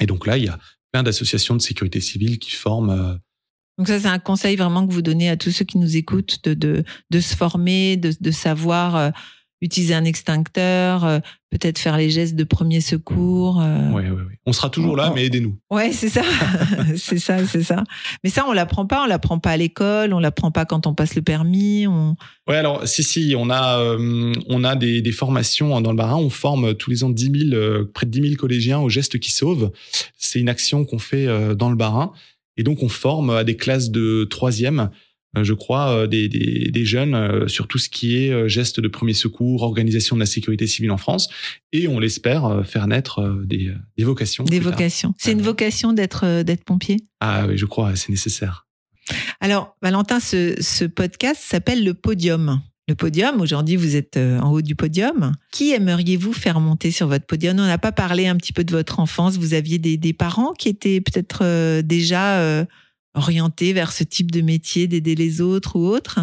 Et 0.00 0.06
donc 0.06 0.26
là, 0.26 0.38
il 0.38 0.44
y 0.44 0.48
a 0.48 0.58
plein 0.92 1.02
d'associations 1.02 1.56
de 1.56 1.60
sécurité 1.60 2.00
civile 2.00 2.38
qui 2.38 2.52
forment. 2.52 2.90
euh, 2.90 3.14
Donc 3.76 3.88
ça, 3.88 4.00
c'est 4.00 4.08
un 4.08 4.18
conseil 4.18 4.56
vraiment 4.56 4.86
que 4.86 4.92
vous 4.92 5.02
donnez 5.02 5.28
à 5.28 5.36
tous 5.36 5.50
ceux 5.50 5.66
qui 5.66 5.76
nous 5.76 5.96
écoutent 5.96 6.38
de, 6.44 6.54
de, 6.54 6.84
de 7.10 7.20
se 7.20 7.36
former, 7.36 7.98
de, 7.98 8.14
de 8.18 8.30
savoir 8.30 8.96
euh, 8.96 9.10
utiliser 9.60 9.94
un 9.94 10.04
extincteur, 10.04 11.04
euh, 11.04 11.18
peut-être 11.50 11.78
faire 11.78 11.96
les 11.96 12.10
gestes 12.10 12.34
de 12.34 12.44
premier 12.44 12.80
secours. 12.80 13.60
euh. 13.60 13.90
ouais, 13.90 14.04
ouais, 14.04 14.10
ouais. 14.10 14.38
On 14.46 14.52
sera 14.52 14.70
toujours 14.70 14.96
là, 14.96 15.12
mais 15.14 15.26
aidez-nous. 15.26 15.56
Ouais, 15.70 15.92
c'est 15.92 16.08
ça, 16.08 16.22
c'est 16.96 17.18
ça, 17.18 17.46
c'est 17.46 17.62
ça. 17.62 17.84
Mais 18.24 18.30
ça, 18.30 18.44
on 18.48 18.52
l'apprend 18.52 18.86
pas, 18.86 19.02
on 19.04 19.06
l'apprend 19.06 19.38
pas 19.38 19.50
à 19.50 19.56
l'école, 19.56 20.14
on 20.14 20.18
l'apprend 20.18 20.50
pas 20.50 20.64
quand 20.64 20.86
on 20.86 20.94
passe 20.94 21.14
le 21.14 21.22
permis. 21.22 21.86
On... 21.86 22.16
Ouais, 22.48 22.56
alors 22.56 22.86
si 22.88 23.02
si, 23.02 23.34
on 23.36 23.50
a 23.50 23.78
euh, 23.80 24.32
on 24.48 24.64
a 24.64 24.76
des, 24.76 25.02
des 25.02 25.12
formations 25.12 25.80
dans 25.80 25.90
le 25.90 25.96
Barin. 25.96 26.16
On 26.16 26.30
forme 26.30 26.74
tous 26.74 26.90
les 26.90 27.04
ans 27.04 27.10
10 27.10 27.48
000, 27.50 27.54
euh, 27.54 27.90
près 27.92 28.06
de 28.06 28.10
10 28.10 28.22
000 28.22 28.34
collégiens 28.36 28.80
aux 28.80 28.88
gestes 28.88 29.18
qui 29.18 29.30
sauvent. 29.32 29.70
C'est 30.16 30.40
une 30.40 30.48
action 30.48 30.84
qu'on 30.84 30.98
fait 30.98 31.26
euh, 31.26 31.54
dans 31.54 31.70
le 31.70 31.76
Barin, 31.76 32.12
et 32.56 32.62
donc 32.62 32.82
on 32.82 32.88
forme 32.88 33.30
à 33.30 33.44
des 33.44 33.56
classes 33.56 33.90
de 33.90 34.24
troisième 34.24 34.80
euh, 34.80 34.86
je 35.36 35.54
crois, 35.54 35.90
euh, 35.90 36.06
des, 36.06 36.28
des, 36.28 36.70
des 36.70 36.84
jeunes 36.84 37.14
euh, 37.14 37.48
sur 37.48 37.68
tout 37.68 37.78
ce 37.78 37.88
qui 37.88 38.16
est 38.16 38.32
euh, 38.32 38.48
gestes 38.48 38.80
de 38.80 38.88
premier 38.88 39.14
secours, 39.14 39.62
organisation 39.62 40.16
de 40.16 40.20
la 40.20 40.26
sécurité 40.26 40.66
civile 40.66 40.90
en 40.90 40.96
France, 40.96 41.28
et 41.72 41.86
on 41.88 42.00
l'espère 42.00 42.44
euh, 42.46 42.62
faire 42.62 42.86
naître 42.86 43.20
euh, 43.20 43.42
des, 43.44 43.68
euh, 43.68 43.74
des 43.96 44.04
vocations. 44.04 44.44
Des 44.44 44.60
vocations. 44.60 45.14
C'est 45.18 45.32
une 45.32 45.42
vocation 45.42 45.92
d'être 45.92 46.24
euh, 46.24 46.42
d'être 46.42 46.64
pompier? 46.64 46.96
Ah 47.20 47.46
oui, 47.48 47.56
je 47.56 47.66
crois, 47.66 47.94
c'est 47.96 48.10
nécessaire. 48.10 48.66
Alors, 49.40 49.76
Valentin, 49.82 50.20
ce, 50.20 50.54
ce 50.60 50.84
podcast 50.84 51.40
s'appelle 51.40 51.84
le 51.84 51.94
Podium. 51.94 52.60
Le 52.88 52.96
podium, 52.96 53.40
aujourd'hui, 53.40 53.76
vous 53.76 53.94
êtes 53.94 54.16
euh, 54.16 54.40
en 54.40 54.50
haut 54.50 54.62
du 54.62 54.74
podium. 54.74 55.32
Qui 55.52 55.70
aimeriez-vous 55.70 56.32
faire 56.32 56.58
monter 56.58 56.90
sur 56.90 57.06
votre 57.06 57.24
podium? 57.24 57.56
On 57.60 57.66
n'a 57.66 57.78
pas 57.78 57.92
parlé 57.92 58.26
un 58.26 58.36
petit 58.36 58.52
peu 58.52 58.64
de 58.64 58.72
votre 58.72 58.98
enfance. 58.98 59.36
Vous 59.36 59.54
aviez 59.54 59.78
des, 59.78 59.96
des 59.96 60.12
parents 60.12 60.54
qui 60.54 60.68
étaient 60.68 61.00
peut-être 61.00 61.44
euh, 61.44 61.82
déjà 61.82 62.40
euh, 62.40 62.64
orientés 63.14 63.72
vers 63.72 63.92
ce 63.92 64.04
type 64.04 64.30
de 64.30 64.40
métier, 64.40 64.86
d'aider 64.86 65.14
les 65.14 65.40
autres 65.40 65.76
ou 65.76 65.86
autre 65.86 66.20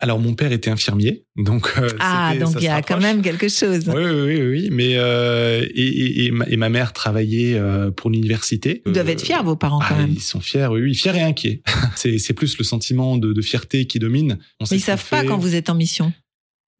Alors 0.00 0.18
mon 0.18 0.34
père 0.34 0.52
était 0.52 0.70
infirmier, 0.70 1.24
donc 1.36 1.72
euh, 1.78 1.88
Ah, 2.00 2.34
donc 2.38 2.54
il 2.56 2.64
y 2.64 2.68
a 2.68 2.82
quand 2.82 3.00
même 3.00 3.22
quelque 3.22 3.48
chose. 3.48 3.88
Oui, 3.88 4.04
oui, 4.04 4.36
oui, 4.36 4.48
oui. 4.48 4.68
Mais 4.70 4.96
euh, 4.96 5.64
et, 5.74 5.86
et, 5.86 6.26
et, 6.26 6.30
ma, 6.30 6.46
et 6.46 6.56
ma 6.56 6.68
mère 6.68 6.92
travaillait 6.92 7.54
euh, 7.54 7.90
pour 7.90 8.10
l'université. 8.10 8.82
Ils 8.86 8.92
doivent 8.92 9.08
être 9.08 9.22
fiers, 9.22 9.42
vos 9.44 9.56
parents, 9.56 9.80
quand 9.80 9.96
ah, 9.96 9.98
même. 10.02 10.12
Ils 10.12 10.20
sont 10.20 10.40
fiers, 10.40 10.66
oui, 10.66 10.80
oui, 10.80 10.94
fiers 10.94 11.16
et 11.16 11.22
inquiets. 11.22 11.62
c'est 11.96 12.32
plus 12.32 12.58
le 12.58 12.64
sentiment 12.64 13.16
de, 13.16 13.32
de 13.32 13.42
fierté 13.42 13.86
qui 13.86 13.98
domine. 13.98 14.38
On 14.60 14.64
Mais 14.70 14.76
ils 14.78 14.80
savent 14.80 15.08
pas 15.08 15.24
quand 15.24 15.38
vous 15.38 15.54
êtes 15.54 15.70
en 15.70 15.74
mission. 15.74 16.12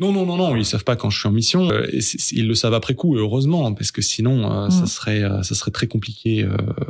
Non, 0.01 0.13
non, 0.13 0.25
non, 0.25 0.37
non, 0.37 0.55
ils 0.55 0.65
savent 0.65 0.85
pas 0.85 0.95
quand 0.95 1.11
je 1.11 1.19
suis 1.19 1.29
en 1.29 1.33
mission. 1.33 1.71
Euh, 1.71 1.89
ils 2.31 2.47
le 2.47 2.55
savent 2.55 2.75
après 2.75 2.95
coup, 2.95 3.17
heureusement, 3.17 3.73
parce 3.75 3.91
que 3.91 4.01
sinon, 4.01 4.51
euh, 4.51 4.71
ça 4.71 4.87
serait, 4.87 5.25
euh, 5.25 5.43
ça 5.43 5.57
serait 5.57 5.73
très 5.73 5.89
compliqué 5.89 6.47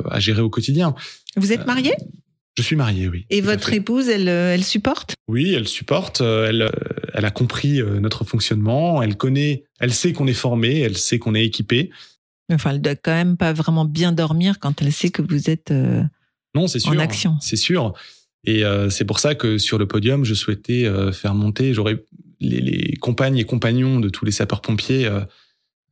à 0.09 0.19
gérer 0.19 0.41
au 0.41 0.49
quotidien. 0.49 0.93
Vous 1.35 1.51
êtes 1.51 1.65
marié 1.65 1.93
Je 2.57 2.63
suis 2.63 2.75
marié, 2.75 3.07
oui. 3.07 3.25
Et 3.29 3.39
votre 3.41 3.71
épouse, 3.73 4.09
elle, 4.09 4.27
euh, 4.27 4.53
elle 4.53 4.63
supporte? 4.65 5.15
Oui, 5.29 5.53
elle 5.53 5.67
supporte. 5.67 6.19
euh, 6.21 6.47
Elle, 6.49 6.63
euh, 6.63 6.69
elle 7.13 7.23
a 7.25 7.31
compris 7.31 7.81
notre 7.81 8.23
fonctionnement. 8.25 9.01
Elle 9.01 9.15
connaît, 9.15 9.63
elle 9.79 9.93
sait 9.93 10.11
qu'on 10.13 10.27
est 10.27 10.33
formé, 10.33 10.79
elle 10.81 10.97
sait 10.97 11.19
qu'on 11.19 11.35
est 11.35 11.45
équipé. 11.45 11.89
Enfin, 12.51 12.71
elle 12.71 12.81
doit 12.81 12.95
quand 12.95 13.13
même 13.13 13.37
pas 13.37 13.53
vraiment 13.53 13.85
bien 13.85 14.11
dormir 14.11 14.59
quand 14.59 14.81
elle 14.81 14.91
sait 14.91 15.09
que 15.09 15.21
vous 15.21 15.49
êtes. 15.49 15.71
euh, 15.71 16.01
Non, 16.55 16.67
c'est 16.67 16.79
sûr. 16.79 16.91
En 16.91 16.97
action. 16.99 17.37
C'est 17.41 17.55
sûr. 17.55 17.93
Et 18.45 18.63
euh, 18.65 18.89
c'est 18.89 19.05
pour 19.05 19.19
ça 19.19 19.35
que 19.35 19.57
sur 19.57 19.77
le 19.77 19.85
podium, 19.87 20.25
je 20.25 20.33
souhaitais 20.33 20.85
euh, 20.85 21.11
faire 21.11 21.35
monter. 21.35 21.73
J'aurais 21.73 22.03
les, 22.39 22.59
les 22.61 22.95
compagnes 22.97 23.37
et 23.37 23.43
compagnons 23.43 23.99
de 23.99 24.09
tous 24.09 24.25
les 24.25 24.31
sapeurs-pompiers 24.31 25.05
euh, 25.05 25.19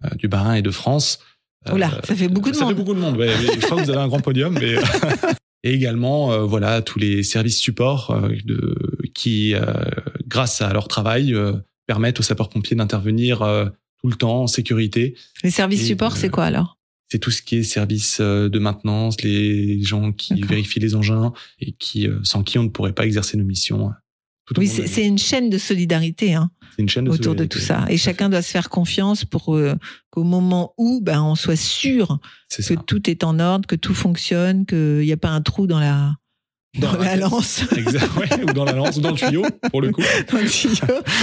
euh, 0.06 0.10
du 0.16 0.28
Bas-Rhin 0.28 0.56
et 0.56 0.62
de 0.62 0.72
France. 0.72 1.20
Euh, 1.68 1.74
Oula, 1.74 1.92
ça 2.04 2.16
fait 2.16 2.28
beaucoup 2.30 2.50
de 2.52 2.56
ça 2.56 2.62
monde. 2.66 2.74
fait 2.74 2.78
beaucoup 2.82 2.94
de 2.96 3.00
monde. 3.00 3.18
ouais, 3.18 3.30
je 3.30 3.60
crois 3.66 3.78
que 3.78 3.84
vous 3.84 3.90
avez 3.92 4.00
un 4.02 4.08
grand 4.08 4.22
podium, 4.22 4.58
mais 4.60 4.76
et 5.64 5.74
également 5.74 6.32
euh, 6.32 6.44
voilà 6.44 6.82
tous 6.82 7.00
les 7.00 7.24
services 7.24 7.60
supports 7.60 8.12
euh, 8.12 8.30
de 8.46 8.76
qui, 9.14 9.54
euh, 9.56 9.62
grâce 10.28 10.62
à 10.62 10.72
leur 10.74 10.88
travail, 10.88 11.34
euh, 11.34 11.54
permettent 11.88 12.20
aux 12.20 12.24
sapeurs-pompiers 12.24 12.76
d'intervenir 12.76 13.42
euh, 13.42 13.66
tout 14.02 14.10
le 14.10 14.16
temps 14.16 14.44
en 14.44 14.48
sécurité. 14.48 15.16
Les 15.44 15.52
services 15.52 15.82
Et, 15.82 15.86
support, 15.86 16.14
euh, 16.14 16.18
c'est 16.18 16.30
quoi 16.30 16.46
alors? 16.46 16.78
C'est 17.10 17.20
tout 17.20 17.32
ce 17.32 17.42
qui 17.42 17.58
est 17.58 17.64
service 17.64 18.18
euh, 18.20 18.50
de 18.50 18.60
maintenance, 18.60 19.22
les 19.22 19.82
gens 19.82 20.12
qui 20.12 20.42
vérifient 20.42 20.80
les 20.82 20.94
engins 20.96 21.34
et 21.60 21.72
qui 21.72 22.08
sans 22.24 22.44
qui 22.44 22.60
on 22.60 22.64
ne 22.64 22.70
pourrait 22.70 22.94
pas 22.94 23.06
exercer 23.06 23.38
nos 23.38 23.46
missions. 23.46 23.92
Tout 24.54 24.62
Oui, 24.62 24.68
de 24.68 24.88
c'est 24.88 25.06
une 25.06 25.18
chaîne 25.18 25.50
de 25.50 25.58
solidarité 25.58 26.34
hein, 26.34 26.50
C'est 26.76 26.82
une 26.82 26.90
chaîne 26.90 27.06
de 27.06 27.12
autour 27.12 27.36
de 27.36 27.46
tout 27.46 27.60
ça. 27.60 27.86
Et 27.90 27.98
chacun 27.98 28.30
doit 28.30 28.42
se 28.42 28.52
faire 28.52 28.70
confiance 28.70 29.26
pour 29.26 29.56
euh, 29.56 29.76
qu'au 30.10 30.24
moment 30.24 30.74
où 30.78 31.02
ben, 31.02 31.22
on 31.22 31.36
soit 31.36 31.56
sûr 31.56 32.20
que 32.56 32.64
ça. 32.64 32.76
tout 32.76 33.10
est 33.10 33.24
en 33.24 33.40
ordre, 33.40 33.68
que 33.68 33.76
tout 33.76 33.94
fonctionne, 33.94 34.66
qu'il 34.66 35.00
n'y 35.00 35.12
a 35.12 35.18
pas 35.18 35.30
un 35.30 35.42
trou 35.42 35.68
dans 35.68 35.80
la, 35.80 36.14
dans 36.80 36.92
Dans 36.94 37.00
la 37.00 37.16
la- 37.16 37.28
lance. 37.28 37.62
Exact, 37.78 38.10
ouais, 38.18 38.44
ou 38.44 38.54
dans 38.54 38.66
la 38.66 38.74
lance, 38.74 38.98
ou 38.98 39.02
dans 39.02 39.12
le 39.12 39.16
tuyau, 39.18 39.44
pour 39.72 39.82
le 39.82 39.92
coup. 39.92 40.02
dans 40.32 40.38
le 40.38 40.48
tuyau. 40.48 40.76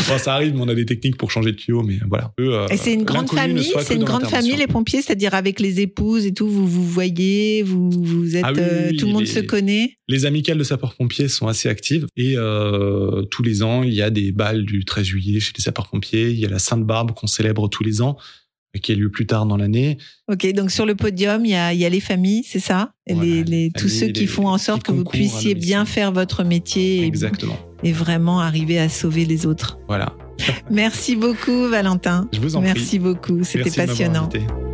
Bon, 0.09 0.19
ça 0.19 0.35
arrive, 0.35 0.55
mais 0.55 0.61
on 0.63 0.69
a 0.69 0.75
des 0.75 0.85
techniques 0.87 1.17
pour 1.17 1.31
changer 1.31 1.53
de 1.53 1.57
tuyau, 1.57 1.83
mais 1.83 1.99
voilà. 2.09 2.33
Eux, 2.41 2.55
euh, 2.55 2.67
Et 2.71 2.77
c'est 2.77 2.93
une 2.93 3.05
grande 3.05 3.29
famille, 3.31 3.73
c'est 3.83 3.95
une 3.95 4.05
grande 4.05 4.27
famille 4.27 4.57
les 4.57 4.67
pompiers, 4.67 5.01
c'est-à-dire 5.03 5.35
avec 5.35 5.61
les 5.61 5.81
épouses 5.81 6.27
et 6.27 6.35
tout, 6.35 6.49
vous 6.49 6.67
vous 6.67 6.85
voyez, 6.85 7.63
vous 7.63 7.91
vous 7.91 8.37
êtes, 8.37 8.45
Ah 8.45 8.53
oui, 8.53 8.61
euh, 8.63 8.91
tout 8.99 9.07
le 9.07 9.13
monde 9.13 9.23
les- 9.23 9.27
se 9.31 9.41
connaît. 9.41 9.97
Les 10.09 10.27
amicales 10.27 10.59
de 10.59 10.65
sapeurs-pompiers 10.65 11.29
sont 11.29 11.47
assez 11.47 11.69
actives 11.69 12.07
et 12.17 12.35
euh, 12.37 13.23
tous 13.31 13.43
les 13.43 13.63
ans, 13.63 13.83
il 13.83 13.95
y 13.95 14.03
a 14.03 14.11
des 14.11 14.33
balles 14.33 14.65
du 14.65 14.85
13 14.85 15.05
juillet 15.07 15.41
chez 15.41 15.53
les 15.57 15.63
sapeurs-pompiers. 15.63 16.31
Il 16.31 16.39
y 16.39 16.45
a 16.45 16.49
la 16.49 16.59
Sainte-Barbe 16.59 17.13
qu'on 17.13 17.27
célèbre 17.27 17.69
tous 17.69 17.85
les 17.85 18.03
ans, 18.03 18.17
qui 18.81 18.93
a 18.93 18.95
lieu 18.95 19.11
plus 19.11 19.27
tard 19.27 19.47
dans 19.47 19.57
l'année. 19.57 19.99
Ok, 20.31 20.47
donc 20.53 20.71
sur 20.71 20.87
le 20.87 20.95
podium, 20.95 21.45
il 21.45 21.51
y 21.51 21.55
a, 21.55 21.73
il 21.73 21.79
y 21.81 21.85
a 21.85 21.89
les 21.89 22.01
familles, 22.01 22.43
c'est 22.47 22.59
ça? 22.61 22.93
Voilà, 23.09 23.23
les, 23.45 23.71
Tous 23.75 23.83
familles, 23.89 23.99
ceux 23.99 24.07
qui 24.09 24.21
les- 24.21 24.27
font 24.27 24.49
en 24.49 24.59
sorte 24.59 24.83
que 24.83 24.93
vous 24.93 25.05
puissiez 25.05 25.55
bien 25.55 25.85
faire 25.85 26.13
votre 26.13 26.45
métier 26.45 26.99
et, 27.03 27.05
Exactement. 27.07 27.57
et 27.83 27.93
vraiment 27.93 28.41
arriver 28.41 28.79
à 28.79 28.89
sauver 28.89 29.25
les 29.25 29.47
autres. 29.47 29.79
Voilà. 29.89 30.15
Merci 30.71 31.15
beaucoup, 31.17 31.69
Valentin. 31.69 32.29
Je 32.33 32.41
vous 32.41 32.57
en 32.57 32.61
prie. 32.61 32.73
Merci 32.75 32.99
beaucoup, 32.99 33.45
c'était 33.45 33.71
de 33.71 34.74